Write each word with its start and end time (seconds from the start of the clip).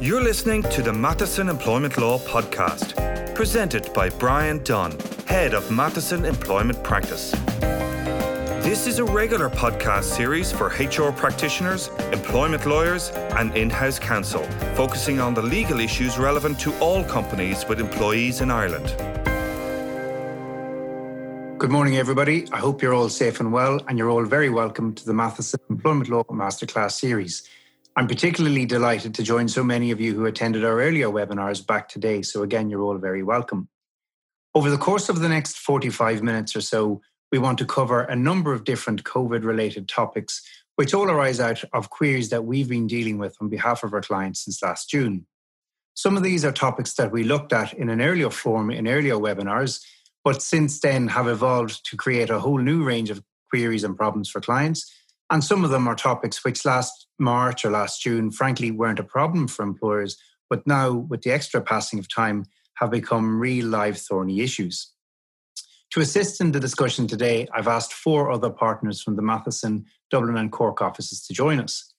You're 0.00 0.22
listening 0.22 0.62
to 0.62 0.80
the 0.80 0.92
Matheson 0.92 1.48
Employment 1.48 1.98
Law 1.98 2.20
Podcast, 2.20 2.94
presented 3.34 3.92
by 3.92 4.08
Bryan 4.08 4.62
Dunne, 4.62 4.96
Head 5.26 5.54
of 5.54 5.68
Matheson 5.72 6.24
Employment 6.24 6.84
Practice. 6.84 7.32
This 8.62 8.86
is 8.86 9.00
a 9.00 9.04
regular 9.04 9.50
podcast 9.50 10.04
series 10.04 10.52
for 10.52 10.68
HR 10.68 11.10
practitioners, 11.10 11.88
employment 12.12 12.64
lawyers, 12.64 13.10
and 13.10 13.56
in 13.56 13.70
house 13.70 13.98
counsel, 13.98 14.44
focusing 14.76 15.18
on 15.18 15.34
the 15.34 15.42
legal 15.42 15.80
issues 15.80 16.16
relevant 16.16 16.60
to 16.60 16.72
all 16.78 17.02
companies 17.02 17.66
with 17.68 17.80
employees 17.80 18.40
in 18.40 18.52
Ireland. 18.52 18.86
Good 21.58 21.72
morning, 21.72 21.96
everybody. 21.96 22.46
I 22.52 22.58
hope 22.58 22.82
you're 22.82 22.94
all 22.94 23.08
safe 23.08 23.40
and 23.40 23.52
well, 23.52 23.80
and 23.88 23.98
you're 23.98 24.10
all 24.10 24.24
very 24.24 24.48
welcome 24.48 24.94
to 24.94 25.04
the 25.04 25.12
Matheson 25.12 25.58
Employment 25.68 26.08
Law 26.08 26.22
Masterclass 26.30 26.92
series. 26.92 27.42
I'm 27.98 28.06
particularly 28.06 28.64
delighted 28.64 29.12
to 29.16 29.24
join 29.24 29.48
so 29.48 29.64
many 29.64 29.90
of 29.90 30.00
you 30.00 30.14
who 30.14 30.24
attended 30.24 30.64
our 30.64 30.80
earlier 30.80 31.08
webinars 31.08 31.66
back 31.66 31.88
today. 31.88 32.22
So, 32.22 32.44
again, 32.44 32.70
you're 32.70 32.84
all 32.84 32.96
very 32.96 33.24
welcome. 33.24 33.68
Over 34.54 34.70
the 34.70 34.78
course 34.78 35.08
of 35.08 35.18
the 35.18 35.28
next 35.28 35.58
45 35.58 36.22
minutes 36.22 36.54
or 36.54 36.60
so, 36.60 37.00
we 37.32 37.38
want 37.38 37.58
to 37.58 37.66
cover 37.66 38.02
a 38.02 38.14
number 38.14 38.52
of 38.52 38.62
different 38.62 39.02
COVID 39.02 39.42
related 39.42 39.88
topics, 39.88 40.48
which 40.76 40.94
all 40.94 41.10
arise 41.10 41.40
out 41.40 41.64
of 41.72 41.90
queries 41.90 42.28
that 42.28 42.44
we've 42.44 42.68
been 42.68 42.86
dealing 42.86 43.18
with 43.18 43.36
on 43.40 43.48
behalf 43.48 43.82
of 43.82 43.92
our 43.92 44.00
clients 44.00 44.44
since 44.44 44.62
last 44.62 44.88
June. 44.88 45.26
Some 45.94 46.16
of 46.16 46.22
these 46.22 46.44
are 46.44 46.52
topics 46.52 46.94
that 46.94 47.10
we 47.10 47.24
looked 47.24 47.52
at 47.52 47.72
in 47.72 47.88
an 47.88 48.00
earlier 48.00 48.30
form 48.30 48.70
in 48.70 48.86
earlier 48.86 49.16
webinars, 49.16 49.82
but 50.22 50.40
since 50.40 50.78
then 50.78 51.08
have 51.08 51.26
evolved 51.26 51.84
to 51.90 51.96
create 51.96 52.30
a 52.30 52.38
whole 52.38 52.58
new 52.58 52.84
range 52.84 53.10
of 53.10 53.24
queries 53.50 53.82
and 53.82 53.96
problems 53.96 54.30
for 54.30 54.40
clients 54.40 54.88
and 55.30 55.44
some 55.44 55.64
of 55.64 55.70
them 55.70 55.86
are 55.86 55.94
topics 55.94 56.44
which 56.44 56.64
last 56.64 57.07
March 57.18 57.64
or 57.64 57.70
last 57.70 58.02
June, 58.02 58.30
frankly, 58.30 58.70
weren't 58.70 58.98
a 58.98 59.04
problem 59.04 59.48
for 59.48 59.62
employers, 59.62 60.16
but 60.48 60.66
now, 60.66 60.92
with 60.92 61.22
the 61.22 61.30
extra 61.30 61.60
passing 61.60 61.98
of 61.98 62.12
time, 62.12 62.44
have 62.74 62.90
become 62.90 63.40
real 63.40 63.66
live 63.66 63.98
thorny 63.98 64.40
issues. 64.40 64.92
To 65.92 66.00
assist 66.00 66.40
in 66.40 66.52
the 66.52 66.60
discussion 66.60 67.06
today, 67.06 67.48
I've 67.54 67.68
asked 67.68 67.92
four 67.92 68.30
other 68.30 68.50
partners 68.50 69.02
from 69.02 69.16
the 69.16 69.22
Matheson, 69.22 69.86
Dublin, 70.10 70.36
and 70.36 70.52
Cork 70.52 70.82
offices 70.82 71.24
to 71.26 71.32
join 71.32 71.60
us. 71.60 71.92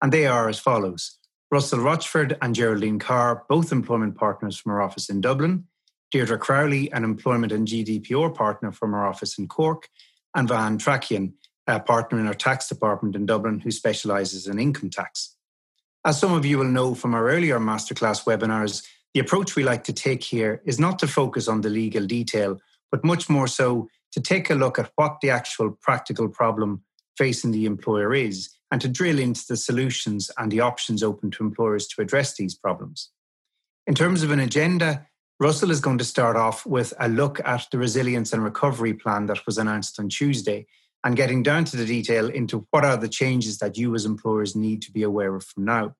And 0.00 0.12
they 0.12 0.26
are 0.26 0.48
as 0.48 0.58
follows 0.58 1.18
Russell 1.50 1.80
Rochford 1.80 2.38
and 2.40 2.54
Geraldine 2.54 2.98
Carr, 2.98 3.44
both 3.48 3.72
employment 3.72 4.16
partners 4.16 4.56
from 4.56 4.72
our 4.72 4.80
office 4.80 5.10
in 5.10 5.20
Dublin, 5.20 5.64
Deirdre 6.10 6.38
Crowley, 6.38 6.90
an 6.92 7.04
employment 7.04 7.52
and 7.52 7.66
GDPR 7.66 8.34
partner 8.34 8.72
from 8.72 8.94
our 8.94 9.06
office 9.06 9.38
in 9.38 9.48
Cork, 9.48 9.88
and 10.34 10.48
Vahan 10.48 10.78
Trakian, 10.78 11.34
a 11.66 11.80
partner 11.80 12.18
in 12.18 12.26
our 12.26 12.34
tax 12.34 12.68
department 12.68 13.14
in 13.14 13.26
Dublin 13.26 13.60
who 13.60 13.70
specialises 13.70 14.46
in 14.46 14.58
income 14.58 14.90
tax. 14.90 15.36
As 16.04 16.18
some 16.18 16.32
of 16.32 16.44
you 16.44 16.58
will 16.58 16.64
know 16.64 16.94
from 16.94 17.14
our 17.14 17.28
earlier 17.28 17.60
masterclass 17.60 18.24
webinars, 18.24 18.84
the 19.14 19.20
approach 19.20 19.54
we 19.54 19.62
like 19.62 19.84
to 19.84 19.92
take 19.92 20.24
here 20.24 20.60
is 20.64 20.80
not 20.80 20.98
to 20.98 21.06
focus 21.06 21.46
on 21.46 21.60
the 21.60 21.68
legal 21.68 22.06
detail, 22.06 22.58
but 22.90 23.04
much 23.04 23.28
more 23.28 23.46
so 23.46 23.88
to 24.12 24.20
take 24.20 24.50
a 24.50 24.54
look 24.54 24.78
at 24.78 24.90
what 24.96 25.18
the 25.20 25.30
actual 25.30 25.70
practical 25.80 26.28
problem 26.28 26.82
facing 27.16 27.52
the 27.52 27.66
employer 27.66 28.14
is 28.14 28.50
and 28.70 28.80
to 28.80 28.88
drill 28.88 29.18
into 29.18 29.42
the 29.48 29.56
solutions 29.56 30.30
and 30.38 30.50
the 30.50 30.60
options 30.60 31.02
open 31.02 31.30
to 31.30 31.44
employers 31.44 31.86
to 31.86 32.00
address 32.00 32.34
these 32.34 32.54
problems. 32.54 33.10
In 33.86 33.94
terms 33.94 34.22
of 34.22 34.30
an 34.30 34.40
agenda, 34.40 35.06
Russell 35.38 35.70
is 35.70 35.80
going 35.80 35.98
to 35.98 36.04
start 36.04 36.36
off 36.36 36.64
with 36.64 36.94
a 36.98 37.08
look 37.08 37.40
at 37.44 37.66
the 37.70 37.78
resilience 37.78 38.32
and 38.32 38.42
recovery 38.42 38.94
plan 38.94 39.26
that 39.26 39.44
was 39.44 39.58
announced 39.58 39.98
on 39.98 40.08
Tuesday 40.08 40.66
and 41.04 41.16
getting 41.16 41.42
down 41.42 41.64
to 41.66 41.76
the 41.76 41.86
detail 41.86 42.28
into 42.28 42.66
what 42.70 42.84
are 42.84 42.96
the 42.96 43.08
changes 43.08 43.58
that 43.58 43.76
you 43.76 43.94
as 43.94 44.04
employers 44.04 44.54
need 44.54 44.82
to 44.82 44.92
be 44.92 45.02
aware 45.02 45.34
of 45.34 45.44
from 45.44 45.64
now. 45.64 45.94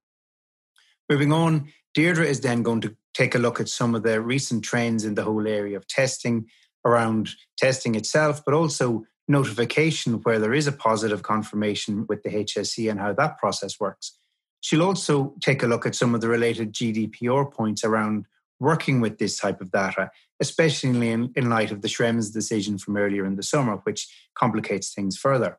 Moving 1.09 1.33
on, 1.33 1.73
Deirdre 1.95 2.25
is 2.25 2.41
then 2.41 2.63
going 2.63 2.81
to 2.83 2.97
take 3.15 3.35
a 3.35 3.39
look 3.39 3.61
at 3.61 3.69
some 3.69 3.95
of 3.95 4.03
the 4.03 4.21
recent 4.21 4.65
trends 4.65 5.05
in 5.05 5.15
the 5.15 5.25
whole 5.25 5.47
area 5.47 5.77
of 5.77 5.87
testing 5.87 6.47
around 6.85 7.31
testing 7.59 7.95
itself, 7.95 8.43
but 8.45 8.55
also 8.55 9.05
notification 9.29 10.15
where 10.23 10.39
there 10.39 10.55
is 10.55 10.67
a 10.67 10.73
positive 10.73 11.23
confirmation 11.23 12.07
with 12.09 12.23
the 12.23 12.31
HSE 12.31 12.91
and 12.91 13.01
how 13.01 13.13
that 13.13 13.39
process 13.39 13.79
works. 13.79 14.19
She'll 14.61 14.83
also 14.83 15.35
take 15.41 15.63
a 15.63 15.67
look 15.67 15.87
at 15.87 15.95
some 15.95 16.15
of 16.15 16.21
the 16.21 16.29
related 16.29 16.73
GDPR 16.73 17.53
points 17.53 17.85
around 17.85 18.27
working 18.63 19.01
with 19.01 19.19
this 19.19 19.37
type 19.37 19.61
of 19.61 19.73
data, 19.73 20.11
especially 20.41 21.11
in, 21.11 21.33
in 21.35 21.51
light 21.51 21.73
of 21.73 21.83
the 21.83 21.89
Schrems 21.89 22.33
decision 22.33 22.79
from 22.79 22.97
earlier 22.97 23.27
in 23.27 23.35
the 23.35 23.43
summer, 23.43 23.77
which 23.83 24.09
complicates 24.39 24.95
things 24.95 25.17
further. 25.17 25.59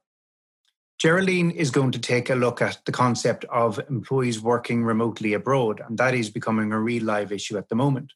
Geraldine 0.99 1.51
is 1.51 1.69
going 1.69 1.91
to 1.91 1.99
take 1.99 2.29
a 2.29 2.35
look 2.35 2.61
at 2.61 2.79
the 2.85 2.93
concept 2.93 3.43
of 3.45 3.77
employees 3.89 4.39
working 4.41 4.85
remotely 4.85 5.33
abroad, 5.33 5.81
and 5.85 5.97
that 5.97 6.13
is 6.13 6.29
becoming 6.29 6.71
a 6.71 6.79
real 6.79 7.03
live 7.03 7.33
issue 7.33 7.57
at 7.57 7.67
the 7.67 7.75
moment. 7.75 8.13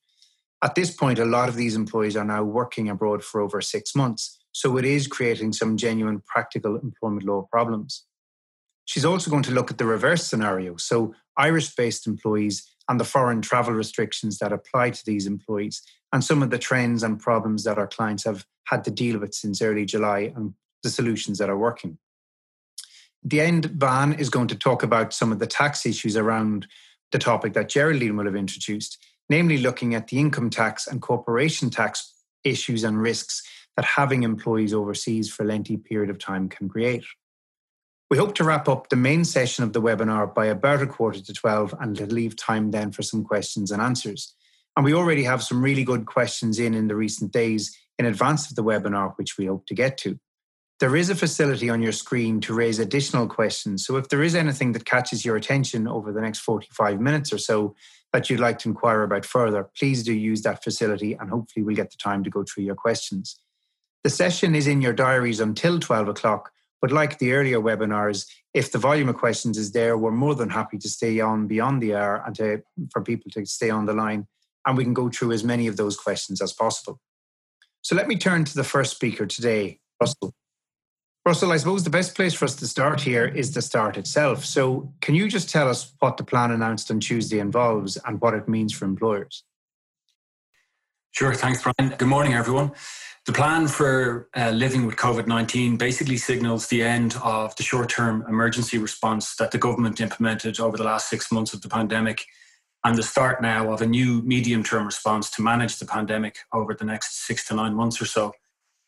At 0.64 0.76
this 0.76 0.90
point, 0.90 1.20
a 1.20 1.26
lot 1.26 1.50
of 1.50 1.56
these 1.56 1.76
employees 1.76 2.16
are 2.16 2.24
now 2.24 2.44
working 2.44 2.90
abroad 2.90 3.26
for 3.26 3.42
over 3.42 3.60
six 3.60 3.94
months, 3.94 4.40
so 4.54 4.78
it 4.78 4.86
is 4.86 5.06
creating 5.06 5.52
some 5.52 5.76
genuine 5.76 6.22
practical 6.26 6.78
employment 6.78 7.26
law 7.26 7.46
problems. 7.52 8.06
She's 8.86 9.06
also 9.06 9.30
going 9.30 9.44
to 9.44 9.52
look 9.52 9.70
at 9.70 9.78
the 9.78 9.86
reverse 9.86 10.26
scenario. 10.26 10.78
So, 10.78 11.14
Irish 11.38 11.76
based 11.76 12.08
employees 12.08 12.66
and 12.90 13.00
the 13.00 13.06
foreign 13.06 13.42
travel 13.42 13.74
restrictions 13.74 14.40
that 14.40 14.54
apply 14.54 14.92
to 14.92 15.06
these 15.06 15.28
employees, 15.28 15.82
and 16.14 16.24
some 16.24 16.42
of 16.42 16.50
the 16.50 16.58
trends 16.58 17.04
and 17.04 17.20
problems 17.20 17.64
that 17.64 17.78
our 17.78 17.88
clients 17.88 18.24
have 18.24 18.46
had 18.66 18.84
to 18.84 18.92
deal 18.92 19.20
with 19.20 19.34
since 19.34 19.62
early 19.62 19.86
July 19.86 20.32
and 20.36 20.54
the 20.84 20.90
solutions 20.90 21.38
that 21.38 21.50
are 21.50 21.58
working. 21.58 21.98
The 23.24 23.42
end, 23.42 23.66
Van 23.66 24.14
is 24.14 24.30
going 24.30 24.48
to 24.48 24.56
talk 24.56 24.84
about 24.84 25.14
some 25.14 25.32
of 25.32 25.40
the 25.40 25.48
tax 25.48 25.86
issues 25.86 26.16
around 26.16 26.68
the 27.12 27.20
topic 27.20 27.54
that 27.54 27.70
Geraldine 27.70 28.16
will 28.16 28.26
have 28.26 28.36
introduced, 28.36 28.98
namely 29.30 29.58
looking 29.58 29.96
at 29.96 30.08
the 30.08 30.20
income 30.20 30.50
tax 30.50 30.88
and 30.88 31.02
corporation 31.02 31.70
tax 31.70 32.14
issues 32.44 32.84
and 32.84 33.02
risks 33.02 33.44
that 33.76 33.86
having 33.86 34.24
employees 34.24 34.74
overseas 34.74 35.30
for 35.30 35.44
a 35.44 35.46
lengthy 35.46 35.78
period 35.78 36.10
of 36.10 36.18
time 36.18 36.48
can 36.48 36.70
create. 36.70 37.04
We 38.10 38.18
hope 38.18 38.36
to 38.36 38.46
wrap 38.46 38.70
up 38.70 38.88
the 38.88 38.96
main 38.96 39.26
session 39.26 39.66
of 39.66 39.74
the 39.74 39.82
webinar 39.82 40.34
by 40.34 40.46
about 40.46 40.82
a 40.82 40.88
quarter 40.88 41.22
to 41.22 41.34
12 41.34 41.76
and 41.82 41.96
to 41.98 42.06
leave 42.06 42.38
time 42.38 42.72
then 42.72 42.92
for 42.92 43.04
some 43.04 43.22
questions 43.22 43.70
and 43.70 43.82
answers. 43.82 44.34
And 44.78 44.86
we 44.86 44.94
already 44.94 45.24
have 45.24 45.44
some 45.44 45.62
really 45.62 45.84
good 45.84 46.06
questions 46.06 46.58
in 46.58 46.74
in 46.74 46.88
the 46.88 46.96
recent 46.96 47.34
days 47.34 47.78
in 48.00 48.06
advance 48.06 48.50
of 48.50 48.56
the 48.56 48.64
webinar, 48.64 49.14
which 49.18 49.38
we 49.38 49.48
hope 49.48 49.66
to 49.66 49.76
get 49.76 49.98
to. 50.00 50.18
There 50.80 50.96
is 50.96 51.10
a 51.10 51.16
facility 51.16 51.70
on 51.70 51.82
your 51.82 51.92
screen 51.92 52.40
to 52.42 52.54
raise 52.54 52.80
additional 52.80 53.28
questions. 53.28 53.86
So 53.86 53.98
if 53.98 54.08
there 54.08 54.24
is 54.24 54.36
anything 54.36 54.72
that 54.74 54.86
catches 54.86 55.26
your 55.26 55.36
attention 55.36 55.86
over 55.86 56.14
the 56.14 56.22
next 56.22 56.40
45 56.40 57.02
minutes 57.02 57.34
or 57.34 57.40
so 57.40 57.76
that 58.14 58.30
you'd 58.30 58.40
like 58.40 58.60
to 58.60 58.70
inquire 58.70 59.04
about 59.04 59.26
further, 59.26 59.68
please 59.78 60.04
do 60.04 60.14
use 60.14 60.44
that 60.44 60.64
facility 60.64 61.14
and 61.14 61.30
hopefully 61.30 61.64
we'll 61.64 61.76
get 61.76 61.92
the 61.92 61.98
time 61.98 62.24
to 62.24 62.30
go 62.30 62.44
through 62.44 62.64
your 62.64 62.76
questions. 62.76 63.38
The 64.06 64.10
session 64.12 64.56
is 64.56 64.68
in 64.68 64.82
your 64.82 64.94
diaries 64.94 65.42
until 65.42 65.80
12 65.80 66.08
o'clock, 66.08 66.52
but 66.82 66.92
like 66.92 67.18
the 67.18 67.34
earlier 67.34 67.60
webinars, 67.60 68.26
if 68.54 68.72
the 68.72 68.78
volume 68.78 69.10
of 69.10 69.18
questions 69.18 69.58
is 69.58 69.72
there, 69.72 69.98
we're 69.98 70.12
more 70.12 70.36
than 70.36 70.50
happy 70.50 70.78
to 70.78 70.90
stay 70.90 71.20
on 71.20 71.48
beyond 71.48 71.82
the 71.82 71.96
hour 71.96 72.24
and 72.26 72.36
to, 72.36 72.62
for 72.92 73.02
people 73.02 73.32
to 73.32 73.46
stay 73.46 73.70
on 73.70 73.86
the 73.86 73.94
line, 73.94 74.28
and 74.66 74.78
we 74.78 74.84
can 74.84 74.94
go 74.94 75.10
through 75.10 75.32
as 75.32 75.44
many 75.44 75.68
of 75.68 75.78
those 75.78 75.98
questions 75.98 76.42
as 76.42 76.54
possible. 76.54 77.00
So 77.82 77.96
let 77.96 78.08
me 78.08 78.18
turn 78.18 78.44
to 78.46 78.54
the 78.54 78.64
first 78.64 78.92
speaker 78.92 79.26
today, 79.26 79.80
Russell. 80.00 80.34
Russell, 81.26 81.52
I 81.52 81.58
suppose 81.58 81.84
the 81.84 81.90
best 81.90 82.16
place 82.16 82.34
for 82.34 82.46
us 82.46 82.56
to 82.56 82.68
start 82.68 83.02
here 83.02 83.26
is 83.26 83.54
the 83.54 83.62
start 83.62 83.98
itself. 83.98 84.46
So, 84.46 84.94
can 85.02 85.14
you 85.14 85.28
just 85.28 85.50
tell 85.50 85.68
us 85.68 85.94
what 86.00 86.16
the 86.16 86.24
plan 86.24 86.52
announced 86.52 86.90
on 86.90 87.02
Tuesday 87.02 87.40
involves 87.40 87.98
and 88.06 88.22
what 88.22 88.34
it 88.34 88.48
means 88.48 88.74
for 88.74 88.86
employers? 88.86 89.44
Sure, 91.18 91.34
thanks, 91.34 91.64
Brian. 91.64 91.96
Good 91.98 92.08
morning, 92.08 92.36
everyone. 92.36 92.74
The 93.26 93.34
plan 93.34 93.68
for 93.68 94.30
uh, 94.38 94.52
living 94.52 94.86
with 94.86 94.98
COVID 94.98 95.26
19 95.26 95.76
basically 95.76 96.16
signals 96.16 96.68
the 96.68 96.84
end 96.84 97.16
of 97.24 97.56
the 97.56 97.64
short 97.64 97.90
term 97.90 98.24
emergency 98.30 98.78
response 98.78 99.36
that 99.38 99.50
the 99.50 99.58
government 99.58 100.00
implemented 100.00 100.60
over 100.60 100.78
the 100.78 100.84
last 100.84 101.10
six 101.10 101.32
months 101.32 101.56
of 101.56 101.64
the 101.64 101.70
pandemic 101.70 102.24
and 102.84 102.96
the 102.96 103.02
start 103.02 103.42
now 103.42 103.74
of 103.74 103.82
a 103.82 103.88
new 103.88 104.22
medium 104.22 104.64
term 104.64 104.86
response 104.86 105.32
to 105.32 105.42
manage 105.42 105.80
the 105.80 105.88
pandemic 105.88 106.38
over 106.54 106.76
the 106.76 106.86
next 106.86 107.26
six 107.26 107.48
to 107.48 107.56
nine 107.56 107.74
months 107.74 108.00
or 108.00 108.06
so. 108.06 108.32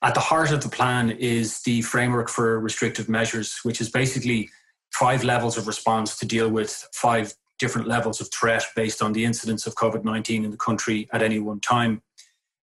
At 0.04 0.14
the 0.14 0.20
heart 0.20 0.52
of 0.52 0.62
the 0.62 0.70
plan 0.70 1.10
is 1.10 1.64
the 1.64 1.82
framework 1.82 2.30
for 2.30 2.60
restrictive 2.60 3.10
measures, 3.10 3.58
which 3.64 3.82
is 3.82 3.90
basically 3.90 4.52
five 4.92 5.24
levels 5.24 5.58
of 5.58 5.66
response 5.66 6.16
to 6.20 6.28
deal 6.28 6.48
with 6.48 6.88
five 6.94 7.34
different 7.58 7.88
levels 7.88 8.22
of 8.22 8.30
threat 8.32 8.64
based 8.76 9.02
on 9.02 9.14
the 9.14 9.26
incidence 9.26 9.66
of 9.66 9.74
COVID 9.74 10.04
19 10.04 10.46
in 10.46 10.52
the 10.52 10.58
country 10.58 11.10
at 11.12 11.24
any 11.24 11.40
one 11.40 11.60
time. 11.60 12.04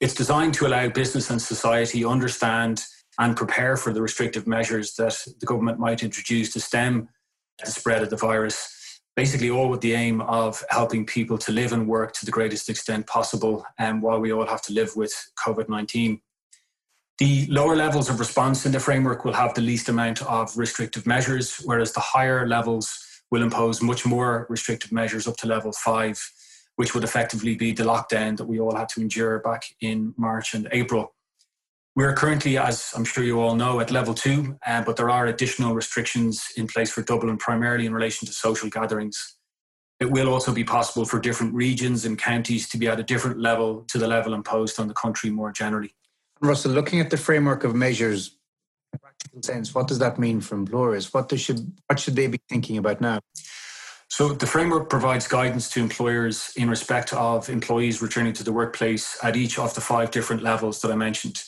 It's 0.02 0.16
designed 0.16 0.56
to 0.56 0.66
allow 0.66 0.90
business 0.90 1.30
and 1.30 1.40
society 1.40 2.04
understand 2.04 2.84
and 3.20 3.38
prepare 3.38 3.78
for 3.78 3.94
the 3.94 4.02
restrictive 4.02 4.48
measures 4.48 4.96
that 4.96 5.16
the 5.40 5.46
government 5.46 5.78
might 5.78 6.02
introduce 6.02 6.52
to 6.54 6.60
stem 6.60 7.08
the 7.64 7.70
spread 7.70 8.02
of 8.02 8.10
the 8.10 8.18
virus. 8.18 9.00
Basically, 9.16 9.52
all 9.52 9.70
with 9.70 9.82
the 9.82 9.94
aim 9.94 10.22
of 10.22 10.64
helping 10.72 11.06
people 11.06 11.38
to 11.38 11.52
live 11.52 11.72
and 11.72 11.88
work 11.88 12.14
to 12.14 12.26
the 12.26 12.32
greatest 12.32 12.68
extent 12.68 13.06
possible 13.06 13.64
um, 13.78 14.02
while 14.02 14.20
we 14.20 14.34
all 14.34 14.48
have 14.48 14.64
to 14.64 14.74
live 14.74 14.96
with 14.96 15.14
COVID 15.46 15.70
19. 15.70 16.20
The 17.20 17.46
lower 17.46 17.76
levels 17.76 18.10
of 18.10 18.20
response 18.20 18.66
in 18.66 18.72
the 18.72 18.80
framework 18.80 19.24
will 19.24 19.34
have 19.34 19.54
the 19.54 19.62
least 19.62 19.88
amount 19.88 20.24
of 20.24 20.58
restrictive 20.58 21.06
measures, 21.06 21.58
whereas 21.64 21.94
the 21.94 22.00
higher 22.00 22.48
levels 22.48 23.22
will 23.30 23.44
impose 23.44 23.84
much 23.84 24.04
more 24.04 24.48
restrictive 24.50 24.92
measures 24.92 25.28
up 25.28 25.38
to 25.38 25.48
level 25.48 25.72
five, 25.72 26.20
which 26.76 26.94
would 26.94 27.04
effectively 27.04 27.56
be 27.56 27.72
the 27.72 27.84
lockdown 27.84 28.38
that 28.38 28.46
we 28.46 28.60
all 28.60 28.76
had 28.76 28.90
to 28.90 29.02
endure 29.02 29.40
back 29.40 29.64
in 29.82 30.14
March 30.18 30.54
and 30.54 30.68
April. 30.72 31.14
We're 31.96 32.14
currently, 32.14 32.58
as 32.58 32.92
I'm 32.96 33.04
sure 33.04 33.24
you 33.24 33.42
all 33.42 33.56
know, 33.56 33.82
at 33.82 33.92
level 33.92 34.14
two, 34.14 34.58
uh, 34.66 34.82
but 34.82 34.96
there 34.96 35.10
are 35.10 35.28
additional 35.28 35.76
restrictions 35.76 36.48
in 36.56 36.68
place 36.68 36.90
for 36.90 37.02
Dublin, 37.02 37.38
primarily 37.38 37.86
in 37.86 37.94
relation 37.94 38.26
to 38.28 38.34
social 38.34 38.70
gatherings. 38.70 39.38
It 40.00 40.10
will 40.10 40.30
also 40.30 40.54
be 40.54 40.64
possible 40.64 41.06
for 41.06 41.20
different 41.20 41.54
regions 41.54 42.06
and 42.06 42.18
counties 42.18 42.70
to 42.70 42.78
be 42.78 42.88
at 42.88 43.00
a 43.00 43.04
different 43.04 43.40
level 43.40 43.84
to 43.90 43.98
the 43.98 44.08
level 44.08 44.34
imposed 44.34 44.80
on 44.80 44.88
the 44.88 44.94
country 44.94 45.30
more 45.30 45.52
generally. 45.52 45.94
Russell, 46.42 46.72
looking 46.72 47.02
at 47.02 47.10
the 47.10 47.18
framework 47.18 47.64
of 47.64 47.76
measures, 47.76 48.38
in 48.94 49.00
practical 49.00 49.44
sense, 49.44 49.76
what 49.76 49.88
does 49.88 50.00
that 50.00 50.18
mean 50.18 50.42
for 50.42 50.56
employers? 50.56 51.14
What, 51.14 51.38
should, 51.38 51.72
what 51.88 52.00
should 52.00 52.16
they 52.16 52.28
be 52.28 52.40
thinking 52.50 52.78
about 52.78 53.02
now? 53.02 53.20
So, 54.12 54.34
the 54.34 54.46
framework 54.46 54.90
provides 54.90 55.26
guidance 55.26 55.70
to 55.70 55.80
employers 55.80 56.52
in 56.58 56.70
respect 56.70 57.14
of 57.14 57.50
employees 57.50 58.02
returning 58.02 58.34
to 58.34 58.44
the 58.44 58.52
workplace 58.52 59.18
at 59.24 59.38
each 59.38 59.58
of 59.58 59.74
the 59.74 59.80
five 59.80 60.12
different 60.12 60.44
levels 60.44 60.82
that 60.82 60.92
I 60.92 60.96
mentioned. 60.96 61.42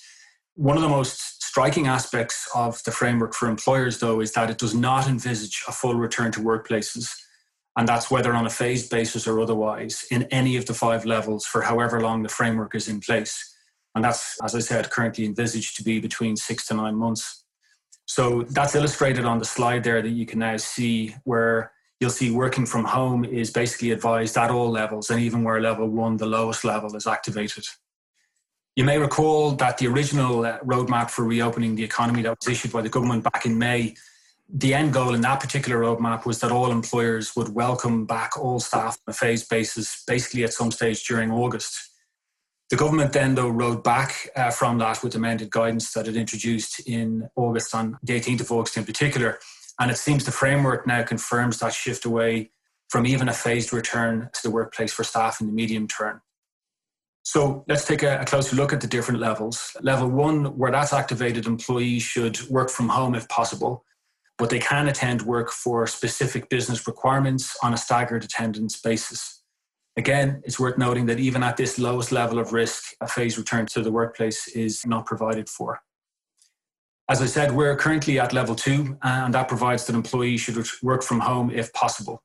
One 0.56 0.78
of 0.78 0.84
the 0.84 0.88
most 0.88 1.44
striking 1.44 1.88
aspects 1.88 2.48
of 2.56 2.82
the 2.86 2.92
framework 2.92 3.34
for 3.34 3.50
employers, 3.50 4.00
though, 4.00 4.22
is 4.22 4.32
that 4.32 4.50
it 4.50 4.60
does 4.60 4.74
not 4.74 5.10
envisage 5.10 5.66
a 5.68 5.74
full 5.74 5.96
return 5.96 6.32
to 6.32 6.40
workplaces 6.40 7.10
and 7.76 7.88
that's 7.88 8.12
whether 8.12 8.34
on 8.34 8.46
a 8.46 8.50
phased 8.50 8.90
basis 8.90 9.28
or 9.28 9.42
otherwise 9.42 10.06
in 10.12 10.24
any 10.24 10.56
of 10.58 10.66
the 10.66 10.74
five 10.74 11.06
levels 11.06 11.46
for 11.46 11.62
however 11.62 12.00
long 12.00 12.22
the 12.22 12.30
framework 12.30 12.76
is 12.76 12.88
in 12.88 13.00
place. 13.00 13.56
And 13.96 14.04
that's, 14.04 14.38
as 14.44 14.56
I 14.56 14.60
said, 14.60 14.90
currently 14.90 15.26
envisaged 15.26 15.76
to 15.78 15.84
be 15.84 16.00
between 16.00 16.36
six 16.36 16.68
to 16.68 16.76
nine 16.76 16.96
months. 16.96 17.44
So 18.06 18.44
that's 18.44 18.76
illustrated 18.76 19.26
on 19.26 19.40
the 19.40 19.46
slide 19.46 19.84
there 19.84 20.02
that 20.02 20.10
you 20.10 20.26
can 20.26 20.40
now 20.40 20.58
see 20.58 21.16
where 21.24 21.72
you'll 22.00 22.10
see 22.10 22.32
working 22.32 22.66
from 22.66 22.86
home 22.86 23.24
is 23.24 23.52
basically 23.52 23.92
advised 23.92 24.38
at 24.38 24.52
all 24.52 24.70
levels 24.70 25.10
and 25.10 25.22
even 25.22 25.44
where 25.44 25.62
level 25.62 25.88
one, 25.88 26.18
the 26.18 26.26
lowest 26.26 26.64
level, 26.64 26.96
is 26.96 27.08
activated. 27.08 27.66
You 28.76 28.84
may 28.84 28.98
recall 28.98 29.52
that 29.52 29.78
the 29.78 29.88
original 29.88 30.46
uh, 30.46 30.60
roadmap 30.60 31.12
for 31.12 31.24
reopening 31.24 31.76
the 31.76 31.84
economy 31.84 32.24
that 32.24 32.38
was 32.40 32.52
issued 32.52 32.72
by 32.72 32.82
the 32.82 32.90
government 32.90 33.24
back 33.24 33.46
in 33.46 33.58
May 33.58 33.96
the 34.50 34.74
end 34.74 34.94
goal 34.94 35.16
in 35.16 35.22
that 35.22 35.40
particular 35.40 35.80
roadmap 35.80 36.26
was 36.26 36.40
that 36.40 36.52
all 36.52 36.72
employers 36.72 37.36
would 37.36 37.50
welcome 37.50 38.06
back 38.06 38.38
all 38.38 38.60
staff 38.60 39.00
on 39.08 39.12
a 39.12 39.14
phased 39.14 39.50
basis, 39.50 40.04
basically 40.06 40.44
at 40.44 40.54
some 40.54 40.72
stage 40.72 41.04
during 41.08 41.32
August. 41.32 41.90
The 42.70 42.76
government 42.76 43.14
then, 43.14 43.36
though, 43.36 43.50
rowed 43.50 43.84
back 43.84 44.30
uh, 44.36 44.52
from 44.52 44.78
that 44.80 45.04
with 45.04 45.16
amended 45.16 45.50
guidance 45.50 45.92
that 45.94 46.08
it 46.08 46.16
introduced 46.16 46.82
in 46.88 47.30
August, 47.36 47.74
on 47.74 47.98
the 48.04 48.20
18th 48.20 48.42
of 48.42 48.52
August 48.52 48.78
in 48.78 48.86
particular. 48.86 49.40
And 49.80 49.90
it 49.92 49.98
seems 49.98 50.26
the 50.26 50.32
framework 50.32 50.86
now 50.86 51.04
confirms 51.04 51.60
that 51.60 51.74
shift 51.74 52.06
away 52.06 52.52
from 52.90 53.06
even 53.06 53.30
a 53.30 53.34
phased 53.34 53.74
return 53.74 54.30
to 54.34 54.40
the 54.44 54.52
workplace 54.52 54.94
for 54.94 55.04
staff 55.04 55.42
in 55.42 55.48
the 55.48 55.54
medium 55.54 55.88
term. 55.88 56.22
So 57.24 57.64
let's 57.68 57.86
take 57.86 58.04
a, 58.04 58.24
closer 58.26 58.56
look 58.56 58.74
at 58.74 58.82
the 58.82 58.88
different 58.88 59.20
levels. 59.20 59.76
Level 59.82 60.10
one, 60.10 60.58
where 60.58 60.72
that's 60.72 60.94
activated, 60.94 61.48
employees 61.48 62.04
should 62.04 62.48
work 62.50 62.70
from 62.70 62.90
home 62.90 63.16
if 63.16 63.28
possible 63.30 63.86
but 64.38 64.50
they 64.50 64.60
can 64.60 64.88
attend 64.88 65.22
work 65.22 65.52
for 65.52 65.86
specific 65.88 66.50
business 66.50 66.88
requirements 66.88 67.56
on 67.64 67.74
a 67.74 67.78
staggered 67.78 68.24
attendance 68.24 68.80
basis. 68.80 69.42
Again, 69.96 70.42
it's 70.44 70.60
worth 70.60 70.78
noting 70.78 71.06
that 71.06 71.20
even 71.20 71.44
at 71.44 71.56
this 71.56 71.78
lowest 71.78 72.12
level 72.12 72.40
of 72.40 72.52
risk, 72.52 72.84
a 73.00 73.08
phased 73.08 73.38
return 73.38 73.68
to 73.68 73.82
the 73.82 73.92
workplace 73.92 74.48
is 74.50 74.86
not 74.86 75.06
provided 75.06 75.48
for. 75.48 75.80
As 77.14 77.22
I 77.22 77.28
said, 77.28 77.52
we're 77.52 77.76
currently 77.76 78.20
at 78.20 78.34
level 78.34 78.56
two, 78.56 78.98
and 79.04 79.36
that 79.36 79.48
provides 79.48 79.86
that 79.86 79.96
employees 79.96 80.42
should 80.42 80.58
work 80.82 81.04
from 81.04 81.20
home 81.20 81.52
if 81.52 81.72
possible. 81.72 82.24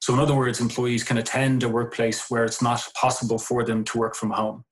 So, 0.00 0.12
in 0.12 0.18
other 0.18 0.34
words, 0.34 0.60
employees 0.60 1.04
can 1.04 1.18
attend 1.18 1.62
a 1.62 1.68
workplace 1.68 2.28
where 2.28 2.44
it's 2.44 2.60
not 2.60 2.82
possible 3.00 3.38
for 3.38 3.62
them 3.62 3.84
to 3.84 3.96
work 3.96 4.16
from 4.16 4.32
home. 4.32 4.64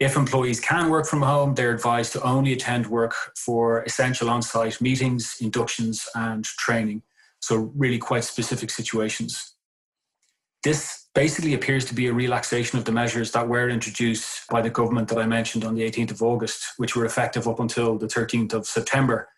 If 0.00 0.16
employees 0.16 0.58
can 0.58 0.90
work 0.90 1.06
from 1.06 1.22
home, 1.22 1.54
they're 1.54 1.70
advised 1.70 2.14
to 2.14 2.22
only 2.22 2.52
attend 2.52 2.88
work 2.88 3.14
for 3.36 3.84
essential 3.84 4.28
on 4.28 4.42
site 4.42 4.80
meetings, 4.80 5.36
inductions, 5.40 6.08
and 6.16 6.44
training. 6.44 7.02
So, 7.38 7.70
really 7.76 7.98
quite 7.98 8.24
specific 8.24 8.70
situations. 8.70 9.53
This 10.64 11.08
basically 11.14 11.54
appears 11.54 11.84
to 11.86 11.94
be 11.94 12.06
a 12.06 12.12
relaxation 12.12 12.78
of 12.78 12.86
the 12.86 12.92
measures 12.92 13.32
that 13.32 13.48
were 13.48 13.68
introduced 13.68 14.48
by 14.48 14.62
the 14.62 14.70
government 14.70 15.08
that 15.08 15.18
I 15.18 15.26
mentioned 15.26 15.64
on 15.64 15.74
the 15.74 15.82
18th 15.82 16.12
of 16.12 16.22
August, 16.22 16.64
which 16.78 16.96
were 16.96 17.04
effective 17.04 17.46
up 17.46 17.60
until 17.60 17.98
the 17.98 18.06
13th 18.06 18.54
of 18.54 18.66
September. 18.66 19.28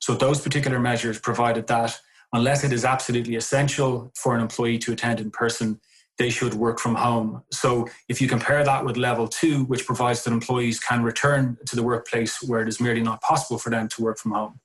So, 0.00 0.14
those 0.14 0.40
particular 0.40 0.80
measures 0.80 1.20
provided 1.20 1.66
that 1.68 2.00
unless 2.32 2.64
it 2.64 2.72
is 2.72 2.84
absolutely 2.84 3.36
essential 3.36 4.10
for 4.16 4.34
an 4.34 4.40
employee 4.40 4.78
to 4.78 4.92
attend 4.92 5.20
in 5.20 5.30
person, 5.30 5.78
they 6.18 6.30
should 6.30 6.54
work 6.54 6.78
from 6.78 6.94
home. 6.94 7.42
So 7.52 7.88
if 8.08 8.20
you 8.20 8.28
compare 8.28 8.64
that 8.64 8.84
with 8.84 8.96
level 8.96 9.28
two, 9.28 9.64
which 9.64 9.86
provides 9.86 10.24
that 10.24 10.32
employees 10.32 10.78
can 10.78 11.02
return 11.02 11.56
to 11.66 11.76
the 11.76 11.82
workplace 11.82 12.42
where 12.42 12.62
it 12.62 12.68
is 12.68 12.80
merely 12.80 13.02
not 13.02 13.20
possible 13.22 13.58
for 13.58 13.70
them 13.70 13.88
to 13.88 14.02
work 14.02 14.18
from 14.18 14.32
home. 14.32 14.60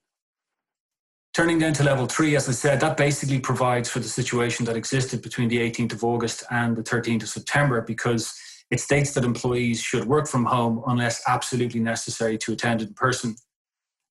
Turning 1.38 1.60
then 1.60 1.72
to 1.72 1.84
level 1.84 2.07
three, 2.07 2.36
as 2.36 2.50
I 2.50 2.51
said, 2.51 2.80
that 2.80 2.98
basically 2.98 3.39
provides 3.39 3.92
for 3.92 4.00
the 4.00 4.07
situation 4.07 4.66
that 4.66 4.75
existed 4.75 5.22
between 5.22 5.48
the 5.50 5.60
18th 5.60 5.94
of 5.94 6.04
August 6.04 6.44
and 6.50 6.75
the 6.75 6.81
13th 6.81 7.22
of 7.22 7.30
September 7.30 7.80
because 7.80 8.34
it 8.72 8.80
states 8.80 9.13
that 9.13 9.24
employees 9.24 9.80
should 9.80 10.06
work 10.06 10.28
from 10.28 10.45
home 10.45 10.81
unless 10.88 11.22
absolutely 11.28 11.80
necessary 11.80 12.39
to 12.39 12.54
attend 12.54 12.81
in 12.81 12.92
person. 12.95 13.36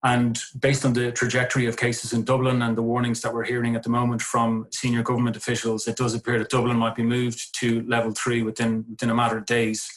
And 0.05 0.39
based 0.61 0.85
on 0.85 0.93
the 0.93 1.11
trajectory 1.11 1.67
of 1.67 1.77
cases 1.77 2.13
in 2.13 2.23
Dublin 2.23 2.63
and 2.63 2.79
the 2.79 2.83
warnings 2.83 3.23
that 3.23 3.35
we're 3.35 3.43
hearing 3.43 3.75
at 3.75 3.83
the 3.83 3.91
moment 3.91 4.23
from 4.23 4.69
senior 4.71 5.03
government 5.03 5.37
officials, 5.37 5.89
it 5.89 5.97
does 5.97 6.15
appear 6.15 6.39
that 6.39 6.51
Dublin 6.51 6.77
might 6.77 6.95
be 6.95 7.03
moved 7.03 7.59
to 7.59 7.83
level 7.89 8.13
three 8.13 8.45
within, 8.45 8.85
within 8.89 9.11
a 9.11 9.15
matter 9.17 9.37
of 9.37 9.47
days. 9.47 9.91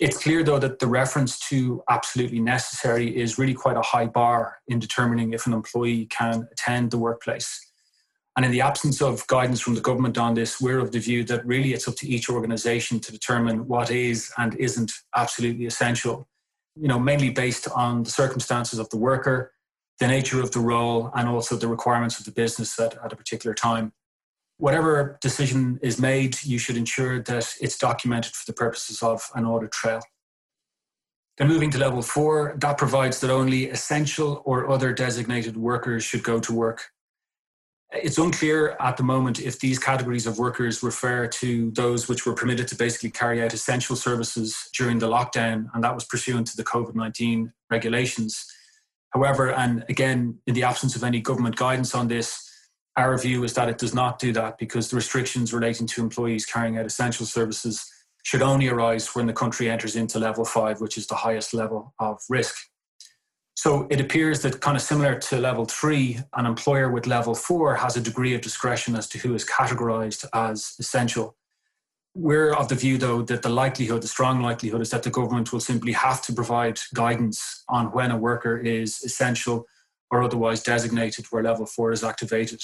It's 0.00 0.22
clear, 0.22 0.42
though, 0.44 0.58
that 0.58 0.78
the 0.78 0.86
reference 0.86 1.38
to 1.48 1.82
absolutely 1.90 2.40
necessary 2.40 3.16
is 3.16 3.38
really 3.38 3.54
quite 3.54 3.76
a 3.76 3.82
high 3.82 4.06
bar 4.06 4.58
in 4.68 4.78
determining 4.78 5.32
if 5.32 5.46
an 5.46 5.52
employee 5.52 6.06
can 6.06 6.46
attend 6.52 6.90
the 6.90 6.98
workplace. 6.98 7.64
And 8.36 8.44
in 8.44 8.52
the 8.52 8.60
absence 8.60 9.02
of 9.02 9.26
guidance 9.26 9.60
from 9.60 9.74
the 9.74 9.80
government 9.80 10.16
on 10.16 10.34
this, 10.34 10.60
we're 10.60 10.78
of 10.78 10.92
the 10.92 11.00
view 11.00 11.24
that 11.24 11.44
really 11.44 11.72
it's 11.72 11.88
up 11.88 11.96
to 11.96 12.08
each 12.08 12.30
organisation 12.30 13.00
to 13.00 13.10
determine 13.10 13.66
what 13.66 13.90
is 13.90 14.30
and 14.38 14.54
isn't 14.54 14.92
absolutely 15.16 15.66
essential 15.66 16.28
you 16.80 16.88
know, 16.88 16.98
mainly 16.98 17.30
based 17.30 17.68
on 17.74 18.04
the 18.04 18.10
circumstances 18.10 18.78
of 18.78 18.88
the 18.90 18.96
worker, 18.96 19.52
the 19.98 20.06
nature 20.06 20.40
of 20.40 20.52
the 20.52 20.60
role, 20.60 21.10
and 21.14 21.28
also 21.28 21.56
the 21.56 21.66
requirements 21.66 22.18
of 22.18 22.24
the 22.24 22.30
business 22.30 22.78
at, 22.78 22.96
at 23.04 23.12
a 23.12 23.16
particular 23.16 23.54
time. 23.54 23.92
Whatever 24.58 25.18
decision 25.20 25.78
is 25.82 26.00
made, 26.00 26.36
you 26.44 26.58
should 26.58 26.76
ensure 26.76 27.22
that 27.22 27.54
it's 27.60 27.78
documented 27.78 28.32
for 28.32 28.44
the 28.46 28.52
purposes 28.52 29.02
of 29.02 29.22
an 29.34 29.44
audit 29.46 29.72
trail. 29.72 30.00
Then 31.36 31.48
moving 31.48 31.70
to 31.70 31.78
level 31.78 32.02
four, 32.02 32.56
that 32.60 32.78
provides 32.78 33.20
that 33.20 33.30
only 33.30 33.70
essential 33.70 34.42
or 34.44 34.68
other 34.68 34.92
designated 34.92 35.56
workers 35.56 36.02
should 36.02 36.24
go 36.24 36.40
to 36.40 36.52
work 36.52 36.82
it's 37.92 38.18
unclear 38.18 38.76
at 38.80 38.96
the 38.96 39.02
moment 39.02 39.40
if 39.40 39.58
these 39.60 39.78
categories 39.78 40.26
of 40.26 40.38
workers 40.38 40.82
refer 40.82 41.26
to 41.26 41.70
those 41.70 42.08
which 42.08 42.26
were 42.26 42.34
permitted 42.34 42.68
to 42.68 42.76
basically 42.76 43.10
carry 43.10 43.42
out 43.42 43.54
essential 43.54 43.96
services 43.96 44.68
during 44.76 44.98
the 44.98 45.08
lockdown, 45.08 45.68
and 45.72 45.82
that 45.82 45.94
was 45.94 46.04
pursuant 46.04 46.46
to 46.48 46.56
the 46.56 46.64
COVID 46.64 46.94
19 46.94 47.52
regulations. 47.70 48.44
However, 49.10 49.52
and 49.52 49.84
again, 49.88 50.38
in 50.46 50.54
the 50.54 50.64
absence 50.64 50.96
of 50.96 51.02
any 51.02 51.20
government 51.20 51.56
guidance 51.56 51.94
on 51.94 52.08
this, 52.08 52.47
our 52.98 53.16
view 53.16 53.44
is 53.44 53.54
that 53.54 53.68
it 53.68 53.78
does 53.78 53.94
not 53.94 54.18
do 54.18 54.32
that 54.32 54.58
because 54.58 54.90
the 54.90 54.96
restrictions 54.96 55.54
relating 55.54 55.86
to 55.86 56.02
employees 56.02 56.44
carrying 56.44 56.76
out 56.78 56.84
essential 56.84 57.24
services 57.24 57.86
should 58.24 58.42
only 58.42 58.68
arise 58.68 59.14
when 59.14 59.26
the 59.26 59.32
country 59.32 59.70
enters 59.70 59.94
into 59.94 60.18
level 60.18 60.44
five, 60.44 60.80
which 60.80 60.98
is 60.98 61.06
the 61.06 61.14
highest 61.14 61.54
level 61.54 61.94
of 62.00 62.20
risk. 62.28 62.56
So 63.54 63.86
it 63.90 64.00
appears 64.00 64.42
that, 64.42 64.60
kind 64.60 64.76
of 64.76 64.82
similar 64.82 65.16
to 65.18 65.38
level 65.38 65.64
three, 65.64 66.18
an 66.34 66.44
employer 66.44 66.90
with 66.90 67.06
level 67.06 67.34
four 67.34 67.76
has 67.76 67.96
a 67.96 68.00
degree 68.00 68.34
of 68.34 68.40
discretion 68.40 68.96
as 68.96 69.08
to 69.08 69.18
who 69.18 69.34
is 69.34 69.44
categorized 69.44 70.26
as 70.34 70.74
essential. 70.78 71.36
We're 72.14 72.52
of 72.52 72.68
the 72.68 72.74
view, 72.74 72.98
though, 72.98 73.22
that 73.22 73.42
the 73.42 73.48
likelihood, 73.48 74.02
the 74.02 74.08
strong 74.08 74.42
likelihood, 74.42 74.80
is 74.80 74.90
that 74.90 75.04
the 75.04 75.10
government 75.10 75.52
will 75.52 75.60
simply 75.60 75.92
have 75.92 76.20
to 76.22 76.32
provide 76.32 76.78
guidance 76.94 77.64
on 77.68 77.92
when 77.92 78.10
a 78.10 78.16
worker 78.16 78.58
is 78.58 79.02
essential 79.04 79.66
or 80.10 80.22
otherwise 80.22 80.62
designated 80.62 81.26
where 81.26 81.42
level 81.42 81.66
four 81.66 81.92
is 81.92 82.02
activated. 82.02 82.60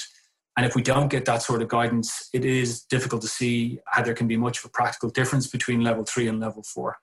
And 0.56 0.64
if 0.64 0.75
we 0.75 0.82
don't 0.82 1.08
get 1.08 1.25
that 1.25 1.42
sort 1.42 1.62
of 1.62 1.68
guidance, 1.68 2.28
it 2.32 2.44
is 2.44 2.82
difficult 2.82 3.23
to 3.23 3.28
see 3.28 3.80
how 3.87 4.02
there 4.02 4.14
can 4.14 4.28
be 4.28 4.37
much 4.37 4.58
of 4.58 4.66
a 4.66 4.68
practical 4.68 5.11
difference 5.11 5.49
between 5.49 5.80
level 5.80 6.04
three 6.04 6.28
and 6.28 6.38
level 6.38 6.62
four. 6.62 6.96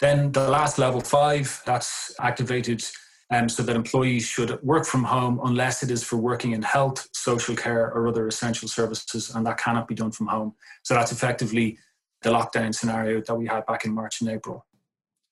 Then 0.00 0.32
the 0.32 0.48
last 0.48 0.78
level 0.78 1.00
five, 1.00 1.62
that's 1.66 2.14
activated 2.18 2.82
um, 3.30 3.48
so 3.48 3.62
that 3.62 3.76
employees 3.76 4.24
should 4.26 4.60
work 4.62 4.86
from 4.86 5.04
home 5.04 5.40
unless 5.44 5.82
it 5.82 5.90
is 5.90 6.02
for 6.02 6.16
working 6.16 6.52
in 6.52 6.62
health, 6.62 7.08
social 7.12 7.54
care, 7.54 7.92
or 7.92 8.08
other 8.08 8.26
essential 8.26 8.66
services, 8.66 9.30
and 9.34 9.46
that 9.46 9.58
cannot 9.58 9.86
be 9.86 9.94
done 9.94 10.10
from 10.10 10.26
home. 10.26 10.54
So 10.82 10.94
that's 10.94 11.12
effectively 11.12 11.78
the 12.22 12.30
lockdown 12.30 12.74
scenario 12.74 13.20
that 13.20 13.34
we 13.34 13.46
had 13.46 13.64
back 13.66 13.84
in 13.84 13.94
March 13.94 14.20
and 14.20 14.30
April. 14.30 14.66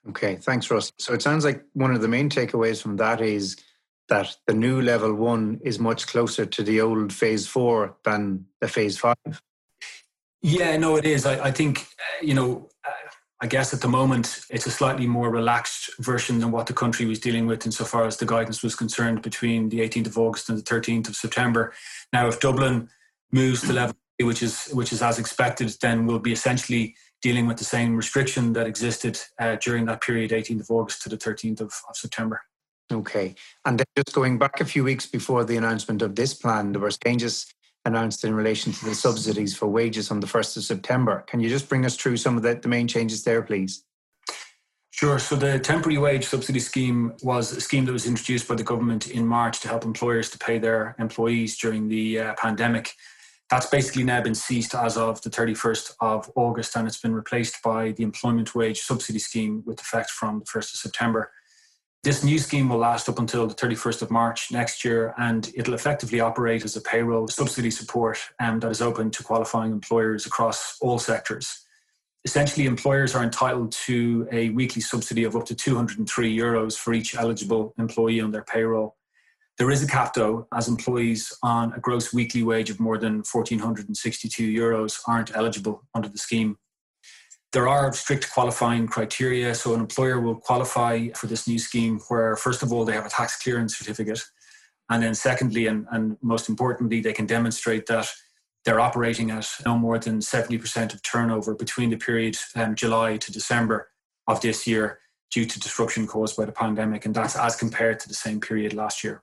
Okay, 0.08 0.36
thanks, 0.36 0.70
Russ. 0.70 0.92
So 0.98 1.12
it 1.12 1.22
sounds 1.22 1.44
like 1.44 1.62
one 1.72 1.92
of 1.92 2.00
the 2.00 2.08
main 2.08 2.30
takeaways 2.30 2.80
from 2.80 2.96
that 2.96 3.20
is 3.20 3.56
that 4.08 4.36
the 4.46 4.54
new 4.54 4.80
level 4.80 5.14
one 5.14 5.60
is 5.62 5.78
much 5.78 6.06
closer 6.06 6.46
to 6.46 6.62
the 6.62 6.80
old 6.80 7.12
phase 7.12 7.46
four 7.46 7.96
than 8.04 8.46
the 8.60 8.68
phase 8.68 8.98
five. 8.98 9.42
Yeah, 10.40 10.76
no, 10.76 10.96
it 10.96 11.04
is. 11.04 11.26
I, 11.26 11.46
I 11.46 11.50
think, 11.50 11.80
uh, 11.80 12.24
you 12.24 12.34
know, 12.34 12.68
uh, 12.86 12.90
I 13.40 13.46
guess 13.46 13.74
at 13.74 13.80
the 13.80 13.88
moment 13.88 14.40
it's 14.50 14.66
a 14.66 14.70
slightly 14.70 15.06
more 15.06 15.30
relaxed 15.30 15.90
version 15.98 16.38
than 16.38 16.50
what 16.50 16.66
the 16.66 16.72
country 16.72 17.06
was 17.06 17.18
dealing 17.18 17.46
with 17.46 17.66
insofar 17.66 18.06
as 18.06 18.16
the 18.16 18.26
guidance 18.26 18.62
was 18.62 18.74
concerned 18.74 19.22
between 19.22 19.68
the 19.68 19.80
18th 19.80 20.06
of 20.06 20.18
August 20.18 20.48
and 20.48 20.58
the 20.58 20.62
13th 20.62 21.08
of 21.08 21.16
September. 21.16 21.72
Now, 22.12 22.28
if 22.28 22.40
Dublin 22.40 22.88
moves 23.32 23.62
to 23.62 23.72
level 23.72 23.96
which 24.22 24.42
is 24.42 24.68
which 24.72 24.92
is 24.92 25.00
as 25.00 25.18
expected, 25.18 25.72
then 25.80 26.06
we'll 26.06 26.18
be 26.18 26.32
essentially 26.32 26.96
dealing 27.22 27.46
with 27.46 27.56
the 27.56 27.64
same 27.64 27.96
restriction 27.96 28.52
that 28.52 28.66
existed 28.66 29.18
uh, 29.40 29.56
during 29.56 29.84
that 29.86 30.00
period, 30.00 30.30
18th 30.30 30.60
of 30.60 30.70
August 30.70 31.02
to 31.02 31.08
the 31.08 31.16
13th 31.16 31.60
of, 31.60 31.72
of 31.88 31.96
September. 31.96 32.40
Okay. 32.92 33.34
And 33.64 33.78
then 33.78 33.86
just 33.96 34.14
going 34.14 34.38
back 34.38 34.60
a 34.60 34.64
few 34.64 34.82
weeks 34.82 35.06
before 35.06 35.44
the 35.44 35.56
announcement 35.56 36.00
of 36.02 36.14
this 36.14 36.32
plan, 36.34 36.72
there 36.72 36.80
were 36.80 36.90
changes 36.90 37.46
announced 37.84 38.24
in 38.24 38.34
relation 38.34 38.72
to 38.72 38.84
the 38.84 38.94
subsidies 38.94 39.56
for 39.56 39.66
wages 39.66 40.10
on 40.10 40.20
the 40.20 40.26
1st 40.26 40.58
of 40.58 40.64
September. 40.64 41.24
Can 41.26 41.40
you 41.40 41.48
just 41.48 41.68
bring 41.68 41.84
us 41.84 41.96
through 41.96 42.16
some 42.16 42.36
of 42.36 42.42
the, 42.42 42.54
the 42.54 42.68
main 42.68 42.88
changes 42.88 43.24
there, 43.24 43.42
please? 43.42 43.84
Sure. 44.90 45.18
So 45.18 45.36
the 45.36 45.58
temporary 45.60 45.98
wage 45.98 46.26
subsidy 46.26 46.58
scheme 46.58 47.12
was 47.22 47.52
a 47.52 47.60
scheme 47.60 47.84
that 47.84 47.92
was 47.92 48.06
introduced 48.06 48.48
by 48.48 48.56
the 48.56 48.64
government 48.64 49.08
in 49.08 49.26
March 49.26 49.60
to 49.60 49.68
help 49.68 49.84
employers 49.84 50.28
to 50.30 50.38
pay 50.38 50.58
their 50.58 50.96
employees 50.98 51.56
during 51.56 51.88
the 51.88 52.18
uh, 52.18 52.34
pandemic. 52.34 52.94
That's 53.48 53.66
basically 53.66 54.02
now 54.02 54.20
been 54.22 54.34
ceased 54.34 54.74
as 54.74 54.96
of 54.96 55.22
the 55.22 55.30
31st 55.30 55.92
of 56.00 56.30
August 56.34 56.76
and 56.76 56.86
it's 56.86 57.00
been 57.00 57.14
replaced 57.14 57.62
by 57.62 57.92
the 57.92 58.02
employment 58.02 58.54
wage 58.54 58.80
subsidy 58.80 59.20
scheme 59.20 59.62
with 59.64 59.80
effect 59.80 60.10
from 60.10 60.40
the 60.40 60.44
1st 60.46 60.74
of 60.74 60.80
September. 60.80 61.30
This 62.04 62.22
new 62.22 62.38
scheme 62.38 62.68
will 62.68 62.78
last 62.78 63.08
up 63.08 63.18
until 63.18 63.48
the 63.48 63.54
31st 63.54 64.02
of 64.02 64.10
March 64.10 64.52
next 64.52 64.84
year, 64.84 65.14
and 65.18 65.50
it'll 65.56 65.74
effectively 65.74 66.20
operate 66.20 66.64
as 66.64 66.76
a 66.76 66.80
payroll 66.80 67.26
subsidy 67.26 67.72
support 67.72 68.18
um, 68.38 68.60
that 68.60 68.70
is 68.70 68.80
open 68.80 69.10
to 69.10 69.24
qualifying 69.24 69.72
employers 69.72 70.24
across 70.24 70.76
all 70.80 71.00
sectors. 71.00 71.64
Essentially, 72.24 72.66
employers 72.66 73.16
are 73.16 73.24
entitled 73.24 73.72
to 73.72 74.28
a 74.30 74.50
weekly 74.50 74.80
subsidy 74.80 75.24
of 75.24 75.34
up 75.34 75.44
to 75.46 75.56
203 75.56 76.36
euros 76.36 76.76
for 76.76 76.92
each 76.92 77.16
eligible 77.16 77.74
employee 77.78 78.20
on 78.20 78.30
their 78.30 78.44
payroll. 78.44 78.96
There 79.58 79.70
is 79.70 79.82
a 79.82 79.88
cap, 79.88 80.14
though, 80.14 80.46
as 80.54 80.68
employees 80.68 81.36
on 81.42 81.72
a 81.72 81.80
gross 81.80 82.14
weekly 82.14 82.44
wage 82.44 82.70
of 82.70 82.78
more 82.78 82.96
than 82.96 83.24
1,462 83.30 84.44
euros 84.44 85.00
aren't 85.08 85.34
eligible 85.34 85.82
under 85.94 86.08
the 86.08 86.18
scheme. 86.18 86.58
There 87.52 87.68
are 87.68 87.92
strict 87.92 88.30
qualifying 88.30 88.86
criteria. 88.86 89.54
So, 89.54 89.74
an 89.74 89.80
employer 89.80 90.20
will 90.20 90.36
qualify 90.36 91.08
for 91.14 91.26
this 91.26 91.48
new 91.48 91.58
scheme 91.58 91.98
where, 92.08 92.36
first 92.36 92.62
of 92.62 92.72
all, 92.72 92.84
they 92.84 92.92
have 92.92 93.06
a 93.06 93.10
tax 93.10 93.42
clearance 93.42 93.76
certificate. 93.76 94.20
And 94.90 95.02
then, 95.02 95.14
secondly, 95.14 95.66
and, 95.66 95.86
and 95.90 96.16
most 96.22 96.48
importantly, 96.48 97.00
they 97.00 97.12
can 97.12 97.26
demonstrate 97.26 97.86
that 97.86 98.08
they're 98.64 98.80
operating 98.80 99.30
at 99.30 99.48
no 99.64 99.78
more 99.78 99.98
than 99.98 100.18
70% 100.18 100.92
of 100.92 101.02
turnover 101.02 101.54
between 101.54 101.90
the 101.90 101.96
period 101.96 102.36
um, 102.54 102.74
July 102.74 103.16
to 103.16 103.32
December 103.32 103.88
of 104.26 104.40
this 104.40 104.66
year 104.66 104.98
due 105.30 105.46
to 105.46 105.60
disruption 105.60 106.06
caused 106.06 106.36
by 106.36 106.44
the 106.44 106.52
pandemic. 106.52 107.06
And 107.06 107.14
that's 107.14 107.36
as 107.36 107.56
compared 107.56 108.00
to 108.00 108.08
the 108.08 108.14
same 108.14 108.40
period 108.40 108.74
last 108.74 109.02
year. 109.04 109.22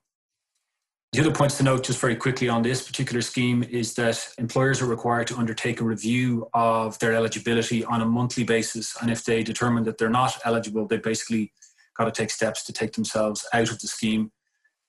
The 1.16 1.22
other 1.22 1.32
points 1.32 1.56
to 1.60 1.64
note, 1.64 1.86
just 1.86 2.02
very 2.02 2.18
quickly 2.18 2.50
on 2.50 2.62
this 2.62 2.86
particular 2.86 3.22
scheme, 3.22 3.64
is 3.64 3.94
that 3.94 4.28
employers 4.38 4.82
are 4.82 4.86
required 4.86 5.28
to 5.28 5.38
undertake 5.38 5.80
a 5.80 5.86
review 5.86 6.50
of 6.54 7.00
their 7.00 7.14
eligibility 7.14 7.86
on 7.86 8.02
a 8.02 8.06
monthly 8.06 8.44
basis. 8.44 8.98
And 9.02 9.10
if 9.10 9.24
they 9.24 9.42
determine 9.42 9.86
that 9.86 9.98
they're 9.98 10.10
not 10.10 10.38
eligible, 10.44 10.86
they 10.86 10.98
basically 10.98 11.54
got 11.98 12.04
to 12.04 12.12
take 12.12 12.32
steps 12.32 12.66
to 12.66 12.74
take 12.74 12.92
themselves 12.92 13.48
out 13.54 13.72
of 13.72 13.80
the 13.80 13.88
scheme. 13.88 14.30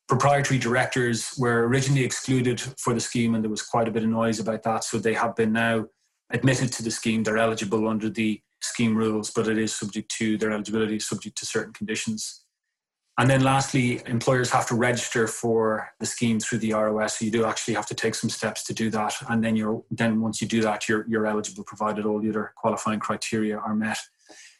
Proprietary 0.09 0.59
directors 0.59 1.33
were 1.39 1.69
originally 1.69 2.05
excluded 2.05 2.61
for 2.61 2.93
the 2.93 2.99
scheme, 2.99 3.37
and 3.37 3.45
there 3.45 3.51
was 3.51 3.63
quite 3.63 3.87
a 3.87 3.93
bit 3.93 4.03
of 4.03 4.09
noise 4.09 4.41
about 4.41 4.65
that. 4.65 4.83
So 4.83 4.99
they 4.99 5.15
have 5.15 5.37
been 5.37 5.53
now 5.53 5.87
admitted 6.31 6.73
to 6.73 6.83
the 6.83 6.91
scheme. 6.91 7.23
They're 7.23 7.39
eligible 7.39 7.87
under 7.87 8.11
the 8.11 8.43
scheme 8.61 8.97
rules, 8.97 9.31
but 9.31 9.47
it 9.47 9.59
is 9.59 9.73
subject 9.73 10.11
to 10.17 10.37
their 10.39 10.51
eligibility, 10.51 10.99
subject 10.99 11.39
to 11.39 11.47
certain 11.47 11.73
conditions. 11.73 12.46
And 13.19 13.31
then 13.31 13.43
lastly, 13.43 14.03
employers 14.07 14.51
have 14.51 14.67
to 14.67 14.75
register 14.75 15.27
for 15.27 15.89
the 16.01 16.07
scheme 16.07 16.39
through 16.39 16.59
the 16.59 16.75
ROS. 16.75 17.19
So 17.19 17.25
you 17.25 17.31
do 17.31 17.47
actually 17.47 17.75
have 17.75 17.87
to 17.87 17.95
take 17.95 18.15
some 18.15 18.29
steps 18.29 18.63
to 18.65 18.75
do 18.75 18.91
that. 18.91 19.15
And 19.31 19.43
then 19.43 19.57
you're 19.57 19.83
then 19.91 20.21
once 20.21 20.43
you 20.43 20.49
do 20.49 20.61
that, 20.63 20.89
you're 20.89 21.07
you're 21.09 21.27
eligible 21.27 21.65
provided 21.65 22.05
all 22.05 22.21
the 22.21 22.29
other 22.29 22.53
qualifying 22.57 23.01
criteria 23.01 23.57
are 23.57 23.75
met. 23.75 23.99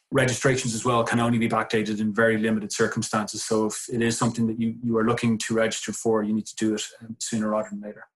Registrations 0.09 0.73
as 0.73 0.85
well 0.85 1.03
can 1.03 1.19
only 1.19 1.37
be 1.37 1.49
backdated 1.49 1.99
in 1.99 2.13
very 2.13 2.37
limited 2.37 2.71
circumstances. 2.71 3.43
So 3.43 3.65
if 3.65 3.87
it 3.91 4.01
is 4.01 4.17
something 4.17 4.47
that 4.47 4.59
you, 4.59 4.75
you 4.81 4.97
are 4.97 5.05
looking 5.05 5.37
to 5.39 5.53
register 5.53 5.91
for, 5.91 6.23
you 6.23 6.33
need 6.33 6.47
to 6.47 6.55
do 6.55 6.73
it 6.73 6.83
um, 7.01 7.17
sooner 7.19 7.49
rather 7.49 7.69
than 7.69 7.81
later. 7.81 8.07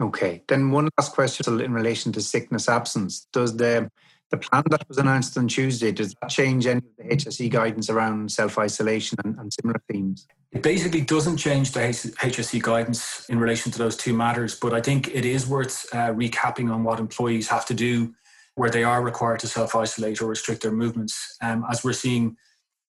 Okay. 0.00 0.42
Then 0.48 0.70
one 0.70 0.88
last 0.98 1.12
question 1.12 1.60
in 1.60 1.74
relation 1.74 2.10
to 2.12 2.22
sickness 2.22 2.68
absence. 2.70 3.26
Does 3.32 3.56
the 3.56 3.90
the 4.30 4.38
plan 4.38 4.62
that 4.70 4.88
was 4.88 4.98
announced 4.98 5.36
on 5.36 5.48
Tuesday, 5.48 5.92
does 5.92 6.14
that 6.20 6.30
change 6.30 6.66
any 6.66 6.78
of 6.78 6.96
the 6.98 7.16
HSE 7.16 7.50
guidance 7.50 7.90
around 7.90 8.30
self 8.30 8.58
isolation 8.58 9.18
and, 9.24 9.38
and, 9.38 9.52
similar 9.52 9.80
themes? 9.90 10.26
It 10.52 10.62
basically 10.62 11.00
doesn't 11.00 11.36
change 11.36 11.72
the 11.72 11.80
HSE 11.80 12.62
guidance 12.62 13.26
in 13.28 13.38
relation 13.38 13.70
to 13.72 13.78
those 13.78 13.96
two 13.96 14.14
matters, 14.14 14.54
but 14.54 14.72
I 14.72 14.80
think 14.80 15.08
it 15.08 15.24
is 15.24 15.46
worth 15.46 15.86
uh, 15.92 16.12
recapping 16.12 16.72
on 16.72 16.84
what 16.84 16.98
employees 16.98 17.48
have 17.48 17.66
to 17.66 17.74
do 17.74 18.14
where 18.54 18.70
they 18.70 18.84
are 18.84 19.02
required 19.02 19.40
to 19.40 19.46
self 19.46 19.74
isolate 19.74 20.20
or 20.20 20.26
restrict 20.26 20.62
their 20.62 20.72
movements. 20.72 21.36
Um, 21.42 21.64
as 21.70 21.82
we're 21.82 21.92
seeing 21.92 22.36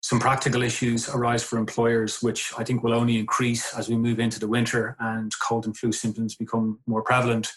some 0.01 0.19
practical 0.19 0.63
issues 0.63 1.07
arise 1.09 1.43
for 1.43 1.57
employers, 1.57 2.21
which 2.21 2.51
I 2.57 2.63
think 2.63 2.83
will 2.83 2.93
only 2.93 3.19
increase 3.19 3.73
as 3.75 3.87
we 3.87 3.95
move 3.97 4.19
into 4.19 4.39
the 4.39 4.47
winter 4.47 4.97
and 4.99 5.31
cold 5.39 5.65
and 5.65 5.77
flu 5.77 5.91
symptoms 5.91 6.35
become 6.35 6.79
more 6.87 7.03
prevalent. 7.03 7.51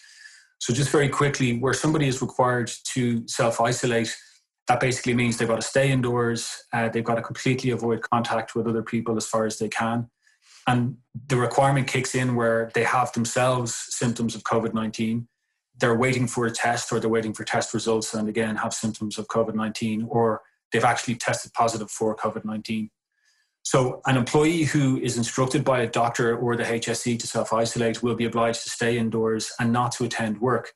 So, 0.59 0.73
just 0.73 0.89
very 0.89 1.09
quickly, 1.09 1.57
where 1.59 1.73
somebody 1.73 2.07
is 2.07 2.21
required 2.21 2.71
to 2.93 3.27
self 3.27 3.61
isolate, 3.61 4.15
that 4.67 4.79
basically 4.79 5.13
means 5.13 5.37
they've 5.37 5.47
got 5.47 5.61
to 5.61 5.67
stay 5.67 5.91
indoors, 5.91 6.63
uh, 6.73 6.89
they've 6.89 7.03
got 7.03 7.15
to 7.15 7.21
completely 7.21 7.71
avoid 7.71 8.01
contact 8.01 8.55
with 8.55 8.67
other 8.67 8.81
people 8.81 9.17
as 9.17 9.27
far 9.27 9.45
as 9.45 9.59
they 9.59 9.69
can. 9.69 10.09
And 10.67 10.97
the 11.27 11.37
requirement 11.37 11.87
kicks 11.87 12.15
in 12.15 12.35
where 12.35 12.71
they 12.73 12.83
have 12.83 13.11
themselves 13.13 13.75
symptoms 13.89 14.33
of 14.35 14.43
COVID 14.43 14.73
19. 14.73 15.27
They're 15.77 15.97
waiting 15.97 16.25
for 16.27 16.45
a 16.45 16.51
test 16.51 16.91
or 16.91 16.99
they're 16.99 17.09
waiting 17.09 17.33
for 17.33 17.43
test 17.43 17.73
results 17.73 18.13
and 18.13 18.27
again 18.27 18.55
have 18.55 18.73
symptoms 18.73 19.17
of 19.17 19.27
COVID 19.27 19.53
19 19.53 20.07
or 20.09 20.41
they've 20.71 20.83
actually 20.83 21.15
tested 21.15 21.53
positive 21.53 21.91
for 21.91 22.15
COVID 22.15 22.45
19. 22.45 22.89
So, 23.65 23.99
an 24.05 24.15
employee 24.15 24.63
who 24.63 24.99
is 24.99 25.17
instructed 25.17 25.63
by 25.63 25.79
a 25.79 25.87
doctor 25.87 26.37
or 26.37 26.55
the 26.55 26.63
HSE 26.63 27.17
to 27.19 27.27
self 27.27 27.51
isolate 27.51 28.03
will 28.03 28.13
be 28.13 28.25
obliged 28.25 28.63
to 28.63 28.69
stay 28.69 28.95
indoors 28.97 29.51
and 29.59 29.73
not 29.73 29.91
to 29.93 30.05
attend 30.05 30.39
work. 30.39 30.73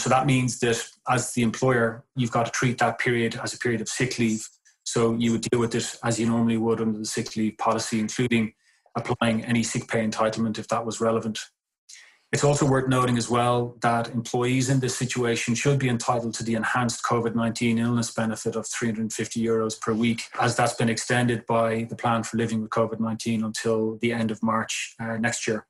So, 0.00 0.08
that 0.08 0.24
means 0.24 0.58
that 0.60 0.82
as 1.10 1.32
the 1.34 1.42
employer, 1.42 2.04
you've 2.16 2.30
got 2.30 2.46
to 2.46 2.50
treat 2.50 2.78
that 2.78 2.98
period 2.98 3.38
as 3.42 3.52
a 3.52 3.58
period 3.58 3.82
of 3.82 3.88
sick 3.88 4.18
leave. 4.18 4.48
So, 4.84 5.14
you 5.14 5.32
would 5.32 5.42
deal 5.42 5.60
with 5.60 5.74
it 5.74 5.94
as 6.02 6.18
you 6.18 6.26
normally 6.26 6.56
would 6.56 6.80
under 6.80 6.98
the 6.98 7.04
sick 7.04 7.36
leave 7.36 7.58
policy, 7.58 8.00
including 8.00 8.54
applying 8.96 9.44
any 9.44 9.62
sick 9.62 9.86
pay 9.86 10.02
entitlement 10.02 10.58
if 10.58 10.68
that 10.68 10.86
was 10.86 11.02
relevant. 11.02 11.38
It's 12.32 12.44
also 12.44 12.64
worth 12.64 12.88
noting 12.88 13.18
as 13.18 13.28
well 13.28 13.76
that 13.82 14.08
employees 14.08 14.70
in 14.70 14.80
this 14.80 14.96
situation 14.96 15.54
should 15.54 15.78
be 15.78 15.90
entitled 15.90 16.32
to 16.34 16.42
the 16.42 16.54
enhanced 16.54 17.02
COVID 17.04 17.34
19 17.34 17.78
illness 17.78 18.10
benefit 18.10 18.56
of 18.56 18.66
350 18.66 19.44
euros 19.44 19.78
per 19.78 19.92
week, 19.92 20.22
as 20.40 20.56
that's 20.56 20.72
been 20.72 20.88
extended 20.88 21.44
by 21.44 21.86
the 21.90 21.96
plan 21.96 22.22
for 22.22 22.38
living 22.38 22.62
with 22.62 22.70
COVID 22.70 23.00
19 23.00 23.44
until 23.44 23.98
the 24.00 24.14
end 24.14 24.30
of 24.30 24.42
March 24.42 24.94
uh, 24.98 25.18
next 25.18 25.46
year. 25.46 25.66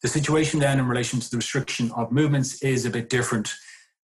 The 0.00 0.08
situation 0.08 0.58
then 0.58 0.78
in 0.78 0.88
relation 0.88 1.20
to 1.20 1.30
the 1.30 1.36
restriction 1.36 1.90
of 1.92 2.10
movements 2.10 2.62
is 2.62 2.86
a 2.86 2.90
bit 2.90 3.10
different. 3.10 3.54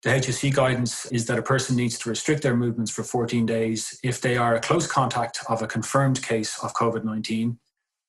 The 0.03 0.11
HSE 0.11 0.55
guidance 0.55 1.07
is 1.07 1.25
that 1.27 1.39
a 1.39 1.43
person 1.43 1.77
needs 1.77 1.99
to 2.01 2.11
restrict 2.11 2.43
their 2.43 2.57
movements 2.57 2.91
for 2.91 3.05
14 3.05 3.47
days 3.47 3.99
if 4.03 4.21
they 4.21 4.37
are 4.37 4.57
a 4.57 4.61
close 4.61 4.87
contact 4.87 5.39
of 5.49 5.62
a 5.62 5.67
confirmed 5.67 6.23
case 6.23 6.62
of 6.62 6.75
COVID 6.75 7.05
19 7.05 7.59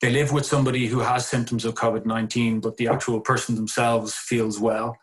they 0.03 0.09
live 0.09 0.33
with 0.33 0.45
somebody 0.45 0.87
who 0.87 0.99
has 0.99 1.25
symptoms 1.25 1.63
of 1.63 1.75
COVID 1.75 2.05
19, 2.05 2.59
but 2.59 2.75
the 2.75 2.89
actual 2.89 3.21
person 3.21 3.55
themselves 3.55 4.13
feels 4.13 4.59
well, 4.59 4.97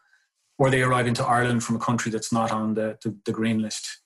or 0.59 0.69
they 0.69 0.83
arrive 0.83 1.07
into 1.07 1.25
Ireland 1.25 1.65
from 1.65 1.77
a 1.77 1.79
country 1.79 2.13
that's 2.13 2.35
not 2.35 2.53
on 2.53 2.75
the, 2.75 2.99
the, 3.03 3.17
the 3.25 3.33
green 3.33 3.63
list. 3.63 4.03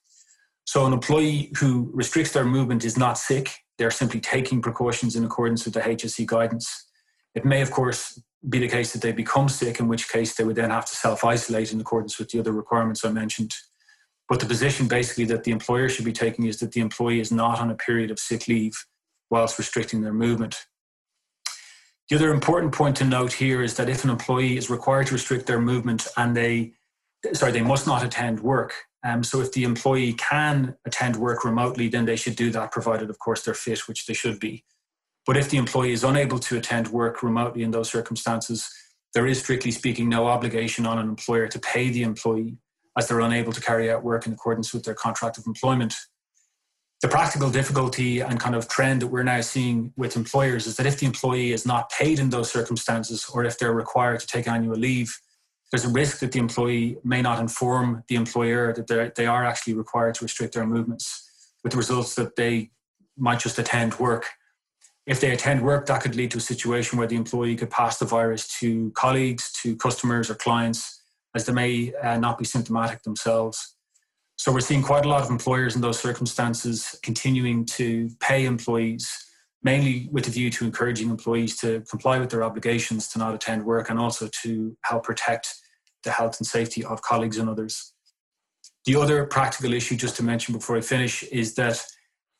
So, 0.66 0.86
an 0.86 0.92
employee 0.92 1.50
who 1.58 1.90
restricts 1.92 2.30
their 2.32 2.44
movement 2.44 2.84
is 2.84 2.96
not 2.96 3.18
sick, 3.18 3.50
they're 3.76 3.90
simply 3.90 4.20
taking 4.20 4.62
precautions 4.62 5.16
in 5.16 5.24
accordance 5.24 5.64
with 5.64 5.74
the 5.74 5.80
HSE 5.80 6.26
guidance. 6.26 6.86
It 7.34 7.44
may, 7.44 7.60
of 7.60 7.72
course, 7.72 8.22
be 8.48 8.60
the 8.60 8.68
case 8.68 8.92
that 8.92 9.02
they 9.02 9.10
become 9.10 9.48
sick, 9.48 9.80
in 9.80 9.88
which 9.88 10.08
case 10.08 10.36
they 10.36 10.44
would 10.44 10.54
then 10.54 10.70
have 10.70 10.86
to 10.86 10.94
self 10.94 11.24
isolate 11.24 11.72
in 11.72 11.80
accordance 11.80 12.20
with 12.20 12.28
the 12.28 12.38
other 12.38 12.52
requirements 12.52 13.04
I 13.04 13.10
mentioned. 13.10 13.52
But 14.28 14.38
the 14.38 14.46
position 14.46 14.86
basically 14.86 15.24
that 15.24 15.42
the 15.42 15.50
employer 15.50 15.88
should 15.88 16.04
be 16.04 16.12
taking 16.12 16.46
is 16.46 16.60
that 16.60 16.70
the 16.70 16.80
employee 16.80 17.18
is 17.18 17.32
not 17.32 17.58
on 17.58 17.72
a 17.72 17.74
period 17.74 18.12
of 18.12 18.20
sick 18.20 18.46
leave 18.46 18.76
whilst 19.28 19.58
restricting 19.58 20.00
their 20.00 20.14
movement. 20.14 20.66
The 22.10 22.16
other 22.16 22.32
important 22.32 22.74
point 22.74 22.96
to 22.96 23.04
note 23.04 23.32
here 23.32 23.62
is 23.62 23.74
that 23.76 23.88
if 23.88 24.04
an 24.04 24.10
employee 24.10 24.58
is 24.58 24.68
required 24.68 25.06
to 25.06 25.14
restrict 25.14 25.46
their 25.46 25.60
movement 25.60 26.06
and 26.16 26.36
they, 26.36 26.74
sorry, 27.32 27.52
they 27.52 27.62
must 27.62 27.86
not 27.86 28.04
attend 28.04 28.40
work. 28.40 28.74
Um, 29.04 29.24
so 29.24 29.40
if 29.40 29.52
the 29.52 29.64
employee 29.64 30.12
can 30.14 30.76
attend 30.86 31.16
work 31.16 31.44
remotely, 31.44 31.88
then 31.88 32.04
they 32.04 32.16
should 32.16 32.36
do 32.36 32.50
that, 32.50 32.72
provided, 32.72 33.08
of 33.08 33.18
course, 33.18 33.42
they're 33.42 33.54
fit, 33.54 33.88
which 33.88 34.06
they 34.06 34.14
should 34.14 34.38
be. 34.38 34.64
But 35.26 35.38
if 35.38 35.48
the 35.48 35.56
employee 35.56 35.92
is 35.92 36.04
unable 36.04 36.38
to 36.40 36.58
attend 36.58 36.88
work 36.88 37.22
remotely 37.22 37.62
in 37.62 37.70
those 37.70 37.90
circumstances, 37.90 38.70
there 39.14 39.26
is 39.26 39.40
strictly 39.40 39.70
speaking 39.70 40.08
no 40.08 40.26
obligation 40.26 40.86
on 40.86 40.98
an 40.98 41.08
employer 41.08 41.48
to 41.48 41.58
pay 41.58 41.88
the 41.88 42.02
employee 42.02 42.58
as 42.98 43.08
they're 43.08 43.20
unable 43.20 43.52
to 43.52 43.60
carry 43.60 43.90
out 43.90 44.04
work 44.04 44.26
in 44.26 44.32
accordance 44.32 44.74
with 44.74 44.84
their 44.84 44.94
contract 44.94 45.38
of 45.38 45.46
employment. 45.46 45.94
The 47.04 47.10
practical 47.10 47.50
difficulty 47.50 48.20
and 48.20 48.40
kind 48.40 48.54
of 48.54 48.66
trend 48.66 49.02
that 49.02 49.08
we're 49.08 49.24
now 49.24 49.42
seeing 49.42 49.92
with 49.94 50.16
employers 50.16 50.66
is 50.66 50.76
that 50.76 50.86
if 50.86 50.98
the 50.98 51.04
employee 51.04 51.52
is 51.52 51.66
not 51.66 51.90
paid 51.90 52.18
in 52.18 52.30
those 52.30 52.50
circumstances 52.50 53.28
or 53.30 53.44
if 53.44 53.58
they're 53.58 53.74
required 53.74 54.20
to 54.20 54.26
take 54.26 54.48
annual 54.48 54.74
leave, 54.74 55.14
there's 55.70 55.84
a 55.84 55.90
risk 55.90 56.20
that 56.20 56.32
the 56.32 56.38
employee 56.38 56.96
may 57.04 57.20
not 57.20 57.40
inform 57.40 58.02
the 58.08 58.14
employer 58.14 58.72
that 58.72 59.14
they 59.16 59.26
are 59.26 59.44
actually 59.44 59.74
required 59.74 60.14
to 60.14 60.24
restrict 60.24 60.54
their 60.54 60.64
movements, 60.64 61.52
with 61.62 61.72
the 61.72 61.76
results 61.76 62.14
that 62.14 62.36
they 62.36 62.70
might 63.18 63.38
just 63.38 63.58
attend 63.58 63.98
work. 63.98 64.24
If 65.04 65.20
they 65.20 65.32
attend 65.32 65.60
work, 65.60 65.84
that 65.84 66.00
could 66.00 66.16
lead 66.16 66.30
to 66.30 66.38
a 66.38 66.40
situation 66.40 66.96
where 66.96 67.06
the 67.06 67.16
employee 67.16 67.56
could 67.56 67.68
pass 67.70 67.98
the 67.98 68.06
virus 68.06 68.48
to 68.60 68.90
colleagues, 68.92 69.52
to 69.60 69.76
customers, 69.76 70.30
or 70.30 70.36
clients, 70.36 71.02
as 71.34 71.44
they 71.44 71.52
may 71.52 71.92
uh, 72.02 72.16
not 72.16 72.38
be 72.38 72.46
symptomatic 72.46 73.02
themselves. 73.02 73.73
So 74.36 74.52
we're 74.52 74.60
seeing 74.60 74.82
quite 74.82 75.04
a 75.04 75.08
lot 75.08 75.22
of 75.22 75.30
employers 75.30 75.76
in 75.76 75.80
those 75.80 75.98
circumstances 75.98 76.98
continuing 77.02 77.64
to 77.66 78.10
pay 78.20 78.46
employees, 78.46 79.10
mainly 79.62 80.08
with 80.10 80.26
a 80.26 80.30
view 80.30 80.50
to 80.50 80.64
encouraging 80.64 81.08
employees 81.08 81.56
to 81.58 81.80
comply 81.82 82.18
with 82.18 82.30
their 82.30 82.42
obligations 82.42 83.08
to 83.08 83.18
not 83.18 83.34
attend 83.34 83.64
work 83.64 83.90
and 83.90 83.98
also 83.98 84.28
to 84.42 84.76
help 84.84 85.04
protect 85.04 85.54
the 86.02 86.10
health 86.10 86.38
and 86.40 86.46
safety 86.46 86.84
of 86.84 87.00
colleagues 87.02 87.38
and 87.38 87.48
others. 87.48 87.92
The 88.84 88.96
other 88.96 89.24
practical 89.24 89.72
issue, 89.72 89.96
just 89.96 90.16
to 90.16 90.22
mention 90.22 90.54
before 90.54 90.76
I 90.76 90.82
finish, 90.82 91.22
is 91.24 91.54
that 91.54 91.82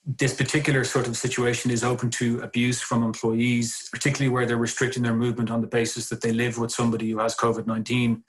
this 0.05 0.35
particular 0.35 0.85
sort 0.85 1.07
of 1.07 1.17
situation 1.17 1.71
is 1.71 1.83
open 1.83 2.11
to 2.11 2.41
abuse 2.41 2.81
from 2.81 3.03
employees, 3.03 3.89
particularly 3.91 4.29
where 4.29 4.45
they're 4.45 4.59
restricting 4.59 5.03
their 5.03 5.15
movement 5.15 5.51
on 5.51 5.63
the 5.63 5.67
basis 5.67 6.11
that 6.11 6.21
they 6.21 6.33
live 6.33 6.59
with 6.59 6.71
somebody 6.71 7.11
who 7.11 7.19
has 7.19 7.35
COVID 7.35 7.67
19 7.67 8.23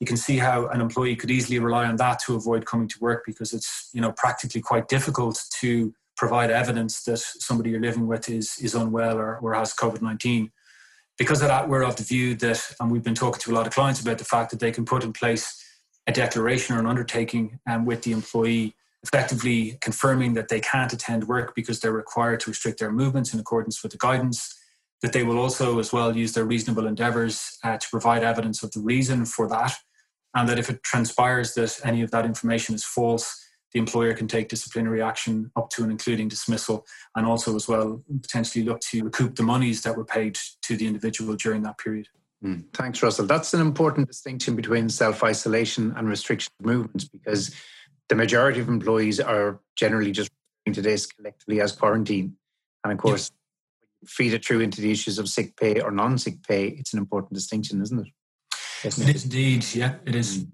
you 0.00 0.06
can 0.06 0.16
see 0.16 0.38
how 0.38 0.66
an 0.68 0.80
employee 0.80 1.14
could 1.14 1.30
easily 1.30 1.58
rely 1.58 1.84
on 1.84 1.96
that 1.96 2.18
to 2.20 2.34
avoid 2.34 2.64
coming 2.64 2.88
to 2.88 2.98
work 3.00 3.22
because 3.26 3.52
it's 3.52 3.90
you 3.92 4.00
know 4.00 4.12
practically 4.12 4.60
quite 4.60 4.88
difficult 4.88 5.42
to 5.60 5.94
provide 6.16 6.50
evidence 6.50 7.02
that 7.04 7.18
somebody 7.18 7.70
you're 7.70 7.80
living 7.80 8.06
with 8.06 8.28
is 8.28 8.58
is 8.60 8.74
unwell 8.74 9.18
or, 9.18 9.38
or 9.38 9.54
has 9.54 9.74
COVID-19. 9.74 10.50
Because 11.18 11.42
of 11.42 11.48
that, 11.48 11.68
we're 11.68 11.82
of 11.82 11.96
the 11.96 12.02
view 12.02 12.34
that, 12.36 12.62
and 12.80 12.90
we've 12.90 13.02
been 13.02 13.14
talking 13.14 13.40
to 13.40 13.52
a 13.52 13.54
lot 13.54 13.66
of 13.66 13.74
clients 13.74 14.00
about 14.00 14.16
the 14.16 14.24
fact 14.24 14.50
that 14.50 14.58
they 14.58 14.72
can 14.72 14.86
put 14.86 15.04
in 15.04 15.12
place 15.12 15.62
a 16.06 16.12
declaration 16.12 16.74
or 16.74 16.78
an 16.78 16.86
undertaking 16.86 17.60
um, 17.68 17.84
with 17.84 18.02
the 18.02 18.12
employee 18.12 18.74
effectively 19.02 19.78
confirming 19.80 20.34
that 20.34 20.48
they 20.48 20.60
can't 20.60 20.92
attend 20.92 21.26
work 21.28 21.54
because 21.54 21.80
they're 21.80 21.92
required 21.92 22.40
to 22.40 22.50
restrict 22.50 22.78
their 22.78 22.92
movements 22.92 23.32
in 23.32 23.40
accordance 23.40 23.82
with 23.82 23.92
the 23.92 23.98
guidance 23.98 24.54
that 25.02 25.12
they 25.14 25.22
will 25.22 25.38
also 25.38 25.78
as 25.78 25.92
well 25.92 26.14
use 26.14 26.32
their 26.34 26.44
reasonable 26.44 26.86
endeavours 26.86 27.58
uh, 27.64 27.78
to 27.78 27.86
provide 27.90 28.22
evidence 28.22 28.62
of 28.62 28.70
the 28.72 28.80
reason 28.80 29.24
for 29.24 29.48
that 29.48 29.74
and 30.34 30.48
that 30.48 30.58
if 30.58 30.70
it 30.70 30.82
transpires 30.82 31.54
that 31.54 31.80
any 31.84 32.02
of 32.02 32.10
that 32.10 32.24
information 32.24 32.74
is 32.74 32.84
false, 32.84 33.36
the 33.72 33.78
employer 33.78 34.14
can 34.14 34.26
take 34.26 34.48
disciplinary 34.48 35.00
action 35.00 35.50
up 35.56 35.70
to 35.70 35.82
and 35.82 35.92
including 35.92 36.28
dismissal, 36.28 36.86
and 37.14 37.26
also 37.26 37.54
as 37.54 37.68
well 37.68 38.02
potentially 38.22 38.64
look 38.64 38.80
to 38.80 39.04
recoup 39.04 39.36
the 39.36 39.42
monies 39.42 39.82
that 39.82 39.96
were 39.96 40.04
paid 40.04 40.38
to 40.62 40.76
the 40.76 40.86
individual 40.86 41.34
during 41.36 41.62
that 41.62 41.78
period. 41.78 42.08
Mm. 42.44 42.64
Thanks, 42.72 43.02
Russell. 43.02 43.26
That's 43.26 43.52
an 43.54 43.60
important 43.60 44.08
distinction 44.08 44.56
between 44.56 44.88
self 44.88 45.22
isolation 45.22 45.94
and 45.96 46.08
restriction 46.08 46.50
of 46.58 46.66
movements 46.66 47.04
because 47.04 47.54
the 48.08 48.14
majority 48.14 48.60
of 48.60 48.68
employees 48.68 49.20
are 49.20 49.60
generally 49.76 50.10
just 50.10 50.30
referring 50.66 50.74
to 50.74 50.82
this 50.82 51.06
collectively 51.06 51.60
as 51.60 51.72
quarantine. 51.72 52.36
And 52.82 52.92
of 52.92 52.98
course, 52.98 53.30
yeah. 54.02 54.08
feed 54.08 54.32
it 54.32 54.44
through 54.44 54.60
into 54.60 54.80
the 54.80 54.90
issues 54.90 55.18
of 55.18 55.28
sick 55.28 55.56
pay 55.56 55.80
or 55.80 55.90
non 55.90 56.18
sick 56.18 56.42
pay, 56.42 56.68
it's 56.68 56.92
an 56.94 56.98
important 56.98 57.34
distinction, 57.34 57.82
isn't 57.82 58.06
it? 58.06 58.12
It 58.84 59.16
is 59.16 59.24
indeed. 59.24 59.64
Yeah, 59.74 59.94
it 60.06 60.14
is. 60.14 60.38
Mm. 60.38 60.50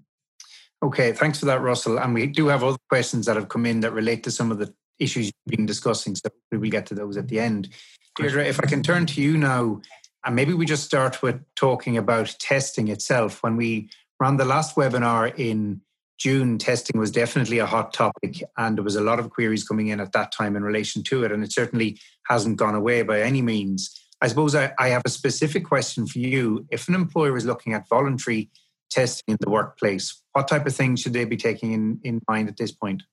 Okay, 0.83 1.11
thanks 1.11 1.39
for 1.39 1.45
that, 1.47 1.61
Russell. 1.61 1.99
And 1.99 2.13
we 2.13 2.27
do 2.27 2.47
have 2.47 2.63
other 2.63 2.77
questions 2.89 3.25
that 3.25 3.35
have 3.35 3.49
come 3.49 3.65
in 3.65 3.79
that 3.79 3.93
relate 3.93 4.23
to 4.25 4.31
some 4.31 4.51
of 4.51 4.59
the 4.59 4.73
issues 4.99 5.25
you've 5.25 5.57
been 5.57 5.65
discussing. 5.65 6.15
So 6.15 6.29
we'll 6.51 6.69
get 6.69 6.85
to 6.87 6.95
those 6.95 7.17
at 7.17 7.27
the 7.27 7.39
end. 7.39 7.69
Deirdre, 8.15 8.45
if 8.45 8.59
I 8.59 8.67
can 8.67 8.83
turn 8.83 9.05
to 9.07 9.21
you 9.21 9.37
now, 9.37 9.81
and 10.25 10.35
maybe 10.35 10.53
we 10.53 10.65
just 10.65 10.83
start 10.83 11.21
with 11.21 11.39
talking 11.55 11.97
about 11.97 12.35
testing 12.39 12.89
itself. 12.89 13.41
When 13.41 13.55
we 13.55 13.89
ran 14.19 14.37
the 14.37 14.45
last 14.45 14.75
webinar 14.75 15.33
in 15.37 15.81
June, 16.19 16.57
testing 16.57 16.99
was 16.99 17.11
definitely 17.11 17.59
a 17.59 17.65
hot 17.65 17.93
topic, 17.93 18.43
and 18.57 18.77
there 18.77 18.83
was 18.83 18.95
a 18.95 19.01
lot 19.01 19.19
of 19.19 19.29
queries 19.29 19.63
coming 19.63 19.87
in 19.87 19.99
at 19.99 20.11
that 20.13 20.31
time 20.31 20.55
in 20.55 20.63
relation 20.63 21.03
to 21.03 21.23
it. 21.23 21.31
And 21.31 21.43
it 21.43 21.53
certainly 21.53 21.99
hasn't 22.27 22.57
gone 22.57 22.75
away 22.75 23.03
by 23.03 23.21
any 23.21 23.41
means. 23.41 24.06
I 24.21 24.27
suppose 24.27 24.55
I, 24.55 24.73
I 24.79 24.89
have 24.89 25.03
a 25.05 25.09
specific 25.09 25.65
question 25.65 26.07
for 26.07 26.19
you. 26.19 26.65
If 26.71 26.87
an 26.87 26.95
employer 26.95 27.37
is 27.37 27.45
looking 27.45 27.73
at 27.73 27.87
voluntary 27.87 28.49
testing 28.89 29.33
in 29.33 29.37
the 29.39 29.49
workplace, 29.49 30.21
what 30.33 30.47
type 30.47 30.65
of 30.65 30.75
things 30.75 31.01
should 31.01 31.13
they 31.13 31.25
be 31.25 31.37
taking 31.37 31.73
in, 31.73 31.99
in 32.03 32.21
mind 32.27 32.49
at 32.49 32.57
this 32.57 32.71
point? 32.71 33.03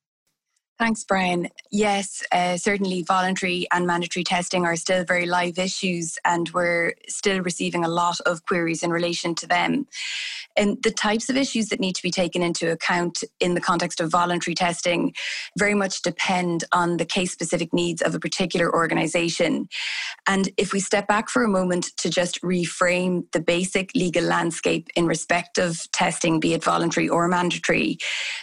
Thanks, 0.76 1.04
Brian. 1.04 1.48
Yes, 1.70 2.24
uh, 2.32 2.56
certainly 2.56 3.02
voluntary 3.02 3.68
and 3.72 3.86
mandatory 3.86 4.24
testing 4.24 4.64
are 4.64 4.74
still 4.74 5.04
very 5.04 5.24
live 5.24 5.56
issues, 5.56 6.18
and 6.24 6.50
we're 6.52 6.94
still 7.08 7.40
receiving 7.42 7.84
a 7.84 7.88
lot 7.88 8.20
of 8.26 8.44
queries 8.44 8.82
in 8.82 8.90
relation 8.90 9.36
to 9.36 9.46
them. 9.46 9.86
And 10.56 10.82
the 10.82 10.90
types 10.90 11.28
of 11.28 11.36
issues 11.36 11.68
that 11.68 11.80
need 11.80 11.94
to 11.96 12.02
be 12.02 12.10
taken 12.10 12.42
into 12.42 12.70
account 12.70 13.22
in 13.40 13.54
the 13.54 13.60
context 13.60 14.00
of 14.00 14.10
voluntary 14.10 14.54
testing 14.54 15.14
very 15.58 15.74
much 15.74 16.02
depend 16.02 16.64
on 16.72 16.96
the 16.96 17.04
case 17.04 17.32
specific 17.32 17.72
needs 17.72 18.02
of 18.02 18.14
a 18.14 18.20
particular 18.20 18.72
organisation. 18.72 19.68
And 20.28 20.50
if 20.56 20.72
we 20.72 20.80
step 20.80 21.06
back 21.06 21.28
for 21.28 21.42
a 21.42 21.48
moment 21.48 21.90
to 21.98 22.10
just 22.10 22.40
reframe 22.42 23.30
the 23.32 23.40
basic 23.40 23.90
legal 23.94 24.24
landscape 24.24 24.88
in 24.96 25.06
respect 25.06 25.58
of 25.58 25.90
testing, 25.92 26.40
be 26.40 26.54
it 26.54 26.64
voluntary 26.64 27.08
or 27.08 27.26
mandatory, 27.28 27.98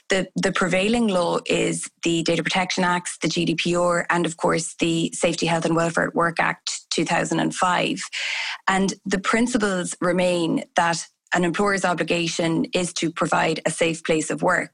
the, 0.10 0.28
the 0.36 0.52
prevailing 0.52 1.08
law 1.08 1.40
is 1.46 1.90
the 2.04 2.24
Data 2.24 2.44
Protection 2.44 2.84
Acts, 2.84 3.18
the 3.22 3.28
GDPR, 3.28 4.06
and 4.10 4.26
of 4.26 4.38
course 4.38 4.76
the 4.80 5.12
Safety, 5.14 5.46
Health 5.46 5.66
and 5.66 5.76
Welfare 5.76 6.08
at 6.08 6.16
Work 6.16 6.40
Act 6.40 6.82
2005. 6.92 8.02
And 8.68 8.94
the 9.06 9.20
principles 9.20 9.96
remain 10.02 10.64
that 10.76 11.06
an 11.34 11.44
employer's 11.44 11.86
obligation 11.86 12.66
is 12.74 12.94
to 12.94 13.12
provide 13.12 13.62
a 13.66 13.72
safe 13.72 14.04
place 14.04 14.30
of 14.30 14.42
work. 14.42 14.72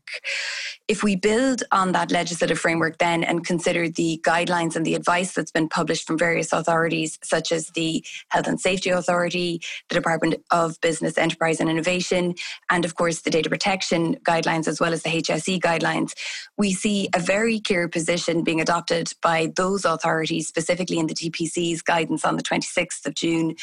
If 0.88 1.04
we 1.04 1.16
build 1.16 1.64
on 1.72 1.92
that 1.92 2.12
legislative 2.12 2.60
framework 2.60 2.98
then 2.98 3.24
and 3.24 3.46
consider 3.46 3.90
the 3.90 4.22
guidelines 4.24 4.76
and 4.76 4.86
the 4.86 4.96
advice 4.96 5.34
that's 5.34 5.52
been 5.52 5.68
published 5.70 6.08
from 6.08 6.18
various 6.18 6.54
authorities, 6.54 7.20
such 7.24 7.52
as 7.52 7.68
the 7.70 8.04
Health 8.30 8.48
and 8.48 8.60
Safety 8.60 8.90
Authority, 8.90 9.62
the 9.90 9.96
Department 9.96 10.36
of 10.52 10.80
Business, 10.82 11.18
Enterprise 11.18 11.60
and 11.60 11.70
Innovation, 11.70 12.36
and 12.72 12.86
of 12.86 12.96
course 12.96 13.22
the 13.22 13.30
data 13.30 13.50
protection 13.50 14.16
guidelines, 14.28 14.68
as 14.68 14.80
well 14.80 14.94
as 14.94 15.04
the 15.04 15.10
HSE 15.10 15.60
guidelines, 15.60 16.14
we 16.58 16.74
see 16.74 17.10
a 17.14 17.20
very 17.20 17.60
clear 17.60 17.88
position 17.88 18.44
being 18.44 18.62
adopted 18.62 19.14
by 19.22 19.52
those 19.56 19.86
authorities, 19.86 20.48
specifically 20.48 21.00
in 21.00 21.08
the 21.08 21.14
DPC's 21.14 21.82
guidance 21.82 22.24
on 22.24 22.38
the 22.38 22.44
26th 22.44 23.06
of 23.06 23.14
June, 23.14 23.56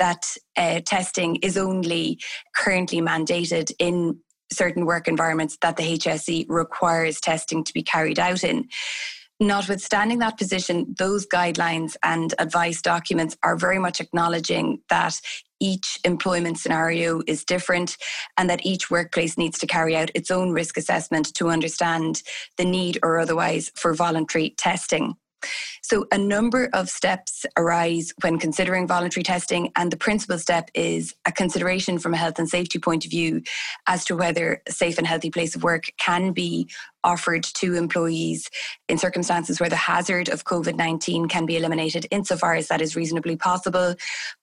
that 0.00 0.26
uh, 0.56 0.80
testing 0.84 1.36
is 1.36 1.56
only 1.56 2.18
currently 2.56 3.00
mandated 3.00 3.70
in 3.78 4.18
certain 4.52 4.84
work 4.84 5.06
environments 5.06 5.56
that 5.62 5.76
the 5.76 5.96
HSE 5.96 6.46
requires 6.48 7.20
testing 7.20 7.62
to 7.62 7.72
be 7.72 7.84
carried 7.84 8.18
out 8.18 8.42
in. 8.42 8.68
Notwithstanding 9.42 10.18
that 10.18 10.36
position, 10.36 10.94
those 10.98 11.26
guidelines 11.26 11.96
and 12.02 12.34
advice 12.38 12.82
documents 12.82 13.38
are 13.42 13.56
very 13.56 13.78
much 13.78 14.00
acknowledging 14.00 14.80
that 14.90 15.18
each 15.60 15.98
employment 16.04 16.58
scenario 16.58 17.22
is 17.26 17.44
different 17.44 17.96
and 18.36 18.50
that 18.50 18.64
each 18.66 18.90
workplace 18.90 19.38
needs 19.38 19.58
to 19.58 19.66
carry 19.66 19.96
out 19.96 20.10
its 20.14 20.30
own 20.30 20.50
risk 20.50 20.76
assessment 20.76 21.32
to 21.34 21.48
understand 21.48 22.22
the 22.58 22.64
need 22.64 22.98
or 23.02 23.18
otherwise 23.18 23.70
for 23.76 23.94
voluntary 23.94 24.54
testing. 24.58 25.14
So, 25.82 26.06
a 26.12 26.18
number 26.18 26.68
of 26.72 26.88
steps 26.88 27.44
arise 27.56 28.12
when 28.22 28.38
considering 28.38 28.86
voluntary 28.86 29.24
testing, 29.24 29.72
and 29.76 29.90
the 29.90 29.96
principal 29.96 30.38
step 30.38 30.70
is 30.74 31.14
a 31.26 31.32
consideration 31.32 31.98
from 31.98 32.14
a 32.14 32.16
health 32.16 32.38
and 32.38 32.48
safety 32.48 32.78
point 32.78 33.04
of 33.04 33.10
view 33.10 33.42
as 33.86 34.04
to 34.06 34.16
whether 34.16 34.62
a 34.68 34.72
safe 34.72 34.98
and 34.98 35.06
healthy 35.06 35.30
place 35.30 35.54
of 35.54 35.62
work 35.62 35.84
can 35.98 36.32
be 36.32 36.68
offered 37.02 37.42
to 37.42 37.74
employees 37.74 38.50
in 38.88 38.98
circumstances 38.98 39.58
where 39.58 39.70
the 39.70 39.76
hazard 39.76 40.28
of 40.28 40.44
COVID 40.44 40.76
19 40.76 41.28
can 41.28 41.46
be 41.46 41.56
eliminated 41.56 42.06
insofar 42.10 42.54
as 42.54 42.68
that 42.68 42.80
is 42.80 42.96
reasonably 42.96 43.36
possible 43.36 43.94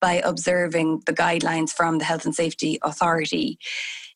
by 0.02 0.16
observing 0.26 1.02
the 1.06 1.14
guidelines 1.14 1.72
from 1.72 1.98
the 2.00 2.06
Health 2.06 2.26
and 2.26 2.36
Safety 2.36 2.80
Authority. 2.82 3.60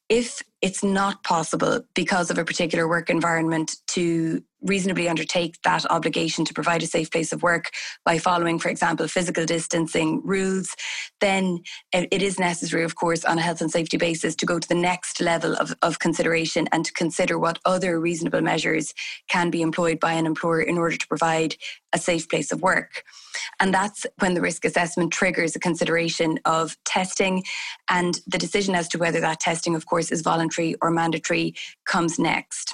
If 0.09 0.41
it's 0.61 0.83
not 0.83 1.23
possible 1.23 1.81
because 1.95 2.29
of 2.29 2.37
a 2.37 2.43
particular 2.43 2.87
work 2.87 3.09
environment 3.09 3.77
to 3.89 4.43
reasonably 4.61 5.09
undertake 5.09 5.61
that 5.63 5.89
obligation 5.89 6.45
to 6.45 6.53
provide 6.53 6.83
a 6.83 6.87
safe 6.87 7.11
place 7.11 7.31
of 7.31 7.43
work 7.43 7.71
by 8.05 8.17
following, 8.17 8.59
for 8.59 8.69
example, 8.69 9.07
physical 9.07 9.45
distancing 9.45 10.21
rules, 10.23 10.75
then 11.19 11.61
it 11.93 12.21
is 12.21 12.39
necessary, 12.39 12.83
of 12.83 12.95
course, 12.95 13.25
on 13.25 13.37
a 13.37 13.41
health 13.41 13.61
and 13.61 13.71
safety 13.71 13.97
basis 13.97 14.35
to 14.35 14.45
go 14.45 14.59
to 14.59 14.67
the 14.67 14.75
next 14.75 15.19
level 15.21 15.55
of, 15.55 15.73
of 15.81 15.99
consideration 15.99 16.67
and 16.71 16.85
to 16.85 16.93
consider 16.93 17.37
what 17.37 17.59
other 17.65 17.99
reasonable 17.99 18.41
measures 18.41 18.93
can 19.27 19.49
be 19.49 19.61
employed 19.61 19.99
by 19.99 20.13
an 20.13 20.25
employer 20.25 20.61
in 20.61 20.77
order 20.77 20.97
to 20.97 21.07
provide 21.07 21.55
a 21.93 21.97
safe 21.97 22.29
place 22.29 22.51
of 22.51 22.61
work. 22.61 23.03
And 23.59 23.73
that's 23.73 24.05
when 24.19 24.33
the 24.33 24.41
risk 24.41 24.65
assessment 24.65 25.11
triggers 25.11 25.55
a 25.55 25.59
consideration 25.59 26.39
of 26.45 26.77
testing. 26.85 27.43
And 27.89 28.19
the 28.27 28.37
decision 28.37 28.75
as 28.75 28.87
to 28.89 28.97
whether 28.97 29.19
that 29.21 29.39
testing, 29.39 29.75
of 29.75 29.85
course, 29.85 30.11
is 30.11 30.21
voluntary 30.21 30.75
or 30.81 30.91
mandatory 30.91 31.55
comes 31.85 32.19
next. 32.19 32.73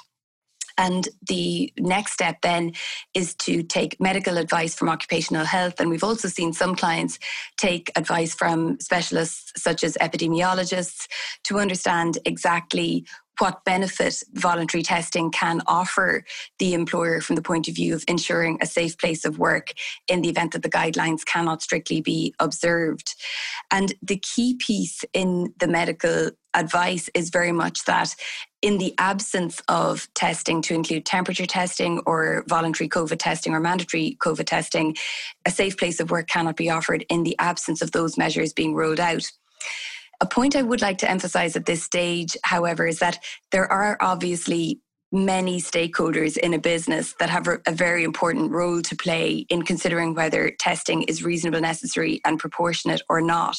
And 0.78 1.08
the 1.28 1.74
next 1.78 2.14
step 2.14 2.42
then 2.42 2.74
is 3.14 3.34
to 3.36 3.64
take 3.64 4.00
medical 4.00 4.38
advice 4.38 4.76
from 4.76 4.90
occupational 4.90 5.46
health. 5.46 5.80
And 5.80 5.90
we've 5.90 6.04
also 6.04 6.28
seen 6.28 6.54
some 6.54 6.76
clients 6.76 7.20
take 7.58 7.92
advice 7.96 8.34
from 8.34 8.80
specialists 8.80 9.54
such 9.62 9.84
as 9.84 9.98
epidemiologists 10.00 11.08
to 11.46 11.60
understand 11.60 12.20
exactly 12.26 13.06
what 13.40 13.64
benefit 13.64 14.24
voluntary 14.34 14.84
testing 14.84 15.32
can 15.32 15.62
offer 15.68 16.24
the 16.60 16.74
employer 16.74 17.22
from 17.22 17.36
the 17.36 17.42
point 17.42 17.68
of 17.68 17.76
view 17.76 17.94
of 17.94 18.04
ensuring 18.08 18.58
a 18.62 18.66
safe 18.66 18.98
place 18.98 19.26
of 19.26 19.40
work 19.40 19.74
in 20.08 20.22
the 20.22 20.30
event 20.30 20.54
that 20.54 20.64
the 20.64 20.70
guidelines 20.70 21.26
cannot 21.26 21.62
strictly 21.62 22.02
be 22.02 22.34
observed. 22.40 23.16
And 23.72 23.94
the 24.02 24.18
key 24.18 24.56
piece 24.56 25.04
in 25.14 25.54
the 25.60 25.68
medical 25.68 26.32
advice 26.54 27.10
is 27.14 27.30
very 27.30 27.52
much 27.52 27.86
that 27.86 28.16
in 28.62 28.80
the 28.80 28.94
absence 28.98 29.62
of 29.68 30.08
testing 30.16 30.62
to 30.64 30.74
include 30.74 31.06
temperature 31.06 31.46
testing 31.46 32.00
or 32.08 32.44
voluntary 32.48 32.90
COVID 32.90 33.20
testing 33.20 33.54
or 33.54 33.60
mandatory 33.60 34.18
COVID 34.20 34.46
testing, 34.46 34.96
a 35.46 35.52
safe 35.52 35.78
place 35.78 36.00
of 36.00 36.10
work 36.10 36.28
cannot 36.28 36.56
be 36.56 36.70
offered 36.70 37.06
in 37.10 37.24
the 37.24 37.36
absence 37.38 37.82
of 37.82 37.92
those 37.92 38.18
measures 38.18 38.54
being 38.54 38.74
rolled 38.74 39.00
out. 39.00 39.30
A 40.20 40.26
point 40.26 40.56
I 40.56 40.64
would 40.64 40.82
like 40.82 40.98
to 41.00 41.10
emphasize 41.10 41.56
at 41.56 41.66
this 41.66 41.84
stage, 41.84 42.36
however, 42.44 42.88
is 42.88 43.00
that 43.00 43.20
there 43.52 43.72
are 43.72 43.98
obviously 44.02 44.82
many 45.12 45.62
stakeholders 45.62 46.38
in 46.38 46.54
a 46.54 46.60
business 46.60 47.14
that 47.20 47.30
have 47.30 47.48
a 47.48 47.72
very 47.72 48.04
important 48.04 48.52
role 48.52 48.82
to 48.82 48.96
play 48.96 49.46
in 49.50 49.62
considering 49.62 50.14
whether 50.14 50.52
testing 50.60 51.04
is 51.04 51.24
reasonable, 51.24 51.62
necessary, 51.62 52.20
and 52.26 52.40
proportionate 52.40 53.02
or 53.08 53.22
not. 53.22 53.58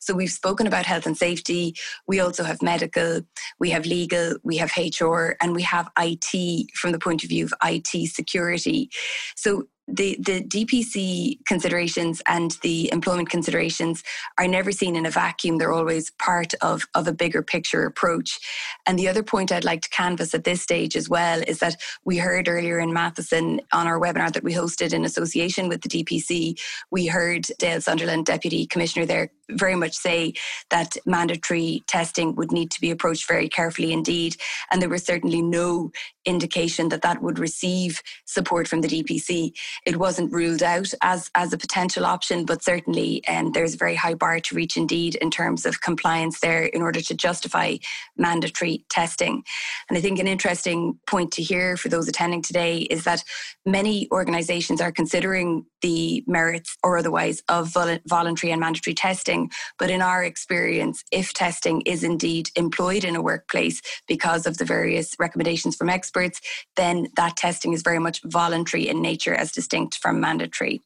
So 0.00 0.14
we've 0.14 0.30
spoken 0.30 0.66
about 0.66 0.86
health 0.86 1.04
and 1.04 1.16
safety. 1.16 1.74
We 2.08 2.20
also 2.20 2.44
have 2.44 2.62
medical, 2.62 3.20
we 3.60 3.70
have 3.70 3.84
legal, 3.84 4.36
we 4.42 4.56
have 4.56 4.72
HR, 4.76 5.36
and 5.42 5.54
we 5.54 5.62
have 5.62 5.90
IT 5.98 6.70
from 6.74 6.92
the 6.92 6.98
point 6.98 7.22
of 7.24 7.28
view 7.28 7.44
of 7.44 7.52
IT 7.62 8.08
security. 8.10 8.88
So 9.36 9.64
the, 9.88 10.16
the 10.20 10.42
DPC 10.42 11.44
considerations 11.46 12.20
and 12.26 12.52
the 12.62 12.90
employment 12.92 13.30
considerations 13.30 14.02
are 14.38 14.48
never 14.48 14.72
seen 14.72 14.96
in 14.96 15.06
a 15.06 15.10
vacuum. 15.10 15.58
They're 15.58 15.72
always 15.72 16.10
part 16.12 16.54
of, 16.60 16.84
of 16.94 17.06
a 17.06 17.12
bigger 17.12 17.42
picture 17.42 17.84
approach. 17.84 18.38
And 18.86 18.98
the 18.98 19.08
other 19.08 19.22
point 19.22 19.52
I'd 19.52 19.64
like 19.64 19.82
to 19.82 19.88
canvass 19.90 20.34
at 20.34 20.44
this 20.44 20.60
stage 20.60 20.96
as 20.96 21.08
well 21.08 21.42
is 21.46 21.60
that 21.60 21.80
we 22.04 22.18
heard 22.18 22.48
earlier 22.48 22.80
in 22.80 22.92
Matheson 22.92 23.60
on 23.72 23.86
our 23.86 24.00
webinar 24.00 24.32
that 24.32 24.42
we 24.42 24.54
hosted 24.54 24.92
in 24.92 25.04
association 25.04 25.68
with 25.68 25.82
the 25.82 25.88
DPC, 25.88 26.58
we 26.90 27.06
heard 27.06 27.46
Dale 27.58 27.80
Sunderland, 27.80 28.26
Deputy 28.26 28.66
Commissioner 28.66 29.06
there, 29.06 29.30
very 29.50 29.76
much 29.76 29.94
say 29.94 30.32
that 30.70 30.96
mandatory 31.06 31.82
testing 31.86 32.34
would 32.36 32.52
need 32.52 32.70
to 32.72 32.80
be 32.80 32.90
approached 32.90 33.28
very 33.28 33.48
carefully 33.48 33.92
indeed. 33.92 34.36
And 34.70 34.80
there 34.82 34.88
was 34.88 35.04
certainly 35.04 35.42
no 35.42 35.90
indication 36.24 36.88
that 36.88 37.02
that 37.02 37.22
would 37.22 37.38
receive 37.38 38.02
support 38.24 38.66
from 38.66 38.80
the 38.80 38.88
DPC. 38.88 39.52
It 39.86 39.96
wasn't 39.96 40.32
ruled 40.32 40.62
out 40.62 40.92
as, 41.02 41.30
as 41.34 41.52
a 41.52 41.58
potential 41.58 42.04
option, 42.04 42.44
but 42.44 42.64
certainly 42.64 43.26
um, 43.28 43.52
there's 43.52 43.74
a 43.74 43.78
very 43.78 43.94
high 43.94 44.14
bar 44.14 44.40
to 44.40 44.54
reach 44.54 44.76
indeed 44.76 45.14
in 45.16 45.30
terms 45.30 45.64
of 45.64 45.80
compliance 45.80 46.40
there 46.40 46.64
in 46.64 46.82
order 46.82 47.00
to 47.00 47.14
justify 47.14 47.76
mandatory 48.16 48.84
testing. 48.88 49.44
And 49.88 49.96
I 49.96 50.00
think 50.00 50.18
an 50.18 50.26
interesting 50.26 50.98
point 51.06 51.32
to 51.34 51.42
hear 51.42 51.76
for 51.76 51.88
those 51.88 52.08
attending 52.08 52.42
today 52.42 52.78
is 52.78 53.04
that 53.04 53.22
many 53.64 54.08
organisations 54.10 54.80
are 54.80 54.92
considering 54.92 55.64
the 55.82 56.24
merits 56.26 56.76
or 56.82 56.98
otherwise 56.98 57.42
of 57.48 57.72
voluntary 58.06 58.50
and 58.50 58.60
mandatory 58.60 58.94
testing. 58.94 59.35
But 59.78 59.90
in 59.90 60.02
our 60.02 60.22
experience, 60.22 61.04
if 61.12 61.32
testing 61.32 61.82
is 61.82 62.02
indeed 62.02 62.50
employed 62.56 63.04
in 63.04 63.16
a 63.16 63.22
workplace 63.22 63.80
because 64.06 64.46
of 64.46 64.58
the 64.58 64.64
various 64.64 65.14
recommendations 65.18 65.76
from 65.76 65.88
experts, 65.88 66.40
then 66.76 67.08
that 67.16 67.36
testing 67.36 67.72
is 67.72 67.82
very 67.82 67.98
much 67.98 68.22
voluntary 68.24 68.88
in 68.88 69.02
nature 69.02 69.34
as 69.34 69.52
distinct 69.52 69.98
from 69.98 70.20
mandatory. 70.20 70.82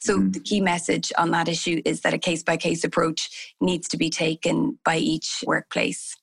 So, 0.00 0.18
mm. 0.18 0.32
the 0.32 0.40
key 0.40 0.60
message 0.60 1.12
on 1.16 1.30
that 1.30 1.48
issue 1.48 1.80
is 1.84 2.00
that 2.00 2.14
a 2.14 2.18
case 2.18 2.42
by 2.42 2.56
case 2.56 2.84
approach 2.84 3.54
needs 3.60 3.88
to 3.88 3.96
be 3.96 4.10
taken 4.10 4.78
by 4.84 4.96
each 4.96 5.44
workplace. 5.46 6.16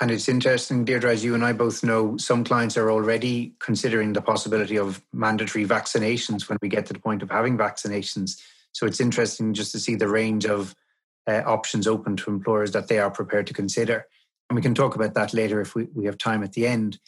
And 0.00 0.10
it's 0.10 0.28
interesting, 0.28 0.84
Deirdre, 0.84 1.12
as 1.12 1.22
you 1.22 1.34
and 1.34 1.44
I 1.44 1.52
both 1.52 1.84
know, 1.84 2.16
some 2.16 2.42
clients 2.44 2.76
are 2.76 2.90
already 2.90 3.52
considering 3.60 4.12
the 4.12 4.22
possibility 4.22 4.76
of 4.76 5.00
mandatory 5.12 5.64
vaccinations 5.64 6.48
when 6.48 6.58
we 6.60 6.68
get 6.68 6.86
to 6.86 6.92
the 6.92 6.98
point 6.98 7.22
of 7.22 7.30
having 7.30 7.56
vaccinations. 7.58 8.40
So 8.72 8.86
it's 8.86 9.00
interesting 9.00 9.54
just 9.54 9.70
to 9.72 9.78
see 9.78 9.94
the 9.94 10.08
range 10.08 10.46
of 10.46 10.74
uh, 11.26 11.42
options 11.46 11.86
open 11.86 12.16
to 12.16 12.30
employers 12.30 12.72
that 12.72 12.88
they 12.88 12.98
are 12.98 13.10
prepared 13.10 13.46
to 13.46 13.54
consider. 13.54 14.06
And 14.48 14.56
we 14.56 14.62
can 14.62 14.74
talk 14.74 14.94
about 14.94 15.14
that 15.14 15.32
later 15.32 15.60
if 15.60 15.74
we, 15.74 15.88
we 15.94 16.04
have 16.06 16.18
time 16.18 16.42
at 16.42 16.52
the 16.52 16.66
end. 16.66 16.98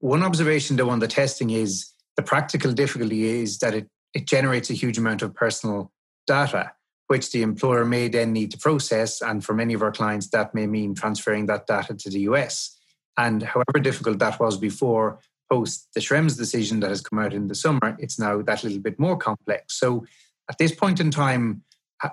One 0.00 0.22
observation, 0.22 0.76
though, 0.76 0.90
on 0.90 0.98
the 0.98 1.08
testing 1.08 1.50
is 1.50 1.92
the 2.16 2.22
practical 2.22 2.72
difficulty 2.72 3.42
is 3.42 3.58
that 3.58 3.74
it, 3.74 3.88
it 4.14 4.26
generates 4.26 4.70
a 4.70 4.74
huge 4.74 4.98
amount 4.98 5.22
of 5.22 5.34
personal 5.34 5.92
data 6.26 6.72
which 7.10 7.32
the 7.32 7.42
employer 7.42 7.84
may 7.84 8.06
then 8.06 8.32
need 8.32 8.52
to 8.52 8.56
process. 8.58 9.20
And 9.20 9.44
for 9.44 9.52
many 9.52 9.74
of 9.74 9.82
our 9.82 9.90
clients, 9.90 10.28
that 10.30 10.54
may 10.54 10.68
mean 10.68 10.94
transferring 10.94 11.46
that 11.46 11.66
data 11.66 11.92
to 11.92 12.08
the 12.08 12.20
US. 12.20 12.78
And 13.18 13.42
however 13.42 13.80
difficult 13.80 14.20
that 14.20 14.38
was 14.38 14.56
before, 14.56 15.18
post 15.50 15.88
the 15.92 15.98
Schrems 15.98 16.38
decision 16.38 16.78
that 16.78 16.90
has 16.90 17.00
come 17.00 17.18
out 17.18 17.34
in 17.34 17.48
the 17.48 17.56
summer, 17.56 17.96
it's 17.98 18.20
now 18.20 18.40
that 18.42 18.62
little 18.62 18.78
bit 18.78 18.96
more 19.00 19.16
complex. 19.16 19.76
So 19.76 20.06
at 20.48 20.58
this 20.58 20.72
point 20.72 21.00
in 21.00 21.10
time, 21.10 21.64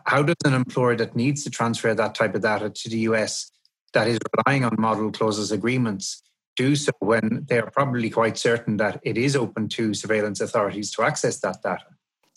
how 0.06 0.22
does 0.22 0.36
an 0.46 0.54
employer 0.54 0.96
that 0.96 1.16
needs 1.16 1.44
to 1.44 1.50
transfer 1.50 1.94
that 1.94 2.16
type 2.16 2.36
of 2.36 2.42
data 2.42 2.70
to 2.70 2.90
the 2.90 3.00
US 3.00 3.52
that 3.94 4.08
is 4.08 4.20
relying 4.38 4.66
on 4.66 4.76
model 4.78 5.12
clauses 5.12 5.52
agreements 5.52 6.24
do 6.56 6.76
so 6.76 6.92
when 7.00 7.46
they 7.48 7.60
are 7.60 7.70
probably 7.72 8.10
quite 8.10 8.38
certain 8.38 8.78
that 8.78 9.00
it 9.04 9.18
is 9.18 9.36
open 9.36 9.70
to 9.70 9.94
surveillance 9.94 10.42
authorities 10.42 10.92
to 10.92 11.04
access 11.04 11.40
that 11.40 11.62
data? 11.62 11.86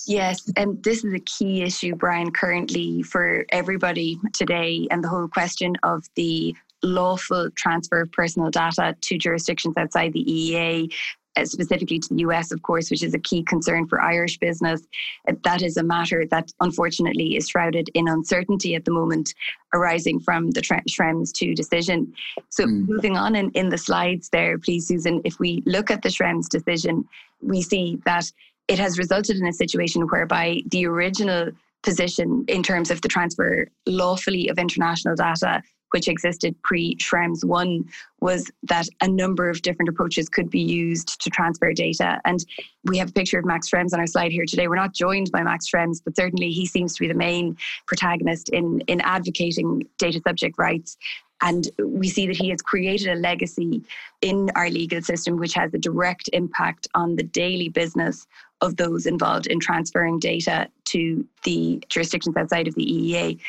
Yes, 0.07 0.51
and 0.57 0.83
this 0.83 1.05
is 1.05 1.13
a 1.13 1.21
key 1.21 1.63
issue, 1.63 1.95
Brian, 1.95 2.31
currently 2.31 3.03
for 3.03 3.45
everybody 3.51 4.19
today, 4.33 4.87
and 4.91 5.05
the 5.05 5.09
whole 5.09 5.29
question 5.29 5.75
of 5.83 6.05
the 6.15 6.55
lawful 6.83 7.51
transfer 7.55 8.03
of 8.03 8.13
personal 8.13 8.51
data 8.51 8.97
to 9.01 9.19
jurisdictions 9.19 9.75
outside 9.77 10.13
the 10.13 10.25
EEA. 10.25 10.93
Uh, 11.37 11.45
specifically 11.45 12.01
to 12.01 12.12
the 12.12 12.23
US, 12.23 12.51
of 12.51 12.61
course, 12.62 12.90
which 12.90 13.05
is 13.05 13.14
a 13.14 13.19
key 13.21 13.45
concern 13.45 13.87
for 13.87 14.01
Irish 14.01 14.37
business. 14.38 14.83
Uh, 15.29 15.35
that 15.45 15.62
is 15.62 15.77
a 15.77 15.83
matter 15.83 16.27
that 16.27 16.51
unfortunately 16.61 17.37
is 17.37 17.49
shrouded 17.49 17.88
in 17.95 18.09
uncertainty 18.09 18.75
at 18.75 18.85
the 18.85 18.90
moment, 18.90 19.33
arising 19.73 20.19
from 20.19 20.51
the 20.51 20.61
Schrems 20.61 21.33
2 21.33 21.55
decision. 21.55 22.12
So, 22.49 22.64
mm. 22.64 22.88
moving 22.88 23.16
on 23.16 23.37
in, 23.37 23.53
in 23.53 23.69
the 23.69 23.79
slides 23.79 24.29
there, 24.31 24.59
please, 24.59 24.88
Susan, 24.88 25.21
if 25.25 25.38
we 25.38 25.62
look 25.66 25.88
at 25.93 26.03
the 26.03 26.09
Schrems 26.09 26.49
decision, 26.49 27.09
we 27.40 27.62
see 27.62 28.01
that 28.05 28.25
it 28.66 28.81
has 28.81 28.99
resulted 28.99 29.37
in 29.37 29.47
a 29.47 29.53
situation 29.53 30.09
whereby 30.09 30.62
the 30.73 30.85
original 30.87 31.53
position 31.85 32.45
in 32.49 32.64
terms 32.64 32.90
of 32.90 33.03
the 33.03 33.09
transfer 33.09 33.69
lawfully 33.87 34.49
of 34.49 34.59
international 34.59 35.14
data 35.14 35.62
which 35.90 36.09
existed 36.09 36.61
pre 36.62 36.96
Schrems 36.96 37.44
1 37.44 37.85
was 38.20 38.50
that 38.64 38.87
a 39.00 39.09
number 39.09 39.48
of 39.48 39.62
different 39.62 39.88
approaches 39.88 40.29
could 40.29 40.50
be 40.50 40.61
used 40.61 41.20
to 41.22 41.31
transfer 41.31 41.72
data. 41.72 42.20
And 42.24 42.44
we 42.85 42.98
have 42.98 43.11
a 43.11 43.12
picture 43.12 43.38
of 43.38 43.44
Max 43.44 43.70
Schrems 43.70 43.92
on 43.92 44.00
our 44.00 44.07
slide 44.07 44.33
here 44.33 44.44
today. 44.46 44.68
We're 44.68 44.76
not 44.76 44.94
joined 44.94 45.31
by 45.31 45.42
Max 45.42 45.66
Schrems, 45.68 46.00
but 46.05 46.16
certainly 46.16 46.50
he 46.50 46.66
seems 46.66 46.94
to 46.94 47.00
be 47.00 47.09
the 47.09 47.14
main 47.14 47.57
protagonist 47.87 48.50
in, 48.50 48.81
in 48.87 49.00
advocating 49.00 49.87
data 49.98 50.20
subject 50.26 50.59
rights 50.59 50.96
and 51.42 51.68
we 51.83 52.09
see 52.09 52.26
that 52.26 52.37
he 52.37 52.50
has 52.50 52.61
created 52.61 53.09
a 53.09 53.14
legacy 53.14 53.83
in 54.20 54.50
our 54.55 54.68
legal 54.68 55.00
system, 55.00 55.38
which 55.38 55.55
has 55.55 55.72
a 55.72 55.79
direct 55.79 56.29
impact 56.33 56.88
on 56.94 57.16
the 57.16 57.22
daily 57.22 57.68
business 57.68 58.26
of 58.61 58.76
those 58.76 59.07
involved 59.07 59.46
in 59.46 59.59
transferring 59.59 60.18
data 60.18 60.68
to 60.85 61.26
the 61.44 61.83
jurisdictions 61.88 62.37
outside 62.37 62.68
of 62.68 62.74
the 62.74 62.85
EEA. 62.85 63.40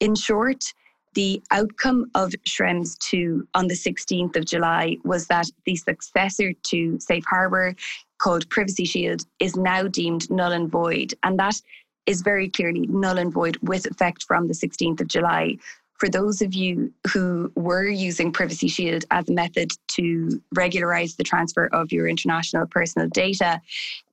In 0.00 0.14
short, 0.16 0.74
the 1.16 1.42
outcome 1.50 2.10
of 2.14 2.32
Schrems 2.46 2.98
2 2.98 3.48
on 3.54 3.68
the 3.68 3.74
16th 3.74 4.36
of 4.36 4.44
July 4.44 4.98
was 5.02 5.26
that 5.28 5.46
the 5.64 5.74
successor 5.74 6.52
to 6.52 7.00
Safe 7.00 7.24
Harbour, 7.24 7.74
called 8.18 8.48
Privacy 8.50 8.84
Shield, 8.84 9.22
is 9.40 9.56
now 9.56 9.84
deemed 9.84 10.30
null 10.30 10.52
and 10.52 10.70
void. 10.70 11.14
And 11.22 11.38
that 11.38 11.58
is 12.04 12.20
very 12.20 12.50
clearly 12.50 12.86
null 12.88 13.16
and 13.16 13.32
void 13.32 13.56
with 13.62 13.86
effect 13.86 14.24
from 14.24 14.46
the 14.46 14.52
16th 14.52 15.00
of 15.00 15.08
July 15.08 15.56
for 15.98 16.08
those 16.08 16.42
of 16.42 16.54
you 16.54 16.92
who 17.10 17.50
were 17.54 17.88
using 17.88 18.30
Privacy 18.30 18.68
Shield 18.68 19.04
as 19.10 19.28
a 19.28 19.32
method 19.32 19.72
to 19.88 20.42
regularize 20.54 21.16
the 21.16 21.24
transfer 21.24 21.68
of 21.72 21.90
your 21.92 22.06
international 22.06 22.66
personal 22.66 23.08
data, 23.08 23.60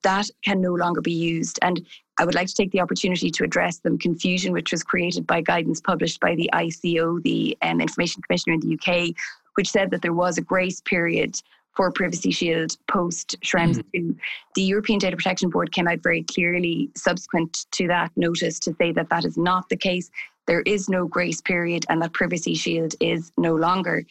that 0.02 0.30
can 0.42 0.60
no 0.60 0.72
longer 0.72 1.00
be 1.00 1.12
used. 1.12 1.58
And 1.62 1.86
I 2.18 2.24
would 2.24 2.34
like 2.34 2.48
to 2.48 2.54
take 2.54 2.70
the 2.70 2.80
opportunity 2.80 3.30
to 3.30 3.44
address 3.44 3.80
some 3.82 3.98
confusion 3.98 4.52
which 4.52 4.72
was 4.72 4.82
created 4.82 5.26
by 5.26 5.40
guidance 5.40 5.80
published 5.80 6.20
by 6.20 6.34
the 6.34 6.48
ICO, 6.52 7.22
the 7.22 7.56
um, 7.62 7.80
Information 7.80 8.22
Commissioner 8.22 8.54
in 8.54 8.60
the 8.60 8.74
UK, 8.78 9.14
which 9.54 9.70
said 9.70 9.90
that 9.90 10.02
there 10.02 10.12
was 10.12 10.38
a 10.38 10.42
grace 10.42 10.80
period 10.80 11.40
for 11.74 11.90
Privacy 11.90 12.30
Shield 12.30 12.76
post 12.88 13.36
Schrems 13.40 13.78
mm-hmm. 13.78 14.10
2. 14.10 14.16
The 14.54 14.62
European 14.62 14.98
Data 14.98 15.16
Protection 15.16 15.50
Board 15.50 15.72
came 15.72 15.88
out 15.88 16.02
very 16.02 16.22
clearly 16.22 16.90
subsequent 16.96 17.66
to 17.72 17.88
that 17.88 18.12
notice 18.16 18.58
to 18.60 18.74
say 18.80 18.92
that 18.92 19.08
that 19.10 19.24
is 19.24 19.36
not 19.36 19.68
the 19.68 19.76
case. 19.76 20.10
There 20.46 20.62
is 20.62 20.88
no 20.88 21.06
grace 21.06 21.40
period 21.40 21.84
and 21.88 22.00
that 22.02 22.12
Privacy 22.12 22.54
Shield 22.54 22.94
is 23.00 23.32
no 23.36 23.54
longer. 23.56 24.04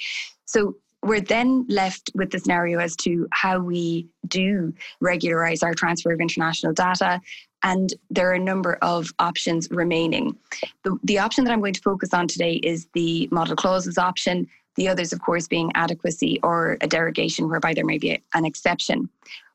So 0.45 0.75
we're 1.03 1.21
then 1.21 1.65
left 1.67 2.11
with 2.15 2.31
the 2.31 2.39
scenario 2.39 2.79
as 2.79 2.95
to 2.95 3.27
how 3.31 3.59
we 3.59 4.07
do 4.27 4.73
regularize 5.01 5.61
our 5.61 5.73
transfer 5.73 6.13
of 6.13 6.21
international 6.21 6.73
data. 6.73 7.21
And 7.63 7.93
there 8.09 8.29
are 8.29 8.33
a 8.33 8.39
number 8.39 8.77
of 8.81 9.09
options 9.19 9.69
remaining. 9.71 10.35
The, 10.83 10.97
the 11.03 11.19
option 11.19 11.45
that 11.45 11.51
I'm 11.51 11.59
going 11.59 11.73
to 11.73 11.81
focus 11.81 12.13
on 12.13 12.27
today 12.27 12.55
is 12.55 12.87
the 12.93 13.29
model 13.31 13.55
clauses 13.55 13.97
option. 13.97 14.47
The 14.75 14.87
others, 14.87 15.13
of 15.13 15.21
course, 15.21 15.47
being 15.47 15.71
adequacy 15.75 16.39
or 16.43 16.77
a 16.81 16.87
derogation 16.87 17.49
whereby 17.49 17.73
there 17.73 17.85
may 17.85 17.97
be 17.97 18.21
an 18.33 18.45
exception. 18.45 19.09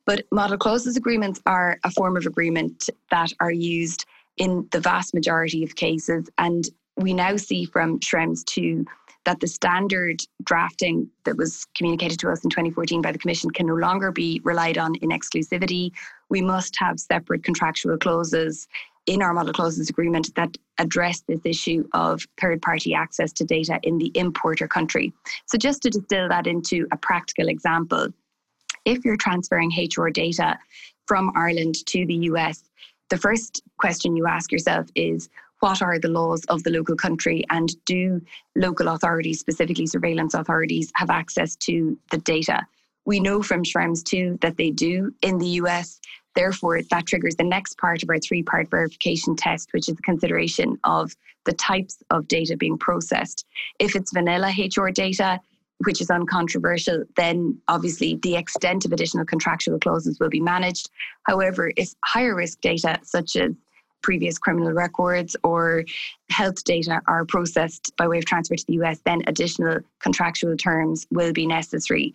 But 0.06 0.24
model 0.32 0.56
clauses 0.56 0.96
agreements 0.96 1.40
are 1.44 1.78
a 1.84 1.90
form 1.90 2.16
of 2.16 2.24
agreement 2.24 2.88
that 3.10 3.30
are 3.40 3.52
used 3.52 4.06
in 4.38 4.66
the 4.70 4.80
vast 4.80 5.12
majority 5.12 5.62
of 5.64 5.76
cases. 5.76 6.30
And 6.38 6.66
we 6.96 7.12
now 7.12 7.36
see 7.36 7.66
from 7.66 8.00
Schrems 8.00 8.44
2 8.46 8.86
that 9.24 9.40
the 9.40 9.46
standard 9.46 10.22
drafting 10.44 11.10
that 11.24 11.36
was 11.36 11.66
communicated 11.76 12.18
to 12.20 12.30
us 12.30 12.42
in 12.44 12.48
2014 12.50 13.02
by 13.02 13.12
the 13.12 13.18
Commission 13.18 13.50
can 13.50 13.66
no 13.66 13.74
longer 13.74 14.10
be 14.10 14.40
relied 14.44 14.78
on 14.78 14.94
in 14.96 15.10
exclusivity. 15.10 15.92
We 16.30 16.42
must 16.42 16.76
have 16.78 17.00
separate 17.00 17.42
contractual 17.42 17.98
clauses 17.98 18.68
in 19.06 19.22
our 19.22 19.32
model 19.32 19.54
clauses 19.54 19.88
agreement 19.88 20.34
that 20.34 20.56
address 20.78 21.22
this 21.26 21.40
issue 21.44 21.88
of 21.94 22.26
third 22.38 22.60
party 22.60 22.94
access 22.94 23.32
to 23.32 23.44
data 23.44 23.80
in 23.82 23.96
the 23.96 24.12
importer 24.14 24.68
country. 24.68 25.12
So, 25.46 25.56
just 25.56 25.82
to 25.82 25.90
distill 25.90 26.28
that 26.28 26.46
into 26.46 26.86
a 26.92 26.96
practical 26.96 27.48
example, 27.48 28.08
if 28.84 29.04
you're 29.04 29.16
transferring 29.16 29.70
HR 29.70 30.08
data 30.08 30.58
from 31.06 31.32
Ireland 31.34 31.76
to 31.86 32.04
the 32.04 32.14
US, 32.32 32.64
the 33.08 33.16
first 33.16 33.62
question 33.78 34.14
you 34.14 34.26
ask 34.26 34.52
yourself 34.52 34.86
is 34.94 35.30
what 35.60 35.82
are 35.82 35.98
the 35.98 36.08
laws 36.08 36.44
of 36.44 36.62
the 36.62 36.70
local 36.70 36.94
country 36.94 37.44
and 37.50 37.72
do 37.84 38.20
local 38.54 38.88
authorities, 38.88 39.40
specifically 39.40 39.86
surveillance 39.86 40.34
authorities, 40.34 40.92
have 40.94 41.10
access 41.10 41.56
to 41.56 41.98
the 42.10 42.18
data? 42.18 42.66
We 43.08 43.20
know 43.20 43.42
from 43.42 43.64
Schrems 43.64 44.04
2 44.04 44.40
that 44.42 44.58
they 44.58 44.70
do 44.70 45.14
in 45.22 45.38
the 45.38 45.48
US. 45.62 45.98
Therefore, 46.34 46.82
that 46.82 47.06
triggers 47.06 47.36
the 47.36 47.42
next 47.42 47.78
part 47.78 48.02
of 48.02 48.10
our 48.10 48.18
three 48.18 48.42
part 48.42 48.68
verification 48.70 49.34
test, 49.34 49.72
which 49.72 49.88
is 49.88 49.96
the 49.96 50.02
consideration 50.02 50.78
of 50.84 51.16
the 51.46 51.54
types 51.54 52.02
of 52.10 52.28
data 52.28 52.54
being 52.54 52.76
processed. 52.76 53.46
If 53.78 53.96
it's 53.96 54.12
vanilla 54.12 54.52
HR 54.52 54.90
data, 54.90 55.40
which 55.86 56.02
is 56.02 56.10
uncontroversial, 56.10 57.04
then 57.16 57.58
obviously 57.68 58.16
the 58.16 58.36
extent 58.36 58.84
of 58.84 58.92
additional 58.92 59.24
contractual 59.24 59.78
clauses 59.78 60.20
will 60.20 60.28
be 60.28 60.40
managed. 60.40 60.90
However, 61.22 61.72
if 61.78 61.94
higher 62.04 62.34
risk 62.34 62.60
data, 62.60 62.98
such 63.04 63.36
as 63.36 63.52
previous 64.02 64.38
criminal 64.38 64.72
records 64.72 65.36
or 65.42 65.84
health 66.30 66.62
data 66.64 67.00
are 67.06 67.24
processed 67.24 67.92
by 67.96 68.06
way 68.06 68.18
of 68.18 68.24
transfer 68.24 68.54
to 68.54 68.66
the 68.66 68.74
US, 68.74 69.00
then 69.04 69.22
additional 69.26 69.80
contractual 70.00 70.56
terms 70.56 71.06
will 71.10 71.32
be 71.32 71.46
necessary. 71.46 72.14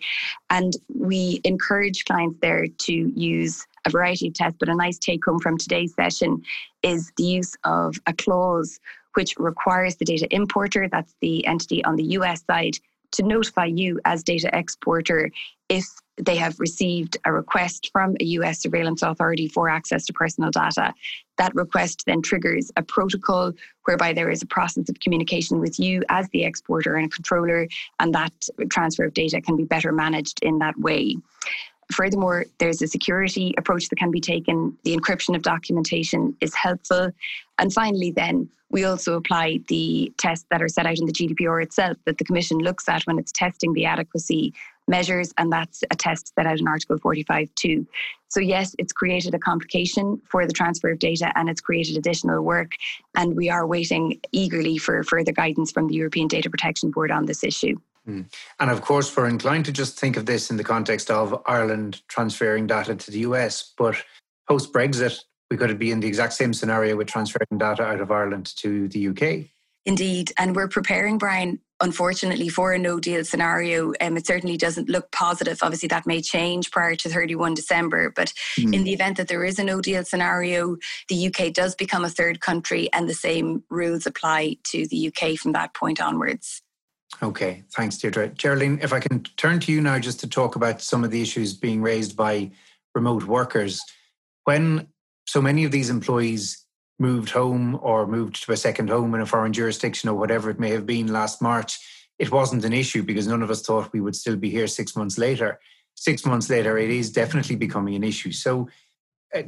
And 0.49 0.73
we 0.93 1.41
encourage 1.43 2.05
clients 2.05 2.39
there 2.41 2.67
to 2.67 2.93
use 2.93 3.65
a 3.85 3.89
variety 3.89 4.27
of 4.27 4.33
tests, 4.33 4.57
but 4.59 4.69
a 4.69 4.75
nice 4.75 4.97
take 4.97 5.25
home 5.25 5.39
from 5.39 5.57
today's 5.57 5.93
session 5.93 6.43
is 6.83 7.11
the 7.17 7.23
use 7.23 7.55
of 7.63 7.95
a 8.07 8.13
clause 8.13 8.79
which 9.15 9.35
requires 9.37 9.95
the 9.95 10.05
data 10.05 10.27
importer, 10.31 10.87
that's 10.89 11.15
the 11.21 11.45
entity 11.45 11.83
on 11.85 11.95
the 11.95 12.03
US 12.03 12.43
side, 12.45 12.77
to 13.11 13.23
notify 13.23 13.65
you 13.65 13.99
as 14.05 14.23
data 14.23 14.49
exporter 14.55 15.29
if 15.73 15.85
they 16.17 16.35
have 16.35 16.59
received 16.59 17.17
a 17.25 17.33
request 17.33 17.89
from 17.91 18.15
a 18.19 18.23
US 18.37 18.61
surveillance 18.61 19.01
authority 19.01 19.47
for 19.47 19.67
access 19.67 20.05
to 20.05 20.13
personal 20.13 20.51
data. 20.51 20.93
That 21.37 21.55
request 21.55 22.03
then 22.05 22.21
triggers 22.21 22.71
a 22.77 22.83
protocol 22.83 23.53
whereby 23.85 24.13
there 24.13 24.29
is 24.29 24.43
a 24.43 24.45
process 24.45 24.89
of 24.89 24.99
communication 24.99 25.59
with 25.59 25.79
you 25.79 26.03
as 26.09 26.29
the 26.29 26.43
exporter 26.45 26.95
and 26.95 27.11
controller, 27.11 27.67
and 27.99 28.13
that 28.13 28.33
transfer 28.69 29.05
of 29.05 29.15
data 29.15 29.41
can 29.41 29.57
be 29.57 29.63
better 29.63 29.91
managed 29.91 30.43
in 30.43 30.59
that 30.59 30.79
way. 30.79 31.17
Furthermore, 31.91 32.45
there's 32.59 32.81
a 32.81 32.87
security 32.87 33.53
approach 33.57 33.89
that 33.89 33.97
can 33.97 34.11
be 34.11 34.21
taken. 34.21 34.77
The 34.83 34.95
encryption 34.95 35.35
of 35.35 35.41
documentation 35.41 36.35
is 36.41 36.53
helpful. 36.53 37.11
And 37.57 37.73
finally, 37.73 38.11
then, 38.11 38.49
we 38.69 38.85
also 38.85 39.15
apply 39.15 39.59
the 39.67 40.11
tests 40.17 40.45
that 40.49 40.61
are 40.61 40.67
set 40.67 40.87
out 40.87 40.97
in 40.97 41.05
the 41.05 41.13
GDPR 41.13 41.61
itself 41.61 41.97
that 42.05 42.17
the 42.17 42.23
Commission 42.23 42.57
looks 42.57 42.89
at 42.89 43.03
when 43.03 43.19
it's 43.19 43.31
testing 43.31 43.73
the 43.73 43.85
adequacy 43.85 44.53
measures, 44.87 45.33
and 45.37 45.51
that's 45.51 45.83
a 45.91 45.95
test 45.95 46.33
set 46.35 46.45
out 46.45 46.59
in 46.59 46.67
Article 46.67 46.97
45 46.97 47.53
too. 47.55 47.87
So, 48.27 48.39
yes, 48.39 48.75
it's 48.79 48.93
created 48.93 49.35
a 49.35 49.39
complication 49.39 50.21
for 50.25 50.45
the 50.47 50.53
transfer 50.53 50.89
of 50.89 50.99
data 50.99 51.31
and 51.35 51.49
it's 51.49 51.61
created 51.61 51.97
additional 51.97 52.41
work. 52.41 52.71
And 53.15 53.35
we 53.35 53.49
are 53.49 53.67
waiting 53.67 54.19
eagerly 54.31 54.77
for 54.77 55.03
further 55.03 55.31
guidance 55.31 55.71
from 55.71 55.87
the 55.87 55.95
European 55.95 56.27
Data 56.27 56.49
Protection 56.49 56.91
Board 56.91 57.11
on 57.11 57.25
this 57.25 57.43
issue. 57.43 57.75
Mm. 58.07 58.25
And 58.59 58.69
of 58.69 58.81
course, 58.81 59.15
we're 59.15 59.27
inclined 59.27 59.65
to 59.65 59.71
just 59.71 59.99
think 59.99 60.17
of 60.17 60.25
this 60.25 60.49
in 60.49 60.57
the 60.57 60.63
context 60.63 61.09
of 61.09 61.41
Ireland 61.45 62.01
transferring 62.07 62.67
data 62.67 62.95
to 62.95 63.11
the 63.11 63.19
US. 63.19 63.73
But 63.77 63.95
post 64.47 64.73
Brexit, 64.73 65.19
we 65.49 65.57
could 65.57 65.77
be 65.79 65.91
in 65.91 65.99
the 65.99 66.07
exact 66.07 66.33
same 66.33 66.53
scenario 66.53 66.95
with 66.95 67.07
transferring 67.07 67.57
data 67.57 67.83
out 67.83 68.01
of 68.01 68.11
Ireland 68.11 68.53
to 68.57 68.87
the 68.89 69.09
UK. 69.09 69.47
Indeed. 69.85 70.31
And 70.37 70.55
we're 70.55 70.67
preparing, 70.67 71.17
Brian, 71.17 71.59
unfortunately, 71.83 72.49
for 72.49 72.73
a 72.73 72.79
no 72.79 72.99
deal 72.99 73.23
scenario. 73.23 73.93
Um, 74.01 74.17
it 74.17 74.25
certainly 74.25 74.57
doesn't 74.57 74.89
look 74.89 75.11
positive. 75.11 75.59
Obviously, 75.61 75.89
that 75.89 76.07
may 76.07 76.21
change 76.21 76.71
prior 76.71 76.95
to 76.95 77.09
31 77.09 77.53
December. 77.53 78.09
But 78.09 78.33
mm. 78.57 78.73
in 78.73 78.83
the 78.83 78.93
event 78.93 79.17
that 79.17 79.27
there 79.27 79.43
is 79.43 79.59
a 79.59 79.63
no 79.63 79.81
deal 79.81 80.03
scenario, 80.03 80.77
the 81.09 81.27
UK 81.27 81.53
does 81.53 81.75
become 81.75 82.03
a 82.03 82.09
third 82.09 82.39
country 82.39 82.89
and 82.93 83.07
the 83.07 83.13
same 83.13 83.63
rules 83.69 84.07
apply 84.07 84.57
to 84.71 84.87
the 84.87 85.07
UK 85.09 85.37
from 85.37 85.51
that 85.51 85.75
point 85.75 86.01
onwards. 86.01 86.61
Okay, 87.21 87.63
thanks, 87.75 87.97
Deirdre. 87.97 88.29
Geraldine, 88.29 88.79
if 88.81 88.91
I 88.91 88.99
can 88.99 89.21
turn 89.37 89.59
to 89.59 89.71
you 89.71 89.81
now 89.81 89.99
just 89.99 90.19
to 90.21 90.27
talk 90.27 90.55
about 90.55 90.81
some 90.81 91.03
of 91.03 91.11
the 91.11 91.21
issues 91.21 91.53
being 91.53 91.81
raised 91.81 92.17
by 92.17 92.49
remote 92.95 93.25
workers. 93.25 93.81
When 94.45 94.87
so 95.25 95.41
many 95.41 95.63
of 95.63 95.71
these 95.71 95.89
employees 95.89 96.62
moved 96.99 97.31
home 97.31 97.79
or 97.81 98.07
moved 98.07 98.43
to 98.43 98.51
a 98.51 98.57
second 98.57 98.89
home 98.89 99.13
in 99.15 99.21
a 99.21 99.25
foreign 99.25 99.53
jurisdiction 99.53 100.09
or 100.09 100.15
whatever 100.15 100.49
it 100.49 100.59
may 100.59 100.69
have 100.69 100.85
been 100.85 101.07
last 101.07 101.41
March, 101.41 101.79
it 102.19 102.31
wasn't 102.31 102.65
an 102.65 102.73
issue 102.73 103.03
because 103.03 103.27
none 103.27 103.41
of 103.41 103.49
us 103.49 103.61
thought 103.61 103.93
we 103.93 104.01
would 104.01 104.15
still 104.15 104.35
be 104.35 104.49
here 104.49 104.67
six 104.67 104.95
months 104.95 105.17
later. 105.17 105.59
Six 105.95 106.25
months 106.25 106.49
later, 106.49 106.77
it 106.77 106.89
is 106.89 107.11
definitely 107.11 107.55
becoming 107.55 107.95
an 107.95 108.03
issue. 108.03 108.31
So, 108.31 108.69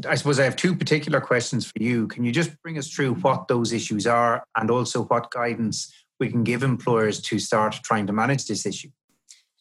I 0.07 0.15
suppose 0.15 0.39
I 0.39 0.45
have 0.45 0.55
two 0.55 0.75
particular 0.75 1.21
questions 1.21 1.67
for 1.67 1.81
you. 1.81 2.07
Can 2.07 2.25
you 2.25 2.31
just 2.31 2.59
bring 2.63 2.79
us 2.79 2.89
through 2.89 3.15
what 3.15 3.47
those 3.47 3.71
issues 3.71 4.07
are 4.07 4.43
and 4.57 4.71
also 4.71 5.03
what 5.03 5.29
guidance 5.29 5.93
we 6.19 6.29
can 6.29 6.43
give 6.43 6.63
employers 6.63 7.21
to 7.21 7.37
start 7.37 7.79
trying 7.83 8.07
to 8.07 8.13
manage 8.13 8.47
this 8.47 8.65
issue? 8.65 8.89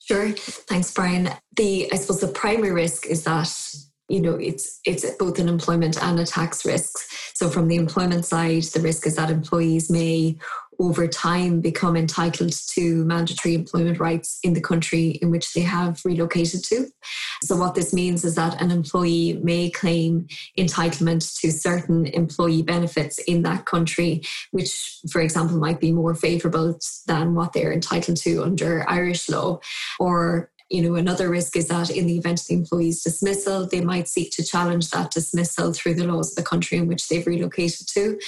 Sure. 0.01 0.31
Thanks, 0.31 0.93
Brian. 0.93 1.31
The 1.57 1.93
I 1.93 1.97
suppose 1.97 2.21
the 2.21 2.29
primary 2.29 2.73
risk 2.73 3.07
is 3.07 3.25
that 3.25 3.51
you 4.09 4.21
know 4.21 4.35
it's 4.35 4.81
it's 4.85 5.05
both 5.19 5.39
an 5.39 5.49
employment 5.49 6.03
and 6.03 6.21
a 6.21 6.27
tax 6.27 6.65
risk 6.65 6.93
so 7.35 7.49
from 7.49 7.69
the 7.69 7.77
employment 7.77 8.25
side 8.25 8.63
the 8.63 8.81
risk 8.81 9.07
is 9.07 9.17
that 9.17 9.31
employees 9.31 9.91
may 9.91 10.37
over 10.79 11.07
time 11.07 11.61
become 11.61 11.97
entitled 11.97 12.53
to 12.69 13.05
mandatory 13.05 13.55
employment 13.55 13.99
rights 14.01 14.39
in 14.43 14.55
the 14.55 14.61
country 14.61 15.11
in 15.23 15.31
which 15.31 15.53
they 15.53 15.61
have 15.61 16.01
relocated 16.05 16.65
to. 16.65 16.87
So, 17.43 17.57
what 17.57 17.75
this 17.75 17.93
means 17.93 18.25
is 18.25 18.35
that 18.37 18.61
an 18.61 18.71
employee 18.71 19.39
may 19.43 19.71
claim 19.71 20.27
entitlement 20.59 21.41
to 21.41 21.51
certain 21.51 22.07
employee 22.07 22.63
benefits 22.63 23.19
in 23.19 23.43
that 23.43 23.67
country, 23.67 24.23
which, 24.51 25.01
for 25.11 25.21
example, 25.21 25.59
might 25.59 25.81
be 25.81 25.93
more 25.93 26.15
favourable 26.15 26.79
than 27.07 27.35
what 27.35 27.53
they're 27.53 27.73
entitled 27.73 28.17
to 28.19 28.43
under 28.43 28.89
Irish 28.89 29.29
law, 29.29 29.61
or 29.99 30.51
you 30.71 30.83
know, 30.83 30.95
another 30.95 31.29
risk 31.29 31.57
is 31.57 31.69
that 31.69 31.91
in 31.91 32.07
the 32.07 32.17
event 32.17 32.41
of 32.41 32.47
the 32.47 32.55
employee's 32.55 33.03
dismissal, 33.03 33.67
they 33.67 33.83
might 33.83 34.09
seek 34.09 34.31
to 34.33 34.45
challenge 34.45 34.91
that 34.91 35.11
dismissal 35.11 35.73
through 35.73 35.95
the 35.95 36.07
laws 36.07 36.33
of 36.33 36.37
the 36.37 36.49
country 36.49 36.79
in 36.79 36.87
which 36.87 37.09
they've 37.09 37.27
relocated 37.27 37.87
to. 37.89 38.19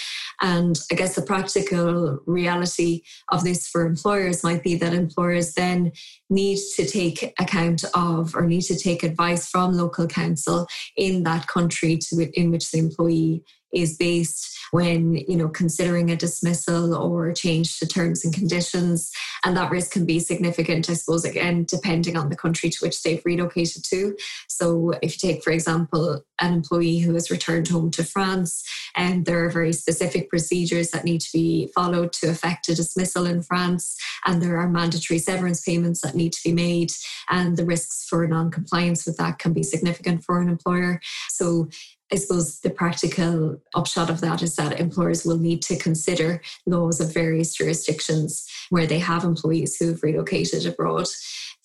And 0.43 0.79
I 0.93 0.95
guess 0.97 1.15
the 1.15 1.23
practical 1.23 2.21
reality 2.27 3.03
of 3.31 3.43
this 3.43 3.67
for 3.67 3.87
employers 3.87 4.45
might 4.45 4.63
be 4.63 4.77
that 4.77 4.93
employers 4.93 5.55
then 5.55 5.93
need 6.29 6.59
to 6.77 6.87
take 6.87 7.35
account 7.39 7.85
of 7.95 8.37
or 8.37 8.47
need 8.47 8.63
to 8.63 8.79
take 8.79 9.03
advice 9.03 9.49
from 9.49 9.73
local 9.73 10.07
counsel 10.07 10.67
in 10.97 11.23
that 11.23 11.47
country 11.47 11.97
to, 11.97 12.31
in 12.39 12.51
which 12.51 12.71
the 12.71 12.79
employee 12.79 13.43
is 13.77 13.97
based 13.97 14.57
when 14.73 15.15
you 15.15 15.37
know 15.37 15.49
considering 15.49 16.11
a 16.11 16.17
dismissal 16.17 16.95
or 16.95 17.29
a 17.29 17.35
change 17.35 17.79
to 17.79 17.87
terms 17.87 18.25
and 18.25 18.35
conditions. 18.35 19.11
And 19.45 19.57
that 19.57 19.71
risk 19.71 19.93
can 19.93 20.05
be 20.05 20.19
significant 20.19 20.91
i 20.91 20.95
suppose 20.95 21.25
again 21.25 21.65
depending 21.69 22.17
on 22.17 22.29
the 22.29 22.37
country 22.37 22.71
to 22.71 22.79
which 22.83 23.03
they've 23.03 23.23
relocated 23.25 23.85
to. 23.85 24.17
So 24.49 24.93
if 25.03 25.13
you 25.23 25.31
take 25.31 25.45
for 25.45 25.53
example 25.53 26.23
an 26.41 26.53
employee 26.53 26.99
who 26.99 27.15
has 27.15 27.31
returned 27.31 27.69
home 27.69 27.91
to 27.93 28.05
france 28.05 28.63
and 28.95 29.25
there 29.27 29.45
are 29.45 29.51
very 29.51 29.73
specific 29.73 30.29
procedures 30.31 30.91
that 30.91 31.05
need 31.05 31.21
to 31.21 31.33
be 31.33 31.71
followed 31.75 32.13
to 32.15 32.29
effect 32.29 32.69
a 32.69 32.75
dismissal 32.75 33.27
in 33.27 33.43
france. 33.43 33.97
And 34.25 34.43
there 34.43 34.57
are 34.57 34.69
mandatory 34.69 35.19
severance 35.19 35.61
payments 35.61 36.01
that 36.01 36.15
need 36.15 36.33
to 36.33 36.41
be 36.45 36.53
made. 36.53 36.93
And 37.29 37.57
the 37.57 37.65
risks 37.65 38.07
for 38.09 38.27
non-compliance 38.27 39.07
with 39.07 39.17
that 39.19 39.39
can 39.39 39.53
be 39.53 39.63
significant 39.63 40.25
for 40.25 40.41
an 40.41 40.49
employer. 40.49 41.01
So 41.29 41.69
I 42.13 42.17
suppose 42.17 42.61
the 42.61 42.71
practical 42.71 43.61
upshot 43.75 44.11
of 44.11 44.21
that 44.21 44.43
is 44.43 44.57
that 44.57 44.79
employers 44.79 45.25
will 45.25 45.39
need 45.39 45.63
to 45.63 45.77
consider 45.77 46.41
laws 46.65 47.01
of 47.01 47.13
various 47.13 47.55
jurisdictions 47.55 48.47
where 48.71 48.87
they 48.87 49.01
have 49.01 49.25
employees 49.25 49.77
who 49.77 49.89
have 49.89 50.03
relocated 50.03 50.67
abroad. 50.67 51.09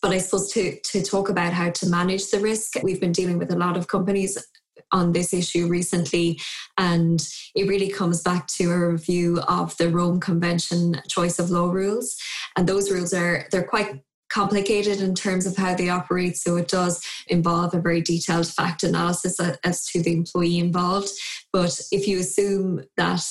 But 0.02 0.12
I 0.12 0.18
suppose 0.18 0.52
to, 0.54 0.80
to 0.80 1.04
talk 1.04 1.30
about 1.30 1.54
how 1.54 1.70
to 1.70 1.86
manage 1.88 2.32
the 2.32 2.40
risk, 2.40 2.74
we've 2.82 3.00
been 3.00 3.12
dealing 3.12 3.38
with 3.38 3.52
a 3.52 3.58
lot 3.58 3.78
of 3.78 3.88
companies 3.88 4.38
on 4.92 5.12
this 5.12 5.34
issue 5.34 5.68
recently, 5.68 6.40
and 6.78 7.26
it 7.56 7.68
really 7.68 7.90
comes 7.90 8.22
back 8.22 8.48
to 8.48 8.72
a 8.72 8.92
review 8.92 9.40
of 9.48 9.78
the 9.78 9.90
Rome 9.90 10.20
Convention 10.20 11.02
choice 11.08 11.40
of 11.40 11.50
law 11.50 11.72
rules. 11.72 12.18
And 12.58 12.68
those 12.68 12.92
rules 12.92 13.14
are 13.14 13.46
they're 13.52 13.64
quite 13.64 14.02
complicated 14.32 15.02
in 15.02 15.14
terms 15.14 15.46
of 15.46 15.58
how 15.58 15.76
they 15.76 15.90
operate. 15.90 16.38
So 16.38 16.56
it 16.56 16.68
does 16.68 17.04
involve 17.28 17.74
a 17.74 17.82
very 17.82 18.02
detailed 18.02 18.48
fact 18.48 18.84
analysis 18.84 19.40
as 19.64 19.86
to 19.88 20.02
the 20.02 20.14
employee 20.14 20.60
involved. 20.60 21.10
But 21.52 21.80
if 21.92 22.08
you 22.08 22.20
assume 22.20 22.84
that 22.98 23.24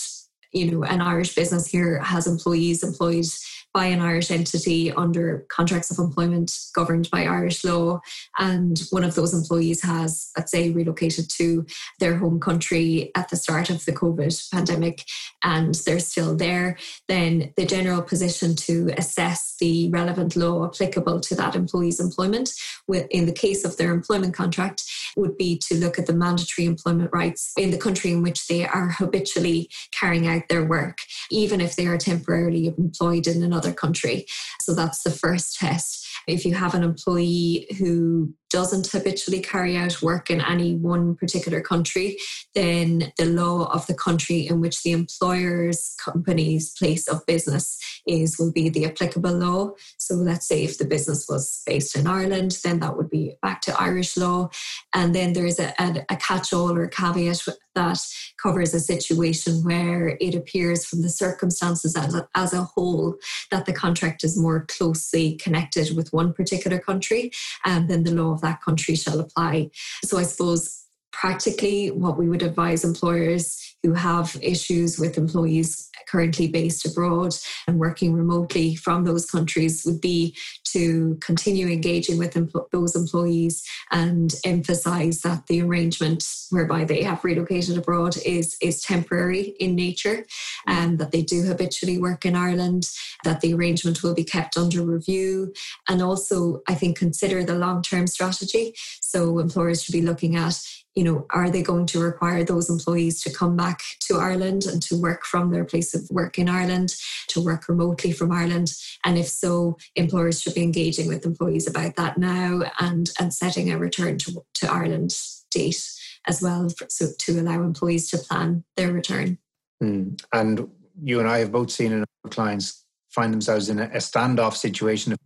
you 0.52 0.70
know 0.70 0.82
an 0.84 1.00
Irish 1.00 1.34
business 1.34 1.66
here 1.66 2.00
has 2.00 2.26
employees 2.26 2.82
employed 2.82 3.24
by 3.72 3.86
an 3.86 4.00
Irish 4.00 4.30
entity 4.30 4.90
under 4.92 5.46
contracts 5.48 5.90
of 5.90 5.98
employment 5.98 6.52
governed 6.74 7.08
by 7.10 7.24
Irish 7.24 7.64
law. 7.64 8.00
And 8.38 8.80
one 8.90 9.04
of 9.04 9.14
those 9.14 9.34
employees 9.34 9.82
has, 9.82 10.30
let's 10.36 10.50
say, 10.50 10.70
relocated 10.70 11.30
to 11.36 11.66
their 11.98 12.16
home 12.16 12.40
country 12.40 13.10
at 13.14 13.28
the 13.28 13.36
start 13.36 13.70
of 13.70 13.84
the 13.84 13.92
COVID 13.92 14.50
pandemic 14.50 15.04
and 15.44 15.74
they're 15.86 16.00
still 16.00 16.34
there, 16.36 16.76
then 17.08 17.52
the 17.56 17.66
general 17.66 18.02
position 18.02 18.56
to 18.56 18.92
assess 18.96 19.56
the 19.60 19.88
relevant 19.90 20.36
law 20.36 20.66
applicable 20.66 21.20
to 21.20 21.34
that 21.34 21.54
employee's 21.54 22.00
employment 22.00 22.50
in 22.88 23.26
the 23.26 23.32
case 23.32 23.64
of 23.64 23.76
their 23.76 23.92
employment 23.92 24.34
contract 24.34 24.82
would 25.16 25.36
be 25.36 25.58
to 25.58 25.74
look 25.76 25.98
at 25.98 26.06
the 26.06 26.12
mandatory 26.12 26.66
employment 26.66 27.10
rights 27.12 27.52
in 27.56 27.70
the 27.70 27.78
country 27.78 28.10
in 28.10 28.22
which 28.22 28.46
they 28.46 28.66
are 28.66 28.90
habitually 28.90 29.68
carrying 29.92 30.26
out 30.26 30.42
their 30.48 30.64
work, 30.64 30.98
even 31.30 31.60
if 31.60 31.76
they 31.76 31.86
are 31.86 31.98
temporarily 31.98 32.74
employed 32.78 33.26
in 33.26 33.42
another 33.42 33.59
another 33.60 33.74
country. 33.74 34.26
So 34.60 34.74
that's 34.74 35.02
the 35.02 35.10
first 35.10 35.56
test. 35.58 36.06
If 36.26 36.44
you 36.44 36.54
have 36.54 36.74
an 36.74 36.82
employee 36.82 37.66
who 37.78 38.34
doesn't 38.50 38.88
habitually 38.88 39.40
carry 39.40 39.76
out 39.76 40.02
work 40.02 40.30
in 40.30 40.40
any 40.40 40.74
one 40.74 41.14
particular 41.14 41.60
country, 41.60 42.18
then 42.54 43.12
the 43.16 43.26
law 43.26 43.72
of 43.72 43.86
the 43.86 43.94
country 43.94 44.46
in 44.46 44.60
which 44.60 44.82
the 44.82 44.92
employer's 44.92 45.94
company's 46.04 46.72
place 46.72 47.08
of 47.08 47.24
business 47.26 47.78
is 48.06 48.38
will 48.38 48.52
be 48.52 48.68
the 48.68 48.84
applicable 48.84 49.32
law. 49.32 49.70
So 49.98 50.14
let's 50.14 50.48
say 50.48 50.64
if 50.64 50.78
the 50.78 50.84
business 50.84 51.26
was 51.28 51.62
based 51.66 51.96
in 51.96 52.06
Ireland, 52.06 52.58
then 52.64 52.80
that 52.80 52.96
would 52.96 53.10
be 53.10 53.34
back 53.40 53.60
to 53.62 53.80
Irish 53.80 54.16
law. 54.16 54.50
And 54.94 55.14
then 55.14 55.32
there 55.32 55.46
is 55.46 55.58
a, 55.60 55.72
a, 55.78 56.04
a 56.10 56.16
catch 56.16 56.52
all 56.52 56.76
or 56.76 56.88
caveat 56.88 57.46
that 57.74 58.00
covers 58.42 58.74
a 58.74 58.80
situation 58.80 59.62
where 59.62 60.16
it 60.20 60.34
appears 60.34 60.84
from 60.84 61.02
the 61.02 61.08
circumstances 61.08 61.96
as 61.96 62.14
a, 62.14 62.28
as 62.34 62.52
a 62.52 62.64
whole 62.64 63.14
that 63.50 63.64
the 63.66 63.72
contract 63.72 64.24
is 64.24 64.36
more 64.36 64.66
closely 64.68 65.36
connected 65.36 65.96
with 65.96 66.12
one 66.12 66.32
particular 66.32 66.78
country, 66.78 67.30
and 67.64 67.88
then 67.88 68.02
the 68.02 68.10
law 68.10 68.36
that 68.40 68.62
country 68.62 68.94
shall 68.94 69.20
apply. 69.20 69.70
So 70.04 70.18
I 70.18 70.22
suppose 70.22 70.84
practically 71.12 71.90
what 71.90 72.16
we 72.16 72.28
would 72.28 72.42
advise 72.42 72.84
employers 72.84 73.76
who 73.82 73.94
have 73.94 74.36
issues 74.42 74.98
with 74.98 75.16
employees 75.16 75.90
currently 76.08 76.48
based 76.48 76.84
abroad 76.84 77.34
and 77.66 77.78
working 77.78 78.12
remotely 78.12 78.74
from 78.74 79.04
those 79.04 79.30
countries 79.30 79.82
would 79.84 80.00
be 80.00 80.36
to 80.64 81.16
continue 81.20 81.68
engaging 81.68 82.18
with 82.18 82.36
those 82.72 82.96
employees 82.96 83.64
and 83.90 84.34
emphasize 84.44 85.20
that 85.22 85.46
the 85.46 85.62
arrangement 85.62 86.24
whereby 86.50 86.84
they 86.84 87.02
have 87.02 87.24
relocated 87.24 87.76
abroad 87.76 88.16
is, 88.24 88.56
is 88.60 88.82
temporary 88.82 89.54
in 89.60 89.74
nature 89.74 90.24
and 90.66 90.98
that 90.98 91.10
they 91.10 91.22
do 91.22 91.42
habitually 91.42 91.98
work 91.98 92.24
in 92.24 92.36
Ireland, 92.36 92.88
that 93.24 93.40
the 93.40 93.54
arrangement 93.54 94.02
will 94.02 94.14
be 94.14 94.24
kept 94.24 94.56
under 94.56 94.82
review, 94.82 95.52
and 95.88 96.02
also, 96.02 96.62
I 96.68 96.74
think, 96.74 96.98
consider 96.98 97.42
the 97.44 97.54
long 97.54 97.82
term 97.82 98.06
strategy. 98.06 98.74
So, 99.00 99.38
employers 99.38 99.82
should 99.82 99.92
be 99.92 100.02
looking 100.02 100.36
at 100.36 100.60
you 100.96 101.04
know, 101.04 101.24
are 101.30 101.50
they 101.50 101.62
going 101.62 101.86
to 101.86 102.00
require 102.00 102.42
those 102.42 102.68
employees 102.68 103.22
to 103.22 103.32
come 103.32 103.56
back 103.56 103.69
to 104.08 104.18
Ireland 104.18 104.64
and 104.64 104.82
to 104.82 105.00
work 105.00 105.24
from 105.24 105.50
their 105.50 105.64
place 105.64 105.94
of 105.94 106.08
work 106.10 106.38
in 106.38 106.48
Ireland, 106.48 106.94
to 107.28 107.42
work 107.42 107.68
remotely 107.68 108.12
from 108.12 108.32
Ireland? 108.32 108.72
And 109.04 109.18
if 109.18 109.28
so, 109.28 109.76
employers 109.94 110.40
should 110.40 110.54
be 110.54 110.62
engaging 110.62 111.08
with 111.08 111.24
employees 111.26 111.68
about 111.68 111.96
that 111.96 112.18
now 112.18 112.62
and, 112.78 113.10
and 113.18 113.32
setting 113.32 113.70
a 113.70 113.78
return 113.78 114.18
to, 114.18 114.44
to 114.54 114.72
Ireland 114.72 115.16
date 115.50 115.82
as 116.26 116.42
well 116.42 116.68
so 116.88 117.06
to 117.18 117.40
allow 117.40 117.62
employees 117.62 118.10
to 118.10 118.18
plan 118.18 118.64
their 118.76 118.92
return. 118.92 119.38
Mm. 119.82 120.20
And 120.32 120.68
you 121.02 121.18
and 121.18 121.28
I 121.28 121.38
have 121.38 121.52
both 121.52 121.70
seen 121.70 122.04
clients 122.28 122.84
find 123.08 123.32
themselves 123.32 123.68
in 123.68 123.78
a, 123.78 123.84
a 123.84 123.98
standoff 123.98 124.54
situation 124.54 125.12
of 125.12 125.18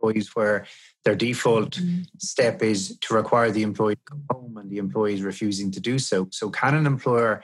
employees 0.00 0.34
where 0.34 0.66
their 1.04 1.14
default 1.14 1.72
mm-hmm. 1.72 2.02
step 2.18 2.62
is 2.62 2.98
to 2.98 3.14
require 3.14 3.50
the 3.50 3.62
employee 3.62 3.96
to 3.96 4.02
come 4.04 4.22
home 4.30 4.56
and 4.56 4.70
the 4.70 4.78
employee 4.78 5.14
is 5.14 5.22
refusing 5.22 5.70
to 5.72 5.80
do 5.80 5.98
so. 5.98 6.28
So, 6.30 6.50
can 6.50 6.74
an 6.74 6.86
employer 6.86 7.42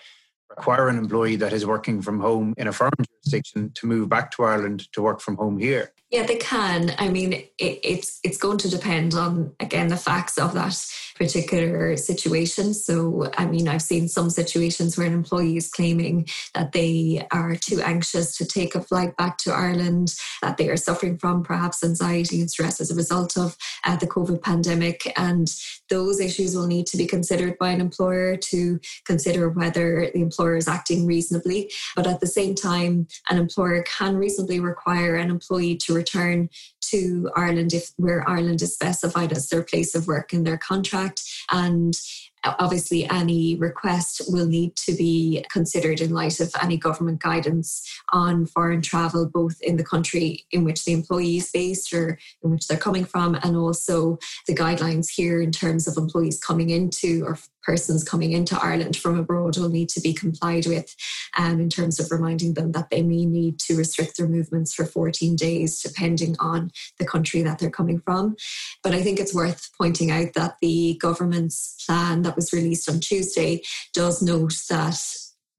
require 0.50 0.88
an 0.88 0.98
employee 0.98 1.36
that 1.36 1.52
is 1.52 1.66
working 1.66 2.02
from 2.02 2.20
home 2.20 2.54
in 2.56 2.68
a 2.68 2.72
foreign 2.72 2.92
to 3.24 3.86
move 3.86 4.08
back 4.08 4.30
to 4.32 4.44
Ireland 4.44 4.90
to 4.92 5.02
work 5.02 5.20
from 5.20 5.36
home 5.36 5.58
here? 5.58 5.92
Yeah, 6.10 6.24
they 6.24 6.36
can. 6.36 6.94
I 6.98 7.08
mean, 7.08 7.32
it, 7.32 7.50
it's 7.58 8.20
it's 8.22 8.38
going 8.38 8.58
to 8.58 8.70
depend 8.70 9.14
on 9.14 9.52
again 9.58 9.88
the 9.88 9.96
facts 9.96 10.38
of 10.38 10.54
that 10.54 10.76
particular 11.16 11.96
situation. 11.96 12.74
So, 12.74 13.30
I 13.36 13.46
mean, 13.46 13.68
I've 13.68 13.82
seen 13.82 14.08
some 14.08 14.30
situations 14.30 14.96
where 14.96 15.06
an 15.06 15.12
employee 15.12 15.56
is 15.56 15.70
claiming 15.70 16.28
that 16.54 16.72
they 16.72 17.26
are 17.30 17.54
too 17.56 17.80
anxious 17.80 18.36
to 18.38 18.44
take 18.44 18.74
a 18.74 18.80
flight 18.80 19.16
back 19.16 19.38
to 19.38 19.52
Ireland, 19.52 20.14
that 20.42 20.56
they 20.56 20.68
are 20.68 20.76
suffering 20.76 21.18
from 21.18 21.42
perhaps 21.42 21.84
anxiety 21.84 22.40
and 22.40 22.50
stress 22.50 22.80
as 22.80 22.90
a 22.90 22.96
result 22.96 23.36
of 23.36 23.56
uh, 23.84 23.96
the 23.96 24.06
COVID 24.06 24.42
pandemic, 24.42 25.12
and 25.16 25.52
those 25.88 26.20
issues 26.20 26.56
will 26.56 26.66
need 26.66 26.86
to 26.86 26.96
be 26.96 27.06
considered 27.06 27.56
by 27.58 27.70
an 27.70 27.80
employer 27.80 28.36
to 28.36 28.80
consider 29.04 29.48
whether 29.48 30.10
the 30.12 30.20
employer 30.20 30.56
is 30.56 30.68
acting 30.68 31.06
reasonably. 31.06 31.70
But 31.94 32.06
at 32.06 32.20
the 32.20 32.26
same 32.26 32.54
time, 32.54 33.06
an 33.28 33.38
employer 33.38 33.82
can 33.82 34.16
reasonably 34.16 34.60
require 34.60 35.16
an 35.16 35.30
employee 35.30 35.76
to 35.76 35.94
return 35.94 36.48
to 36.82 37.30
Ireland 37.36 37.72
if 37.72 37.90
where 37.96 38.28
Ireland 38.28 38.62
is 38.62 38.74
specified 38.74 39.32
as 39.32 39.48
their 39.48 39.62
place 39.62 39.94
of 39.94 40.06
work 40.06 40.32
in 40.32 40.44
their 40.44 40.58
contract. 40.58 41.22
And 41.50 41.94
obviously 42.44 43.08
any 43.08 43.56
request 43.56 44.22
will 44.28 44.46
need 44.46 44.76
to 44.76 44.94
be 44.94 45.44
considered 45.50 46.00
in 46.00 46.10
light 46.10 46.40
of 46.40 46.52
any 46.62 46.76
government 46.76 47.20
guidance 47.20 47.82
on 48.12 48.46
foreign 48.46 48.82
travel 48.82 49.28
both 49.32 49.60
in 49.60 49.76
the 49.76 49.84
country 49.84 50.44
in 50.50 50.64
which 50.64 50.84
the 50.84 50.92
employee 50.92 51.38
is 51.38 51.50
based 51.50 51.92
or 51.92 52.18
in 52.42 52.50
which 52.50 52.66
they're 52.66 52.76
coming 52.76 53.04
from 53.04 53.34
and 53.42 53.56
also 53.56 54.18
the 54.46 54.54
guidelines 54.54 55.08
here 55.08 55.40
in 55.40 55.50
terms 55.50 55.86
of 55.86 55.96
employees 55.96 56.38
coming 56.38 56.70
into 56.70 57.24
or 57.24 57.38
persons 57.64 58.04
coming 58.04 58.32
into 58.32 58.58
Ireland 58.62 58.96
from 58.96 59.18
abroad 59.18 59.56
will 59.56 59.68
need 59.68 59.88
to 59.90 60.00
be 60.00 60.12
complied 60.12 60.66
with 60.66 60.94
um, 61.36 61.60
in 61.60 61.68
terms 61.68 61.98
of 61.98 62.10
reminding 62.10 62.54
them 62.54 62.72
that 62.72 62.90
they 62.90 63.02
may 63.02 63.24
need 63.24 63.58
to 63.60 63.76
restrict 63.76 64.16
their 64.16 64.28
movements 64.28 64.74
for 64.74 64.84
14 64.84 65.36
days 65.36 65.80
depending 65.80 66.36
on 66.38 66.70
the 66.98 67.06
country 67.06 67.42
that 67.42 67.58
they're 67.58 67.70
coming 67.70 68.00
from. 68.00 68.36
But 68.82 68.94
I 68.94 69.02
think 69.02 69.18
it's 69.18 69.34
worth 69.34 69.70
pointing 69.78 70.10
out 70.10 70.34
that 70.34 70.56
the 70.60 70.98
government's 71.00 71.84
plan 71.86 72.22
that 72.22 72.36
was 72.36 72.52
released 72.52 72.88
on 72.88 73.00
Tuesday 73.00 73.62
does 73.92 74.22
note 74.22 74.54
that 74.68 74.98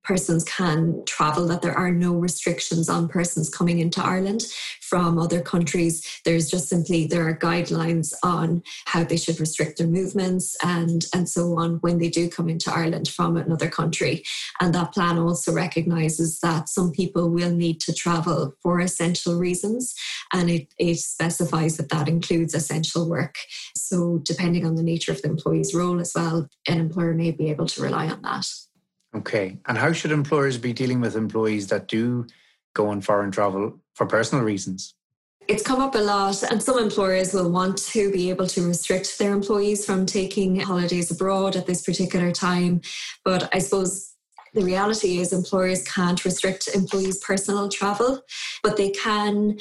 persons 0.06 0.44
can 0.44 1.04
travel, 1.06 1.48
that 1.48 1.62
there 1.62 1.78
are 1.78 1.92
no 1.92 2.14
restrictions 2.14 2.88
on 2.90 3.08
persons 3.08 3.50
coming 3.50 3.80
into 3.80 4.04
Ireland 4.04 4.46
from 4.82 5.18
other 5.18 5.42
countries. 5.42 6.22
There's 6.24 6.50
just 6.50 6.70
simply 6.70 7.08
there 7.08 7.28
are 7.28 7.38
guidelines 7.38 8.14
on 8.24 8.64
how 8.86 9.04
they 9.04 9.18
should 9.18 9.40
restrict 9.40 9.78
their 9.78 9.88
movements 9.88 10.56
and, 10.64 11.06
and 11.14 11.28
so 11.28 11.58
on 11.60 11.76
when 11.82 11.98
they 11.98 12.10
do 12.10 12.30
come 12.30 12.50
into 12.50 12.72
Ireland 12.74 13.08
from 13.08 13.36
another 13.36 13.70
country. 13.70 14.24
And 14.62 14.74
that 14.76 14.94
plan 14.94 15.18
also 15.18 15.52
recognises 15.52 16.40
that 16.42 16.70
some 16.70 16.92
people 16.92 17.30
will 17.30 17.52
need 17.52 17.82
to 17.82 17.94
travel 17.94 18.54
for 18.62 18.80
essential 18.80 19.36
reasons 19.36 19.94
and 20.34 20.50
it, 20.50 20.74
it 20.78 20.98
specifies 20.98 21.78
that 21.78 21.90
that 21.90 22.08
includes 22.08 22.54
essential 22.54 23.10
work. 23.10 23.36
So 23.76 24.20
depending 24.24 24.66
on 24.66 24.76
the 24.76 24.84
nature 24.84 25.12
of 25.12 25.22
the 25.22 25.30
employee's 25.30 25.74
role 25.74 26.00
as 26.00 26.14
well, 26.16 26.48
an 26.68 26.80
employer 26.80 27.14
may 27.14 27.32
be 27.32 27.50
able 27.50 27.66
to 27.68 27.82
rely 27.82 28.08
on 28.08 28.22
that. 28.22 28.46
Okay. 29.16 29.58
And 29.68 29.78
how 29.78 29.94
should 29.94 30.12
employers 30.12 30.58
be 30.58 30.74
dealing 30.74 31.00
with 31.00 31.16
employees 31.16 31.68
that 31.68 31.88
do 31.88 32.28
go 32.74 32.90
on 32.90 33.02
foreign 33.02 33.32
travel 33.32 33.80
for 33.94 34.06
personal 34.06 34.44
reasons? 34.44 34.94
It's 35.48 35.64
come 35.64 35.80
up 35.80 35.94
a 35.94 36.00
lot, 36.00 36.42
and 36.44 36.62
some 36.62 36.80
employers 36.80 37.34
will 37.34 37.52
want 37.52 37.78
to 37.78 38.12
be 38.12 38.32
able 38.32 38.48
to 38.48 38.68
restrict 38.68 39.20
their 39.20 39.32
employees 39.32 39.86
from 39.86 40.06
taking 40.08 40.60
holidays 40.60 41.12
abroad 41.12 41.56
at 41.56 41.68
this 41.68 41.84
particular 41.84 42.32
time. 42.32 42.82
But 43.24 43.48
I 43.54 43.60
suppose 43.60 44.16
the 44.56 44.66
reality 44.66 45.20
is 45.20 45.32
employers 45.32 45.84
can't 45.84 46.26
restrict 46.26 46.70
employees' 46.74 47.20
personal 47.20 47.70
travel, 47.70 48.22
but 48.64 48.76
they 48.76 48.90
can 48.90 49.60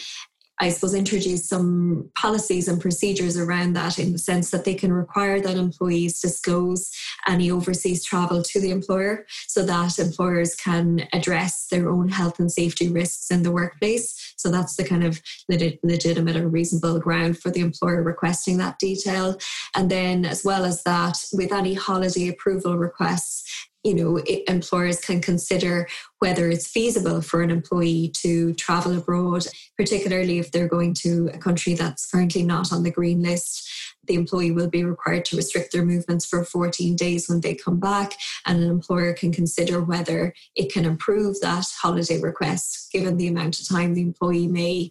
I 0.60 0.68
suppose, 0.68 0.94
introduce 0.94 1.48
some 1.48 2.10
policies 2.14 2.68
and 2.68 2.80
procedures 2.80 3.36
around 3.36 3.72
that 3.72 3.98
in 3.98 4.12
the 4.12 4.18
sense 4.18 4.50
that 4.50 4.64
they 4.64 4.74
can 4.74 4.92
require 4.92 5.40
that 5.40 5.56
employees 5.56 6.20
disclose 6.20 6.92
any 7.26 7.50
overseas 7.50 8.04
travel 8.04 8.42
to 8.42 8.60
the 8.60 8.70
employer 8.70 9.26
so 9.48 9.64
that 9.64 9.98
employers 9.98 10.54
can 10.54 11.08
address 11.12 11.66
their 11.70 11.88
own 11.88 12.08
health 12.08 12.38
and 12.38 12.52
safety 12.52 12.88
risks 12.88 13.32
in 13.32 13.42
the 13.42 13.50
workplace. 13.50 14.34
So 14.36 14.50
that's 14.50 14.76
the 14.76 14.84
kind 14.84 15.04
of 15.04 15.20
legitimate 15.48 16.36
or 16.36 16.48
reasonable 16.48 17.00
ground 17.00 17.38
for 17.38 17.50
the 17.50 17.60
employer 17.60 18.02
requesting 18.02 18.58
that 18.58 18.78
detail. 18.78 19.36
And 19.74 19.90
then, 19.90 20.24
as 20.24 20.44
well 20.44 20.64
as 20.64 20.84
that, 20.84 21.24
with 21.32 21.52
any 21.52 21.74
holiday 21.74 22.28
approval 22.28 22.78
requests, 22.78 23.68
you 23.84 23.94
know 23.94 24.18
employers 24.48 25.00
can 25.00 25.20
consider 25.20 25.86
whether 26.18 26.48
it's 26.48 26.66
feasible 26.66 27.20
for 27.20 27.42
an 27.42 27.50
employee 27.50 28.10
to 28.22 28.54
travel 28.54 28.96
abroad 28.96 29.46
particularly 29.76 30.38
if 30.38 30.50
they're 30.50 30.68
going 30.68 30.94
to 30.94 31.30
a 31.32 31.38
country 31.38 31.74
that's 31.74 32.10
currently 32.10 32.42
not 32.42 32.72
on 32.72 32.82
the 32.82 32.90
green 32.90 33.22
list. 33.22 33.68
The 34.06 34.14
employee 34.14 34.52
will 34.52 34.68
be 34.68 34.84
required 34.84 35.24
to 35.26 35.36
restrict 35.36 35.72
their 35.72 35.84
movements 35.84 36.26
for 36.26 36.44
14 36.44 36.94
days 36.94 37.28
when 37.28 37.40
they 37.40 37.54
come 37.54 37.80
back 37.80 38.14
and 38.46 38.62
an 38.62 38.70
employer 38.70 39.12
can 39.14 39.32
consider 39.32 39.80
whether 39.80 40.34
it 40.54 40.72
can 40.72 40.84
approve 40.84 41.40
that 41.40 41.66
holiday 41.80 42.20
request 42.20 42.92
given 42.92 43.16
the 43.16 43.28
amount 43.28 43.58
of 43.58 43.68
time 43.68 43.94
the 43.94 44.02
employee 44.02 44.46
may 44.46 44.90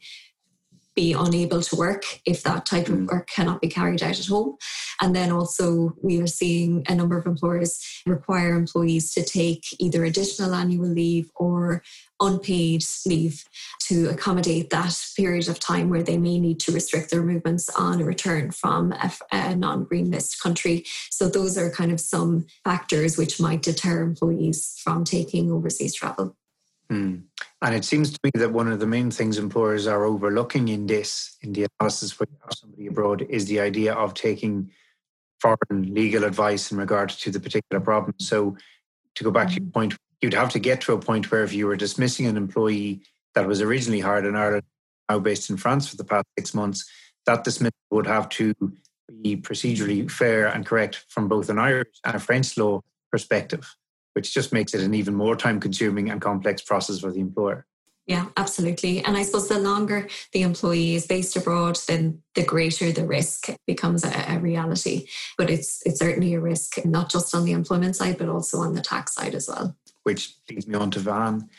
be 0.95 1.13
unable 1.13 1.61
to 1.61 1.75
work 1.75 2.03
if 2.25 2.43
that 2.43 2.65
type 2.65 2.87
of 2.87 2.95
mm. 2.95 3.07
work 3.07 3.27
cannot 3.27 3.61
be 3.61 3.67
carried 3.67 4.03
out 4.03 4.19
at 4.19 4.25
home. 4.25 4.57
And 5.01 5.15
then 5.15 5.31
also, 5.31 5.95
we 6.01 6.21
are 6.21 6.27
seeing 6.27 6.83
a 6.87 6.95
number 6.95 7.17
of 7.17 7.25
employers 7.25 8.01
require 8.05 8.55
employees 8.55 9.11
to 9.13 9.23
take 9.23 9.65
either 9.79 10.05
additional 10.05 10.53
annual 10.53 10.87
leave 10.87 11.31
or 11.35 11.83
unpaid 12.21 12.83
leave 13.05 13.43
to 13.87 14.09
accommodate 14.09 14.69
that 14.69 14.97
period 15.17 15.49
of 15.49 15.59
time 15.59 15.89
where 15.89 16.03
they 16.03 16.17
may 16.17 16.39
need 16.39 16.59
to 16.61 16.71
restrict 16.71 17.09
their 17.09 17.23
movements 17.23 17.69
on 17.69 17.99
a 17.99 18.05
return 18.05 18.51
from 18.51 18.91
a, 18.93 19.11
a 19.31 19.55
non 19.55 19.83
green 19.83 20.11
list 20.11 20.41
country. 20.41 20.85
So, 21.09 21.27
those 21.27 21.57
are 21.57 21.69
kind 21.71 21.91
of 21.91 21.99
some 21.99 22.45
factors 22.63 23.17
which 23.17 23.39
might 23.39 23.63
deter 23.63 24.03
employees 24.03 24.79
from 24.83 25.03
taking 25.03 25.51
overseas 25.51 25.95
travel. 25.95 26.35
Mm. 26.91 27.23
And 27.63 27.73
it 27.73 27.85
seems 27.85 28.11
to 28.11 28.19
me 28.25 28.31
that 28.35 28.51
one 28.51 28.69
of 28.69 28.81
the 28.81 28.85
main 28.85 29.09
things 29.09 29.37
employers 29.37 29.87
are 29.87 30.03
overlooking 30.03 30.67
in 30.67 30.85
this, 30.85 31.37
in 31.41 31.53
the 31.53 31.65
analysis 31.79 32.11
for 32.11 32.27
somebody 32.53 32.87
abroad, 32.87 33.25
is 33.29 33.45
the 33.45 33.61
idea 33.61 33.93
of 33.93 34.13
taking 34.13 34.69
foreign 35.39 35.93
legal 35.93 36.25
advice 36.25 36.73
in 36.73 36.77
regard 36.77 37.07
to 37.09 37.31
the 37.31 37.39
particular 37.39 37.79
problem. 37.79 38.15
So, 38.19 38.57
to 39.15 39.23
go 39.23 39.31
back 39.31 39.47
to 39.47 39.53
your 39.53 39.61
mm-hmm. 39.61 39.71
point, 39.71 39.95
you'd 40.21 40.33
have 40.33 40.49
to 40.49 40.59
get 40.59 40.81
to 40.81 40.93
a 40.93 40.99
point 40.99 41.31
where 41.31 41.43
if 41.43 41.53
you 41.53 41.65
were 41.67 41.77
dismissing 41.77 42.25
an 42.25 42.35
employee 42.35 43.01
that 43.33 43.47
was 43.47 43.61
originally 43.61 44.01
hired 44.01 44.25
in 44.25 44.35
Ireland, 44.35 44.63
now 45.09 45.19
based 45.19 45.49
in 45.49 45.55
France 45.55 45.87
for 45.87 45.95
the 45.95 46.03
past 46.03 46.25
six 46.37 46.53
months, 46.53 46.83
that 47.25 47.45
dismissal 47.45 47.77
would 47.91 48.07
have 48.07 48.27
to 48.29 48.53
be 49.21 49.37
procedurally 49.37 50.11
fair 50.11 50.47
and 50.47 50.65
correct 50.65 51.05
from 51.07 51.29
both 51.29 51.49
an 51.49 51.59
Irish 51.59 51.87
and 52.03 52.15
a 52.15 52.19
French 52.19 52.57
law 52.57 52.81
perspective 53.09 53.73
which 54.13 54.33
just 54.33 54.53
makes 54.53 54.73
it 54.73 54.81
an 54.81 54.93
even 54.93 55.13
more 55.13 55.35
time 55.35 55.59
consuming 55.59 56.09
and 56.09 56.21
complex 56.21 56.61
process 56.61 56.99
for 56.99 57.11
the 57.11 57.19
employer. 57.19 57.65
Yeah, 58.05 58.27
absolutely. 58.35 59.03
And 59.03 59.15
I 59.15 59.23
suppose 59.23 59.47
the 59.47 59.59
longer 59.59 60.09
the 60.33 60.41
employee 60.41 60.95
is 60.95 61.07
based 61.07 61.37
abroad, 61.37 61.79
then 61.87 62.21
the 62.35 62.43
greater 62.43 62.91
the 62.91 63.05
risk 63.05 63.49
becomes 63.65 64.03
a, 64.03 64.33
a, 64.33 64.39
reality. 64.39 65.07
But 65.37 65.49
it's 65.49 65.81
it's 65.85 65.99
certainly 65.99 66.33
a 66.33 66.41
risk, 66.41 66.83
not 66.85 67.09
just 67.09 67.33
on 67.33 67.45
the 67.45 67.53
employment 67.53 67.95
side, 67.95 68.17
but 68.17 68.27
also 68.27 68.59
on 68.59 68.73
the 68.73 68.81
tax 68.81 69.15
side 69.15 69.35
as 69.35 69.47
well. 69.47 69.77
Which 70.03 70.35
leads 70.49 70.67
me 70.67 70.75
on 70.75 70.91
to 70.91 70.99
Van. 70.99 71.49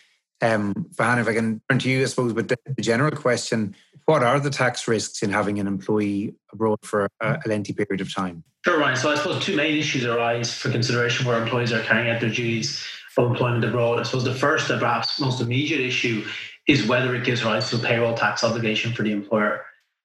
Um, 0.42 0.74
Van, 0.90 1.18
if 1.18 1.28
I 1.28 1.32
can 1.32 1.62
turn 1.70 1.78
to 1.78 1.88
you, 1.88 2.02
I 2.02 2.06
suppose, 2.06 2.34
with 2.34 2.48
the, 2.48 2.58
the 2.66 2.82
general 2.82 3.12
question, 3.12 3.74
what 4.06 4.22
are 4.22 4.38
the 4.38 4.50
tax 4.50 4.86
risks 4.86 5.22
in 5.22 5.30
having 5.30 5.58
an 5.58 5.66
employee 5.66 6.34
abroad 6.52 6.78
for 6.82 7.08
a, 7.20 7.40
a 7.44 7.48
lengthy 7.48 7.72
period 7.72 8.00
of 8.00 8.14
time? 8.14 8.44
Sure, 8.64 8.78
Bryan. 8.78 8.96
So 8.96 9.12
I 9.12 9.16
suppose 9.16 9.44
two 9.44 9.56
main 9.56 9.76
issues 9.76 10.04
arise 10.04 10.54
for 10.54 10.70
consideration 10.70 11.26
where 11.26 11.40
employees 11.42 11.72
are 11.72 11.82
carrying 11.82 12.10
out 12.10 12.20
their 12.20 12.30
duties 12.30 12.84
of 13.16 13.30
employment 13.30 13.64
abroad. 13.64 14.00
I 14.00 14.02
suppose 14.02 14.24
the 14.24 14.34
first 14.34 14.70
and 14.70 14.80
perhaps 14.80 15.20
most 15.20 15.40
immediate 15.40 15.80
issue 15.80 16.24
is 16.66 16.86
whether 16.86 17.14
it 17.14 17.24
gives 17.24 17.44
rise 17.44 17.70
to 17.70 17.76
a 17.76 17.78
payroll 17.78 18.14
tax 18.14 18.42
obligation 18.42 18.92
for 18.92 19.02
the 19.02 19.12
employer. 19.12 19.64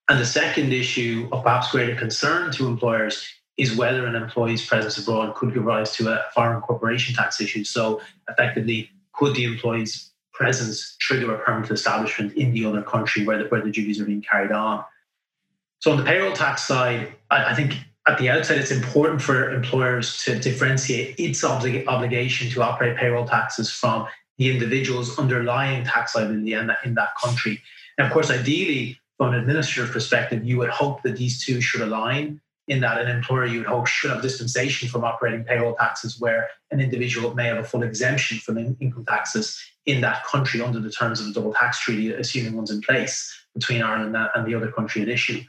And 0.10 0.20
the 0.20 0.26
second 0.26 0.74
issue 0.74 1.30
of 1.32 1.43
perhaps 1.43 1.72
greater 1.72 1.95
concern 1.95 2.52
to 2.54 2.68
employers 2.68 3.26
is 3.58 3.76
whether 3.76 4.06
an 4.06 4.16
employee's 4.16 4.66
presence 4.66 4.97
abroad 4.97 5.36
could 5.36 5.54
give 5.54 5.64
rise 5.64 5.95
to 5.97 6.10
a 6.10 6.24
foreign 6.34 6.62
corporation 6.62 7.16
tax 7.16 7.41
issue. 7.41 7.64
So 7.64 8.02
effectively, 8.30 8.89
could 9.14 9.36
the 9.36 9.43
employee's 9.43 10.09
presence 10.39 10.95
trigger 10.99 11.35
a 11.35 11.39
permanent 11.39 11.69
establishment 11.69 12.33
in 12.33 12.53
the 12.53 12.65
other 12.65 12.81
country 12.81 13.25
where 13.25 13.37
the, 13.37 13.49
where 13.49 13.61
the 13.61 13.69
duties 13.69 13.99
are 13.99 14.05
being 14.05 14.21
carried 14.21 14.51
on. 14.51 14.83
So 15.79 15.91
on 15.91 15.97
the 15.97 16.03
payroll 16.03 16.33
tax 16.33 16.63
side, 16.63 17.13
I, 17.29 17.51
I 17.51 17.53
think 17.55 17.75
at 18.07 18.17
the 18.17 18.29
outset 18.29 18.57
it's 18.57 18.71
important 18.71 19.21
for 19.21 19.51
employers 19.53 20.23
to 20.23 20.39
differentiate 20.39 21.19
its 21.19 21.43
oblig- 21.43 21.85
obligation 21.87 22.49
to 22.51 22.63
operate 22.63 22.97
payroll 22.97 23.27
taxes 23.27 23.69
from 23.69 24.07
the 24.37 24.49
individual's 24.49 25.19
underlying 25.19 25.83
tax 25.83 26.15
liability 26.15 26.53
in 26.53 26.67
that, 26.67 26.77
in 26.85 26.95
that 26.95 27.09
country. 27.21 27.61
And 27.97 28.07
of 28.07 28.13
course, 28.13 28.31
ideally, 28.31 28.97
from 29.17 29.33
an 29.33 29.39
administrative 29.41 29.91
perspective, 29.91 30.45
you 30.45 30.57
would 30.57 30.69
hope 30.69 31.03
that 31.03 31.17
these 31.17 31.43
two 31.43 31.59
should 31.59 31.81
align 31.81 32.39
in 32.69 32.79
that 32.79 33.01
an 33.01 33.09
employer 33.09 33.45
you 33.45 33.59
would 33.59 33.67
hope 33.67 33.87
should 33.87 34.11
have 34.11 34.21
dispensation 34.21 34.87
from 34.87 35.03
operating 35.03 35.43
payroll 35.43 35.75
taxes 35.75 36.19
where 36.19 36.47
an 36.71 36.79
individual 36.79 37.35
may 37.35 37.47
have 37.47 37.57
a 37.57 37.63
full 37.63 37.83
exemption 37.83 38.37
from 38.37 38.57
income 38.79 39.05
taxes 39.05 39.61
in 39.86 40.01
that 40.01 40.23
country 40.25 40.61
under 40.61 40.80
the 40.80 40.91
terms 40.91 41.19
of 41.19 41.27
the 41.27 41.34
double 41.34 41.53
tax 41.53 41.80
treaty, 41.80 42.11
assuming 42.11 42.55
one's 42.55 42.71
in 42.71 42.82
place 42.82 43.36
between 43.53 43.82
Ireland 43.82 44.15
and 44.36 44.45
the 44.45 44.55
other 44.55 44.71
country 44.71 45.01
at 45.01 45.09
issue. 45.09 45.41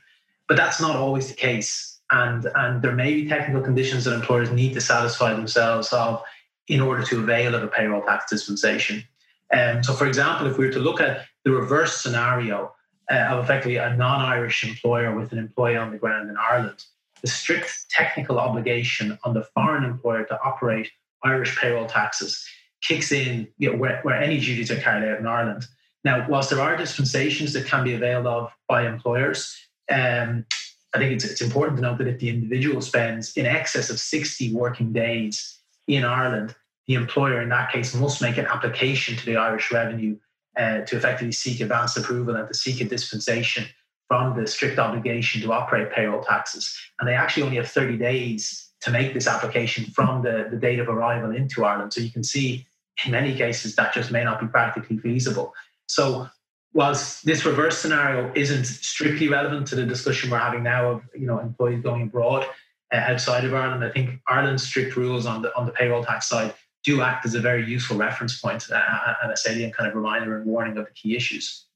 But 0.49 0.57
that's 0.57 0.81
not 0.81 0.97
always 0.97 1.29
the 1.29 1.35
case. 1.35 2.01
And, 2.11 2.51
and 2.55 2.83
there 2.83 2.95
may 2.95 3.15
be 3.15 3.29
technical 3.29 3.63
conditions 3.63 4.05
that 4.05 4.15
employers 4.15 4.51
need 4.51 4.75
to 4.75 4.81
satisfy 4.81 5.33
themselves 5.33 5.93
of 5.93 6.23
in 6.67 6.81
order 6.81 7.03
to 7.05 7.21
avail 7.21 7.55
of 7.55 7.63
a 7.63 7.69
payroll 7.69 8.03
tax 8.03 8.31
dispensation. 8.31 9.05
Um, 9.53 9.83
so, 9.83 9.93
for 9.93 10.07
example, 10.07 10.47
if 10.47 10.59
we 10.59 10.67
were 10.67 10.73
to 10.73 10.79
look 10.79 11.01
at 11.01 11.27
the 11.45 11.51
reverse 11.51 12.01
scenario 12.01 12.73
uh, 13.11 13.15
of 13.15 13.45
effectively 13.45 13.77
a 13.77 13.95
non 13.97 14.21
Irish 14.21 14.65
employer 14.65 15.15
with 15.15 15.33
an 15.33 15.39
employee 15.39 15.77
on 15.77 15.91
the 15.91 15.99
ground 15.99 16.31
in 16.31 16.37
Ireland, 16.37 16.85
the 17.21 17.29
strict 17.29 17.91
technical 17.91 18.39
obligation 18.39 19.19
on 19.25 19.35
the 19.35 19.43
foreign 19.55 19.85
employer 19.85 20.25
to 20.25 20.41
operate 20.43 20.91
Irish 21.23 21.59
payroll 21.59 21.87
taxes 21.87 22.45
kicks 22.83 23.13
in 23.13 23.49
you 23.59 23.71
know, 23.71 23.77
where, 23.77 24.01
where 24.03 24.21
any 24.21 24.41
duties 24.41 24.71
are 24.71 24.81
carried 24.81 25.09
out 25.09 25.19
in 25.19 25.27
Ireland. 25.27 25.67
Now, 26.05 26.27
whilst 26.29 26.51
there 26.51 26.61
are 26.61 26.77
dispensations 26.77 27.53
that 27.53 27.67
can 27.67 27.85
be 27.85 27.95
availed 27.95 28.27
of 28.27 28.51
by 28.69 28.87
employers, 28.87 29.57
um, 29.91 30.47
I 30.95 30.99
think 30.99 31.13
it's, 31.13 31.25
it's 31.25 31.43
important 31.43 31.77
to 31.77 31.83
note 31.83 31.99
that 31.99 32.09
if 32.09 32.19
the 32.19 32.31
individual 32.31 32.81
spends 32.81 33.37
in 33.37 33.47
excess 33.47 33.91
of 33.91 33.99
60 33.99 34.53
working 34.55 34.93
days 34.93 35.59
in 35.87 36.05
Ireland, 36.05 36.55
the 36.87 36.95
employer 36.95 37.41
in 37.43 37.49
that 37.51 37.71
case 37.71 37.95
must 37.95 38.23
make 38.23 38.39
an 38.39 38.47
application 38.47 39.17
to 39.17 39.27
the 39.27 39.37
Irish 39.37 39.71
Revenue 39.71 40.17
uh, 40.57 40.81
to 40.81 40.97
effectively 40.97 41.33
seek 41.33 41.61
advanced 41.61 41.97
approval 41.97 42.35
and 42.37 42.49
to 42.49 42.55
seek 42.55 42.81
a 42.81 42.85
dispensation 42.85 43.67
from 44.09 44.37
the 44.37 44.47
strict 44.47 44.79
obligation 44.79 45.41
to 45.43 45.53
operate 45.53 45.93
payroll 45.93 46.23
taxes. 46.25 46.77
And 46.99 47.09
they 47.09 47.15
actually 47.15 47.45
only 47.45 47.57
have 47.59 47.69
30 47.69 47.97
days 47.97 48.71
to 48.81 48.91
make 48.91 49.15
this 49.15 49.29
application 49.29 49.85
from 49.85 50.23
the, 50.23 50.49
the 50.51 50.57
date 50.57 50.81
of 50.81 50.89
arrival 50.89 51.31
into 51.31 51.65
Ireland. 51.65 51.93
So 51.93 52.01
you 52.01 52.11
can 52.11 52.25
see 52.25 52.67
in 53.05 53.13
many 53.13 53.35
cases 53.35 53.75
that 53.77 53.95
just 53.95 54.11
may 54.11 54.25
not 54.25 54.41
be 54.41 54.47
practically 54.47 54.99
feasible. 54.99 55.55
So 55.87 56.29
whilst 56.73 57.25
this 57.25 57.45
reverse 57.45 57.79
scenario 57.79 58.33
isn't 58.35 58.65
strictly 58.65 59.29
relevant 59.29 59.67
to 59.69 59.77
the 59.77 59.85
discussion 59.85 60.31
we're 60.31 60.39
having 60.39 60.63
now 60.63 60.91
of 60.91 61.03
you 61.15 61.27
know 61.27 61.39
employees 61.39 61.83
going 61.83 62.03
abroad 62.03 62.47
uh, 62.93 62.97
outside 62.97 63.45
of 63.45 63.55
Ireland, 63.55 63.85
I 63.85 63.91
think 63.91 64.21
Ireland's 64.29 64.63
strict 64.63 64.97
rules 64.97 65.27
on 65.27 65.43
the 65.43 65.55
on 65.57 65.67
the 65.67 65.73
payroll 65.73 66.05
tax 66.05 66.29
side 66.29 66.55
do 66.83 67.03
act 67.03 67.27
as 67.27 67.35
a 67.35 67.41
very 67.41 67.65
useful 67.67 67.97
reference 67.97 68.41
point 68.41 68.71
uh, 68.71 69.15
and 69.23 69.33
a 69.33 69.37
salient 69.37 69.77
kind 69.77 69.89
of 69.89 69.95
reminder 69.95 70.39
and 70.39 70.47
warning 70.47 70.79
of 70.79 70.87
the 70.87 70.91
key 70.93 71.15
issues. 71.15 71.67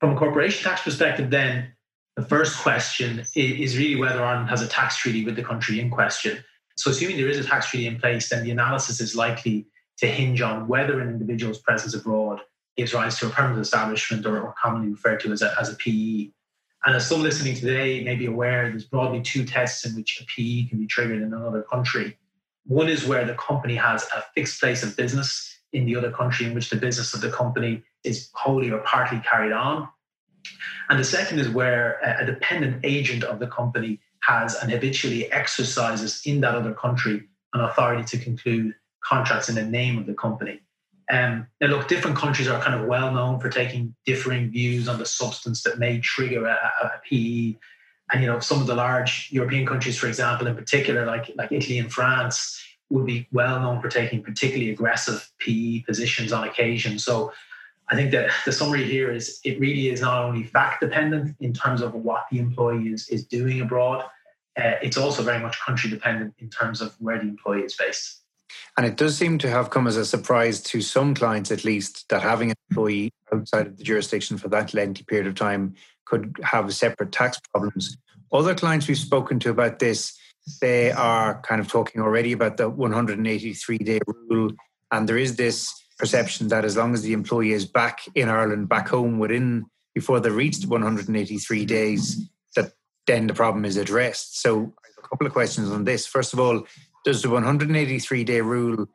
From 0.00 0.14
a 0.14 0.16
corporation 0.16 0.68
tax 0.68 0.82
perspective, 0.82 1.30
then 1.30 1.72
the 2.16 2.22
first 2.22 2.58
question 2.58 3.24
is 3.34 3.78
really 3.78 3.96
whether 3.96 4.22
Ireland 4.22 4.50
has 4.50 4.60
a 4.60 4.68
tax 4.68 4.96
treaty 4.98 5.24
with 5.24 5.36
the 5.36 5.42
country 5.42 5.80
in 5.80 5.90
question. 5.90 6.44
So, 6.76 6.90
assuming 6.90 7.16
there 7.16 7.28
is 7.28 7.38
a 7.38 7.44
tax 7.44 7.70
treaty 7.70 7.86
in 7.86 7.98
place, 7.98 8.28
then 8.28 8.44
the 8.44 8.50
analysis 8.50 9.00
is 9.00 9.14
likely 9.14 9.66
to 10.00 10.06
hinge 10.06 10.40
on 10.40 10.66
whether 10.66 11.00
an 11.00 11.08
individual's 11.08 11.58
presence 11.58 11.94
abroad 11.94 12.40
gives 12.76 12.94
rise 12.94 13.18
to 13.18 13.26
a 13.26 13.30
permanent 13.30 13.60
establishment 13.60 14.24
or, 14.26 14.40
or 14.40 14.54
commonly 14.60 14.88
referred 14.88 15.20
to 15.20 15.32
as 15.32 15.42
a, 15.42 15.54
as 15.60 15.70
a 15.70 15.76
PE. 15.76 16.30
And 16.86 16.96
as 16.96 17.06
some 17.06 17.22
listening 17.22 17.54
today 17.54 18.02
may 18.02 18.16
be 18.16 18.26
aware, 18.26 18.70
there's 18.70 18.86
broadly 18.86 19.20
two 19.20 19.44
tests 19.44 19.84
in 19.84 19.94
which 19.94 20.20
a 20.20 20.24
PE 20.24 20.68
can 20.68 20.78
be 20.78 20.86
triggered 20.86 21.20
in 21.20 21.34
another 21.34 21.62
country. 21.62 22.16
One 22.66 22.88
is 22.88 23.06
where 23.06 23.26
the 23.26 23.34
company 23.34 23.74
has 23.74 24.04
a 24.16 24.24
fixed 24.34 24.60
place 24.60 24.82
of 24.82 24.96
business 24.96 25.58
in 25.72 25.84
the 25.84 25.96
other 25.96 26.10
country 26.10 26.46
in 26.46 26.54
which 26.54 26.70
the 26.70 26.76
business 26.76 27.12
of 27.12 27.20
the 27.20 27.30
company 27.30 27.82
is 28.02 28.30
wholly 28.32 28.70
or 28.70 28.78
partly 28.78 29.20
carried 29.20 29.52
on. 29.52 29.88
And 30.88 30.98
the 30.98 31.04
second 31.04 31.38
is 31.38 31.48
where 31.50 32.00
a 32.02 32.24
dependent 32.24 32.80
agent 32.82 33.24
of 33.24 33.38
the 33.38 33.46
company 33.46 34.00
has 34.20 34.54
and 34.54 34.70
habitually 34.70 35.30
exercises 35.32 36.22
in 36.24 36.40
that 36.40 36.54
other 36.54 36.72
country 36.72 37.28
an 37.52 37.60
authority 37.60 38.04
to 38.04 38.24
conclude 38.24 38.74
contracts 39.02 39.48
in 39.48 39.54
the 39.54 39.64
name 39.64 39.98
of 39.98 40.06
the 40.06 40.14
company. 40.14 40.60
Um, 41.10 41.48
now, 41.60 41.68
look, 41.68 41.88
different 41.88 42.16
countries 42.16 42.48
are 42.48 42.62
kind 42.62 42.80
of 42.80 42.86
well 42.86 43.12
known 43.12 43.40
for 43.40 43.48
taking 43.48 43.94
differing 44.06 44.50
views 44.50 44.88
on 44.88 44.98
the 44.98 45.06
substance 45.06 45.62
that 45.64 45.78
may 45.78 45.98
trigger 45.98 46.46
a, 46.46 46.54
a 46.82 47.00
PE. 47.08 47.56
And 48.12 48.22
you 48.22 48.26
know, 48.26 48.38
some 48.38 48.60
of 48.60 48.66
the 48.66 48.74
large 48.74 49.28
European 49.32 49.66
countries, 49.66 49.98
for 49.98 50.06
example, 50.06 50.46
in 50.46 50.54
particular, 50.54 51.04
like 51.06 51.30
like 51.36 51.50
Italy 51.50 51.78
and 51.78 51.92
France, 51.92 52.60
would 52.90 53.06
be 53.06 53.26
well 53.32 53.60
known 53.60 53.80
for 53.80 53.88
taking 53.88 54.22
particularly 54.22 54.70
aggressive 54.70 55.28
PE 55.40 55.80
positions 55.80 56.32
on 56.32 56.46
occasion. 56.46 56.98
So 56.98 57.32
I 57.90 57.96
think 57.96 58.12
that 58.12 58.30
the 58.44 58.52
summary 58.52 58.84
here 58.84 59.10
is 59.10 59.40
it 59.44 59.58
really 59.58 59.88
is 59.88 60.00
not 60.00 60.24
only 60.24 60.44
fact 60.44 60.80
dependent 60.80 61.36
in 61.40 61.52
terms 61.52 61.82
of 61.82 61.94
what 61.94 62.26
the 62.30 62.38
employee 62.38 62.88
is, 62.88 63.08
is 63.08 63.24
doing 63.26 63.60
abroad, 63.60 64.04
uh, 64.56 64.74
it's 64.82 64.96
also 64.96 65.22
very 65.22 65.40
much 65.40 65.58
country 65.60 65.90
dependent 65.90 66.34
in 66.38 66.50
terms 66.50 66.80
of 66.80 66.94
where 67.00 67.18
the 67.18 67.24
employee 67.24 67.62
is 67.62 67.74
based. 67.74 68.20
And 68.76 68.86
it 68.86 68.96
does 68.96 69.16
seem 69.16 69.38
to 69.38 69.50
have 69.50 69.70
come 69.70 69.86
as 69.86 69.96
a 69.96 70.04
surprise 70.04 70.60
to 70.64 70.80
some 70.80 71.14
clients, 71.14 71.50
at 71.50 71.64
least, 71.64 72.08
that 72.08 72.22
having 72.22 72.50
an 72.50 72.56
employee 72.70 73.12
outside 73.32 73.66
of 73.66 73.76
the 73.76 73.84
jurisdiction 73.84 74.38
for 74.38 74.48
that 74.48 74.74
lengthy 74.74 75.04
period 75.04 75.26
of 75.26 75.34
time 75.34 75.74
could 76.04 76.36
have 76.42 76.74
separate 76.74 77.12
tax 77.12 77.38
problems. 77.52 77.96
Other 78.32 78.54
clients 78.54 78.88
we've 78.88 78.98
spoken 78.98 79.38
to 79.40 79.50
about 79.50 79.78
this, 79.78 80.16
they 80.60 80.90
are 80.92 81.40
kind 81.42 81.60
of 81.60 81.68
talking 81.68 82.00
already 82.00 82.32
about 82.32 82.56
the 82.56 82.68
183 82.68 83.78
day 83.78 84.00
rule. 84.06 84.52
And 84.92 85.08
there 85.08 85.18
is 85.18 85.36
this 85.36 85.72
perception 85.98 86.48
that 86.48 86.64
as 86.64 86.76
long 86.76 86.94
as 86.94 87.02
the 87.02 87.12
employee 87.12 87.52
is 87.52 87.66
back 87.66 88.00
in 88.14 88.28
Ireland, 88.28 88.68
back 88.68 88.88
home 88.88 89.18
within 89.18 89.66
before 89.94 90.20
they 90.20 90.30
reached 90.30 90.66
183 90.66 91.64
days, 91.64 92.28
that 92.56 92.72
then 93.06 93.26
the 93.26 93.34
problem 93.34 93.64
is 93.64 93.76
addressed. 93.76 94.40
So 94.40 94.72
a 94.98 95.08
couple 95.08 95.26
of 95.26 95.32
questions 95.32 95.70
on 95.70 95.84
this. 95.84 96.06
First 96.06 96.32
of 96.32 96.40
all, 96.40 96.64
does 97.04 97.22
the 97.22 97.30
183 97.30 98.24
day 98.24 98.40
rule 98.40 98.86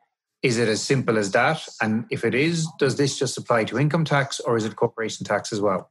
is 0.42 0.58
it 0.58 0.68
as 0.68 0.82
simple 0.82 1.18
as 1.18 1.32
that? 1.32 1.66
And 1.80 2.04
if 2.10 2.24
it 2.24 2.34
is, 2.34 2.68
does 2.78 2.96
this 2.96 3.18
just 3.18 3.36
apply 3.36 3.64
to 3.64 3.78
income 3.78 4.04
tax 4.04 4.38
or 4.38 4.56
is 4.56 4.64
it 4.64 4.76
corporation 4.76 5.24
tax 5.24 5.52
as 5.52 5.60
well? 5.60 5.90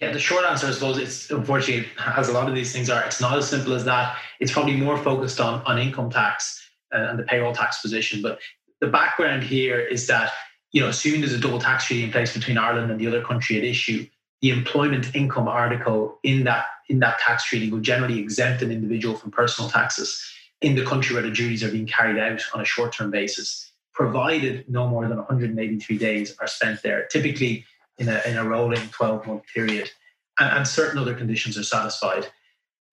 Yeah, 0.00 0.12
the 0.12 0.18
short 0.18 0.44
answer, 0.44 0.66
I 0.66 0.72
suppose, 0.72 0.98
it's 0.98 1.30
unfortunately, 1.30 1.86
as 2.16 2.28
a 2.28 2.32
lot 2.32 2.48
of 2.48 2.54
these 2.54 2.72
things 2.72 2.90
are, 2.90 3.02
it's 3.04 3.20
not 3.20 3.36
as 3.36 3.48
simple 3.48 3.72
as 3.72 3.84
that. 3.84 4.16
It's 4.40 4.52
probably 4.52 4.76
more 4.76 4.96
focused 4.96 5.40
on, 5.40 5.62
on 5.62 5.78
income 5.78 6.10
tax 6.10 6.62
uh, 6.94 7.08
and 7.08 7.18
the 7.18 7.22
payroll 7.24 7.54
tax 7.54 7.80
position. 7.80 8.22
But 8.22 8.38
the 8.80 8.88
background 8.88 9.42
here 9.42 9.80
is 9.80 10.06
that, 10.06 10.32
you 10.72 10.82
know, 10.82 10.88
assuming 10.88 11.20
there's 11.22 11.32
a 11.32 11.38
double 11.38 11.58
tax 11.58 11.86
treaty 11.86 12.04
in 12.04 12.10
place 12.12 12.34
between 12.34 12.58
Ireland 12.58 12.90
and 12.90 13.00
the 13.00 13.06
other 13.06 13.22
country 13.22 13.56
at 13.56 13.64
issue, 13.64 14.06
the 14.42 14.50
employment 14.50 15.14
income 15.14 15.48
article 15.48 16.18
in 16.22 16.44
that 16.44 16.66
in 16.88 17.00
that 17.00 17.18
tax 17.18 17.44
treaty 17.44 17.70
will 17.70 17.80
generally 17.80 18.18
exempt 18.18 18.62
an 18.62 18.70
individual 18.70 19.16
from 19.16 19.30
personal 19.30 19.68
taxes 19.68 20.22
in 20.60 20.74
the 20.74 20.84
country 20.84 21.14
where 21.14 21.22
the 21.22 21.30
duties 21.30 21.62
are 21.62 21.70
being 21.70 21.86
carried 21.86 22.18
out 22.18 22.42
on 22.54 22.60
a 22.60 22.64
short-term 22.64 23.10
basis, 23.10 23.72
provided 23.92 24.68
no 24.68 24.86
more 24.86 25.06
than 25.08 25.16
183 25.16 25.98
days 25.98 26.36
are 26.40 26.46
spent 26.46 26.82
there, 26.82 27.06
typically 27.06 27.64
in 27.98 28.08
a, 28.08 28.20
in 28.26 28.36
a 28.36 28.44
rolling 28.44 28.80
12-month 28.80 29.42
period, 29.52 29.90
and, 30.38 30.58
and 30.58 30.68
certain 30.68 30.98
other 30.98 31.14
conditions 31.14 31.56
are 31.56 31.62
satisfied. 31.62 32.26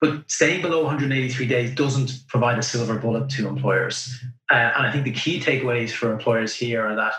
But 0.03 0.29
staying 0.29 0.61
below 0.61 0.83
183 0.83 1.47
days 1.47 1.75
doesn't 1.75 2.27
provide 2.27 2.59
a 2.59 2.61
silver 2.61 2.97
bullet 2.97 3.29
to 3.31 3.47
employers. 3.47 4.13
Uh, 4.51 4.71
and 4.75 4.85
I 4.85 4.91
think 4.91 5.05
the 5.05 5.13
key 5.13 5.39
takeaways 5.39 5.91
for 5.91 6.11
employers 6.11 6.53
here 6.53 6.85
are 6.85 6.95
that, 6.95 7.13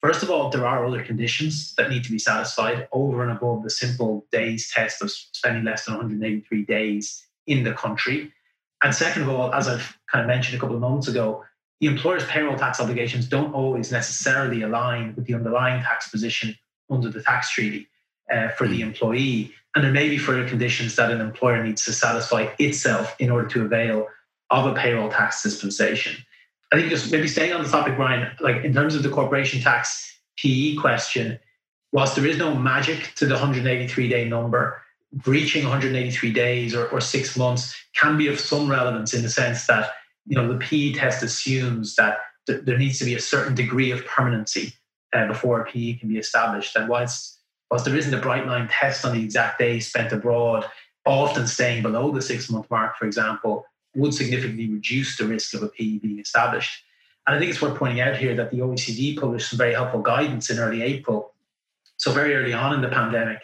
first 0.00 0.22
of 0.22 0.30
all, 0.30 0.48
there 0.48 0.64
are 0.64 0.86
other 0.86 1.02
conditions 1.02 1.74
that 1.76 1.90
need 1.90 2.04
to 2.04 2.12
be 2.12 2.18
satisfied 2.18 2.86
over 2.92 3.24
and 3.24 3.32
above 3.32 3.64
the 3.64 3.70
simple 3.70 4.24
days 4.30 4.70
test 4.70 5.02
of 5.02 5.10
spending 5.10 5.64
less 5.64 5.84
than 5.84 5.94
183 5.94 6.64
days 6.64 7.26
in 7.48 7.64
the 7.64 7.72
country. 7.72 8.32
And 8.82 8.94
second 8.94 9.22
of 9.22 9.28
all, 9.28 9.52
as 9.52 9.68
I've 9.68 9.98
kind 10.10 10.22
of 10.22 10.28
mentioned 10.28 10.56
a 10.56 10.60
couple 10.60 10.76
of 10.76 10.80
moments 10.80 11.08
ago, 11.08 11.44
the 11.80 11.86
employer's 11.86 12.24
payroll 12.24 12.56
tax 12.56 12.80
obligations 12.80 13.26
don't 13.26 13.52
always 13.54 13.92
necessarily 13.92 14.62
align 14.62 15.14
with 15.14 15.26
the 15.26 15.34
underlying 15.34 15.82
tax 15.82 16.08
position 16.08 16.56
under 16.90 17.08
the 17.08 17.22
tax 17.22 17.50
treaty 17.50 17.88
uh, 18.32 18.48
for 18.50 18.66
the 18.66 18.76
hmm. 18.76 18.88
employee. 18.88 19.52
And 19.74 19.84
there 19.84 19.92
may 19.92 20.08
be 20.08 20.18
further 20.18 20.48
conditions 20.48 20.96
that 20.96 21.10
an 21.10 21.20
employer 21.20 21.62
needs 21.62 21.84
to 21.84 21.92
satisfy 21.92 22.48
itself 22.58 23.14
in 23.18 23.30
order 23.30 23.48
to 23.48 23.64
avail 23.64 24.08
of 24.50 24.66
a 24.66 24.74
payroll 24.74 25.10
tax 25.10 25.42
dispensation. 25.42 26.16
I 26.72 26.76
think 26.76 26.90
just 26.90 27.12
maybe 27.12 27.28
staying 27.28 27.52
on 27.52 27.62
the 27.62 27.68
topic, 27.68 27.96
Bryan, 27.96 28.30
like 28.40 28.64
in 28.64 28.72
terms 28.72 28.94
of 28.94 29.02
the 29.02 29.08
corporation 29.08 29.60
tax 29.60 30.20
PE 30.42 30.76
question, 30.76 31.38
whilst 31.92 32.16
there 32.16 32.26
is 32.26 32.38
no 32.38 32.54
magic 32.54 33.14
to 33.16 33.26
the 33.26 33.34
183 33.34 34.08
day 34.08 34.28
number, 34.28 34.82
breaching 35.12 35.62
183 35.62 36.32
days 36.32 36.74
or, 36.74 36.86
or 36.88 37.00
six 37.00 37.36
months 37.36 37.74
can 37.96 38.16
be 38.16 38.28
of 38.28 38.38
some 38.38 38.70
relevance 38.70 39.14
in 39.14 39.22
the 39.22 39.28
sense 39.28 39.66
that 39.66 39.90
you 40.26 40.36
know 40.36 40.52
the 40.52 40.58
PE 40.58 40.92
test 40.92 41.22
assumes 41.22 41.96
that 41.96 42.18
th- 42.46 42.64
there 42.64 42.76
needs 42.76 42.98
to 42.98 43.04
be 43.04 43.14
a 43.14 43.20
certain 43.20 43.54
degree 43.54 43.90
of 43.90 44.04
permanency 44.06 44.72
uh, 45.14 45.26
before 45.26 45.60
a 45.60 45.64
PE 45.64 45.94
can 45.94 46.08
be 46.08 46.18
established. 46.18 46.76
And 46.76 46.88
whilst, 46.88 47.40
whilst 47.70 47.84
there 47.84 47.96
isn't 47.96 48.12
a 48.12 48.20
bright 48.20 48.46
line 48.46 48.68
test 48.68 49.04
on 49.04 49.14
the 49.14 49.22
exact 49.22 49.58
days 49.58 49.88
spent 49.88 50.12
abroad, 50.12 50.66
often 51.06 51.46
staying 51.46 51.82
below 51.82 52.10
the 52.10 52.22
six 52.22 52.50
month 52.50 52.70
mark, 52.70 52.96
for 52.96 53.06
example, 53.06 53.64
would 53.94 54.14
significantly 54.14 54.68
reduce 54.68 55.16
the 55.16 55.24
risk 55.24 55.54
of 55.54 55.62
a 55.62 55.68
PE 55.68 55.98
being 55.98 56.18
established. 56.18 56.84
And 57.26 57.36
I 57.36 57.38
think 57.38 57.50
it's 57.50 57.60
worth 57.60 57.78
pointing 57.78 58.00
out 58.00 58.16
here 58.16 58.34
that 58.36 58.50
the 58.50 58.58
OECD 58.58 59.18
published 59.18 59.50
some 59.50 59.58
very 59.58 59.74
helpful 59.74 60.00
guidance 60.00 60.50
in 60.50 60.58
early 60.58 60.82
April. 60.82 61.34
So, 61.96 62.12
very 62.12 62.34
early 62.34 62.52
on 62.52 62.74
in 62.74 62.80
the 62.80 62.88
pandemic, 62.88 63.40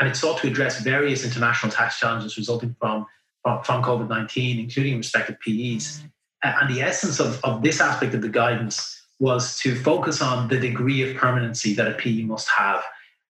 and 0.00 0.08
it 0.08 0.16
sought 0.16 0.38
to 0.40 0.48
address 0.48 0.80
various 0.80 1.24
international 1.24 1.70
tax 1.72 1.98
challenges 1.98 2.36
resulting 2.36 2.74
from, 2.80 3.06
from, 3.42 3.62
from 3.62 3.82
COVID 3.82 4.08
19, 4.08 4.58
including 4.58 4.96
respective 4.96 5.38
PEs. 5.40 6.02
Mm. 6.02 6.10
And 6.44 6.74
the 6.74 6.82
essence 6.82 7.20
of, 7.20 7.42
of 7.44 7.62
this 7.62 7.80
aspect 7.80 8.14
of 8.14 8.22
the 8.22 8.28
guidance 8.28 9.00
was 9.20 9.56
to 9.60 9.76
focus 9.76 10.20
on 10.20 10.48
the 10.48 10.58
degree 10.58 11.08
of 11.08 11.16
permanency 11.16 11.74
that 11.74 11.86
a 11.86 11.92
PE 11.92 12.22
must 12.22 12.48
have. 12.48 12.82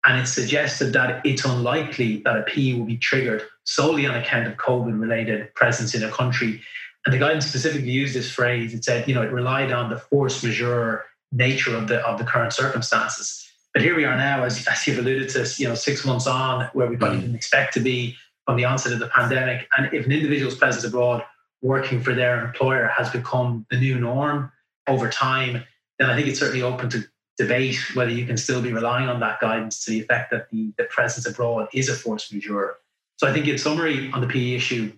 And 0.07 0.21
it 0.21 0.27
suggested 0.27 0.93
that 0.95 1.25
it's 1.27 1.45
unlikely 1.45 2.23
that 2.25 2.37
a 2.37 2.43
PE 2.43 2.75
will 2.75 2.87
be 2.87 2.97
triggered 2.97 3.43
solely 3.65 4.07
on 4.07 4.15
account 4.15 4.47
of 4.47 4.57
COVID 4.57 4.99
related 4.99 5.55
presence 5.55 5.95
in 5.95 6.03
a 6.03 6.11
country. 6.11 6.63
And 7.05 7.13
the 7.13 7.19
guidance 7.19 7.47
specifically 7.47 7.91
used 7.91 8.15
this 8.15 8.31
phrase. 8.31 8.73
It 8.73 8.85
said, 8.85 9.07
you 9.09 9.15
know, 9.15 9.23
it 9.23 9.31
relied 9.31 9.73
on 9.73 9.91
the 9.91 9.99
force 9.99 10.43
majeure 10.43 11.05
nature 11.33 11.77
of 11.77 11.89
the 11.89 11.99
of 12.07 12.19
the 12.19 12.25
current 12.25 12.53
circumstances. 12.53 13.44
But 13.75 13.83
here 13.83 13.97
we 13.97 14.05
are 14.05 14.17
now, 14.17 14.45
as, 14.45 14.67
as 14.69 14.87
you've 14.87 14.99
alluded 14.99 15.29
to, 15.31 15.53
you 15.59 15.69
know, 15.69 15.75
six 15.75 16.05
months 16.05 16.29
on, 16.29 16.71
where 16.75 16.87
we 16.87 16.97
probably 16.97 17.19
mm. 17.19 17.23
didn't 17.23 17.37
expect 17.37 17.75
to 17.75 17.81
be 17.81 18.17
from 18.47 18.57
the 18.57 18.65
onset 18.65 18.93
of 18.93 19.01
the 19.01 19.09
pandemic. 19.09 19.67
And 19.77 19.93
if 19.93 20.07
an 20.07 20.13
individual's 20.13 20.55
presence 20.55 20.85
abroad 20.85 21.25
working 21.61 22.01
for 22.01 22.15
their 22.15 22.45
employer 22.45 22.87
has 22.97 23.11
become 23.11 23.67
the 23.71 23.77
new 23.77 23.99
norm 23.99 24.53
over 24.87 25.09
time, 25.09 25.65
then 25.99 26.09
I 26.09 26.15
think 26.15 26.29
it's 26.29 26.39
certainly 26.39 26.63
open 26.63 26.89
to 26.91 27.05
debate 27.37 27.77
whether 27.95 28.11
you 28.11 28.27
can 28.27 28.37
still 28.37 28.63
be 28.63 28.73
relying 28.73 29.09
on 29.09 29.19
that 29.21 29.41
guidance 29.41 29.85
to 29.85 29.91
the 29.91 30.01
effect 30.01 30.31
that 30.31 30.51
the, 30.51 30.73
the 30.79 30.85
presence 30.85 31.27
abroad 31.27 31.69
is 31.73 31.89
a 31.89 31.95
force 31.95 32.33
majeure. 32.33 32.77
So 33.17 33.27
I 33.27 33.33
think 33.33 33.49
in 33.49 33.59
summary 33.59 34.11
on 34.13 34.21
the 34.21 34.29
PE 34.29 34.55
issue, 34.55 34.93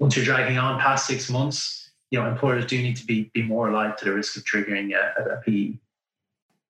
once 0.00 0.16
you're 0.16 0.24
dragging 0.24 0.58
on 0.58 0.80
past 0.80 1.06
six 1.06 1.30
months, 1.30 1.90
you 2.10 2.18
know, 2.18 2.28
employers 2.28 2.66
do 2.66 2.80
need 2.80 2.96
to 2.96 3.06
be, 3.06 3.30
be 3.34 3.42
more 3.42 3.68
alive 3.68 3.96
to 3.96 4.04
the 4.04 4.12
risk 4.12 4.36
of 4.36 4.44
triggering 4.44 4.94
a, 4.94 5.34
a 5.34 5.36
PE. 5.42 5.78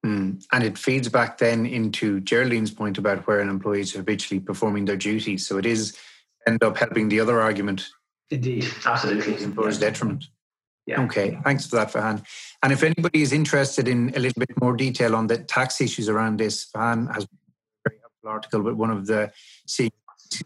Mm. 0.07 0.45
And 0.53 0.63
it 0.63 0.79
feeds 0.79 1.09
back 1.09 1.39
then 1.39 1.67
into 1.67 2.21
Geraldine's 2.21 2.71
point 2.71 2.97
about 2.97 3.27
where 3.27 3.41
an 3.41 3.49
employee 3.49 3.81
is 3.81 3.93
habitually 3.93 4.39
performing 4.39 4.85
their 4.85 4.97
duties. 4.97 5.47
So 5.47 5.59
it 5.59 5.67
is 5.67 5.97
end 6.47 6.63
up 6.63 6.77
helping 6.77 7.09
the 7.09 7.19
other 7.19 7.41
argument. 7.41 7.89
Indeed, 8.31 8.69
absolutely. 8.85 9.43
Employer's 9.43 9.81
yeah. 9.81 9.89
detriment. 9.89 10.25
Yeah. 10.87 11.03
Okay, 11.03 11.37
thanks 11.43 11.67
for 11.67 11.77
that, 11.77 11.93
Fahan. 11.93 12.25
And 12.63 12.73
if 12.73 12.85
anybody 12.85 13.23
is 13.23 13.33
interested 13.33 13.89
in 13.89 14.13
a 14.15 14.21
little 14.21 14.39
bit 14.39 14.61
more 14.61 14.77
detail 14.77 15.17
on 15.17 15.27
the 15.27 15.39
tax 15.39 15.81
issues 15.81 16.09
around 16.09 16.39
this, 16.39 16.69
Fahan 16.73 17.13
has 17.13 17.25
a 17.25 17.29
very 17.89 17.99
helpful 18.01 18.31
article 18.31 18.63
with 18.63 18.75
one 18.75 18.91
of 18.91 19.07
the 19.07 19.33
CEOs, 19.67 19.91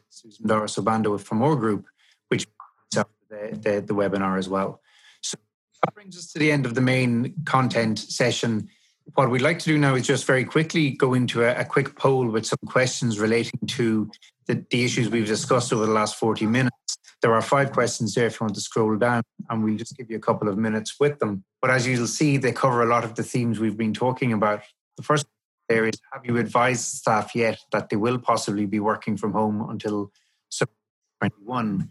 Susan 0.09 0.47
Doris 0.47 0.77
Obando 0.77 1.21
from 1.21 1.43
our 1.43 1.57
group, 1.57 1.87
which 2.29 2.47
the, 2.93 3.05
the, 3.29 3.85
the 3.87 3.95
webinar 3.95 4.39
as 4.39 4.49
well. 4.49 4.81
So 5.21 5.37
that 5.85 5.95
brings 5.95 6.17
us 6.17 6.33
to 6.33 6.39
the 6.39 6.51
end 6.51 6.65
of 6.65 6.75
the 6.75 6.81
main 6.81 7.35
content 7.45 7.99
session 7.99 8.71
what 9.15 9.31
we'd 9.31 9.43
like 9.43 9.59
to 9.61 9.67
do 9.67 9.79
now 9.79 9.95
is 9.95 10.07
just 10.07 10.27
very 10.27 10.45
quickly 10.45 10.91
go 10.91 11.15
into 11.15 11.43
a, 11.43 11.61
a 11.61 11.65
quick 11.65 11.97
poll 11.97 12.27
with 12.27 12.47
some 12.47 12.59
questions 12.67 13.19
relating 13.19 13.61
to 13.69 14.11
the, 14.47 14.65
the, 14.71 14.85
issues 14.85 15.11
we've 15.11 15.27
discussed 15.27 15.73
over 15.73 15.87
the 15.87 15.93
last 15.93 16.17
40 16.17 16.47
minutes. 16.47 16.75
There 17.23 17.35
are 17.35 17.43
five 17.43 17.73
questions 17.73 18.15
there 18.15 18.27
if 18.27 18.41
you 18.41 18.45
want 18.45 18.55
to 18.55 18.61
scroll 18.61 18.97
down, 18.97 19.23
and 19.49 19.63
we'll 19.63 19.77
just 19.77 19.97
give 19.97 20.11
you 20.11 20.17
a 20.17 20.21
couple 20.21 20.49
of 20.49 20.57
minutes 20.57 20.99
with 20.99 21.19
them. 21.19 21.45
But 21.61 21.71
as 21.71 21.87
you'll 21.87 22.07
see, 22.07 22.37
they 22.37 22.53
cover 22.53 22.83
a 22.83 22.87
lot 22.87 23.05
of 23.05 23.15
the 23.15 23.23
themes 23.23 23.61
we've 23.61 23.77
been 23.77 23.95
talking 23.95 24.33
about. 24.33 24.63
The 24.97 25.03
first 25.03 25.27
there 25.69 25.87
is 25.87 26.01
Have 26.13 26.25
you 26.25 26.37
advised 26.37 26.85
staff 26.85 27.35
yet 27.35 27.61
that 27.73 27.91
they 27.91 27.97
will 27.97 28.19
possibly 28.19 28.67
be 28.67 28.81
working 28.81 29.17
from 29.17 29.33
home 29.33 29.69
until 29.71 30.11
September 30.51 30.75
21? 31.21 31.89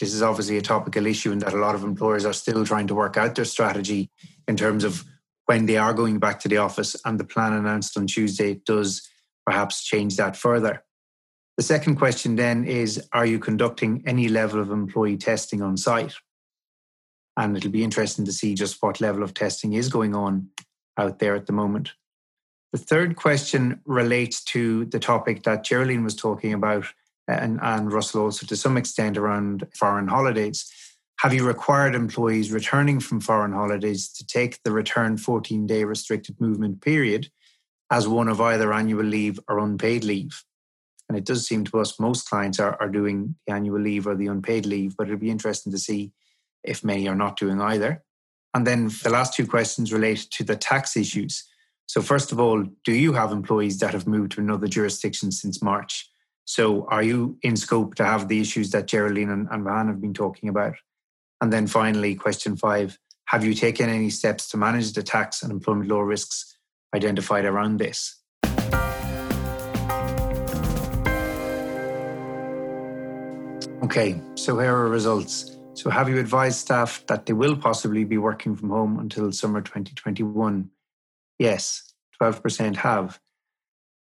this 0.00 0.14
is 0.14 0.22
obviously 0.22 0.56
a 0.56 0.62
topical 0.62 1.06
issue 1.06 1.30
and 1.30 1.42
that 1.42 1.52
a 1.52 1.58
lot 1.58 1.74
of 1.74 1.84
employers 1.84 2.24
are 2.24 2.32
still 2.32 2.64
trying 2.64 2.86
to 2.86 2.94
work 2.94 3.18
out 3.18 3.34
their 3.34 3.44
strategy 3.44 4.10
in 4.48 4.56
terms 4.56 4.82
of 4.82 5.04
when 5.50 5.66
they 5.66 5.76
are 5.76 5.92
going 5.92 6.20
back 6.20 6.38
to 6.38 6.48
the 6.48 6.58
office. 6.58 6.94
And 7.04 7.18
the 7.18 7.24
plan 7.24 7.52
announced 7.52 7.98
on 7.98 8.06
Tuesday 8.06 8.60
does 8.64 9.02
perhaps 9.44 9.82
change 9.82 10.16
that 10.16 10.36
further. 10.36 10.84
The 11.56 11.64
second 11.64 11.96
question 11.96 12.36
then 12.36 12.64
is 12.64 13.08
Are 13.12 13.26
you 13.26 13.40
conducting 13.40 14.04
any 14.06 14.28
level 14.28 14.60
of 14.60 14.70
employee 14.70 15.16
testing 15.16 15.60
on 15.60 15.76
site? 15.76 16.14
And 17.36 17.56
it'll 17.56 17.72
be 17.72 17.82
interesting 17.82 18.24
to 18.26 18.32
see 18.32 18.54
just 18.54 18.80
what 18.80 19.00
level 19.00 19.24
of 19.24 19.34
testing 19.34 19.72
is 19.72 19.88
going 19.88 20.14
on 20.14 20.50
out 20.96 21.18
there 21.18 21.34
at 21.34 21.46
the 21.46 21.52
moment. 21.52 21.94
The 22.70 22.78
third 22.78 23.16
question 23.16 23.80
relates 23.84 24.44
to 24.54 24.84
the 24.84 25.00
topic 25.00 25.42
that 25.42 25.64
Geraldine 25.64 26.04
was 26.04 26.14
talking 26.14 26.52
about, 26.52 26.84
uh, 27.28 27.32
and, 27.32 27.58
and 27.60 27.92
Russell 27.92 28.22
also 28.22 28.46
to 28.46 28.54
some 28.54 28.76
extent 28.76 29.18
around 29.18 29.66
foreign 29.74 30.06
holidays. 30.06 30.72
Have 31.22 31.34
you 31.34 31.46
required 31.46 31.94
employees 31.94 32.50
returning 32.50 32.98
from 32.98 33.20
foreign 33.20 33.52
holidays 33.52 34.10
to 34.14 34.26
take 34.26 34.62
the 34.62 34.72
return 34.72 35.18
14 35.18 35.66
day 35.66 35.84
restricted 35.84 36.40
movement 36.40 36.80
period 36.80 37.28
as 37.90 38.08
one 38.08 38.26
of 38.26 38.40
either 38.40 38.72
annual 38.72 39.04
leave 39.04 39.38
or 39.46 39.58
unpaid 39.58 40.02
leave? 40.02 40.42
And 41.10 41.18
it 41.18 41.26
does 41.26 41.46
seem 41.46 41.64
to 41.64 41.78
us 41.78 42.00
most 42.00 42.26
clients 42.26 42.58
are, 42.58 42.74
are 42.80 42.88
doing 42.88 43.34
the 43.46 43.52
annual 43.52 43.82
leave 43.82 44.06
or 44.06 44.14
the 44.14 44.28
unpaid 44.28 44.64
leave, 44.64 44.96
but 44.96 45.08
it'll 45.08 45.18
be 45.18 45.28
interesting 45.28 45.70
to 45.72 45.78
see 45.78 46.12
if 46.64 46.82
many 46.82 47.06
are 47.06 47.14
not 47.14 47.36
doing 47.36 47.60
either. 47.60 48.02
And 48.54 48.66
then 48.66 48.90
the 49.02 49.10
last 49.10 49.34
two 49.34 49.46
questions 49.46 49.92
relate 49.92 50.26
to 50.30 50.42
the 50.42 50.56
tax 50.56 50.96
issues. 50.96 51.44
So, 51.84 52.00
first 52.00 52.32
of 52.32 52.40
all, 52.40 52.64
do 52.82 52.92
you 52.92 53.12
have 53.12 53.30
employees 53.30 53.78
that 53.80 53.92
have 53.92 54.06
moved 54.06 54.32
to 54.32 54.40
another 54.40 54.68
jurisdiction 54.68 55.32
since 55.32 55.62
March? 55.62 56.10
So, 56.46 56.86
are 56.88 57.02
you 57.02 57.36
in 57.42 57.56
scope 57.56 57.94
to 57.96 58.06
have 58.06 58.28
the 58.28 58.40
issues 58.40 58.70
that 58.70 58.86
Geraldine 58.86 59.28
and, 59.28 59.48
and 59.50 59.64
Van 59.64 59.88
have 59.88 60.00
been 60.00 60.14
talking 60.14 60.48
about? 60.48 60.76
And 61.40 61.52
then 61.52 61.66
finally, 61.66 62.14
question 62.14 62.56
five 62.56 62.98
Have 63.26 63.44
you 63.44 63.54
taken 63.54 63.88
any 63.88 64.10
steps 64.10 64.48
to 64.50 64.56
manage 64.56 64.92
the 64.92 65.02
tax 65.02 65.42
and 65.42 65.50
employment 65.50 65.88
law 65.88 66.00
risks 66.00 66.56
identified 66.94 67.44
around 67.44 67.78
this? 67.78 68.16
Okay, 73.82 74.20
so 74.34 74.58
here 74.58 74.76
are 74.76 74.88
results. 74.88 75.56
So, 75.74 75.88
have 75.90 76.08
you 76.08 76.18
advised 76.18 76.58
staff 76.58 77.04
that 77.06 77.26
they 77.26 77.32
will 77.32 77.56
possibly 77.56 78.04
be 78.04 78.18
working 78.18 78.54
from 78.54 78.70
home 78.70 78.98
until 78.98 79.32
summer 79.32 79.60
2021? 79.62 80.70
Yes, 81.38 81.94
12% 82.20 82.76
have. 82.76 83.18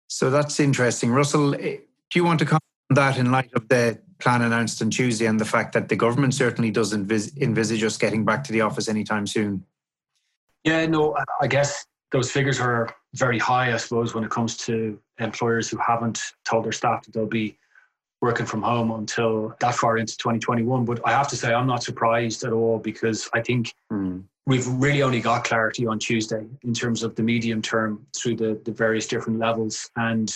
So 0.08 0.30
that's 0.30 0.60
interesting. 0.60 1.12
Russell, 1.12 1.54
eh, 1.56 1.78
do 2.10 2.20
you 2.20 2.24
want 2.24 2.40
to 2.40 2.46
comment 2.46 2.64
on 2.90 2.96
that 2.96 3.18
in 3.18 3.32
light 3.32 3.52
of 3.54 3.68
the 3.68 4.00
plan 4.20 4.42
announced 4.42 4.82
on 4.82 4.90
Tuesday 4.90 5.26
and 5.26 5.40
the 5.40 5.46
fact 5.46 5.74
that 5.74 5.90
the 5.90 5.96
government 5.96 6.34
certainly 6.34 6.72
doesn't 6.72 7.12
envisage 7.38 7.84
us 7.84 7.98
getting 7.98 8.26
back 8.26 8.44
to 8.46 8.52
the 8.52 8.62
office 8.62 8.90
anytime 8.90 9.28
soon? 9.28 9.64
Yeah, 10.64 10.86
no, 10.88 11.16
I 11.40 11.48
guess 11.48 11.86
those 12.12 12.32
figures 12.32 12.60
are 12.60 12.94
very 13.14 13.40
high, 13.40 13.74
I 13.74 13.78
suppose, 13.78 14.14
when 14.14 14.24
it 14.24 14.32
comes 14.32 14.58
to 14.58 15.00
employers 15.20 15.70
who 15.70 15.78
haven't 15.78 16.20
told 16.46 16.66
their 16.66 16.72
staff 16.72 17.04
that 17.06 17.14
they'll 17.14 17.26
be 17.26 17.58
working 18.22 18.46
from 18.46 18.62
home 18.62 18.92
until 18.92 19.56
that 19.60 19.76
far 19.76 19.98
into 19.98 20.18
2021. 20.18 20.86
But 20.86 21.02
I 21.06 21.12
have 21.12 21.28
to 21.30 21.36
say, 21.36 21.54
I'm 21.54 21.68
not 21.68 21.84
surprised 21.84 22.44
at 22.44 22.52
all 22.52 22.80
because 22.80 23.30
I 23.34 23.42
think 23.42 23.74
mm. 23.92 24.24
we've 24.46 24.68
really 24.68 25.04
only 25.04 25.22
got 25.22 25.44
clarity 25.44 25.86
on 25.86 26.00
Tuesday 26.00 26.46
in 26.64 26.74
terms 26.74 27.04
of 27.04 27.16
the 27.16 27.24
medium 27.24 27.62
term 27.62 28.06
through 28.16 28.38
the, 28.38 28.60
the 28.66 28.72
various 28.72 29.08
different 29.08 29.40
levels. 29.40 29.90
And 29.96 30.34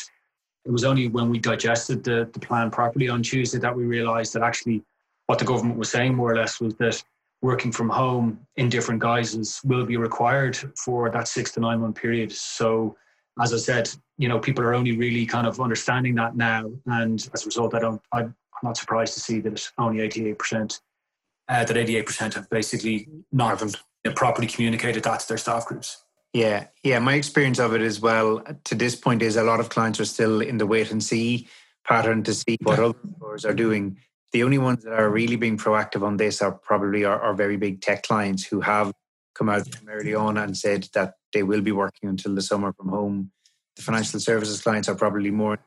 it 0.65 0.71
was 0.71 0.83
only 0.83 1.07
when 1.07 1.29
we 1.29 1.39
digested 1.39 2.03
the, 2.03 2.29
the 2.33 2.39
plan 2.39 2.69
properly 2.69 3.09
on 3.09 3.23
Tuesday 3.23 3.57
that 3.59 3.75
we 3.75 3.83
realized 3.83 4.33
that 4.33 4.43
actually 4.43 4.83
what 5.27 5.39
the 5.39 5.45
government 5.45 5.79
was 5.79 5.89
saying 5.89 6.13
more 6.13 6.31
or 6.31 6.35
less 6.35 6.59
was 6.59 6.75
that 6.75 7.03
working 7.41 7.71
from 7.71 7.89
home 7.89 8.39
in 8.57 8.69
different 8.69 9.01
guises 9.01 9.59
will 9.63 9.85
be 9.85 9.97
required 9.97 10.55
for 10.77 11.09
that 11.09 11.27
six 11.27 11.51
to 11.51 11.59
nine 11.59 11.79
month 11.79 11.95
period. 11.95 12.31
So 12.31 12.95
as 13.41 13.53
I 13.53 13.57
said, 13.57 13.89
you 14.17 14.27
know, 14.27 14.39
people 14.39 14.63
are 14.63 14.73
only 14.73 14.95
really 14.95 15.25
kind 15.25 15.47
of 15.47 15.59
understanding 15.59 16.15
that 16.15 16.35
now, 16.35 16.71
and 16.85 17.27
as 17.33 17.43
a 17.43 17.45
result, 17.45 17.73
I 17.73 17.79
don't, 17.79 18.01
I'm 18.11 18.35
not 18.61 18.77
surprised 18.77 19.15
to 19.15 19.19
see 19.19 19.39
that 19.39 19.71
only 19.77 20.07
88%. 20.07 20.79
Uh, 21.49 21.65
that 21.65 21.75
88% 21.75 22.35
have 22.35 22.49
basically 22.49 23.09
not 23.31 23.59
have 23.59 23.75
properly 24.15 24.47
communicated 24.47 25.03
that 25.03 25.21
to 25.21 25.27
their 25.27 25.37
staff 25.37 25.65
groups. 25.65 26.03
Yeah, 26.33 26.67
yeah. 26.83 26.99
My 26.99 27.15
experience 27.15 27.59
of 27.59 27.73
it 27.73 27.81
as 27.81 27.99
well 27.99 28.41
to 28.65 28.75
this 28.75 28.95
point 28.95 29.21
is 29.21 29.35
a 29.35 29.43
lot 29.43 29.59
of 29.59 29.69
clients 29.69 29.99
are 29.99 30.05
still 30.05 30.41
in 30.41 30.57
the 30.57 30.65
wait 30.65 30.91
and 30.91 31.03
see 31.03 31.47
pattern 31.85 32.23
to 32.23 32.33
see 32.33 32.57
what 32.61 32.79
other 32.79 32.97
stores 33.17 33.43
are 33.43 33.53
doing. 33.53 33.97
The 34.31 34.43
only 34.43 34.57
ones 34.57 34.83
that 34.83 34.93
are 34.93 35.09
really 35.09 35.35
being 35.35 35.57
proactive 35.57 36.03
on 36.03 36.15
this 36.15 36.41
are 36.41 36.53
probably 36.53 37.03
our, 37.03 37.19
our 37.19 37.33
very 37.33 37.57
big 37.57 37.81
tech 37.81 38.03
clients 38.03 38.45
who 38.45 38.61
have 38.61 38.93
come 39.33 39.49
out 39.49 39.67
early 39.89 40.15
on 40.15 40.37
and 40.37 40.55
said 40.55 40.87
that 40.93 41.15
they 41.33 41.43
will 41.43 41.61
be 41.61 41.71
working 41.73 42.07
until 42.07 42.33
the 42.33 42.41
summer 42.41 42.71
from 42.71 42.89
home. 42.89 43.31
The 43.75 43.81
financial 43.81 44.19
services 44.19 44.61
clients 44.61 44.87
are 44.87 44.95
probably 44.95 45.31
more 45.31 45.59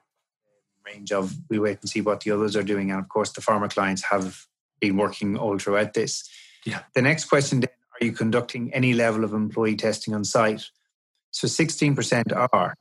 range 0.87 1.13
of 1.13 1.35
we 1.51 1.59
wait 1.59 1.79
and 1.81 1.89
see 1.89 2.01
what 2.01 2.21
the 2.21 2.31
others 2.31 2.57
are 2.57 2.63
doing. 2.63 2.91
And 2.91 3.01
of 3.01 3.09
course, 3.09 3.33
the 3.33 3.41
pharma 3.41 3.71
clients 3.71 4.05
have 4.05 4.47
been 4.81 4.97
working 4.97 5.37
all 5.37 5.59
throughout 5.59 5.95
this. 5.95 6.29
Yeah. 6.65 6.81
The 6.95 7.03
next 7.03 7.27
question 7.27 7.61
then 7.61 7.71
you 8.05 8.13
conducting 8.13 8.73
any 8.73 8.95
level 8.95 9.25
of 9.25 9.33
employee 9.33 9.77
testing 9.77 10.15
on 10.15 10.25
site? 10.25 10.71
So 11.31 11.47
16% 11.47 12.49
are. 12.53 12.75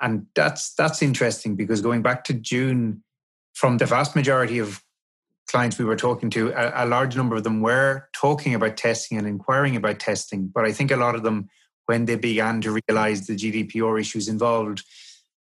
And 0.00 0.26
that's 0.34 0.74
that's 0.74 1.02
interesting 1.02 1.56
because 1.56 1.80
going 1.80 2.02
back 2.02 2.24
to 2.24 2.34
June, 2.34 3.02
from 3.54 3.78
the 3.78 3.86
vast 3.86 4.14
majority 4.14 4.58
of 4.58 4.82
clients 5.46 5.78
we 5.78 5.84
were 5.84 5.96
talking 5.96 6.30
to, 6.30 6.50
a, 6.50 6.84
a, 6.84 6.86
large 6.86 7.16
number 7.16 7.36
of 7.36 7.44
them 7.44 7.60
were 7.60 8.08
talking 8.12 8.54
about 8.54 8.76
testing 8.76 9.16
and 9.18 9.26
inquiring 9.26 9.76
about 9.76 10.00
testing. 10.00 10.48
But 10.48 10.64
I 10.64 10.72
think 10.72 10.90
a 10.90 10.96
lot 10.96 11.14
of 11.14 11.22
them, 11.22 11.48
when 11.86 12.06
they 12.06 12.16
began 12.16 12.60
to 12.62 12.78
realize 12.88 13.26
the 13.26 13.36
GDPR 13.36 14.00
issues 14.00 14.26
involved, 14.26 14.82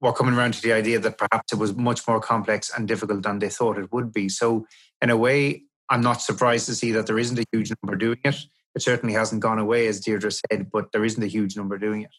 were 0.02 0.14
coming 0.14 0.36
around 0.36 0.54
to 0.54 0.62
the 0.62 0.74
idea 0.74 1.00
that 1.00 1.18
perhaps 1.18 1.54
it 1.54 1.60
was 1.60 1.76
much 1.76 2.08
more 2.08 2.20
complex 2.20 2.72
and 2.76 2.88
difficult 2.88 3.24
than 3.24 3.40
they 3.40 3.50
thought 3.50 3.78
it 3.78 3.92
would 3.92 4.14
be. 4.14 4.30
So, 4.30 4.68
in 5.02 5.10
a 5.10 5.18
way, 5.18 5.64
I'm 5.90 6.02
not 6.02 6.22
surprised 6.22 6.66
to 6.68 6.76
see 6.76 6.92
that 6.92 7.08
there 7.08 7.20
isn't 7.20 7.40
a 7.40 7.46
huge 7.52 7.72
number 7.84 7.98
doing 7.98 8.20
it. 8.24 8.36
It 8.76 8.82
certainly 8.82 9.16
hasn't 9.16 9.42
gone 9.42 9.60
away, 9.60 9.88
as 9.88 10.02
Deirdre 10.02 10.32
said, 10.32 10.70
but 10.72 10.92
there 10.92 11.06
isn't 11.06 11.24
a 11.24 11.28
huge 11.28 11.56
number 11.56 11.78
doing 11.78 12.02
it. 12.02 12.12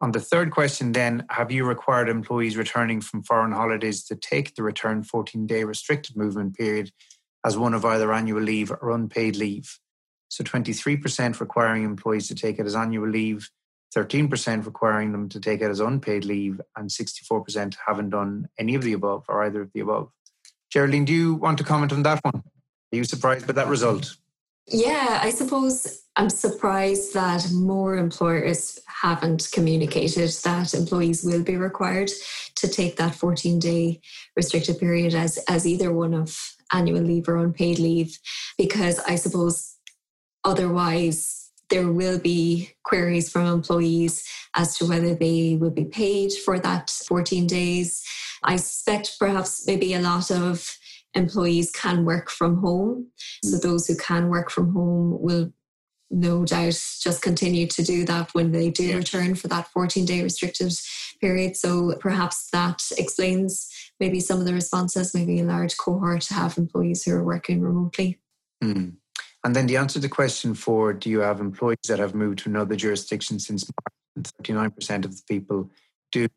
On 0.00 0.12
the 0.12 0.20
third 0.20 0.50
question, 0.50 0.92
then, 0.92 1.24
have 1.30 1.50
you 1.50 1.64
required 1.64 2.08
employees 2.08 2.56
returning 2.56 3.00
from 3.00 3.22
foreign 3.22 3.52
holidays 3.52 4.04
to 4.04 4.16
take 4.16 4.54
the 4.54 4.62
return 4.62 5.02
14 5.02 5.46
day 5.46 5.64
restricted 5.64 6.16
movement 6.16 6.56
period 6.56 6.90
as 7.44 7.56
one 7.56 7.74
of 7.74 7.84
either 7.84 8.12
annual 8.12 8.42
leave 8.42 8.70
or 8.70 8.90
unpaid 8.90 9.36
leave? 9.36 9.78
So 10.28 10.44
23% 10.44 11.40
requiring 11.40 11.84
employees 11.84 12.28
to 12.28 12.34
take 12.34 12.58
it 12.58 12.66
as 12.66 12.74
annual 12.74 13.08
leave, 13.08 13.48
13% 13.96 14.66
requiring 14.66 15.12
them 15.12 15.28
to 15.28 15.40
take 15.40 15.60
it 15.60 15.70
as 15.70 15.80
unpaid 15.80 16.24
leave, 16.24 16.60
and 16.76 16.90
64% 16.90 17.76
haven't 17.86 18.10
done 18.10 18.48
any 18.58 18.74
of 18.74 18.82
the 18.82 18.92
above 18.92 19.24
or 19.28 19.44
either 19.44 19.62
of 19.62 19.72
the 19.72 19.80
above. 19.80 20.10
Geraldine, 20.70 21.04
do 21.04 21.12
you 21.12 21.34
want 21.36 21.58
to 21.58 21.64
comment 21.64 21.92
on 21.92 22.02
that 22.02 22.22
one? 22.24 22.42
Are 22.92 22.96
you 22.96 23.04
surprised 23.04 23.46
by 23.46 23.52
that 23.54 23.68
result? 23.68 24.16
Yeah, 24.66 25.20
I 25.22 25.30
suppose 25.30 26.04
I'm 26.16 26.30
surprised 26.30 27.12
that 27.14 27.50
more 27.52 27.96
employers 27.96 28.78
haven't 28.86 29.48
communicated 29.52 30.30
that 30.44 30.72
employees 30.72 31.22
will 31.22 31.42
be 31.42 31.56
required 31.56 32.10
to 32.56 32.68
take 32.68 32.96
that 32.96 33.14
14 33.14 33.58
day 33.58 34.00
restricted 34.36 34.78
period 34.78 35.14
as, 35.14 35.38
as 35.48 35.66
either 35.66 35.92
one 35.92 36.14
of 36.14 36.38
annual 36.72 37.02
leave 37.02 37.28
or 37.28 37.36
unpaid 37.36 37.78
leave, 37.78 38.18
because 38.56 38.98
I 39.00 39.16
suppose 39.16 39.76
otherwise 40.44 41.50
there 41.68 41.90
will 41.90 42.18
be 42.18 42.70
queries 42.84 43.30
from 43.30 43.46
employees 43.46 44.26
as 44.54 44.78
to 44.78 44.86
whether 44.86 45.14
they 45.14 45.56
will 45.60 45.70
be 45.70 45.84
paid 45.84 46.32
for 46.32 46.58
that 46.58 46.90
14 46.90 47.46
days. 47.46 48.02
I 48.42 48.56
suspect 48.56 49.18
perhaps 49.18 49.66
maybe 49.66 49.92
a 49.94 50.00
lot 50.00 50.30
of 50.30 50.78
employees 51.14 51.70
can 51.70 52.04
work 52.04 52.30
from 52.30 52.58
home. 52.58 53.08
So 53.44 53.58
those 53.58 53.86
who 53.86 53.96
can 53.96 54.28
work 54.28 54.50
from 54.50 54.72
home 54.72 55.20
will 55.20 55.52
no 56.10 56.44
doubt 56.44 56.80
just 57.00 57.22
continue 57.22 57.66
to 57.66 57.82
do 57.82 58.04
that 58.04 58.34
when 58.34 58.52
they 58.52 58.70
do 58.70 58.96
return 58.96 59.34
for 59.34 59.48
that 59.48 59.68
14 59.68 60.04
day 60.04 60.22
restricted 60.22 60.72
period. 61.20 61.56
So 61.56 61.96
perhaps 62.00 62.50
that 62.50 62.82
explains 62.98 63.70
maybe 63.98 64.20
some 64.20 64.38
of 64.38 64.46
the 64.46 64.54
responses, 64.54 65.14
maybe 65.14 65.40
a 65.40 65.44
large 65.44 65.76
cohort 65.76 66.22
to 66.22 66.34
have 66.34 66.58
employees 66.58 67.04
who 67.04 67.12
are 67.12 67.24
working 67.24 67.60
remotely. 67.60 68.20
Mm. 68.62 68.94
And 69.44 69.54
then 69.54 69.66
the 69.66 69.76
answer 69.76 69.94
to 69.94 70.00
the 70.00 70.08
question 70.08 70.54
for 70.54 70.92
do 70.92 71.10
you 71.10 71.20
have 71.20 71.40
employees 71.40 71.78
that 71.88 71.98
have 71.98 72.14
moved 72.14 72.40
to 72.40 72.48
another 72.48 72.76
jurisdiction 72.76 73.38
since 73.38 73.64
March? 73.64 74.32
39% 74.42 75.04
of 75.04 75.16
the 75.16 75.22
people 75.28 75.70
do 76.12 76.28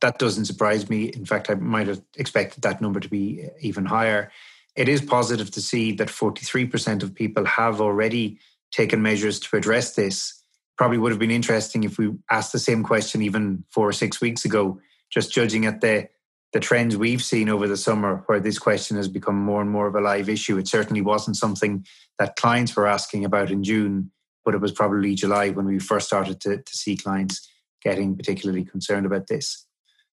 that 0.00 0.18
doesn't 0.18 0.46
surprise 0.46 0.88
me. 0.88 1.04
In 1.06 1.24
fact, 1.24 1.50
I 1.50 1.54
might 1.54 1.86
have 1.86 2.02
expected 2.16 2.62
that 2.62 2.80
number 2.80 3.00
to 3.00 3.08
be 3.08 3.48
even 3.60 3.86
higher. 3.86 4.30
It 4.76 4.88
is 4.88 5.00
positive 5.00 5.50
to 5.52 5.60
see 5.60 5.92
that 5.92 6.08
43% 6.08 7.02
of 7.02 7.14
people 7.14 7.44
have 7.44 7.80
already 7.80 8.38
taken 8.72 9.02
measures 9.02 9.38
to 9.40 9.56
address 9.56 9.94
this. 9.94 10.42
Probably 10.76 10.98
would 10.98 11.12
have 11.12 11.20
been 11.20 11.30
interesting 11.30 11.84
if 11.84 11.98
we 11.98 12.12
asked 12.30 12.52
the 12.52 12.58
same 12.58 12.82
question 12.82 13.22
even 13.22 13.64
four 13.70 13.88
or 13.88 13.92
six 13.92 14.20
weeks 14.20 14.44
ago, 14.44 14.80
just 15.10 15.32
judging 15.32 15.66
at 15.66 15.80
the 15.80 16.08
the 16.52 16.60
trends 16.60 16.96
we've 16.96 17.22
seen 17.22 17.48
over 17.48 17.66
the 17.66 17.76
summer 17.76 18.22
where 18.26 18.38
this 18.38 18.60
question 18.60 18.96
has 18.96 19.08
become 19.08 19.34
more 19.34 19.60
and 19.60 19.68
more 19.68 19.88
of 19.88 19.96
a 19.96 20.00
live 20.00 20.28
issue. 20.28 20.56
It 20.56 20.68
certainly 20.68 21.00
wasn't 21.00 21.36
something 21.36 21.84
that 22.20 22.36
clients 22.36 22.76
were 22.76 22.86
asking 22.86 23.24
about 23.24 23.50
in 23.50 23.64
June, 23.64 24.12
but 24.44 24.54
it 24.54 24.60
was 24.60 24.70
probably 24.70 25.16
July 25.16 25.50
when 25.50 25.66
we 25.66 25.80
first 25.80 26.06
started 26.06 26.40
to, 26.42 26.58
to 26.58 26.76
see 26.76 26.96
clients 26.96 27.50
getting 27.82 28.16
particularly 28.16 28.64
concerned 28.64 29.04
about 29.04 29.26
this. 29.26 29.66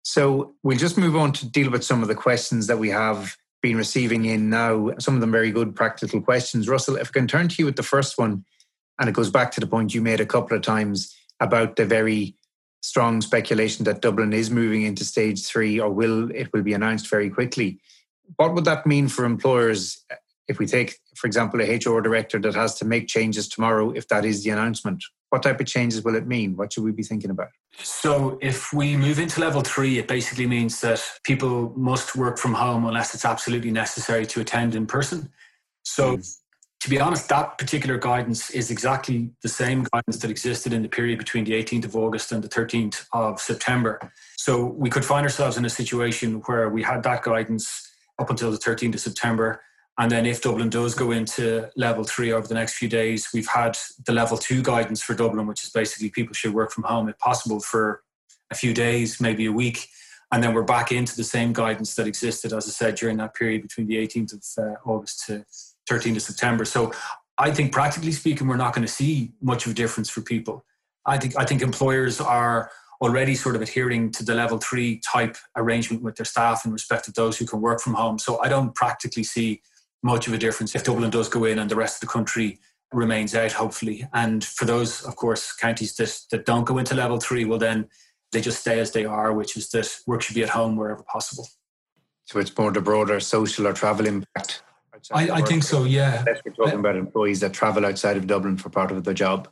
So 0.04 0.56
we'll 0.64 0.78
just 0.78 0.98
move 0.98 1.16
on 1.16 1.34
to 1.34 1.50
deal 1.50 1.70
with 1.70 1.84
some 1.84 2.02
of 2.02 2.08
the 2.08 2.16
questions 2.16 2.68
that 2.68 2.80
we 2.80 2.90
have 2.90 3.36
been 3.62 3.78
receiving 3.78 4.26
in 4.26 4.50
now, 4.50 4.92
some 5.00 5.16
of 5.16 5.22
them 5.22 5.32
very 5.32 5.52
good 5.52 5.76
practical 5.76 6.22
questions. 6.22 6.70
Russell, 6.70 6.96
if 6.96 7.10
I 7.10 7.12
can 7.12 7.28
turn 7.28 7.50
to 7.50 7.56
you 7.60 7.66
with 7.66 7.76
the 7.76 7.84
first 7.84 8.18
one, 8.18 8.46
and 9.00 9.10
it 9.10 9.16
goes 9.16 9.30
back 9.30 9.52
to 9.52 9.60
the 9.60 9.68
point 9.68 9.94
you 9.94 10.02
made 10.02 10.20
a 10.20 10.26
couple 10.26 10.56
of 10.56 10.64
times 10.64 11.16
about 11.40 11.76
the 11.76 11.86
very 11.86 12.36
strong 12.82 13.22
speculation 13.22 13.86
that 13.86 14.02
Dublin 14.02 14.34
is 14.34 14.50
moving 14.50 14.84
into 14.84 15.04
stage 15.04 15.46
three 15.46 15.80
or 15.80 15.90
will 15.90 16.32
it 16.32 16.52
will 16.54 16.64
be 16.64 16.74
announced 16.74 17.10
very 17.10 17.30
quickly. 17.30 17.80
What 18.36 18.54
would 18.54 18.66
that 18.66 18.86
mean 18.86 19.08
for 19.08 19.26
employers 19.26 20.06
if 20.50 20.60
we 20.60 20.66
take, 20.66 20.98
for 21.16 21.28
example, 21.28 21.62
a 21.62 21.76
HR 21.76 22.02
director 22.02 22.40
that 22.40 22.56
has 22.56 22.76
to 22.76 22.86
make 22.86 23.08
changes 23.08 23.48
tomorrow 23.48 23.92
if 23.92 24.08
that 24.10 24.26
is 24.26 24.44
the 24.44 24.50
announcement? 24.50 25.04
What 25.30 25.44
type 25.44 25.60
of 25.62 25.68
changes 25.68 26.04
will 26.04 26.16
it 26.16 26.28
mean? 26.28 26.58
What 26.58 26.74
should 26.74 26.84
we 26.84 26.92
be 26.92 27.04
thinking 27.04 27.30
about? 27.30 27.50
So, 27.78 28.38
if 28.42 28.74
we 28.74 28.98
move 28.98 29.20
into 29.20 29.40
level 29.40 29.62
three, 29.62 30.00
it 30.00 30.08
basically 30.08 30.48
means 30.48 30.82
that 30.82 31.02
people 31.24 31.72
must 31.78 32.16
work 32.16 32.38
from 32.38 32.56
home 32.56 32.86
unless 32.86 33.14
it's 33.14 33.26
absolutely 33.26 33.72
necessary 33.72 34.26
to 34.26 34.42
attend 34.42 34.76
in 34.76 34.88
person. 34.88 35.32
So, 35.84 36.18
mm 36.18 36.36
to 36.82 36.90
be 36.90 37.00
honest, 37.00 37.28
that 37.30 37.58
particular 37.58 37.98
guidance 37.98 38.50
is 38.52 38.72
exactly 38.72 39.32
the 39.42 39.50
same 39.50 39.86
guidance 39.92 40.18
that 40.20 40.32
existed 40.32 40.72
in 40.72 40.82
the 40.82 40.88
period 40.88 41.20
between 41.20 41.44
the 41.44 41.52
18th 41.52 41.86
of 41.86 41.96
August 41.96 42.32
and 42.32 42.42
the 42.42 42.48
13th 42.48 43.06
of 43.12 43.40
September. 43.40 44.00
So 44.38 44.66
we 44.66 44.90
could 44.90 45.04
find 45.04 45.26
ourselves 45.26 45.58
in 45.58 45.66
a 45.66 45.70
situation 45.70 46.36
where 46.46 46.70
we 46.70 46.82
had 46.82 47.04
that 47.04 47.24
guidance 47.24 47.92
up 48.18 48.30
until 48.30 48.52
the 48.52 48.58
13th 48.58 48.94
of 48.94 49.02
September. 49.02 49.62
And 50.00 50.10
then 50.10 50.26
if 50.26 50.42
Dublin 50.42 50.70
does 50.70 50.96
go 50.96 51.12
into 51.12 51.70
level 51.76 52.06
three 52.06 52.32
over 52.32 52.48
the 52.48 52.54
next 52.54 52.76
few 52.76 52.88
days, 52.88 53.28
we've 53.34 53.50
had 53.50 53.78
the 54.06 54.14
level 54.14 54.38
two 54.38 54.64
guidance 54.64 55.04
for 55.04 55.14
Dublin, 55.14 55.46
which 55.46 55.62
is 55.66 55.72
basically 55.72 56.10
people 56.10 56.34
should 56.34 56.54
work 56.54 56.72
from 56.72 56.86
home 56.86 57.10
if 57.10 57.20
possible 57.20 57.60
for 57.60 58.02
a 58.50 58.56
few 58.56 58.74
days, 58.74 59.20
maybe 59.20 59.46
a 59.46 59.52
week. 59.52 59.90
And 60.32 60.42
then 60.42 60.54
we're 60.54 60.64
back 60.64 60.94
into 60.94 61.18
the 61.18 61.24
same 61.26 61.52
guidance 61.52 61.96
that 61.96 62.08
existed, 62.08 62.54
as 62.54 62.66
I 62.66 62.72
said, 62.72 62.96
during 62.96 63.18
that 63.18 63.34
period 63.34 63.62
between 63.62 63.88
the 63.88 63.98
18th 63.98 64.58
of 64.58 64.64
uh, 64.64 64.76
August 64.90 65.26
to 65.26 65.44
13th 65.90 66.16
of 66.16 66.22
September. 66.22 66.64
So 66.64 66.94
I 67.38 67.52
think 67.52 67.74
practically 67.74 68.14
speaking, 68.14 68.48
we're 68.48 68.56
not 68.56 68.74
going 68.74 68.88
to 68.88 68.92
see 68.92 69.34
much 69.42 69.66
of 69.66 69.74
a 69.74 69.76
difference 69.76 70.10
for 70.10 70.22
people. 70.22 70.64
I 71.06 71.18
think 71.18 71.38
I 71.38 71.44
think 71.44 71.62
employers 71.62 72.22
are 72.22 72.72
already 73.02 73.36
sort 73.36 73.56
of 73.56 73.62
adhering 73.62 74.12
to 74.12 74.24
the 74.24 74.36
level 74.36 74.60
three 74.60 75.02
type 75.12 75.36
arrangement 75.58 76.04
with 76.04 76.16
their 76.16 76.26
staff 76.26 76.66
in 76.66 76.72
respect 76.72 77.08
of 77.08 77.16
those 77.16 77.38
who 77.38 77.46
can 77.46 77.60
work 77.60 77.82
from 77.82 77.96
home. 77.96 78.20
So 78.20 78.40
I 78.42 78.50
don't 78.50 78.76
practically 78.76 79.24
see 79.24 79.62
much 80.04 80.28
of 80.28 80.34
a 80.34 80.38
difference 80.38 80.76
if 80.76 80.84
Dublin 80.84 81.10
does 81.10 81.30
go 81.30 81.46
in 81.46 81.60
and 81.60 81.70
the 81.70 81.76
rest 81.76 81.96
of 81.96 82.08
the 82.08 82.14
country 82.14 82.60
remains 82.92 83.36
out, 83.36 83.52
hopefully. 83.52 84.08
And 84.14 84.44
for 84.44 84.66
those, 84.66 85.04
of 85.04 85.16
course, 85.16 85.54
counties 85.54 85.96
that, 85.96 86.18
that 86.32 86.46
don't 86.46 86.66
go 86.66 86.78
into 86.78 86.96
level 86.96 87.20
three, 87.20 87.46
well, 87.46 87.60
then 87.60 87.88
they 88.32 88.42
just 88.42 88.62
stay 88.62 88.80
as 88.80 88.92
they 88.92 89.06
are, 89.06 89.34
which 89.34 89.58
is 89.58 89.70
that 89.70 89.94
work 90.08 90.22
should 90.22 90.36
be 90.36 90.44
at 90.44 90.50
home 90.50 90.76
wherever 90.76 91.04
possible. 91.04 91.48
So 92.26 92.40
it's 92.40 92.56
more 92.58 92.72
the 92.72 92.82
broader 92.82 93.20
social 93.20 93.68
or 93.68 93.74
travel 93.74 94.06
impact 94.06 94.64
I, 95.12 95.30
I 95.30 95.42
think 95.42 95.64
so. 95.64 95.84
Yeah. 95.84 96.20
Unless 96.20 96.42
we're 96.46 96.54
talking 96.54 96.80
about 96.80 96.96
employees 96.96 97.40
that 97.42 97.54
travel 97.54 97.86
outside 97.86 98.18
of 98.18 98.28
Dublin 98.28 98.58
for 98.58 98.70
part 98.70 98.92
of 98.92 99.04
their 99.04 99.14
job. 99.14 99.48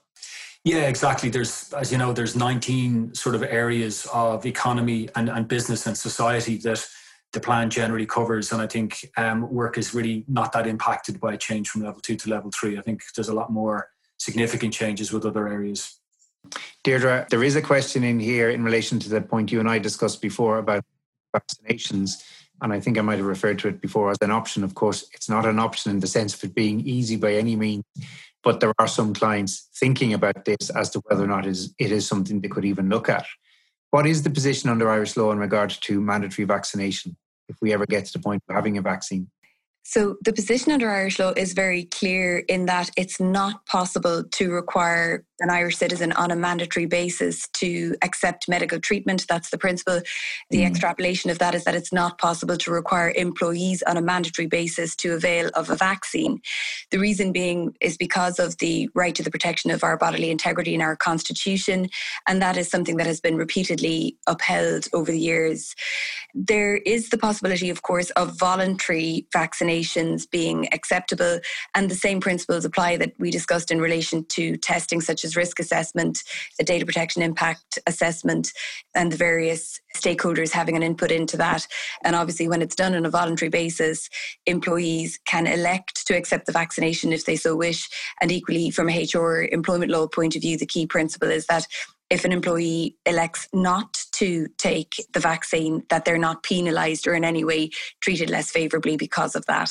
Yeah, 0.63 0.87
exactly. 0.87 1.29
There's, 1.29 1.71
as 1.73 1.91
you 1.91 1.97
know, 1.97 2.11
there's 2.11 2.35
19 2.35 3.13
sort 3.13 3.35
of 3.35 3.43
areas 3.43 4.05
of 4.13 4.45
economy 4.45 5.07
and, 5.15 5.29
and 5.29 5.47
business 5.47 5.87
and 5.87 5.97
society 5.97 6.57
that 6.57 6.85
the 7.33 7.39
plan 7.39 7.69
generally 7.69 8.05
covers. 8.05 8.51
And 8.51 8.61
I 8.61 8.67
think 8.67 9.09
um, 9.17 9.51
work 9.51 9.77
is 9.77 9.93
really 9.93 10.23
not 10.27 10.51
that 10.53 10.67
impacted 10.67 11.19
by 11.19 11.33
a 11.33 11.37
change 11.37 11.69
from 11.69 11.83
level 11.83 12.01
two 12.01 12.15
to 12.15 12.29
level 12.29 12.51
three. 12.51 12.77
I 12.77 12.81
think 12.81 13.01
there's 13.15 13.29
a 13.29 13.33
lot 13.33 13.51
more 13.51 13.89
significant 14.17 14.73
changes 14.73 15.11
with 15.11 15.25
other 15.25 15.47
areas. 15.47 15.99
Deirdre, 16.83 17.27
there 17.29 17.43
is 17.43 17.55
a 17.55 17.61
question 17.61 18.03
in 18.03 18.19
here 18.19 18.49
in 18.49 18.63
relation 18.63 18.99
to 18.99 19.09
the 19.09 19.21
point 19.21 19.51
you 19.51 19.59
and 19.59 19.69
I 19.69 19.79
discussed 19.79 20.21
before 20.21 20.59
about 20.59 20.83
vaccinations 21.35 22.23
and 22.61 22.73
I 22.73 22.79
think 22.79 22.97
I 22.97 23.01
might 23.01 23.17
have 23.17 23.27
referred 23.27 23.59
to 23.59 23.67
it 23.67 23.81
before 23.81 24.09
as 24.11 24.17
an 24.21 24.31
option. 24.31 24.63
Of 24.63 24.73
course, 24.73 25.07
it's 25.13 25.29
not 25.29 25.45
an 25.45 25.59
option 25.59 25.91
in 25.91 25.99
the 25.99 26.07
sense 26.07 26.33
of 26.33 26.43
it 26.43 26.55
being 26.55 26.79
easy 26.81 27.15
by 27.15 27.33
any 27.33 27.55
means, 27.55 27.83
but 28.43 28.59
there 28.59 28.73
are 28.79 28.87
some 28.87 29.13
clients 29.13 29.69
thinking 29.75 30.13
about 30.13 30.45
this 30.45 30.69
as 30.71 30.89
to 30.91 31.01
whether 31.05 31.23
or 31.23 31.27
not 31.27 31.45
it 31.45 31.51
is, 31.51 31.73
it 31.77 31.91
is 31.91 32.07
something 32.07 32.41
they 32.41 32.47
could 32.47 32.65
even 32.65 32.89
look 32.89 33.09
at. 33.09 33.25
What 33.91 34.05
is 34.05 34.23
the 34.23 34.29
position 34.29 34.69
under 34.69 34.89
Irish 34.89 35.15
law 35.15 35.31
in 35.31 35.39
regard 35.39 35.69
to 35.69 36.01
mandatory 36.01 36.45
vaccination 36.45 37.15
if 37.47 37.57
we 37.61 37.73
ever 37.73 37.85
get 37.85 38.05
to 38.05 38.13
the 38.13 38.19
point 38.19 38.43
of 38.49 38.55
having 38.55 38.77
a 38.77 38.81
vaccine? 38.81 39.29
So 39.83 40.17
the 40.25 40.33
position 40.33 40.73
under 40.73 40.89
Irish 40.89 41.17
law 41.17 41.31
is 41.37 41.53
very 41.53 41.85
clear 41.85 42.39
in 42.49 42.65
that 42.65 42.89
it's 42.97 43.21
not 43.21 43.65
possible 43.65 44.25
to 44.25 44.51
require 44.51 45.23
an 45.39 45.49
Irish 45.49 45.77
citizen 45.77 46.11
on 46.13 46.31
a 46.31 46.35
mandatory 46.35 46.85
basis 46.85 47.47
to 47.53 47.95
accept 48.01 48.47
medical 48.47 48.79
treatment. 48.79 49.25
That's 49.27 49.49
the 49.49 49.57
principle. 49.57 50.01
The 50.49 50.59
mm. 50.59 50.67
extrapolation 50.67 51.29
of 51.29 51.39
that 51.39 51.53
is 51.53 51.63
that 51.65 51.75
it's 51.75 51.93
not 51.93 52.17
possible 52.17 52.57
to 52.57 52.71
require 52.71 53.11
employees 53.15 53.83
on 53.83 53.97
a 53.97 54.01
mandatory 54.01 54.47
basis 54.47 54.95
to 54.97 55.13
avail 55.13 55.49
of 55.53 55.69
a 55.69 55.75
vaccine. 55.75 56.41
The 56.91 56.99
reason 56.99 57.31
being 57.31 57.75
is 57.81 57.97
because 57.97 58.39
of 58.39 58.57
the 58.57 58.89
right 58.95 59.13
to 59.15 59.23
the 59.23 59.31
protection 59.31 59.71
of 59.71 59.83
our 59.83 59.97
bodily 59.97 60.31
integrity 60.31 60.73
in 60.73 60.81
our 60.81 60.95
constitution, 60.95 61.89
and 62.27 62.41
that 62.41 62.57
is 62.57 62.69
something 62.69 62.97
that 62.97 63.07
has 63.07 63.19
been 63.19 63.37
repeatedly 63.37 64.17
upheld 64.27 64.87
over 64.93 65.11
the 65.11 65.19
years. 65.19 65.75
There 66.33 66.77
is 66.77 67.09
the 67.09 67.17
possibility, 67.17 67.69
of 67.69 67.81
course, 67.81 68.09
of 68.11 68.37
voluntary 68.37 69.27
vaccinations 69.35 70.29
being 70.29 70.67
acceptable, 70.73 71.39
and 71.75 71.89
the 71.89 71.95
same 71.95 72.21
principles 72.21 72.65
apply 72.65 72.97
that 72.97 73.13
we 73.19 73.31
discussed 73.31 73.71
in 73.71 73.81
relation 73.81 74.25
to 74.29 74.57
testing, 74.57 75.01
such 75.01 75.23
as 75.23 75.26
as 75.27 75.35
risk 75.35 75.59
assessment, 75.59 76.23
a 76.59 76.63
data 76.63 76.85
protection 76.85 77.21
impact 77.21 77.77
assessment, 77.85 78.51
and 78.95 79.11
the 79.11 79.17
various 79.17 79.79
stakeholders 79.95 80.51
having 80.51 80.75
an 80.75 80.83
input 80.83 81.11
into 81.11 81.37
that. 81.37 81.67
And 82.03 82.15
obviously, 82.15 82.47
when 82.47 82.61
it's 82.61 82.75
done 82.75 82.95
on 82.95 83.05
a 83.05 83.09
voluntary 83.09 83.49
basis, 83.49 84.09
employees 84.45 85.19
can 85.25 85.45
elect 85.45 86.07
to 86.07 86.17
accept 86.17 86.45
the 86.45 86.51
vaccination 86.51 87.13
if 87.13 87.25
they 87.25 87.35
so 87.35 87.55
wish. 87.55 87.89
And 88.21 88.31
equally, 88.31 88.71
from 88.71 88.89
a 88.89 89.07
HR 89.13 89.47
employment 89.51 89.91
law 89.91 90.07
point 90.07 90.35
of 90.35 90.41
view, 90.41 90.57
the 90.57 90.65
key 90.65 90.87
principle 90.87 91.29
is 91.29 91.45
that 91.47 91.67
if 92.09 92.23
an 92.23 92.31
employee 92.31 92.95
elects 93.05 93.47
not 93.53 93.97
to 94.13 94.47
take 94.57 94.95
the 95.13 95.19
vaccine, 95.19 95.83
that 95.89 96.05
they're 96.05 96.17
not 96.17 96.43
penalised 96.43 97.05
or 97.05 97.13
in 97.13 97.25
any 97.25 97.43
way 97.43 97.69
treated 98.01 98.29
less 98.29 98.49
favourably 98.49 98.95
because 98.95 99.35
of 99.35 99.45
that. 99.47 99.69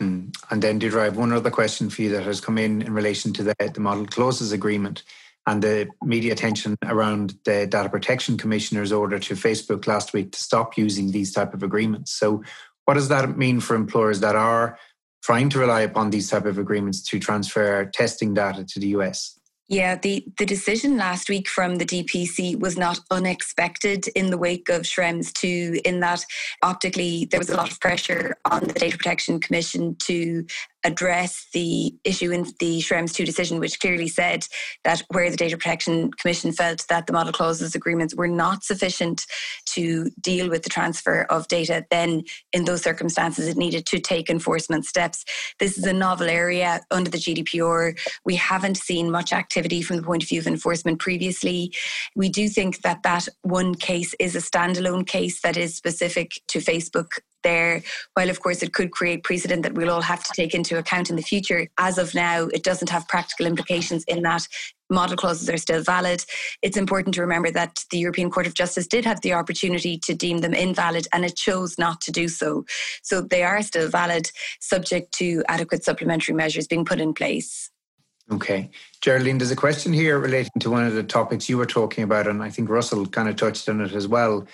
Mm. 0.00 0.34
And 0.50 0.62
then, 0.62 0.78
Deirdre, 0.78 1.02
I 1.02 1.04
have 1.04 1.16
one 1.16 1.32
other 1.32 1.50
question 1.50 1.90
for 1.90 2.02
you 2.02 2.10
that 2.10 2.24
has 2.24 2.40
come 2.40 2.58
in 2.58 2.82
in 2.82 2.94
relation 2.94 3.32
to 3.34 3.42
the, 3.42 3.54
the 3.72 3.80
model 3.80 4.06
clauses 4.06 4.52
agreement 4.52 5.02
and 5.46 5.62
the 5.62 5.88
media 6.02 6.32
attention 6.32 6.76
around 6.84 7.34
the 7.44 7.66
Data 7.66 7.88
Protection 7.88 8.36
Commissioner's 8.36 8.92
order 8.92 9.18
to 9.18 9.34
Facebook 9.34 9.86
last 9.86 10.12
week 10.12 10.32
to 10.32 10.40
stop 10.40 10.76
using 10.76 11.10
these 11.10 11.32
type 11.32 11.54
of 11.54 11.62
agreements. 11.62 12.12
So, 12.12 12.42
what 12.84 12.94
does 12.94 13.08
that 13.08 13.36
mean 13.36 13.60
for 13.60 13.74
employers 13.74 14.20
that 14.20 14.36
are 14.36 14.78
trying 15.22 15.50
to 15.50 15.58
rely 15.58 15.82
upon 15.82 16.10
these 16.10 16.30
type 16.30 16.46
of 16.46 16.58
agreements 16.58 17.02
to 17.02 17.18
transfer 17.18 17.84
testing 17.84 18.34
data 18.34 18.64
to 18.64 18.80
the 18.80 18.88
US? 18.88 19.39
Yeah, 19.70 19.94
the, 19.94 20.24
the 20.36 20.46
decision 20.46 20.96
last 20.96 21.28
week 21.28 21.48
from 21.48 21.76
the 21.76 21.86
DPC 21.86 22.58
was 22.58 22.76
not 22.76 22.98
unexpected 23.08 24.08
in 24.16 24.28
the 24.28 24.36
wake 24.36 24.68
of 24.68 24.82
Schrems 24.82 25.32
2, 25.32 25.82
in 25.84 26.00
that 26.00 26.24
optically 26.60 27.26
there 27.26 27.38
was 27.38 27.50
a 27.50 27.56
lot 27.56 27.70
of 27.70 27.78
pressure 27.78 28.34
on 28.50 28.64
the 28.64 28.72
Data 28.72 28.96
Protection 28.96 29.38
Commission 29.38 29.94
to 30.00 30.44
address 30.84 31.46
the 31.52 31.94
issue 32.04 32.30
in 32.32 32.44
the 32.58 32.80
Schrems 32.80 33.12
2 33.12 33.24
decision, 33.24 33.60
which 33.60 33.80
clearly 33.80 34.08
said 34.08 34.46
that 34.84 35.02
where 35.08 35.30
the 35.30 35.36
Data 35.36 35.56
Protection 35.56 36.10
Commission 36.12 36.52
felt 36.52 36.86
that 36.88 37.06
the 37.06 37.12
model 37.12 37.32
clauses 37.32 37.74
agreements 37.74 38.14
were 38.14 38.28
not 38.28 38.64
sufficient 38.64 39.26
to 39.66 40.10
deal 40.20 40.48
with 40.48 40.62
the 40.62 40.70
transfer 40.70 41.22
of 41.30 41.48
data, 41.48 41.84
then 41.90 42.22
in 42.52 42.64
those 42.64 42.82
circumstances 42.82 43.46
it 43.46 43.56
needed 43.56 43.86
to 43.86 43.98
take 43.98 44.30
enforcement 44.30 44.84
steps. 44.84 45.24
This 45.58 45.76
is 45.76 45.84
a 45.84 45.92
novel 45.92 46.28
area 46.28 46.80
under 46.90 47.10
the 47.10 47.18
GDPR. 47.18 47.98
We 48.24 48.36
haven't 48.36 48.76
seen 48.76 49.10
much 49.10 49.32
activity 49.32 49.82
from 49.82 49.96
the 49.96 50.02
point 50.02 50.22
of 50.22 50.28
view 50.28 50.40
of 50.40 50.46
enforcement 50.46 50.98
previously. 50.98 51.72
We 52.16 52.28
do 52.28 52.48
think 52.48 52.82
that 52.82 53.02
that 53.02 53.28
one 53.42 53.74
case 53.74 54.14
is 54.18 54.34
a 54.34 54.40
standalone 54.40 55.06
case 55.06 55.40
that 55.42 55.56
is 55.56 55.76
specific 55.76 56.40
to 56.48 56.58
Facebook 56.58 57.18
there. 57.42 57.82
While, 58.14 58.30
of 58.30 58.40
course, 58.40 58.62
it 58.62 58.72
could 58.72 58.90
create 58.90 59.24
precedent 59.24 59.62
that 59.62 59.74
we'll 59.74 59.90
all 59.90 60.02
have 60.02 60.24
to 60.24 60.32
take 60.34 60.54
into 60.54 60.78
account 60.78 61.10
in 61.10 61.16
the 61.16 61.22
future, 61.22 61.68
as 61.78 61.98
of 61.98 62.14
now, 62.14 62.46
it 62.46 62.62
doesn't 62.62 62.90
have 62.90 63.08
practical 63.08 63.46
implications 63.46 64.04
in 64.04 64.22
that 64.22 64.46
model 64.90 65.16
clauses 65.16 65.48
are 65.48 65.56
still 65.56 65.82
valid. 65.82 66.24
It's 66.62 66.76
important 66.76 67.14
to 67.14 67.20
remember 67.20 67.50
that 67.52 67.84
the 67.90 67.98
European 67.98 68.30
Court 68.30 68.46
of 68.46 68.54
Justice 68.54 68.86
did 68.86 69.04
have 69.04 69.20
the 69.20 69.32
opportunity 69.32 69.98
to 69.98 70.14
deem 70.14 70.38
them 70.38 70.52
invalid 70.52 71.06
and 71.12 71.24
it 71.24 71.36
chose 71.36 71.78
not 71.78 72.00
to 72.02 72.12
do 72.12 72.28
so. 72.28 72.64
So 73.02 73.20
they 73.20 73.42
are 73.42 73.62
still 73.62 73.88
valid, 73.88 74.30
subject 74.60 75.12
to 75.14 75.42
adequate 75.48 75.84
supplementary 75.84 76.34
measures 76.34 76.66
being 76.66 76.84
put 76.84 77.00
in 77.00 77.14
place. 77.14 77.70
Okay. 78.32 78.70
Geraldine, 79.00 79.38
there's 79.38 79.50
a 79.50 79.56
question 79.56 79.92
here 79.92 80.18
relating 80.18 80.60
to 80.60 80.70
one 80.70 80.86
of 80.86 80.94
the 80.94 81.02
topics 81.02 81.48
you 81.48 81.58
were 81.58 81.66
talking 81.66 82.04
about, 82.04 82.28
and 82.28 82.42
I 82.42 82.50
think 82.50 82.68
Russell 82.68 83.06
kind 83.06 83.28
of 83.28 83.36
touched 83.36 83.68
on 83.68 83.80
it 83.80 83.92
as 83.92 84.06
well 84.06 84.46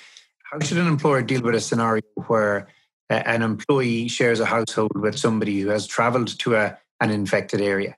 How 0.51 0.59
should 0.61 0.78
an 0.78 0.87
employer 0.87 1.22
deal 1.22 1.43
with 1.43 1.55
a 1.55 1.61
scenario 1.61 2.03
where 2.26 2.68
an 3.09 3.43
employee 3.43 4.09
shares 4.09 4.41
a 4.41 4.47
household 4.47 4.97
with 4.97 5.19
somebody 5.19 5.61
who 5.61 5.69
has 5.69 5.87
traveled 5.87 6.39
to 6.41 6.57
a, 6.57 6.79
an 7.01 7.11
infected 7.11 7.61
area? 7.61 7.97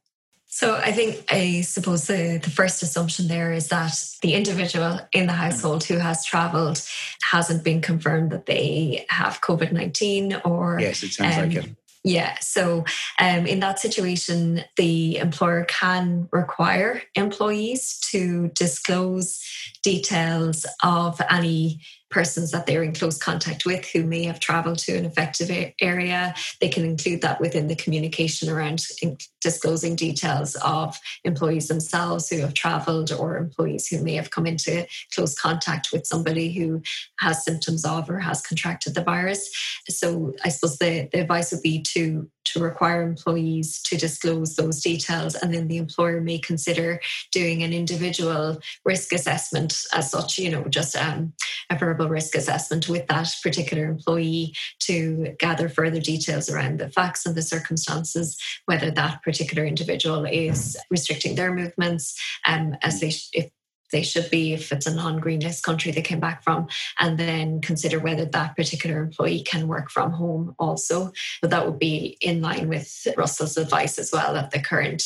So 0.51 0.77
I 0.77 0.93
think 0.93 1.25
I 1.31 1.61
suppose 1.61 2.07
the, 2.07 2.41
the 2.43 2.51
first 2.51 2.83
assumption 2.83 3.29
there 3.29 3.53
is 3.53 3.69
that 3.69 3.93
the 4.23 4.35
individual 4.35 4.99
in 5.13 5.27
the 5.27 5.35
household 5.35 5.85
who 5.85 5.99
has 5.99 6.25
travelled 6.25 6.83
hasn't 7.31 7.63
been 7.63 7.83
confirmed 7.83 8.33
that 8.33 8.47
they 8.47 9.05
have 9.11 9.43
COVID 9.43 9.73
nineteen 9.73 10.41
or 10.45 10.79
yes, 10.81 11.03
it 11.03 11.13
sounds 11.13 11.37
um, 11.37 11.49
like 11.49 11.65
it. 11.65 11.77
Yeah. 12.03 12.39
So, 12.41 12.85
um, 13.19 13.47
in 13.47 13.61
that 13.61 13.79
situation, 13.79 14.63
the 14.77 15.19
employer 15.19 15.65
can 15.65 16.29
require 16.33 17.03
employees 17.15 17.99
to 18.11 18.49
disclose 18.55 19.45
details 19.83 20.65
of 20.83 21.21
any 21.29 21.81
persons 22.11 22.51
that 22.51 22.67
they're 22.67 22.83
in 22.83 22.95
close 22.95 23.19
contact 23.19 23.67
with 23.67 23.87
who 23.87 24.03
may 24.03 24.25
have 24.25 24.41
traveled 24.41 24.79
to 24.79 24.97
an 24.97 25.05
affected 25.05 25.75
area. 25.81 26.35
They 26.61 26.69
can 26.69 26.85
include 26.85 27.23
that 27.23 27.41
within 27.41 27.69
the 27.69 27.77
communication 27.77 28.49
around 28.49 28.85
disclosing 29.41 29.95
details 29.95 30.57
of 30.57 30.99
employees 31.25 31.69
themselves 31.69 32.29
who 32.29 32.39
have 32.39 32.55
traveled 32.55 33.13
or 33.13 33.37
employees 33.37 33.87
who 33.89 34.03
may 34.03 34.15
have 34.15 34.31
come 34.31 34.47
into 34.47 34.87
close 35.15 35.39
contact 35.39 35.91
with 35.93 36.07
somebody 36.07 36.53
who 36.53 36.83
has 37.21 37.45
symptoms 37.45 37.85
of 37.85 38.09
or 38.09 38.19
has 38.19 38.41
contracted 38.41 38.95
the 38.95 39.03
virus. 39.03 39.51
So 39.89 40.35
I 40.45 40.49
suppose 40.49 40.79
the, 40.79 41.09
the 41.13 41.21
advice 41.21 41.53
would 41.53 41.63
be 41.63 41.83
to 41.95 42.31
to 42.53 42.61
require 42.61 43.03
employees 43.03 43.81
to 43.83 43.97
disclose 43.97 44.57
those 44.57 44.83
details 44.83 45.35
and 45.35 45.53
then 45.53 45.69
the 45.69 45.77
employer 45.77 46.21
may 46.21 46.39
consider 46.39 47.01
doing 47.33 47.63
an 47.63 47.73
individual 47.73 48.61
risk 48.85 49.13
assessment 49.13 49.83
as 49.93 50.11
such 50.11 50.39
you 50.39 50.51
know 50.51 50.65
just 50.69 50.97
um, 50.97 51.33
a 51.71 51.77
verbal 51.77 52.09
risk 52.09 52.35
assessment 52.35 52.89
with 52.89 53.07
that 53.07 53.29
particular 53.43 53.87
employee 53.87 54.55
to 54.79 55.35
gather 55.39 55.69
further 55.69 56.01
details 56.01 56.51
around 56.51 56.79
the 56.79 56.91
facts 56.91 57.27
and 57.27 57.35
the 57.35 57.43
circumstances 57.43 58.39
whether 58.67 58.91
that 58.91 59.23
particular 59.23 59.65
individual 59.65 60.25
is 60.25 60.77
restricting 60.91 61.35
their 61.35 61.55
movements 61.55 62.19
um, 62.47 62.77
as 62.83 63.01
they 63.01 63.13
if 63.33 63.51
they 63.93 64.03
should 64.03 64.31
be 64.31 64.53
if 64.53 64.73
it's 64.73 64.87
a 64.87 64.95
non-green 64.95 65.41
list 65.41 65.65
country 65.65 65.93
they 65.93 66.03
came 66.03 66.21
back 66.21 66.43
from 66.43 66.69
and 66.99 67.19
then 67.19 67.61
consider 67.61 67.99
whether 67.99 68.25
that 68.25 68.57
particular 68.57 69.01
employee 69.03 69.43
can 69.43 69.69
work 69.69 69.91
from 69.91 70.13
home 70.13 70.55
also. 70.59 71.13
But 71.41 71.51
that 71.51 71.67
would 71.67 71.79
be 71.79 72.19
in 72.21 72.41
line 72.41 72.69
with 72.69 73.07
russell's 73.17 73.57
advice 73.57 73.99
as 73.99 74.11
well 74.13 74.35
that 74.35 74.51
the 74.51 74.61
current 74.61 75.03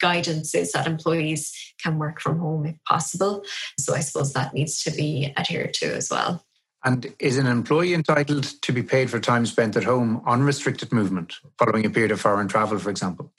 guidance 0.00 0.54
is 0.54 0.72
that 0.72 0.86
employees 0.86 1.52
can 1.82 1.98
work 1.98 2.20
from 2.20 2.38
home 2.38 2.66
if 2.66 2.76
possible. 2.84 3.42
So 3.78 3.94
i 3.94 4.00
suppose 4.00 4.32
that 4.32 4.54
needs 4.54 4.82
to 4.84 4.90
be 4.90 5.32
adhered 5.36 5.74
to 5.74 5.94
as 5.94 6.10
well. 6.10 6.44
And 6.86 7.14
is 7.18 7.38
an 7.38 7.46
employee 7.46 7.94
entitled 7.94 8.44
to 8.60 8.72
be 8.72 8.82
paid 8.82 9.08
for 9.08 9.18
time 9.18 9.46
spent 9.46 9.74
at 9.76 9.84
home 9.84 10.20
on 10.26 10.42
restricted 10.42 10.92
movement 10.92 11.34
following 11.58 11.86
a 11.86 11.90
period 11.90 12.10
of 12.10 12.20
foreign 12.20 12.48
travel 12.48 12.78
for 12.78 12.90
example 12.90 13.32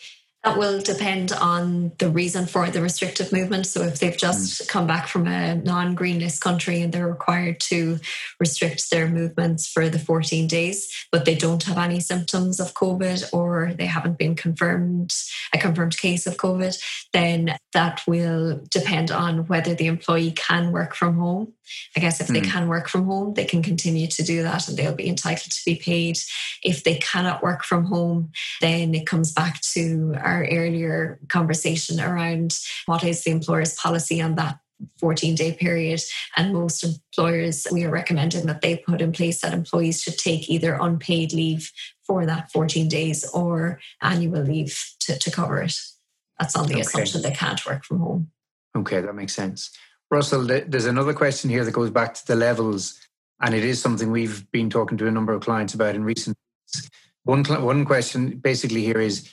that 0.46 0.60
will 0.60 0.80
depend 0.80 1.32
on 1.32 1.92
the 1.98 2.08
reason 2.08 2.46
for 2.46 2.70
the 2.70 2.80
restrictive 2.80 3.34
movement. 3.34 3.66
So, 3.66 3.82
if 3.82 4.00
they've 4.00 4.16
just 4.16 4.62
mm. 4.62 4.68
come 4.68 4.86
back 4.86 5.08
from 5.08 5.28
a 5.28 5.56
non 5.56 5.96
green 5.96 6.20
list 6.20 6.40
country 6.40 6.82
and 6.82 6.94
they're 6.94 7.08
required 7.08 7.60
to 7.62 8.00
restrict 8.40 8.92
their 8.92 9.08
movements 9.08 9.68
for 9.68 9.90
the 9.90 9.98
14 9.98 10.48
days, 10.48 11.08
but 11.12 11.26
they 11.26 11.34
don't 11.34 11.64
have 11.64 11.80
any 11.80 12.00
symptoms 12.00 12.60
of 12.60 12.76
COVID 12.76 13.34
or 13.34 13.74
they 13.74 13.88
haven't 13.88 14.20
been 14.20 14.36
confirmed, 14.36 15.14
a 15.52 15.58
confirmed 15.58 15.98
case 15.98 16.28
of 16.28 16.38
COVID, 16.38 16.80
then 17.12 17.58
that 17.74 18.02
will 18.08 18.62
depend 18.70 19.10
on 19.10 19.48
whether 19.48 19.74
the 19.74 19.88
employee 19.88 20.32
can 20.32 20.72
work 20.72 20.94
from 20.94 21.18
home. 21.18 21.54
I 21.96 22.00
guess 22.00 22.22
if 22.22 22.28
mm. 22.28 22.34
they 22.34 22.42
can 22.42 22.68
work 22.68 22.88
from 22.88 23.06
home, 23.06 23.34
they 23.34 23.46
can 23.46 23.64
continue 23.64 24.08
to 24.08 24.24
do 24.24 24.44
that 24.44 24.68
and 24.68 24.78
they'll 24.78 24.96
be 24.96 25.10
entitled 25.10 25.52
to 25.52 25.66
be 25.66 25.76
paid. 25.76 26.20
If 26.64 26.84
they 26.84 26.96
cannot 26.96 27.42
work 27.42 27.64
from 27.64 27.86
home, 27.86 28.32
then 28.62 28.94
it 28.94 29.08
comes 29.08 29.32
back 29.32 29.62
to 29.74 30.16
our 30.20 30.35
our 30.36 30.48
earlier 30.52 31.20
conversation 31.30 32.00
around 32.00 32.58
what 32.86 33.04
is 33.04 33.24
the 33.24 33.32
employer's 33.32 33.76
policy 33.76 34.22
on 34.22 34.36
that 34.36 34.60
14 35.00 35.36
day 35.36 35.54
period. 35.54 36.02
And 36.36 36.54
most 36.54 36.84
employers, 36.84 37.66
we 37.72 37.86
are 37.86 37.90
recommending 37.90 38.46
that 38.48 38.62
they 38.62 38.78
put 38.78 39.02
in 39.02 39.12
place 39.12 39.42
that 39.42 39.54
employees 39.54 40.02
should 40.02 40.18
take 40.18 40.50
either 40.50 40.78
unpaid 40.80 41.34
leave 41.34 41.72
for 42.06 42.26
that 42.26 42.52
14 42.52 42.88
days 42.88 43.28
or 43.30 43.80
annual 44.02 44.44
leave 44.44 44.78
to, 45.02 45.18
to 45.18 45.32
cover 45.32 45.62
it. 45.62 45.80
That's 46.40 46.56
on 46.56 46.68
the 46.68 46.74
okay. 46.74 46.82
assumption 46.82 47.22
they 47.22 47.32
can't 47.32 47.66
work 47.66 47.86
from 47.86 48.00
home. 48.00 48.32
Okay, 48.76 49.00
that 49.00 49.16
makes 49.16 49.34
sense. 49.34 49.72
Russell, 50.12 50.44
there's 50.44 50.86
another 50.86 51.14
question 51.14 51.50
here 51.50 51.64
that 51.64 51.72
goes 51.72 51.90
back 51.90 52.14
to 52.14 52.28
the 52.28 52.36
levels, 52.36 53.00
and 53.42 53.56
it 53.56 53.64
is 53.64 53.82
something 53.82 54.12
we've 54.12 54.50
been 54.52 54.70
talking 54.70 54.98
to 54.98 55.08
a 55.08 55.12
number 55.12 55.34
of 55.34 55.42
clients 55.42 55.74
about 55.74 55.96
in 55.96 56.04
recent 56.04 56.38
weeks. 56.38 56.90
One, 57.24 57.44
one 57.44 57.86
question 57.86 58.38
basically 58.38 58.84
here 58.84 59.00
is 59.00 59.30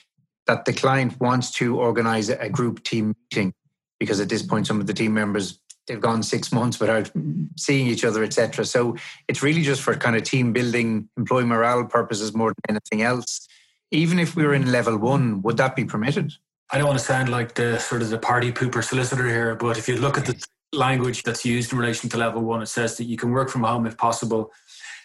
that 0.46 0.64
the 0.64 0.72
client 0.72 1.20
wants 1.20 1.50
to 1.52 1.78
organize 1.78 2.28
a 2.28 2.48
group 2.48 2.82
team 2.84 3.14
meeting 3.30 3.52
because 3.98 4.20
at 4.20 4.28
this 4.28 4.42
point 4.42 4.66
some 4.66 4.80
of 4.80 4.86
the 4.86 4.94
team 4.94 5.14
members 5.14 5.60
they've 5.86 6.00
gone 6.00 6.22
six 6.22 6.52
months 6.52 6.78
without 6.80 7.10
seeing 7.56 7.86
each 7.86 8.04
other 8.04 8.22
etc 8.22 8.64
so 8.64 8.96
it's 9.28 9.42
really 9.42 9.62
just 9.62 9.82
for 9.82 9.94
kind 9.94 10.16
of 10.16 10.22
team 10.22 10.52
building 10.52 11.08
employee 11.16 11.44
morale 11.44 11.84
purposes 11.84 12.34
more 12.34 12.50
than 12.50 12.76
anything 12.76 13.02
else. 13.02 13.48
Even 13.90 14.18
if 14.18 14.34
we 14.34 14.44
were 14.44 14.54
in 14.54 14.72
level 14.72 14.96
one 14.96 15.42
would 15.42 15.56
that 15.58 15.76
be 15.76 15.84
permitted? 15.84 16.32
I 16.70 16.78
don't 16.78 16.86
want 16.86 16.98
to 16.98 17.04
sound 17.04 17.28
like 17.28 17.54
the 17.54 17.78
sort 17.78 18.00
of 18.00 18.08
the 18.08 18.18
party 18.18 18.50
pooper 18.52 18.82
solicitor 18.82 19.28
here 19.28 19.54
but 19.54 19.78
if 19.78 19.88
you 19.88 19.96
look 19.96 20.18
at 20.18 20.26
the 20.26 20.44
language 20.72 21.22
that's 21.22 21.44
used 21.44 21.72
in 21.72 21.78
relation 21.78 22.08
to 22.10 22.16
level 22.16 22.42
one 22.42 22.62
it 22.62 22.66
says 22.66 22.96
that 22.96 23.04
you 23.04 23.16
can 23.16 23.30
work 23.30 23.50
from 23.50 23.62
home 23.62 23.86
if 23.86 23.96
possible 23.96 24.50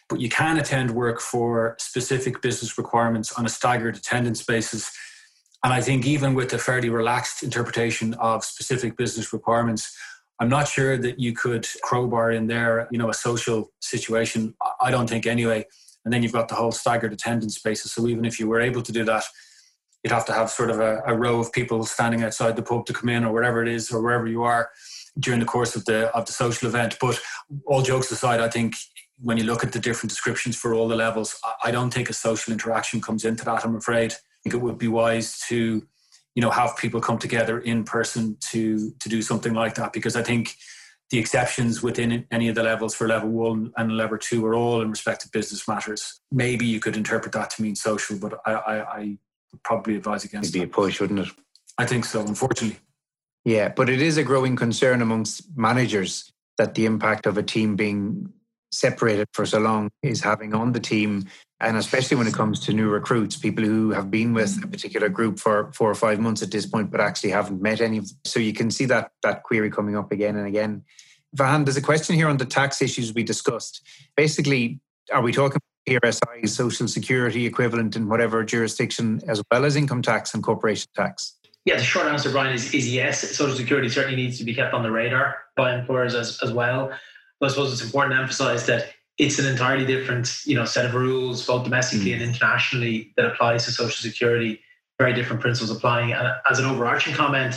but 0.09 0.21
you 0.21 0.29
can 0.29 0.57
attend 0.57 0.91
work 0.91 1.19
for 1.19 1.75
specific 1.79 2.41
business 2.41 2.77
requirements 2.77 3.33
on 3.33 3.45
a 3.45 3.49
staggered 3.49 3.97
attendance 3.97 4.41
basis 4.41 4.89
and 5.68 5.74
I 5.74 5.82
think 5.82 6.05
even 6.05 6.34
with 6.34 6.53
a 6.53 6.57
fairly 6.57 6.89
relaxed 6.89 7.43
interpretation 7.43 8.13
of 8.13 8.45
specific 8.45 8.95
business 8.95 9.34
requirements, 9.34 9.93
I'm 10.39 10.47
not 10.47 10.70
sure 10.70 10.97
that 10.97 11.20
you 11.20 11.34
could 11.34 11.68
crowbar 11.84 12.32
in 12.32 12.47
there, 12.47 12.88
you 12.89 12.97
know, 12.97 13.09
a 13.09 13.13
social 13.13 13.74
situation. 13.82 14.55
I 14.80 14.91
don't 14.91 15.09
think 15.09 15.26
anyway. 15.26 15.65
And 16.05 16.13
then 16.13 16.24
you've 16.24 16.32
got 16.32 16.47
the 16.47 16.55
whole 16.55 16.72
staggered 16.72 17.11
attendance 17.11 17.59
basis. 17.59 17.91
So 17.91 18.07
even 18.07 18.24
if 18.24 18.39
you 18.39 18.47
were 18.47 18.61
able 18.61 18.82
to 18.82 18.93
do 18.93 19.03
that, 19.03 19.26
you'd 20.05 20.13
have 20.13 20.26
to 20.28 20.32
have 20.32 20.49
sort 20.49 20.70
of 20.70 20.80
a, 20.80 21.01
a 21.05 21.13
row 21.13 21.38
of 21.41 21.51
people 21.51 21.84
standing 21.84 22.24
outside 22.24 22.55
the 22.55 22.63
pub 22.63 22.86
to 22.86 22.93
come 22.93 23.09
in 23.09 23.26
or 23.26 23.34
wherever 23.34 23.61
it 23.61 23.68
is 23.68 23.91
or 23.91 24.01
wherever 24.01 24.26
you 24.26 24.43
are 24.43 24.70
during 25.20 25.41
the 25.41 25.45
course 25.45 25.76
of 25.76 25.84
the 25.84 26.07
of 26.15 26.28
the 26.28 26.32
social 26.32 26.70
event. 26.70 26.95
But 27.01 27.20
all 27.65 27.82
jokes 27.82 28.09
aside, 28.09 28.39
I 28.39 28.47
think 28.47 28.78
when 29.20 29.36
you 29.36 29.43
look 29.43 29.65
at 29.65 29.74
the 29.74 29.80
different 29.80 30.11
descriptions 30.11 30.55
for 30.55 30.74
all 30.74 30.88
the 30.88 30.95
levels, 30.95 31.38
I 31.61 31.72
don't 31.72 31.93
think 31.93 32.09
a 32.09 32.13
social 32.13 32.53
interaction 32.53 33.01
comes 33.01 33.26
into 33.26 33.43
that. 33.43 33.65
I'm 33.65 33.76
afraid 33.76 34.13
it 34.53 34.61
would 34.61 34.77
be 34.77 34.87
wise 34.87 35.39
to 35.47 35.85
you 36.35 36.41
know 36.41 36.51
have 36.51 36.77
people 36.77 37.01
come 37.01 37.17
together 37.17 37.59
in 37.59 37.83
person 37.83 38.37
to 38.51 38.91
to 38.99 39.09
do 39.09 39.21
something 39.21 39.53
like 39.53 39.75
that 39.75 39.93
because 39.93 40.15
i 40.15 40.23
think 40.23 40.55
the 41.09 41.19
exceptions 41.19 41.81
within 41.81 42.25
any 42.31 42.49
of 42.49 42.55
the 42.55 42.63
levels 42.63 42.93
for 42.93 43.07
level 43.07 43.29
one 43.29 43.71
and 43.77 43.95
level 43.95 44.17
two 44.17 44.45
are 44.45 44.53
all 44.53 44.81
in 44.81 44.89
respect 44.89 45.21
to 45.21 45.29
business 45.29 45.67
matters. 45.67 46.19
Maybe 46.31 46.65
you 46.65 46.79
could 46.79 46.97
interpret 46.97 47.31
that 47.33 47.49
to 47.51 47.61
mean 47.61 47.75
social 47.75 48.17
but 48.17 48.39
i 48.45 48.53
i, 48.53 48.97
I 48.97 49.17
would 49.51 49.63
probably 49.63 49.95
advise 49.95 50.25
against 50.25 50.49
it'd 50.49 50.61
be 50.61 50.65
a 50.65 50.67
push 50.67 50.99
wouldn't 50.99 51.19
it? 51.19 51.29
I 51.77 51.85
think 51.85 52.05
so 52.05 52.21
unfortunately. 52.21 52.79
Yeah 53.45 53.69
but 53.69 53.89
it 53.89 54.01
is 54.01 54.17
a 54.17 54.23
growing 54.23 54.55
concern 54.55 55.01
amongst 55.01 55.57
managers 55.57 56.31
that 56.57 56.75
the 56.75 56.85
impact 56.85 57.25
of 57.25 57.37
a 57.37 57.43
team 57.43 57.75
being 57.75 58.33
separated 58.71 59.27
for 59.33 59.45
so 59.45 59.59
long 59.59 59.89
is 60.03 60.21
having 60.21 60.53
on 60.53 60.73
the 60.73 60.79
team 60.79 61.25
and 61.59 61.75
especially 61.77 62.17
when 62.17 62.27
it 62.27 62.33
comes 62.33 62.59
to 62.61 62.73
new 62.73 62.89
recruits, 62.89 63.35
people 63.35 63.63
who 63.63 63.91
have 63.91 64.11
been 64.11 64.33
with 64.33 64.63
a 64.63 64.67
particular 64.67 65.09
group 65.09 65.39
for 65.39 65.71
four 65.73 65.89
or 65.89 65.95
five 65.95 66.19
months 66.19 66.43
at 66.43 66.51
this 66.51 66.65
point, 66.65 66.91
but 66.91 67.01
actually 67.01 67.31
haven't 67.31 67.61
met 67.61 67.81
any 67.81 67.97
of 67.97 68.07
them. 68.07 68.17
So 68.25 68.39
you 68.39 68.53
can 68.53 68.69
see 68.69 68.85
that 68.85 69.11
that 69.23 69.43
query 69.43 69.71
coming 69.71 69.95
up 69.95 70.11
again 70.11 70.35
and 70.35 70.47
again. 70.47 70.83
Vahan, 71.35 71.65
there's 71.65 71.77
a 71.77 71.81
question 71.81 72.15
here 72.15 72.27
on 72.27 72.37
the 72.37 72.45
tax 72.45 72.81
issues 72.81 73.13
we 73.13 73.23
discussed. 73.23 73.81
Basically, 74.15 74.79
are 75.11 75.21
we 75.21 75.31
talking 75.31 75.59
PRSI, 75.87 76.47
social 76.47 76.87
security 76.87 77.45
equivalent 77.45 77.95
in 77.95 78.07
whatever 78.07 78.43
jurisdiction, 78.43 79.21
as 79.27 79.41
well 79.51 79.65
as 79.65 79.75
income 79.75 80.01
tax 80.01 80.33
and 80.33 80.43
corporation 80.43 80.89
tax? 80.95 81.33
Yeah, 81.65 81.77
the 81.77 81.83
short 81.83 82.07
answer, 82.07 82.31
Bryan, 82.31 82.53
is, 82.53 82.73
is 82.73 82.93
yes. 82.93 83.19
Social 83.35 83.55
security 83.55 83.89
certainly 83.89 84.15
needs 84.15 84.37
to 84.37 84.45
be 84.45 84.53
kept 84.53 84.73
on 84.73 84.83
the 84.83 84.91
radar 84.91 85.37
by 85.55 85.75
employers 85.75 86.15
as, 86.15 86.39
as 86.41 86.51
well. 86.51 86.91
But 87.39 87.47
I 87.47 87.49
suppose 87.49 87.73
it's 87.73 87.83
important 87.83 88.15
to 88.15 88.21
emphasize 88.21 88.65
that 88.67 88.93
it's 89.18 89.39
an 89.39 89.47
entirely 89.47 89.86
different, 89.86 90.41
you 90.45 90.55
know, 90.55 90.65
set 90.65 90.86
of 90.86 90.93
rules, 90.93 91.45
both 91.45 91.63
domestically 91.63 92.11
mm. 92.11 92.13
and 92.13 92.22
internationally, 92.22 93.13
that 93.18 93.26
applies 93.26 93.65
to 93.65 93.72
Social 93.72 94.09
Security. 94.09 94.61
Very 94.99 95.13
different 95.13 95.41
principles 95.41 95.72
applying. 95.72 96.13
And 96.13 96.28
as 96.49 96.59
an 96.59 96.65
overarching 96.65 97.13
comment, 97.13 97.55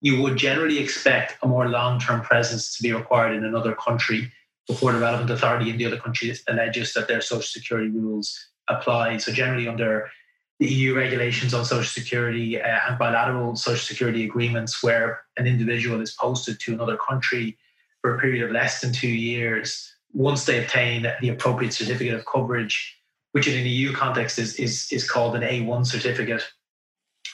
you 0.00 0.20
would 0.20 0.36
generally 0.36 0.78
expect 0.78 1.36
a 1.42 1.46
more 1.46 1.68
long-term 1.68 2.22
presence 2.22 2.76
to 2.76 2.82
be 2.82 2.92
required 2.92 3.36
in 3.36 3.44
another 3.44 3.74
country 3.74 4.32
before 4.66 4.92
the 4.92 4.98
relevant 4.98 5.30
authority 5.30 5.70
in 5.70 5.76
the 5.76 5.86
other 5.86 5.98
country 5.98 6.34
alleges 6.48 6.94
that 6.94 7.08
their 7.08 7.20
Social 7.20 7.42
Security 7.42 7.88
rules 7.88 8.48
apply. 8.68 9.18
So 9.18 9.32
generally, 9.32 9.68
under 9.68 10.10
the 10.58 10.66
EU 10.66 10.94
regulations 10.94 11.52
on 11.52 11.64
Social 11.64 11.84
Security 11.84 12.60
uh, 12.60 12.78
and 12.88 12.98
bilateral 12.98 13.56
Social 13.56 13.84
Security 13.84 14.24
agreements, 14.24 14.82
where 14.82 15.22
an 15.36 15.46
individual 15.46 16.00
is 16.00 16.12
posted 16.12 16.58
to 16.60 16.72
another 16.72 16.96
country 16.96 17.58
for 18.00 18.16
a 18.16 18.18
period 18.18 18.44
of 18.44 18.50
less 18.50 18.80
than 18.80 18.92
two 18.92 19.08
years 19.08 19.92
once 20.12 20.44
they 20.44 20.62
obtain 20.62 21.06
the 21.20 21.28
appropriate 21.28 21.72
certificate 21.72 22.14
of 22.14 22.24
coverage, 22.26 22.98
which 23.32 23.48
in 23.48 23.58
an 23.58 23.66
EU 23.66 23.92
context 23.92 24.38
is, 24.38 24.54
is, 24.56 24.92
is 24.92 25.08
called 25.08 25.34
an 25.34 25.42
A1 25.42 25.86
certificate, 25.86 26.42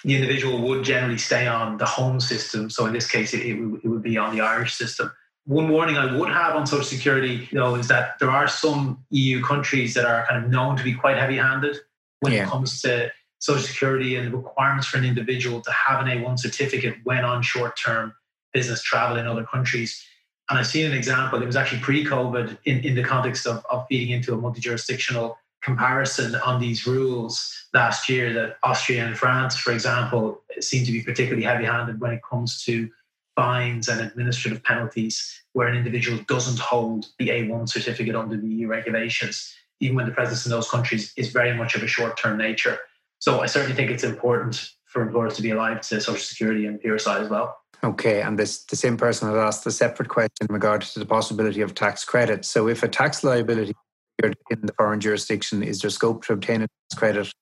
the 0.05 0.15
individual 0.15 0.61
would 0.63 0.85
generally 0.85 1.19
stay 1.19 1.47
on 1.47 1.77
the 1.79 1.85
home 1.85 2.21
system. 2.21 2.71
So 2.71 2.87
in 2.87 2.93
this 2.93 3.11
case, 3.11 3.35
it, 3.35 3.41
it, 3.41 3.59
it 3.83 3.89
would 3.89 4.03
be 4.03 4.17
on 4.17 4.35
the 4.35 4.43
Irish 4.43 4.75
system. 4.75 5.11
One 5.45 5.71
warning 5.71 5.97
I 5.97 6.15
would 6.15 6.29
have 6.29 6.55
on 6.57 6.67
Social 6.67 6.85
Security, 6.85 7.49
though, 7.53 7.75
is 7.75 7.89
that 7.89 8.19
there 8.21 8.31
are 8.31 8.47
some 8.47 9.05
EU 9.11 9.43
countries 9.43 9.95
that 9.95 10.05
are 10.05 10.27
kind 10.29 10.45
of 10.45 10.51
known 10.51 10.77
to 10.77 10.85
be 10.85 10.93
quite 10.93 11.17
heavy-handed 11.17 11.79
when 12.21 12.33
yeah. 12.33 12.45
it 12.45 12.49
comes 12.49 12.83
to 12.83 13.11
Social 13.39 13.63
Security 13.63 14.17
and 14.17 14.31
the 14.31 14.37
requirements 14.37 14.87
for 14.87 14.99
an 14.99 15.05
individual 15.05 15.61
to 15.63 15.71
have 15.71 16.05
an 16.05 16.07
A1 16.07 16.39
certificate 16.39 16.97
when 17.05 17.25
on 17.25 17.43
short-term 17.43 18.13
business 18.53 18.83
travel 18.83 19.17
in 19.17 19.27
other 19.27 19.45
countries. 19.45 20.05
And 20.51 20.59
I've 20.59 20.67
seen 20.67 20.87
an 20.87 20.97
example, 20.97 21.43
it 21.43 21.47
was 21.47 21.57
actually 21.57 21.81
pre 21.81 22.05
COVID 22.05 22.59
in, 22.65 22.79
in 22.81 22.95
the 22.95 23.05
context 23.05 23.47
of, 23.47 23.65
of 23.71 23.87
feeding 23.89 24.11
into 24.11 24.33
a 24.33 24.37
multi 24.37 24.61
jurisdictional 24.61 25.39
comparison 25.63 26.35
on 26.37 26.61
these 26.61 26.87
rules 26.87 27.67
last 27.75 28.09
year 28.09 28.33
that 28.33 28.57
Austria 28.63 29.05
and 29.05 29.19
France, 29.19 29.57
for 29.57 29.73
example, 29.73 30.43
seem 30.61 30.85
to 30.85 30.93
be 30.93 31.03
particularly 31.03 31.43
heavy 31.43 31.65
handed 31.65 32.01
when 32.01 32.13
it 32.13 32.21
comes 32.29 32.63
to 32.65 32.89
fines 33.37 33.89
and 33.89 34.01
administrative 34.01 34.63
penalties 34.65 35.43
where 35.53 35.69
an 35.69 35.77
individual 35.77 36.19
doesn't 36.27 36.59
hold 36.59 37.07
the 37.19 37.29
A1 37.29 37.69
certificate 37.69 38.17
under 38.17 38.37
the 38.37 38.47
EU 38.47 38.67
regulations, 38.67 39.55
even 39.81 39.97
when 39.97 40.07
the 40.07 40.13
presence 40.13 40.47
in 40.47 40.51
those 40.51 40.69
countries 40.71 41.13
is 41.17 41.31
very 41.31 41.55
much 41.55 41.75
of 41.75 41.83
a 41.83 41.87
short 41.87 42.17
term 42.17 42.39
nature. 42.39 42.79
So 43.19 43.41
I 43.41 43.47
certainly 43.47 43.77
think 43.77 43.91
it's 43.91 44.05
important 44.05 44.71
for 44.87 45.03
employers 45.03 45.37
to 45.37 45.43
be 45.43 45.51
alive 45.51 45.81
to 45.83 46.01
Social 46.01 46.17
Security 46.17 46.67
and 46.67 46.81
PRSI 46.81 47.21
as 47.21 47.29
well. 47.29 47.59
Okay, 47.85 48.23
and 48.23 48.39
this 48.39 48.65
the 48.65 48.77
same 48.77 48.97
person 48.97 49.29
has 49.29 49.37
asked 49.37 49.67
a 49.67 49.71
separate 49.71 50.09
question 50.09 50.47
in 50.49 50.53
regard 50.53 50.83
to 50.83 50.99
the 50.99 51.07
possibility 51.07 51.61
of 51.61 51.75
tax 51.75 52.05
credit. 52.05 52.45
So, 52.45 52.69
if 52.69 52.83
a 52.83 52.89
tax 52.89 53.23
liability 53.23 53.75
in 54.23 54.35
the 54.63 54.73
foreign 54.77 55.01
jurisdiction, 55.01 55.63
is 55.63 55.81
there 55.81 55.91
scope 55.91 56.25
to 56.27 56.33
obtain 56.33 56.63
a 56.63 56.67
tax 56.67 56.99
credit 56.99 57.33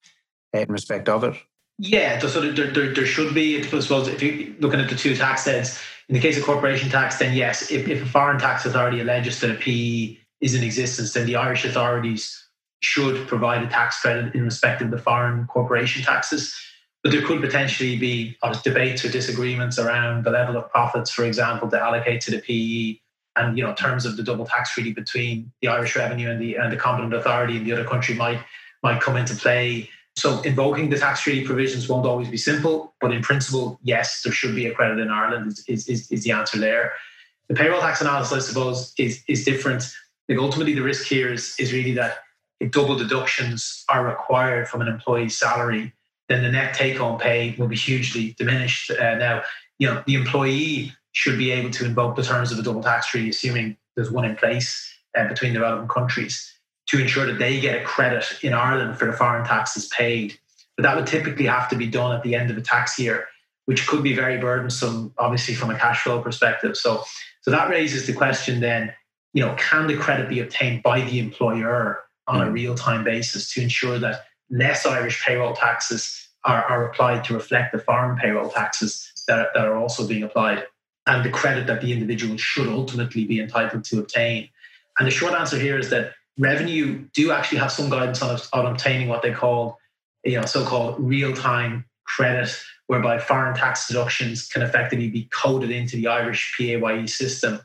eh, 0.52 0.60
in 0.60 0.68
respect 0.68 1.08
of 1.08 1.24
it? 1.24 1.34
Yeah, 1.78 2.18
so 2.18 2.40
there, 2.40 2.66
there, 2.66 2.92
there 2.92 3.06
should 3.06 3.34
be. 3.34 3.58
I 3.58 3.62
suppose 3.62 4.08
if 4.08 4.22
you're 4.22 4.54
looking 4.60 4.80
at 4.80 4.90
the 4.90 4.96
two 4.96 5.14
tax 5.16 5.44
heads, 5.44 5.78
in 6.08 6.14
the 6.14 6.20
case 6.20 6.38
of 6.38 6.44
corporation 6.44 6.90
tax, 6.90 7.18
then 7.18 7.34
yes, 7.34 7.70
if, 7.70 7.88
if 7.88 8.02
a 8.02 8.06
foreign 8.06 8.38
tax 8.38 8.64
authority 8.64 9.00
alleges 9.00 9.40
that 9.40 9.50
a 9.50 9.54
PE 9.54 10.16
is 10.40 10.54
in 10.54 10.62
existence, 10.62 11.12
then 11.12 11.26
the 11.26 11.36
Irish 11.36 11.64
authorities 11.64 12.46
should 12.80 13.26
provide 13.26 13.62
a 13.62 13.68
tax 13.68 14.00
credit 14.00 14.34
in 14.34 14.44
respect 14.44 14.82
of 14.82 14.90
the 14.90 14.98
foreign 14.98 15.46
corporation 15.46 16.02
taxes. 16.02 16.54
But 17.06 17.12
there 17.12 17.22
could 17.22 17.40
potentially 17.40 17.96
be 17.96 18.36
debates 18.64 19.04
or 19.04 19.08
disagreements 19.08 19.78
around 19.78 20.24
the 20.24 20.30
level 20.32 20.56
of 20.56 20.68
profits, 20.72 21.08
for 21.08 21.24
example, 21.24 21.70
to 21.70 21.80
allocate 21.80 22.20
to 22.22 22.32
the 22.32 22.40
PE 22.40 22.98
and 23.40 23.56
you 23.56 23.62
know 23.62 23.74
terms 23.74 24.04
of 24.04 24.16
the 24.16 24.24
double 24.24 24.44
tax 24.44 24.72
treaty 24.74 24.92
between 24.92 25.52
the 25.62 25.68
Irish 25.68 25.94
revenue 25.94 26.28
and 26.28 26.40
the 26.40 26.56
and 26.56 26.72
the 26.72 26.76
competent 26.76 27.14
authority 27.14 27.58
in 27.58 27.62
the 27.62 27.70
other 27.70 27.84
country 27.84 28.16
might 28.16 28.40
might 28.82 29.00
come 29.00 29.16
into 29.16 29.36
play. 29.36 29.88
So 30.16 30.40
invoking 30.40 30.90
the 30.90 30.98
tax 30.98 31.20
treaty 31.20 31.46
provisions 31.46 31.88
won't 31.88 32.06
always 32.06 32.28
be 32.28 32.36
simple, 32.36 32.92
but 33.00 33.12
in 33.12 33.22
principle, 33.22 33.78
yes, 33.84 34.22
there 34.22 34.32
should 34.32 34.56
be 34.56 34.66
a 34.66 34.74
credit 34.74 34.98
in 34.98 35.08
Ireland 35.08 35.60
is, 35.68 35.86
is, 35.86 36.10
is 36.10 36.24
the 36.24 36.32
answer 36.32 36.58
there. 36.58 36.92
The 37.46 37.54
payroll 37.54 37.80
tax 37.80 38.00
analysis, 38.00 38.32
I 38.32 38.40
suppose, 38.40 38.92
is, 38.98 39.22
is 39.28 39.44
different. 39.44 39.88
Like 40.28 40.38
ultimately 40.38 40.74
the 40.74 40.82
risk 40.82 41.06
here 41.06 41.32
is, 41.32 41.54
is 41.60 41.72
really 41.72 41.92
that 41.92 42.18
double 42.70 42.96
deductions 42.96 43.84
are 43.88 44.04
required 44.04 44.66
from 44.66 44.80
an 44.80 44.88
employee's 44.88 45.38
salary 45.38 45.92
then 46.28 46.42
the 46.42 46.50
net 46.50 46.74
take 46.74 46.96
home 46.96 47.18
pay 47.18 47.54
will 47.58 47.68
be 47.68 47.76
hugely 47.76 48.34
diminished. 48.38 48.90
Uh, 48.90 49.14
now, 49.16 49.42
you 49.78 49.86
know, 49.86 50.02
the 50.06 50.14
employee 50.14 50.92
should 51.12 51.38
be 51.38 51.50
able 51.50 51.70
to 51.70 51.84
invoke 51.84 52.16
the 52.16 52.22
terms 52.22 52.52
of 52.52 52.58
a 52.58 52.62
double 52.62 52.82
tax 52.82 53.06
treaty, 53.06 53.30
assuming 53.30 53.76
there's 53.94 54.10
one 54.10 54.24
in 54.24 54.36
place 54.36 54.92
uh, 55.16 55.26
between 55.28 55.54
the 55.54 55.60
relevant 55.60 55.88
countries, 55.88 56.52
to 56.88 57.00
ensure 57.00 57.26
that 57.26 57.38
they 57.38 57.60
get 57.60 57.80
a 57.80 57.84
credit 57.84 58.24
in 58.42 58.52
Ireland 58.52 58.98
for 58.98 59.06
the 59.06 59.12
foreign 59.12 59.44
taxes 59.44 59.86
paid. 59.88 60.38
But 60.76 60.82
that 60.82 60.96
would 60.96 61.06
typically 61.06 61.46
have 61.46 61.68
to 61.70 61.76
be 61.76 61.86
done 61.86 62.14
at 62.14 62.22
the 62.22 62.34
end 62.34 62.50
of 62.50 62.56
a 62.56 62.60
tax 62.60 62.98
year, 62.98 63.28
which 63.64 63.86
could 63.86 64.02
be 64.02 64.14
very 64.14 64.38
burdensome, 64.38 65.14
obviously, 65.16 65.54
from 65.54 65.70
a 65.70 65.78
cash 65.78 66.02
flow 66.02 66.20
perspective. 66.20 66.76
So, 66.76 67.02
so 67.40 67.50
that 67.50 67.70
raises 67.70 68.06
the 68.06 68.12
question 68.12 68.60
then, 68.60 68.92
you 69.32 69.44
know, 69.44 69.54
can 69.58 69.86
the 69.86 69.96
credit 69.96 70.28
be 70.28 70.40
obtained 70.40 70.82
by 70.82 71.00
the 71.00 71.18
employer 71.18 72.00
on 72.26 72.42
a 72.42 72.46
hmm. 72.46 72.52
real 72.52 72.74
time 72.74 73.04
basis 73.04 73.52
to 73.54 73.62
ensure 73.62 73.98
that 73.98 74.24
less 74.50 74.86
Irish 74.86 75.24
payroll 75.24 75.54
taxes 75.54 76.28
are, 76.44 76.64
are 76.64 76.88
applied 76.88 77.24
to 77.24 77.34
reflect 77.34 77.72
the 77.72 77.78
foreign 77.78 78.16
payroll 78.16 78.50
taxes 78.50 79.12
that 79.26 79.38
are, 79.38 79.48
that 79.54 79.66
are 79.66 79.76
also 79.76 80.06
being 80.06 80.22
applied 80.22 80.64
and 81.06 81.24
the 81.24 81.30
credit 81.30 81.66
that 81.66 81.80
the 81.80 81.92
individual 81.92 82.36
should 82.36 82.68
ultimately 82.68 83.24
be 83.24 83.40
entitled 83.40 83.84
to 83.84 83.98
obtain. 83.98 84.48
And 84.98 85.06
the 85.06 85.12
short 85.12 85.34
answer 85.34 85.58
here 85.58 85.78
is 85.78 85.90
that 85.90 86.12
revenue 86.38 87.06
do 87.14 87.30
actually 87.30 87.58
have 87.58 87.72
some 87.72 87.88
guidance 87.88 88.22
on, 88.22 88.38
on 88.52 88.66
obtaining 88.66 89.08
what 89.08 89.22
they 89.22 89.32
call 89.32 89.78
you 90.24 90.40
know, 90.40 90.46
so-called 90.46 90.96
real-time 90.98 91.84
credit, 92.04 92.54
whereby 92.88 93.18
foreign 93.18 93.54
tax 93.54 93.86
deductions 93.86 94.48
can 94.48 94.62
effectively 94.62 95.08
be 95.08 95.28
coded 95.32 95.70
into 95.70 95.96
the 95.96 96.08
Irish 96.08 96.54
PAYE 96.58 97.06
system. 97.06 97.60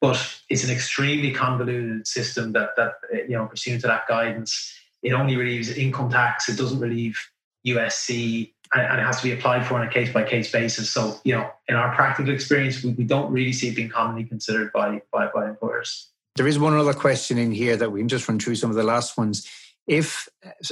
But 0.00 0.34
it's 0.48 0.64
an 0.64 0.70
extremely 0.70 1.30
convoluted 1.30 2.08
system 2.08 2.52
that, 2.52 2.70
that 2.76 2.94
you 3.28 3.36
know, 3.36 3.46
pursuant 3.46 3.82
to 3.82 3.86
that 3.86 4.08
guidance, 4.08 4.74
it 5.02 5.12
only 5.12 5.36
relieves 5.36 5.70
income 5.70 6.10
tax. 6.10 6.48
It 6.48 6.56
doesn't 6.56 6.80
relieve 6.80 7.18
USC, 7.66 8.52
and, 8.72 9.00
it 9.00 9.04
has 9.04 9.18
to 9.18 9.24
be 9.24 9.32
applied 9.32 9.66
for 9.66 9.74
on 9.74 9.86
a 9.86 9.90
case 9.90 10.12
by 10.12 10.24
case 10.24 10.50
basis. 10.50 10.90
So, 10.90 11.18
you 11.24 11.34
know, 11.34 11.50
in 11.68 11.74
our 11.74 11.94
practical 11.94 12.32
experience, 12.32 12.82
we, 12.82 12.90
we 12.90 13.04
don't 13.04 13.30
really 13.32 13.52
see 13.52 13.68
it 13.68 13.76
being 13.76 13.90
commonly 13.90 14.24
considered 14.24 14.72
by, 14.72 15.02
by, 15.12 15.28
by 15.34 15.48
employers. 15.48 16.08
There 16.36 16.46
is 16.46 16.58
one 16.58 16.74
other 16.74 16.94
question 16.94 17.36
in 17.36 17.52
here 17.52 17.76
that 17.76 17.92
we 17.92 18.00
can 18.00 18.08
just 18.08 18.26
run 18.28 18.38
through 18.38 18.54
some 18.54 18.70
of 18.70 18.76
the 18.76 18.82
last 18.82 19.18
ones. 19.18 19.46
If 19.86 20.28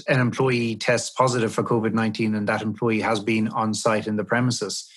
an 0.09 0.21
employee 0.21 0.77
tests 0.77 1.11
positive 1.11 1.53
for 1.53 1.63
COVID 1.63 1.93
19 1.93 2.35
and 2.35 2.49
that 2.49 2.63
employee 2.63 3.01
has 3.01 3.21
been 3.21 3.49
on 3.49 3.75
site 3.75 4.07
in 4.07 4.17
the 4.17 4.25
premises, 4.25 4.89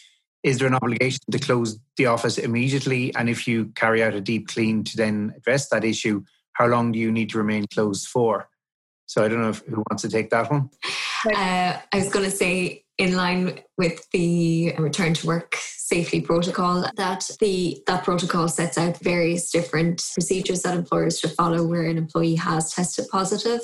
is 0.44 0.60
there 0.60 0.68
an 0.68 0.76
obligation 0.76 1.20
to 1.32 1.40
close 1.40 1.80
the 1.98 2.06
office 2.06 2.38
immediately? 2.38 3.14
And 3.16 3.30
if 3.30 3.48
you 3.48 3.68
carry 3.76 4.04
out 4.04 4.14
a 4.14 4.22
deep 4.22 4.50
clean 4.50 4.84
to 4.84 4.98
then 4.98 5.34
address 5.36 5.70
that 5.70 5.84
issue, 5.84 6.24
how 6.54 6.68
long 6.68 6.92
do 6.92 7.00
you 7.00 7.12
need 7.12 7.30
to 7.32 7.38
remain 7.38 7.66
closed 7.74 8.08
for? 8.08 8.48
So 9.14 9.24
I 9.24 9.28
don't 9.28 9.44
know 9.44 9.50
if, 9.50 9.64
who 9.68 9.84
wants 9.92 10.02
to 10.02 10.10
take 10.10 10.32
that 10.32 10.50
one. 10.50 10.72
Uh, 11.36 11.78
I 11.94 11.96
was 11.98 12.10
going 12.10 12.26
to 12.26 12.36
say, 12.36 12.84
in 12.98 13.16
line 13.16 13.60
with 13.78 14.10
the 14.12 14.74
return 14.80 15.14
to 15.14 15.28
work 15.28 15.56
safely 15.60 16.20
protocol, 16.20 16.84
that 16.96 17.30
the 17.40 17.84
that 17.86 18.04
protocol 18.04 18.48
sets 18.48 18.76
out 18.76 18.98
various 19.00 19.52
different 19.52 20.04
procedures 20.14 20.64
that 20.64 20.76
employers 20.76 21.20
should 21.20 21.32
follow 21.34 21.64
where 21.64 21.84
an 21.84 21.98
employee 21.98 22.36
has 22.36 22.74
tested 22.74 23.06
positive 23.12 23.62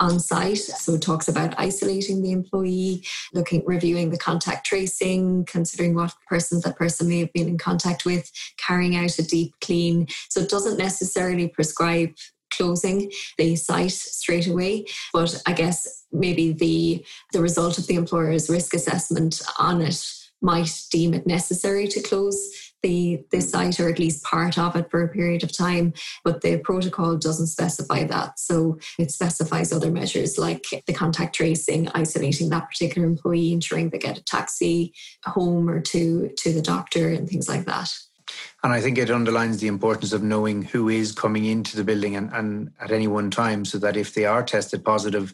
on 0.00 0.18
site. 0.18 0.58
So 0.58 0.94
it 0.94 1.02
talks 1.02 1.28
about 1.28 1.58
isolating 1.58 2.22
the 2.22 2.32
employee, 2.32 3.04
looking 3.34 3.62
reviewing 3.66 4.08
the 4.08 4.18
contact 4.18 4.64
tracing, 4.64 5.44
considering 5.44 5.94
what 5.94 6.14
persons 6.26 6.62
that 6.62 6.76
person 6.76 7.08
may 7.08 7.18
have 7.20 7.32
been 7.34 7.48
in 7.48 7.58
contact 7.58 8.06
with, 8.06 8.30
carrying 8.56 8.96
out 8.96 9.18
a 9.18 9.22
deep 9.22 9.52
clean. 9.60 10.06
So 10.30 10.40
it 10.40 10.48
doesn't 10.48 10.78
necessarily 10.78 11.48
prescribe 11.48 12.14
closing 12.56 13.10
the 13.38 13.56
site 13.56 13.92
straight 13.92 14.46
away. 14.46 14.86
But 15.12 15.42
I 15.46 15.52
guess 15.52 16.04
maybe 16.12 16.52
the 16.52 17.04
the 17.32 17.42
result 17.42 17.78
of 17.78 17.86
the 17.86 17.96
employer's 17.96 18.48
risk 18.48 18.74
assessment 18.74 19.42
on 19.58 19.80
it 19.80 20.04
might 20.42 20.70
deem 20.90 21.14
it 21.14 21.26
necessary 21.26 21.88
to 21.88 22.02
close 22.02 22.72
the, 22.82 23.24
the 23.32 23.40
site 23.40 23.80
or 23.80 23.88
at 23.88 23.98
least 23.98 24.24
part 24.24 24.58
of 24.58 24.76
it 24.76 24.90
for 24.90 25.02
a 25.02 25.08
period 25.08 25.42
of 25.42 25.56
time, 25.56 25.92
but 26.24 26.42
the 26.42 26.58
protocol 26.58 27.16
doesn't 27.16 27.48
specify 27.48 28.04
that. 28.04 28.38
So 28.38 28.78
it 28.98 29.10
specifies 29.10 29.72
other 29.72 29.90
measures 29.90 30.38
like 30.38 30.66
the 30.86 30.92
contact 30.92 31.34
tracing, 31.34 31.88
isolating 31.88 32.50
that 32.50 32.68
particular 32.68 33.06
employee, 33.08 33.52
ensuring 33.52 33.90
they 33.90 33.98
get 33.98 34.18
a 34.18 34.24
taxi 34.24 34.94
home 35.24 35.68
or 35.68 35.80
to, 35.80 36.30
to 36.36 36.52
the 36.52 36.62
doctor 36.62 37.08
and 37.08 37.28
things 37.28 37.48
like 37.48 37.64
that. 37.64 37.90
And 38.66 38.74
I 38.74 38.80
think 38.80 38.98
it 38.98 39.12
underlines 39.12 39.60
the 39.60 39.68
importance 39.68 40.12
of 40.12 40.24
knowing 40.24 40.62
who 40.62 40.88
is 40.88 41.12
coming 41.12 41.44
into 41.44 41.76
the 41.76 41.84
building 41.84 42.16
and, 42.16 42.32
and 42.32 42.72
at 42.80 42.90
any 42.90 43.06
one 43.06 43.30
time 43.30 43.64
so 43.64 43.78
that 43.78 43.96
if 43.96 44.12
they 44.12 44.24
are 44.24 44.42
tested 44.42 44.84
positive, 44.84 45.32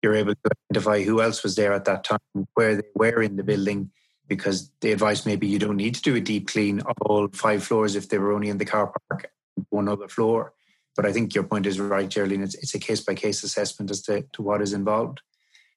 you're 0.00 0.14
able 0.14 0.32
to 0.32 0.50
identify 0.70 1.02
who 1.02 1.20
else 1.20 1.42
was 1.42 1.56
there 1.56 1.72
at 1.72 1.86
that 1.86 2.04
time, 2.04 2.20
where 2.54 2.76
they 2.76 2.86
were 2.94 3.20
in 3.20 3.34
the 3.34 3.42
building, 3.42 3.90
because 4.28 4.70
the 4.80 4.92
advice 4.92 5.26
maybe 5.26 5.48
you 5.48 5.58
don't 5.58 5.76
need 5.76 5.96
to 5.96 6.02
do 6.02 6.14
a 6.14 6.20
deep 6.20 6.46
clean 6.46 6.78
of 6.82 6.94
all 7.00 7.26
five 7.32 7.64
floors 7.64 7.96
if 7.96 8.10
they 8.10 8.18
were 8.18 8.30
only 8.30 8.48
in 8.48 8.58
the 8.58 8.64
car 8.64 8.92
park, 9.08 9.28
one 9.70 9.88
other 9.88 10.06
floor. 10.06 10.52
But 10.94 11.04
I 11.04 11.12
think 11.12 11.34
your 11.34 11.42
point 11.42 11.66
is 11.66 11.80
right, 11.80 12.08
Geraldine. 12.08 12.44
It's, 12.44 12.54
it's 12.54 12.76
a 12.76 12.78
case 12.78 13.00
by 13.00 13.16
case 13.16 13.42
assessment 13.42 13.90
as 13.90 14.02
to, 14.02 14.24
to 14.34 14.42
what 14.42 14.62
is 14.62 14.72
involved. 14.72 15.20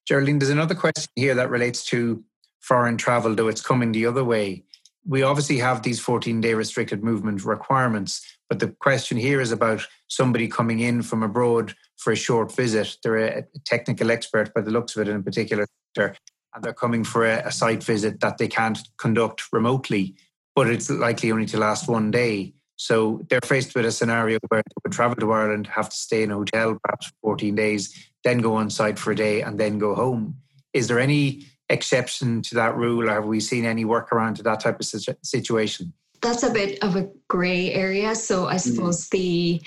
Geraldine, 0.08 0.38
there's 0.38 0.52
another 0.52 0.76
question 0.76 1.10
here 1.16 1.34
that 1.34 1.50
relates 1.50 1.84
to 1.86 2.24
foreign 2.60 2.98
travel, 2.98 3.34
though 3.34 3.48
it's 3.48 3.64
coming 3.64 3.92
the 3.92 4.06
other 4.06 4.24
way 4.24 4.66
we 5.06 5.24
obviously 5.24 5.58
have 5.58 5.82
these 5.82 6.00
14 6.00 6.42
day 6.42 6.54
restricted 6.54 7.04
movement 7.04 7.44
requirements, 7.44 8.26
but 8.50 8.60
the 8.60 8.70
question 8.80 9.18
here 9.18 9.42
is 9.42 9.52
about 9.52 9.86
somebody 10.08 10.48
coming 10.48 10.80
in 10.80 11.02
from 11.02 11.24
abroad 11.24 11.74
for 11.98 12.14
a 12.14 12.16
short 12.16 12.54
visit. 12.56 12.98
They're 13.04 13.18
a 13.18 13.44
technical 13.66 14.12
expert 14.12 14.54
by 14.54 14.62
the 14.62 14.72
looks 14.72 14.96
of 14.96 15.02
it 15.02 15.10
in 15.10 15.18
a 15.18 15.24
particular 15.24 15.66
sector, 15.96 16.16
and 16.54 16.64
they're 16.64 16.74
coming 16.74 17.04
for 17.04 17.26
a, 17.26 17.48
a 17.48 17.52
site 17.52 17.84
visit 17.84 18.20
that 18.20 18.38
they 18.38 18.48
can't 18.48 18.80
conduct 18.98 19.44
remotely, 19.52 20.16
but 20.56 20.68
it's 20.68 20.90
likely 20.90 21.32
only 21.32 21.46
to 21.48 21.58
last 21.58 21.88
one 21.88 22.12
day. 22.12 22.54
So 22.76 23.26
they're 23.30 23.42
faced 23.44 23.76
with 23.76 23.86
a 23.86 23.92
scenario 23.92 24.40
where 24.48 24.62
they 24.62 24.74
would 24.84 24.94
travel 24.94 25.16
to 25.16 25.32
Ireland, 25.32 25.68
have 25.68 25.90
to 25.90 25.96
stay 25.96 26.24
in 26.24 26.32
a 26.32 26.36
hotel 26.36 26.78
perhaps 26.84 27.08
for 27.08 27.14
14 27.36 27.54
days, 27.56 28.12
then 28.24 28.40
go 28.40 28.56
on 28.56 28.70
site 28.70 28.98
for 28.98 29.12
a 29.12 29.16
day, 29.16 29.42
and 29.42 29.60
then 29.60 29.78
go 29.78 29.94
home. 29.94 30.38
Is 30.74 30.88
there 30.88 31.00
any 31.00 31.46
exception 31.72 32.42
to 32.44 32.56
that 32.56 32.76
rule, 32.76 33.10
or 33.10 33.14
have 33.14 33.26
we 33.26 33.40
seen 33.40 33.66
any 33.66 33.86
workaround 33.86 34.36
to 34.36 34.44
that 34.44 34.60
type 34.60 34.80
of 34.80 34.86
situation? 35.24 35.94
That's 36.22 36.44
a 36.44 36.52
bit 36.52 36.84
of 36.84 36.96
a 36.96 37.10
grey 37.28 37.74
area. 37.74 38.14
So 38.16 38.48
I 38.48 38.56
mm. 38.56 38.60
suppose 38.60 39.08
mm. 39.08 39.10
the 39.10 39.62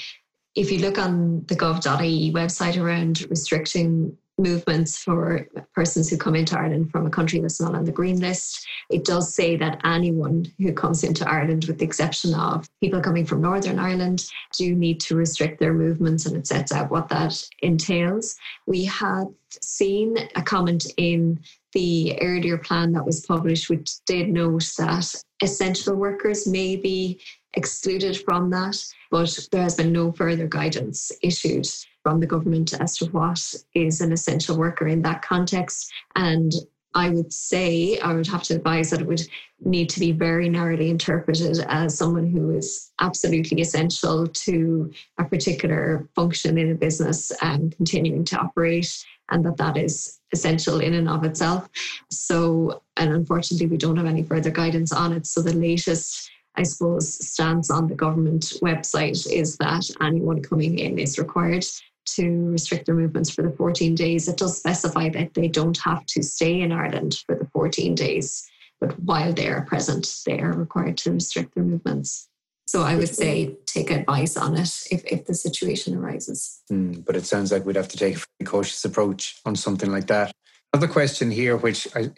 if 0.54 0.70
you 0.70 0.78
look 0.78 0.98
on 0.98 1.44
the 1.46 1.56
gov.ie 1.56 2.32
website 2.32 2.80
around 2.80 3.28
restricting 3.28 4.16
movements 4.38 4.98
for 4.98 5.46
persons 5.74 6.08
who 6.08 6.16
come 6.16 6.34
into 6.34 6.58
Ireland 6.58 6.90
from 6.90 7.06
a 7.06 7.10
country 7.10 7.40
that's 7.40 7.60
not 7.60 7.74
on 7.74 7.84
the 7.84 7.92
green 7.92 8.20
list. 8.20 8.66
It 8.90 9.04
does 9.04 9.34
say 9.34 9.56
that 9.56 9.80
anyone 9.84 10.52
who 10.58 10.72
comes 10.72 11.04
into 11.04 11.28
Ireland, 11.28 11.64
with 11.66 11.78
the 11.78 11.84
exception 11.84 12.34
of 12.34 12.68
people 12.80 13.00
coming 13.00 13.26
from 13.26 13.40
Northern 13.40 13.78
Ireland, 13.78 14.24
do 14.56 14.74
need 14.74 15.00
to 15.00 15.16
restrict 15.16 15.60
their 15.60 15.72
movements 15.74 16.26
and 16.26 16.36
it 16.36 16.46
sets 16.46 16.72
out 16.72 16.90
what 16.90 17.08
that 17.10 17.42
entails. 17.62 18.36
We 18.66 18.84
have 18.86 19.28
seen 19.62 20.16
a 20.34 20.42
comment 20.42 20.86
in 20.96 21.40
the 21.72 22.18
earlier 22.20 22.58
plan 22.58 22.92
that 22.92 23.06
was 23.06 23.24
published, 23.26 23.70
which 23.70 24.04
did 24.06 24.28
note 24.28 24.72
that 24.78 25.14
essential 25.42 25.94
workers 25.94 26.46
may 26.46 26.76
be 26.76 27.20
excluded 27.54 28.16
from 28.24 28.50
that, 28.50 28.76
but 29.10 29.38
there 29.52 29.62
has 29.62 29.76
been 29.76 29.92
no 29.92 30.12
further 30.12 30.46
guidance 30.46 31.12
issued 31.22 31.68
from 32.04 32.20
the 32.20 32.26
government 32.26 32.74
as 32.74 32.96
to 32.98 33.06
what 33.06 33.54
is 33.74 34.00
an 34.00 34.12
essential 34.12 34.56
worker 34.56 34.86
in 34.86 35.02
that 35.02 35.22
context. 35.22 35.92
And 36.14 36.52
I 36.94 37.08
would 37.10 37.32
say, 37.32 37.98
I 37.98 38.12
would 38.12 38.28
have 38.28 38.44
to 38.44 38.54
advise 38.54 38.90
that 38.90 39.00
it 39.00 39.06
would 39.06 39.22
need 39.64 39.88
to 39.90 39.98
be 39.98 40.12
very 40.12 40.48
narrowly 40.48 40.90
interpreted 40.90 41.58
as 41.66 41.98
someone 41.98 42.28
who 42.28 42.50
is 42.50 42.92
absolutely 43.00 43.60
essential 43.60 44.28
to 44.28 44.92
a 45.18 45.24
particular 45.24 46.08
function 46.14 46.56
in 46.56 46.70
a 46.70 46.74
business 46.76 47.32
and 47.42 47.76
continuing 47.76 48.24
to 48.26 48.38
operate, 48.38 49.04
and 49.30 49.44
that 49.44 49.56
that 49.56 49.76
is 49.76 50.20
essential 50.32 50.80
in 50.80 50.94
and 50.94 51.08
of 51.08 51.24
itself. 51.24 51.68
So, 52.10 52.82
and 52.96 53.12
unfortunately, 53.12 53.66
we 53.66 53.76
don't 53.76 53.96
have 53.96 54.06
any 54.06 54.22
further 54.22 54.50
guidance 54.50 54.92
on 54.92 55.12
it. 55.14 55.26
So, 55.26 55.42
the 55.42 55.54
latest 55.54 56.30
I 56.56 56.62
suppose, 56.62 57.26
stance 57.26 57.70
on 57.70 57.88
the 57.88 57.96
government 57.96 58.44
website 58.62 59.26
is 59.30 59.56
that 59.56 59.90
anyone 60.00 60.40
coming 60.40 60.78
in 60.78 60.98
is 60.98 61.18
required 61.18 61.64
to 62.06 62.50
restrict 62.50 62.86
their 62.86 62.94
movements 62.94 63.30
for 63.30 63.42
the 63.42 63.50
14 63.50 63.94
days. 63.94 64.28
It 64.28 64.36
does 64.36 64.58
specify 64.58 65.08
that 65.10 65.34
they 65.34 65.48
don't 65.48 65.78
have 65.78 66.04
to 66.06 66.22
stay 66.22 66.60
in 66.60 66.72
Ireland 66.72 67.16
for 67.26 67.34
the 67.34 67.46
14 67.46 67.94
days, 67.94 68.48
but 68.80 68.98
while 69.00 69.32
they 69.32 69.48
are 69.48 69.62
present, 69.62 70.22
they 70.26 70.40
are 70.40 70.52
required 70.52 70.96
to 70.98 71.12
restrict 71.12 71.54
their 71.54 71.64
movements. 71.64 72.28
So 72.66 72.82
I 72.82 72.96
would 72.96 73.14
say 73.14 73.56
take 73.66 73.90
advice 73.90 74.36
on 74.36 74.56
it 74.56 74.86
if, 74.90 75.04
if 75.04 75.26
the 75.26 75.34
situation 75.34 75.94
arises. 75.94 76.62
Mm, 76.72 77.04
but 77.04 77.14
it 77.14 77.26
sounds 77.26 77.52
like 77.52 77.66
we'd 77.66 77.76
have 77.76 77.88
to 77.88 77.98
take 77.98 78.18
a 78.40 78.44
cautious 78.44 78.84
approach 78.84 79.38
on 79.44 79.54
something 79.54 79.92
like 79.92 80.06
that. 80.06 80.32
Another 80.72 80.90
question 80.90 81.30
here, 81.30 81.56
which 81.56 81.86
I, 81.94 82.10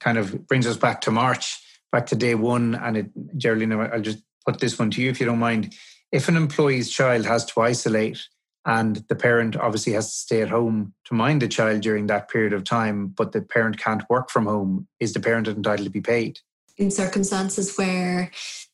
kind 0.00 0.18
of 0.18 0.46
brings 0.48 0.66
us 0.66 0.76
back 0.76 1.00
to 1.02 1.10
March, 1.10 1.62
back 1.92 2.06
to 2.06 2.16
day 2.16 2.34
one, 2.34 2.74
and 2.74 2.96
it, 2.96 3.38
Geraldine, 3.38 3.72
I'll 3.72 4.00
just 4.00 4.18
put 4.44 4.58
this 4.58 4.78
one 4.78 4.90
to 4.90 5.02
you 5.02 5.10
if 5.10 5.20
you 5.20 5.26
don't 5.26 5.38
mind. 5.38 5.74
If 6.10 6.28
an 6.28 6.36
employee's 6.36 6.90
child 6.90 7.24
has 7.24 7.44
to 7.46 7.60
isolate 7.60 8.28
and 8.64 8.96
the 9.08 9.16
parent 9.16 9.56
obviously 9.56 9.92
has 9.94 10.10
to 10.10 10.16
stay 10.16 10.42
at 10.42 10.50
home 10.50 10.94
to 11.06 11.14
mind 11.14 11.42
the 11.42 11.48
child 11.48 11.80
during 11.80 12.06
that 12.06 12.28
period 12.28 12.52
of 12.52 12.64
time, 12.64 13.08
but 13.08 13.32
the 13.32 13.42
parent 13.42 13.78
can't 13.78 14.08
work 14.08 14.30
from 14.30 14.46
home. 14.46 14.86
Is 15.00 15.12
the 15.12 15.20
parent 15.20 15.48
entitled 15.48 15.86
to 15.86 15.90
be 15.90 16.00
paid? 16.00 16.38
In 16.78 16.90
circumstances 16.90 17.76
where 17.76 18.30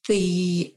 the 0.08 0.74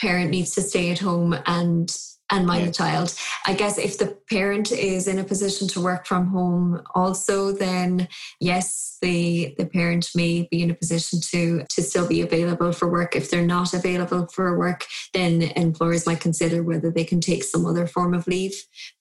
parent 0.00 0.30
needs 0.30 0.54
to 0.54 0.62
stay 0.62 0.90
at 0.90 0.98
home 0.98 1.36
and 1.46 1.94
and 2.30 2.46
mind 2.46 2.60
yeah. 2.60 2.66
the 2.66 2.72
child. 2.72 3.14
I 3.46 3.54
guess 3.54 3.78
if 3.78 3.98
the 3.98 4.16
parent 4.30 4.72
is 4.72 5.06
in 5.06 5.18
a 5.18 5.24
position 5.24 5.68
to 5.68 5.80
work 5.80 6.06
from 6.06 6.28
home 6.28 6.82
also, 6.94 7.52
then 7.52 8.08
yes, 8.40 8.96
the 9.02 9.54
the 9.58 9.66
parent 9.66 10.08
may 10.14 10.48
be 10.50 10.62
in 10.62 10.70
a 10.70 10.74
position 10.74 11.20
to 11.30 11.64
to 11.68 11.82
still 11.82 12.08
be 12.08 12.22
available 12.22 12.72
for 12.72 12.90
work. 12.90 13.14
If 13.14 13.30
they're 13.30 13.46
not 13.46 13.74
available 13.74 14.26
for 14.32 14.58
work, 14.58 14.86
then 15.12 15.42
employers 15.42 16.06
might 16.06 16.20
consider 16.20 16.62
whether 16.62 16.90
they 16.90 17.04
can 17.04 17.20
take 17.20 17.44
some 17.44 17.66
other 17.66 17.86
form 17.86 18.14
of 18.14 18.26
leave 18.26 18.54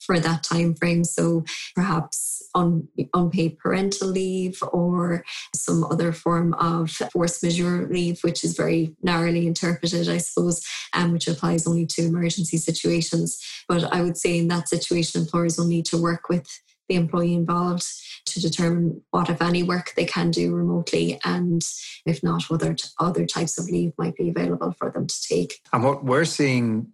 for 0.06 0.20
that 0.20 0.44
time 0.44 0.76
frame. 0.76 1.04
So 1.04 1.44
perhaps 1.76 2.44
un, 2.56 2.88
unpaid 3.14 3.58
parental 3.58 4.08
leave 4.08 4.62
or 4.72 5.24
some 5.56 5.84
other 5.84 6.12
form 6.12 6.54
of 6.56 6.92
force 7.12 7.42
majeure 7.42 7.88
leave, 7.88 8.22
which 8.22 8.44
is 8.44 8.56
very 8.56 8.96
narrowly 9.02 9.48
interpreted, 9.48 10.10
I 10.10 10.18
suppose, 10.18 10.66
and 10.94 11.06
um, 11.06 11.12
which 11.14 11.28
applies 11.28 11.68
only 11.68 11.86
to 11.88 12.06
emergency 12.06 12.58
situations. 12.58 13.40
But 13.68 13.94
I 13.94 14.02
would 14.02 14.18
say 14.18 14.38
in 14.38 14.48
that 14.50 14.70
situation, 14.70 15.22
employers 15.22 15.58
will 15.58 15.68
need 15.68 15.86
to 15.86 16.02
work 16.02 16.30
with 16.30 16.48
the 16.90 16.96
employee 16.96 17.34
involved 17.34 17.86
to 18.26 18.42
determine 18.42 19.02
what, 19.12 19.30
if 19.30 19.42
any, 19.42 19.64
work 19.64 19.94
they 19.96 20.06
can 20.06 20.32
do 20.32 20.54
remotely, 20.54 21.20
and 21.24 21.62
if 22.06 22.24
not, 22.24 22.50
whether 22.50 22.76
other 23.00 23.26
types 23.26 23.58
of 23.58 23.66
leave 23.66 23.94
might 23.98 24.16
be 24.16 24.30
available 24.30 24.74
for 24.78 24.92
them 24.92 25.08
to 25.08 25.22
take. 25.22 25.62
And 25.72 25.84
what 25.84 26.04
we're 26.04 26.26
seeing 26.26 26.93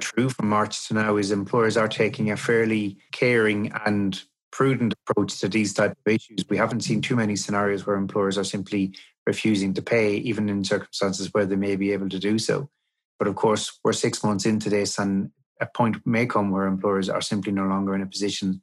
through 0.00 0.30
from 0.30 0.48
March 0.48 0.88
to 0.88 0.94
now 0.94 1.16
is 1.16 1.30
employers 1.30 1.76
are 1.76 1.88
taking 1.88 2.30
a 2.30 2.36
fairly 2.36 2.98
caring 3.12 3.72
and 3.86 4.22
prudent 4.52 4.94
approach 5.08 5.40
to 5.40 5.48
these 5.48 5.74
type 5.74 5.92
of 5.92 6.12
issues. 6.12 6.44
We 6.48 6.56
haven't 6.56 6.82
seen 6.82 7.00
too 7.00 7.16
many 7.16 7.36
scenarios 7.36 7.86
where 7.86 7.96
employers 7.96 8.38
are 8.38 8.44
simply 8.44 8.94
refusing 9.26 9.74
to 9.74 9.82
pay, 9.82 10.16
even 10.16 10.48
in 10.48 10.64
circumstances 10.64 11.30
where 11.32 11.46
they 11.46 11.56
may 11.56 11.76
be 11.76 11.92
able 11.92 12.08
to 12.08 12.18
do 12.18 12.38
so. 12.38 12.70
But 13.18 13.28
of 13.28 13.36
course, 13.36 13.78
we're 13.82 13.92
six 13.92 14.22
months 14.22 14.46
into 14.46 14.70
this, 14.70 14.98
and 14.98 15.30
a 15.60 15.66
point 15.66 15.96
may 16.06 16.26
come 16.26 16.50
where 16.50 16.66
employers 16.66 17.08
are 17.08 17.20
simply 17.20 17.52
no 17.52 17.64
longer 17.64 17.94
in 17.94 18.02
a 18.02 18.06
position 18.06 18.62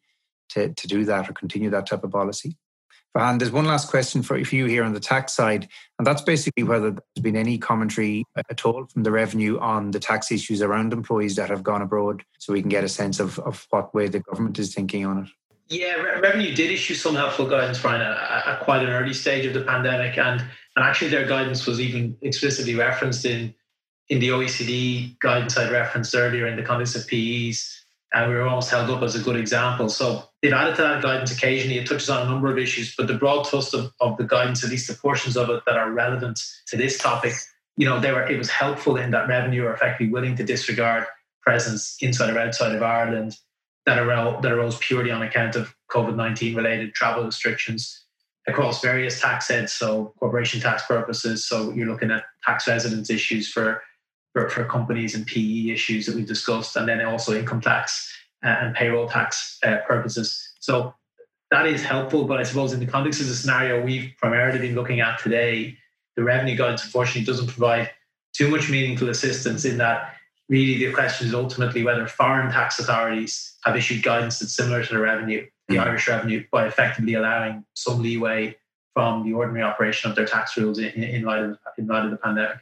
to, 0.49 0.73
to 0.73 0.87
do 0.87 1.05
that 1.05 1.29
or 1.29 1.33
continue 1.33 1.69
that 1.71 1.87
type 1.87 2.03
of 2.03 2.11
policy. 2.11 2.57
And 3.13 3.41
there's 3.41 3.51
one 3.51 3.65
last 3.65 3.89
question 3.89 4.23
for 4.23 4.37
you 4.37 4.65
here 4.65 4.83
on 4.83 4.93
the 4.93 4.99
tax 4.99 5.33
side, 5.33 5.67
and 5.99 6.07
that's 6.07 6.21
basically 6.21 6.63
whether 6.63 6.91
there's 6.91 7.21
been 7.21 7.35
any 7.35 7.57
commentary 7.57 8.23
at 8.49 8.65
all 8.65 8.85
from 8.85 9.03
the 9.03 9.11
revenue 9.11 9.59
on 9.59 9.91
the 9.91 9.99
tax 9.99 10.31
issues 10.31 10.61
around 10.61 10.93
employees 10.93 11.35
that 11.35 11.49
have 11.49 11.61
gone 11.61 11.81
abroad, 11.81 12.23
so 12.39 12.53
we 12.53 12.61
can 12.61 12.69
get 12.69 12.85
a 12.85 12.89
sense 12.89 13.19
of, 13.19 13.37
of 13.39 13.67
what 13.71 13.93
way 13.93 14.07
the 14.07 14.21
government 14.21 14.59
is 14.59 14.73
thinking 14.73 15.05
on 15.05 15.25
it. 15.25 15.29
Yeah, 15.67 15.95
revenue 15.95 16.53
did 16.53 16.71
issue 16.71 16.95
some 16.95 17.15
helpful 17.15 17.49
guidance, 17.49 17.81
Bryan, 17.81 18.01
at, 18.01 18.47
at, 18.47 18.59
quite 18.59 18.83
an 18.83 18.89
early 18.89 19.13
stage 19.13 19.45
of 19.45 19.53
the 19.53 19.61
pandemic, 19.61 20.17
and 20.17 20.41
and 20.75 20.85
actually 20.85 21.09
their 21.09 21.25
guidance 21.25 21.65
was 21.65 21.79
even 21.81 22.17
explicitly 22.21 22.75
referenced 22.75 23.25
in 23.25 23.53
in 24.09 24.19
the 24.19 24.29
OECD 24.29 25.17
guidance 25.19 25.57
I'd 25.57 25.71
referenced 25.71 26.13
earlier 26.13 26.47
in 26.47 26.57
the 26.57 26.63
context 26.63 26.97
of 26.97 27.07
PEs, 27.07 27.85
and 28.13 28.29
we 28.29 28.35
were 28.35 28.47
almost 28.47 28.69
held 28.69 28.89
up 28.89 29.01
as 29.01 29.15
a 29.15 29.19
good 29.19 29.37
example. 29.37 29.87
So 29.87 30.30
they've 30.41 30.53
added 30.53 30.75
to 30.75 30.81
that 30.81 31.01
guidance 31.01 31.31
occasionally. 31.31 31.77
It 31.77 31.87
touches 31.87 32.09
on 32.09 32.25
a 32.25 32.29
number 32.29 32.51
of 32.51 32.57
issues, 32.57 32.95
but 32.95 33.07
the 33.07 33.13
broad 33.13 33.43
thrust 33.47 33.73
of, 33.73 33.91
of 33.99 34.17
the 34.17 34.23
guidance, 34.23 34.63
at 34.63 34.69
least 34.69 34.87
the 34.87 34.95
portions 34.95 35.37
of 35.37 35.49
it 35.49 35.63
that 35.65 35.77
are 35.77 35.91
relevant 35.91 36.39
to 36.67 36.77
this 36.77 36.97
topic, 36.97 37.33
you 37.77 37.87
know, 37.87 37.99
they 37.99 38.11
were 38.11 38.27
it 38.27 38.37
was 38.37 38.49
helpful 38.49 38.97
in 38.97 39.11
that 39.11 39.27
revenue 39.27 39.65
are 39.65 39.73
effectively 39.73 40.09
willing 40.09 40.35
to 40.35 40.43
disregard 40.43 41.05
presence 41.41 41.97
inside 42.01 42.33
or 42.33 42.39
outside 42.39 42.75
of 42.75 42.83
Ireland 42.83 43.37
that 43.85 43.97
arose, 43.97 44.41
that 44.41 44.51
arose 44.51 44.77
purely 44.77 45.11
on 45.11 45.23
account 45.23 45.55
of 45.55 45.73
COVID 45.91 46.15
19 46.15 46.55
related 46.55 46.93
travel 46.93 47.25
restrictions 47.25 48.05
across 48.47 48.81
various 48.81 49.21
tax 49.21 49.47
heads, 49.47 49.71
so 49.71 50.13
corporation 50.19 50.59
tax 50.59 50.85
purposes. 50.85 51.45
So 51.45 51.71
you're 51.71 51.87
looking 51.87 52.11
at 52.11 52.23
tax 52.43 52.67
residence 52.67 53.09
issues 53.09 53.51
for, 53.51 53.81
for, 54.33 54.49
for 54.49 54.65
companies 54.65 55.15
and 55.15 55.25
PE 55.25 55.69
issues 55.69 56.05
that 56.05 56.15
we've 56.15 56.27
discussed, 56.27 56.75
and 56.75 56.87
then 56.87 57.03
also 57.05 57.33
income 57.33 57.61
tax 57.61 58.11
and 58.43 58.75
payroll 58.75 59.07
tax 59.07 59.59
uh, 59.63 59.77
purposes. 59.87 60.53
So 60.59 60.93
that 61.51 61.65
is 61.65 61.83
helpful, 61.83 62.25
but 62.25 62.39
I 62.39 62.43
suppose 62.43 62.73
in 62.73 62.79
the 62.79 62.85
context 62.85 63.21
of 63.21 63.27
the 63.27 63.35
scenario 63.35 63.83
we've 63.83 64.13
primarily 64.17 64.59
been 64.59 64.75
looking 64.75 65.01
at 65.01 65.19
today, 65.19 65.77
the 66.15 66.23
revenue 66.23 66.55
guidance 66.55 66.83
unfortunately 66.83 67.25
doesn't 67.25 67.47
provide 67.47 67.91
too 68.33 68.47
much 68.49 68.69
meaningful 68.69 69.09
assistance 69.09 69.65
in 69.65 69.77
that 69.77 70.15
really 70.49 70.85
the 70.85 70.91
question 70.93 71.27
is 71.27 71.33
ultimately 71.33 71.83
whether 71.83 72.05
foreign 72.07 72.51
tax 72.51 72.79
authorities 72.79 73.53
have 73.63 73.75
issued 73.75 74.03
guidance 74.03 74.39
that's 74.39 74.53
similar 74.53 74.83
to 74.83 74.93
the 74.93 74.99
revenue, 74.99 75.45
the 75.67 75.75
mm. 75.75 75.85
Irish 75.85 76.07
revenue, 76.07 76.43
by 76.51 76.67
effectively 76.67 77.13
allowing 77.13 77.63
some 77.73 78.01
leeway 78.01 78.55
from 78.93 79.23
the 79.23 79.33
ordinary 79.33 79.63
operation 79.63 80.09
of 80.09 80.15
their 80.15 80.25
tax 80.25 80.57
rules 80.57 80.77
in, 80.77 81.03
in, 81.03 81.23
light, 81.23 81.43
of, 81.43 81.57
in 81.77 81.87
light 81.87 82.03
of 82.03 82.11
the 82.11 82.17
pandemic. 82.17 82.57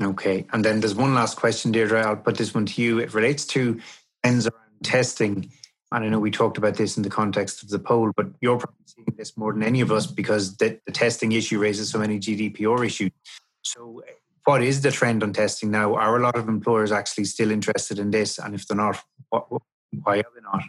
Okay. 0.00 0.46
And 0.52 0.64
then 0.64 0.78
there's 0.78 0.94
one 0.94 1.14
last 1.14 1.36
question, 1.36 1.72
Deirdre. 1.72 2.00
I'll 2.00 2.16
put 2.16 2.36
this 2.36 2.54
one 2.54 2.66
to 2.66 2.82
you. 2.82 3.00
It 3.00 3.14
relates 3.14 3.44
to 3.46 3.80
ends 4.22 4.46
around 4.46 4.67
testing. 4.82 5.50
And 5.92 6.04
I 6.04 6.08
know 6.08 6.18
we 6.18 6.30
talked 6.30 6.58
about 6.58 6.74
this 6.74 6.96
in 6.96 7.02
the 7.02 7.10
context 7.10 7.62
of 7.62 7.70
the 7.70 7.78
poll, 7.78 8.12
but 8.16 8.26
you're 8.40 8.58
probably 8.58 8.84
seeing 8.84 9.14
this 9.16 9.36
more 9.36 9.52
than 9.52 9.62
any 9.62 9.80
of 9.80 9.90
us 9.90 10.06
because 10.06 10.56
the, 10.56 10.78
the 10.86 10.92
testing 10.92 11.32
issue 11.32 11.58
raises 11.58 11.90
so 11.90 11.98
many 11.98 12.18
GDPR 12.18 12.84
issues. 12.84 13.10
So 13.62 14.02
what 14.44 14.62
is 14.62 14.82
the 14.82 14.90
trend 14.90 15.22
on 15.22 15.32
testing 15.32 15.70
now? 15.70 15.94
Are 15.94 16.16
a 16.16 16.20
lot 16.20 16.36
of 16.36 16.48
employers 16.48 16.92
actually 16.92 17.24
still 17.24 17.50
interested 17.50 17.98
in 17.98 18.10
this? 18.10 18.38
And 18.38 18.54
if 18.54 18.66
they're 18.66 18.76
not, 18.76 19.02
what, 19.30 19.46
why 20.02 20.18
are 20.18 20.24
they 20.34 20.42
not? 20.42 20.62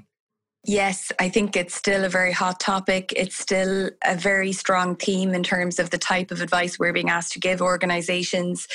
Yes, 0.70 1.12
I 1.18 1.30
think 1.30 1.56
it's 1.56 1.74
still 1.74 2.06
a 2.06 2.10
very 2.10 2.32
hot 2.32 2.60
topic. 2.60 3.12
It's 3.16 3.36
still 3.36 3.90
a 4.06 4.16
very 4.16 4.52
strong 4.52 4.96
theme 4.96 5.34
in 5.34 5.42
terms 5.42 5.80
of 5.80 5.90
the 5.90 5.98
type 5.98 6.30
of 6.30 6.42
advice 6.42 6.78
we're 6.78 6.94
being 6.94 7.10
asked 7.10 7.34
to 7.34 7.40
give 7.40 7.60
organizations. 7.60 8.68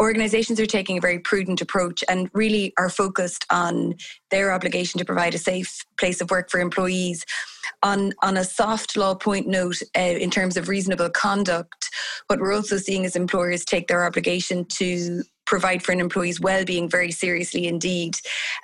Organizations 0.00 0.60
are 0.60 0.66
taking 0.66 0.98
a 0.98 1.00
very 1.00 1.18
prudent 1.18 1.60
approach 1.60 2.04
and 2.08 2.30
really 2.32 2.72
are 2.78 2.88
focused 2.88 3.44
on 3.50 3.96
their 4.30 4.52
obligation 4.52 4.98
to 4.98 5.04
provide 5.04 5.34
a 5.34 5.38
safe 5.38 5.84
place 5.98 6.20
of 6.20 6.30
work 6.30 6.48
for 6.48 6.60
employees. 6.60 7.26
On, 7.82 8.12
on 8.22 8.36
a 8.36 8.44
soft 8.44 8.96
law 8.96 9.16
point 9.16 9.48
note, 9.48 9.82
uh, 9.98 10.00
in 10.00 10.30
terms 10.30 10.56
of 10.56 10.68
reasonable 10.68 11.10
conduct, 11.10 11.90
what 12.28 12.38
we're 12.38 12.54
also 12.54 12.76
seeing 12.76 13.02
is 13.02 13.16
employers 13.16 13.64
take 13.64 13.88
their 13.88 14.04
obligation 14.04 14.64
to 14.66 15.24
provide 15.44 15.82
for 15.82 15.90
an 15.90 15.98
employee's 15.98 16.38
well-being 16.38 16.88
very 16.88 17.10
seriously 17.10 17.66
indeed 17.66 18.14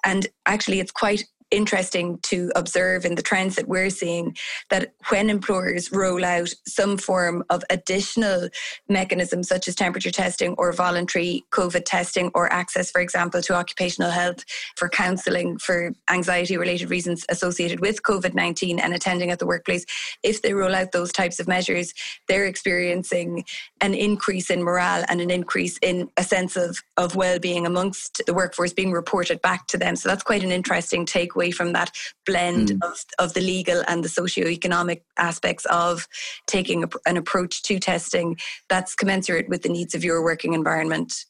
and 0.05 0.29
actually 0.47 0.79
it's 0.79 0.93
quite 0.93 1.25
interesting 1.51 2.19
to 2.23 2.51
observe 2.55 3.05
in 3.05 3.15
the 3.15 3.23
trends 3.23 3.57
that 3.57 3.69
we're 3.69 3.91
seeing 3.91 4.37
that 4.70 4.93
when 5.09 5.31
employers 5.31 5.91
roll 5.93 6.25
out 6.25 6.49
some 6.66 6.97
form 6.99 7.45
of 7.51 7.62
additional 7.70 8.49
mechanism 8.89 9.43
such 9.43 9.69
as 9.69 9.75
temperature 9.75 10.11
testing 10.11 10.55
or 10.59 10.73
voluntary 10.73 11.45
COVID 11.51 11.85
testing 11.85 12.31
or 12.35 12.53
access, 12.53 12.91
for 12.91 13.01
example, 13.01 13.41
to 13.43 13.55
occupational 13.55 14.11
health 14.11 14.45
for 14.77 14.89
counselling 14.89 15.59
for 15.59 15.93
anxiety 16.11 16.57
related 16.57 16.91
reasons 16.91 17.25
associated 17.29 17.81
with 17.81 18.03
COVID 18.03 18.35
19 18.35 18.79
and 18.79 18.95
attending 18.95 19.31
at 19.31 19.39
the 19.39 19.47
workplace, 19.47 19.87
if 20.23 20.43
they 20.43 20.53
roll 20.53 20.75
out 20.75 20.93
those 20.93 21.12
types 21.12 21.41
of 21.41 21.49
measures, 21.49 21.95
they're 22.29 22.47
experiencing 22.47 23.45
an 23.81 23.95
increase 23.95 24.51
in 24.51 24.62
morale 24.62 25.05
and 25.09 25.20
an 25.20 25.31
increase 25.31 25.79
in 25.79 26.11
a 26.16 26.23
sense 26.23 26.57
of, 26.57 26.83
of 26.97 27.16
well 27.16 27.39
being 27.39 27.66
amongst 27.66 28.23
the 28.27 28.35
workforce 28.35 28.73
being 28.73 28.93
reported 28.93 29.41
back 29.41 29.66
to 29.69 29.79
them. 29.79 29.97
So 29.97 30.09
that's 30.09 30.23
quite 30.23 30.45
an 30.45 30.53
interesting 30.53 31.07
take 31.07 31.35
away 31.39 31.52
from 31.52 31.73
that 31.73 31.90
blend 32.27 32.69
mm. 32.69 32.78
of, 32.82 33.05
of 33.20 33.35
the 33.35 33.40
legal 33.40 33.82
and 33.86 34.02
the 34.02 34.09
socio-economic 34.09 35.05
aspects 35.16 35.65
of 35.66 36.09
taking 36.48 36.82
a, 36.82 36.89
an 37.06 37.16
approach 37.16 37.62
to 37.62 37.78
testing 37.78 38.36
that's 38.69 38.97
commensurate 38.97 39.48
with 39.48 39.62
the 39.62 39.69
needs 39.69 39.94
of 39.94 40.02
your 40.02 40.23
working 40.23 40.52
environment. 40.52 41.24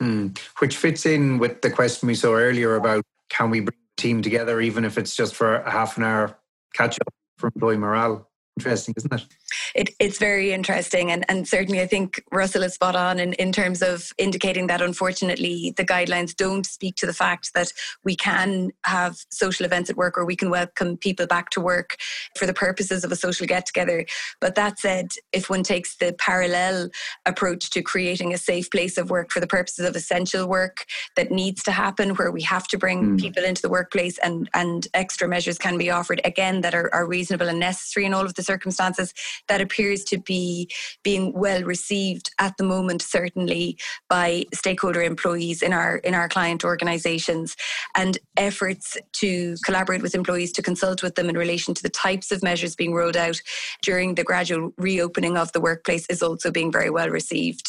Mm. 0.00 0.38
Which 0.60 0.76
fits 0.76 1.06
in 1.06 1.38
with 1.38 1.62
the 1.62 1.70
question 1.70 2.06
we 2.06 2.14
saw 2.14 2.34
earlier 2.34 2.76
about 2.76 3.02
can 3.28 3.50
we 3.50 3.60
bring 3.60 3.76
the 3.96 4.02
team 4.02 4.22
together 4.22 4.60
even 4.60 4.84
if 4.84 4.96
it's 4.96 5.16
just 5.16 5.34
for 5.34 5.56
a 5.56 5.70
half 5.70 5.96
an 5.96 6.04
hour 6.04 6.38
catch 6.72 7.00
up 7.00 7.12
for 7.36 7.48
employee 7.48 7.76
morale? 7.76 8.28
Interesting, 8.58 8.94
isn't 8.96 9.12
it? 9.12 9.26
it, 9.74 9.90
it's 9.98 10.18
very 10.18 10.52
interesting. 10.52 11.10
And, 11.10 11.24
and 11.28 11.46
certainly, 11.46 11.80
I 11.80 11.86
think 11.86 12.22
Russell 12.32 12.62
is 12.62 12.74
spot 12.74 12.96
on 12.96 13.18
in, 13.18 13.32
in 13.34 13.52
terms 13.52 13.82
of 13.82 14.12
indicating 14.18 14.66
that 14.66 14.82
unfortunately 14.82 15.74
the 15.76 15.84
guidelines 15.84 16.34
don't 16.34 16.66
speak 16.66 16.96
to 16.96 17.06
the 17.06 17.12
fact 17.12 17.52
that 17.54 17.72
we 18.04 18.16
can 18.16 18.70
have 18.84 19.16
social 19.30 19.64
events 19.64 19.90
at 19.90 19.96
work 19.96 20.18
or 20.18 20.24
we 20.24 20.36
can 20.36 20.50
welcome 20.50 20.96
people 20.96 21.26
back 21.26 21.50
to 21.50 21.60
work 21.60 21.96
for 22.36 22.46
the 22.46 22.52
purposes 22.52 23.04
of 23.04 23.12
a 23.12 23.16
social 23.16 23.46
get 23.46 23.66
together. 23.66 24.04
But 24.40 24.54
that 24.56 24.78
said, 24.78 25.10
if 25.32 25.48
one 25.48 25.62
takes 25.62 25.96
the 25.96 26.14
parallel 26.18 26.90
approach 27.26 27.70
to 27.70 27.82
creating 27.82 28.32
a 28.32 28.38
safe 28.38 28.70
place 28.70 28.98
of 28.98 29.10
work 29.10 29.30
for 29.30 29.40
the 29.40 29.46
purposes 29.46 29.86
of 29.86 29.94
essential 29.94 30.48
work 30.48 30.84
that 31.16 31.30
needs 31.30 31.62
to 31.64 31.72
happen, 31.72 32.10
where 32.16 32.32
we 32.32 32.42
have 32.42 32.66
to 32.68 32.78
bring 32.78 33.16
mm. 33.16 33.20
people 33.20 33.44
into 33.44 33.62
the 33.62 33.68
workplace 33.68 34.18
and, 34.18 34.48
and 34.54 34.88
extra 34.94 35.28
measures 35.28 35.58
can 35.58 35.78
be 35.78 35.90
offered, 35.90 36.20
again, 36.24 36.60
that 36.62 36.74
are, 36.74 36.92
are 36.94 37.06
reasonable 37.06 37.48
and 37.48 37.60
necessary 37.60 38.06
in 38.06 38.14
all 38.14 38.24
of 38.24 38.34
the 38.34 38.42
circumstances, 38.50 39.08
that 39.48 39.60
appears 39.60 40.00
to 40.10 40.16
be 40.18 40.68
being 41.04 41.32
well 41.44 41.62
received 41.62 42.26
at 42.38 42.56
the 42.56 42.64
moment, 42.64 43.00
certainly 43.02 43.78
by 44.08 44.28
stakeholder 44.52 45.02
employees 45.02 45.62
in 45.62 45.72
our 45.72 45.92
in 46.08 46.14
our 46.14 46.28
client 46.28 46.64
organisations, 46.64 47.56
and 47.94 48.18
efforts 48.36 48.96
to 49.20 49.30
collaborate 49.66 50.02
with 50.02 50.14
employees 50.14 50.52
to 50.52 50.62
consult 50.70 51.02
with 51.02 51.14
them 51.14 51.28
in 51.28 51.36
relation 51.44 51.74
to 51.74 51.82
the 51.82 51.96
types 52.06 52.28
of 52.32 52.42
measures 52.42 52.74
being 52.74 52.94
rolled 52.94 53.16
out 53.26 53.38
during 53.82 54.14
the 54.14 54.24
gradual 54.24 54.72
reopening 54.78 55.36
of 55.36 55.52
the 55.52 55.60
workplace 55.60 56.06
is 56.08 56.22
also 56.22 56.50
being 56.50 56.72
very 56.72 56.90
well 56.90 57.10
received. 57.10 57.66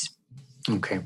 Okay. 0.69 0.99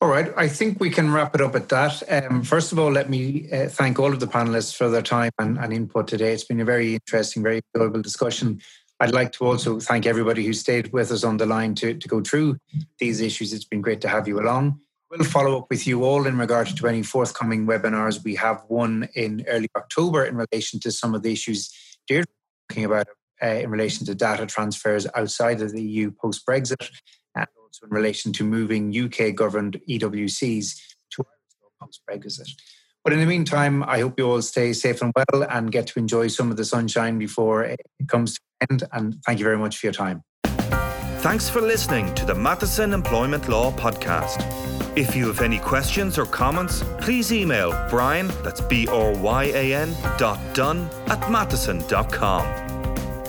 All 0.00 0.10
right, 0.10 0.30
I 0.36 0.48
think 0.48 0.80
we 0.80 0.90
can 0.90 1.12
wrap 1.12 1.34
it 1.34 1.40
up 1.40 1.54
at 1.54 1.70
that. 1.70 2.02
Um, 2.10 2.42
first 2.42 2.72
of 2.72 2.78
all, 2.78 2.92
let 2.92 3.08
me 3.08 3.48
uh, 3.50 3.68
thank 3.68 3.98
all 3.98 4.12
of 4.12 4.20
the 4.20 4.26
panelists 4.26 4.76
for 4.76 4.90
their 4.90 5.00
time 5.00 5.30
and, 5.38 5.56
and, 5.56 5.72
input 5.72 6.08
today. 6.08 6.34
It's 6.34 6.44
been 6.44 6.60
a 6.60 6.64
very 6.64 6.94
interesting, 6.94 7.42
very 7.42 7.62
enjoyable 7.74 8.02
discussion. 8.02 8.60
I'd 9.00 9.12
like 9.12 9.32
to 9.32 9.44
also 9.44 9.80
thank 9.80 10.06
everybody 10.06 10.44
who 10.44 10.52
stayed 10.52 10.92
with 10.92 11.10
us 11.10 11.24
on 11.24 11.36
the 11.36 11.46
line 11.46 11.74
to, 11.76 11.94
to 11.94 12.08
go 12.08 12.20
through 12.20 12.58
these 12.98 13.20
issues. 13.20 13.52
It's 13.52 13.64
been 13.64 13.82
great 13.82 14.00
to 14.02 14.08
have 14.08 14.28
you 14.28 14.40
along. 14.40 14.80
We'll 15.10 15.24
follow 15.24 15.58
up 15.58 15.66
with 15.68 15.86
you 15.86 16.04
all 16.04 16.26
in 16.26 16.38
regard 16.38 16.68
to 16.68 16.86
any 16.88 17.02
forthcoming 17.02 17.66
webinars. 17.66 18.24
We 18.24 18.34
have 18.36 18.62
one 18.68 19.08
in 19.14 19.44
early 19.48 19.68
October 19.76 20.24
in 20.24 20.36
relation 20.36 20.80
to 20.80 20.90
some 20.90 21.14
of 21.14 21.22
the 21.22 21.32
issues 21.32 21.72
Deirdre 22.06 22.32
talking 22.68 22.84
about 22.84 23.06
uh, 23.42 23.46
in 23.46 23.70
relation 23.70 24.06
to 24.06 24.14
data 24.14 24.46
transfers 24.46 25.06
outside 25.14 25.60
of 25.60 25.72
the 25.72 25.82
EU 25.82 26.10
post 26.10 26.46
Brexit, 26.46 26.90
and 27.34 27.46
also 27.60 27.86
in 27.86 27.90
relation 27.90 28.32
to 28.32 28.44
moving 28.44 28.96
UK 28.96 29.34
governed 29.34 29.80
EWCs 29.88 30.80
to 31.10 31.24
post 31.80 32.00
Brexit. 32.08 32.50
But 33.02 33.12
in 33.12 33.20
the 33.20 33.26
meantime, 33.26 33.82
I 33.82 34.00
hope 34.00 34.18
you 34.18 34.30
all 34.30 34.40
stay 34.40 34.72
safe 34.72 35.02
and 35.02 35.12
well 35.14 35.46
and 35.50 35.70
get 35.70 35.88
to 35.88 35.98
enjoy 35.98 36.28
some 36.28 36.50
of 36.50 36.56
the 36.56 36.64
sunshine 36.64 37.18
before 37.18 37.62
it 37.62 37.80
comes 38.08 38.34
to 38.34 38.40
end. 38.70 38.84
And 38.92 39.16
thank 39.24 39.38
you 39.38 39.44
very 39.44 39.58
much 39.58 39.78
for 39.78 39.86
your 39.86 39.92
time. 39.92 40.22
Thanks 41.22 41.48
for 41.48 41.62
listening 41.62 42.14
to 42.16 42.26
the 42.26 42.34
Matheson 42.34 42.92
Employment 42.92 43.48
Law 43.48 43.72
Podcast. 43.72 44.44
If 44.96 45.16
you 45.16 45.26
have 45.28 45.40
any 45.40 45.58
questions 45.58 46.18
or 46.18 46.26
comments, 46.26 46.84
please 47.00 47.32
email 47.32 47.70
Bryan, 47.88 48.28
that's 48.42 48.60
B 48.60 48.86
R 48.86 49.12
Y 49.12 49.44
A 49.44 49.74
N, 49.74 49.94
dot 50.18 50.38
Dunne 50.54 50.88
at 51.06 51.30
matheson.com. 51.30 52.44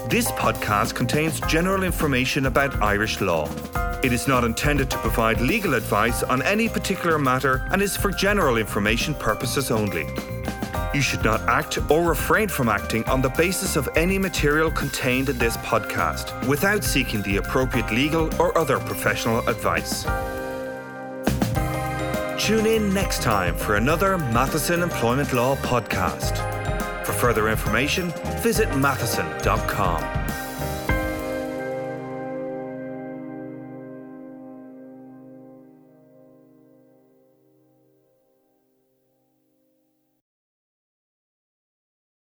This 0.09 0.29
podcast 0.31 0.93
contains 0.93 1.39
general 1.41 1.83
information 1.83 2.45
about 2.45 2.83
Irish 2.83 3.21
law. 3.21 3.49
It 4.03 4.13
is 4.13 4.27
not 4.27 4.43
intended 4.43 4.91
to 4.91 4.97
provide 4.99 5.41
legal 5.41 5.73
advice 5.73 6.21
on 6.21 6.43
any 6.43 6.69
particular 6.69 7.17
matter 7.17 7.67
and 7.71 7.81
is 7.81 7.97
for 7.97 8.11
general 8.11 8.57
information 8.57 9.15
purposes 9.15 9.71
only. 9.71 10.05
You 10.93 11.01
should 11.01 11.23
not 11.23 11.41
act 11.41 11.77
or 11.89 12.07
refrain 12.07 12.47
from 12.47 12.69
acting 12.69 13.03
on 13.05 13.21
the 13.21 13.29
basis 13.29 13.75
of 13.75 13.89
any 13.95 14.17
material 14.17 14.71
contained 14.71 15.29
in 15.29 15.37
this 15.37 15.57
podcast 15.57 16.47
without 16.47 16.83
seeking 16.83 17.21
the 17.23 17.37
appropriate 17.37 17.91
legal 17.91 18.29
or 18.41 18.57
other 18.57 18.79
professional 18.79 19.47
advice. 19.47 20.03
Tune 22.37 22.65
in 22.65 22.93
next 22.93 23.21
time 23.21 23.55
for 23.55 23.75
another 23.75 24.17
Matheson 24.17 24.83
Employment 24.83 25.33
Law 25.33 25.55
podcast. 25.57 26.37
For 27.05 27.13
further 27.13 27.49
information, 27.49 28.11
visit 28.41 28.75
matheson.com. 28.77 30.44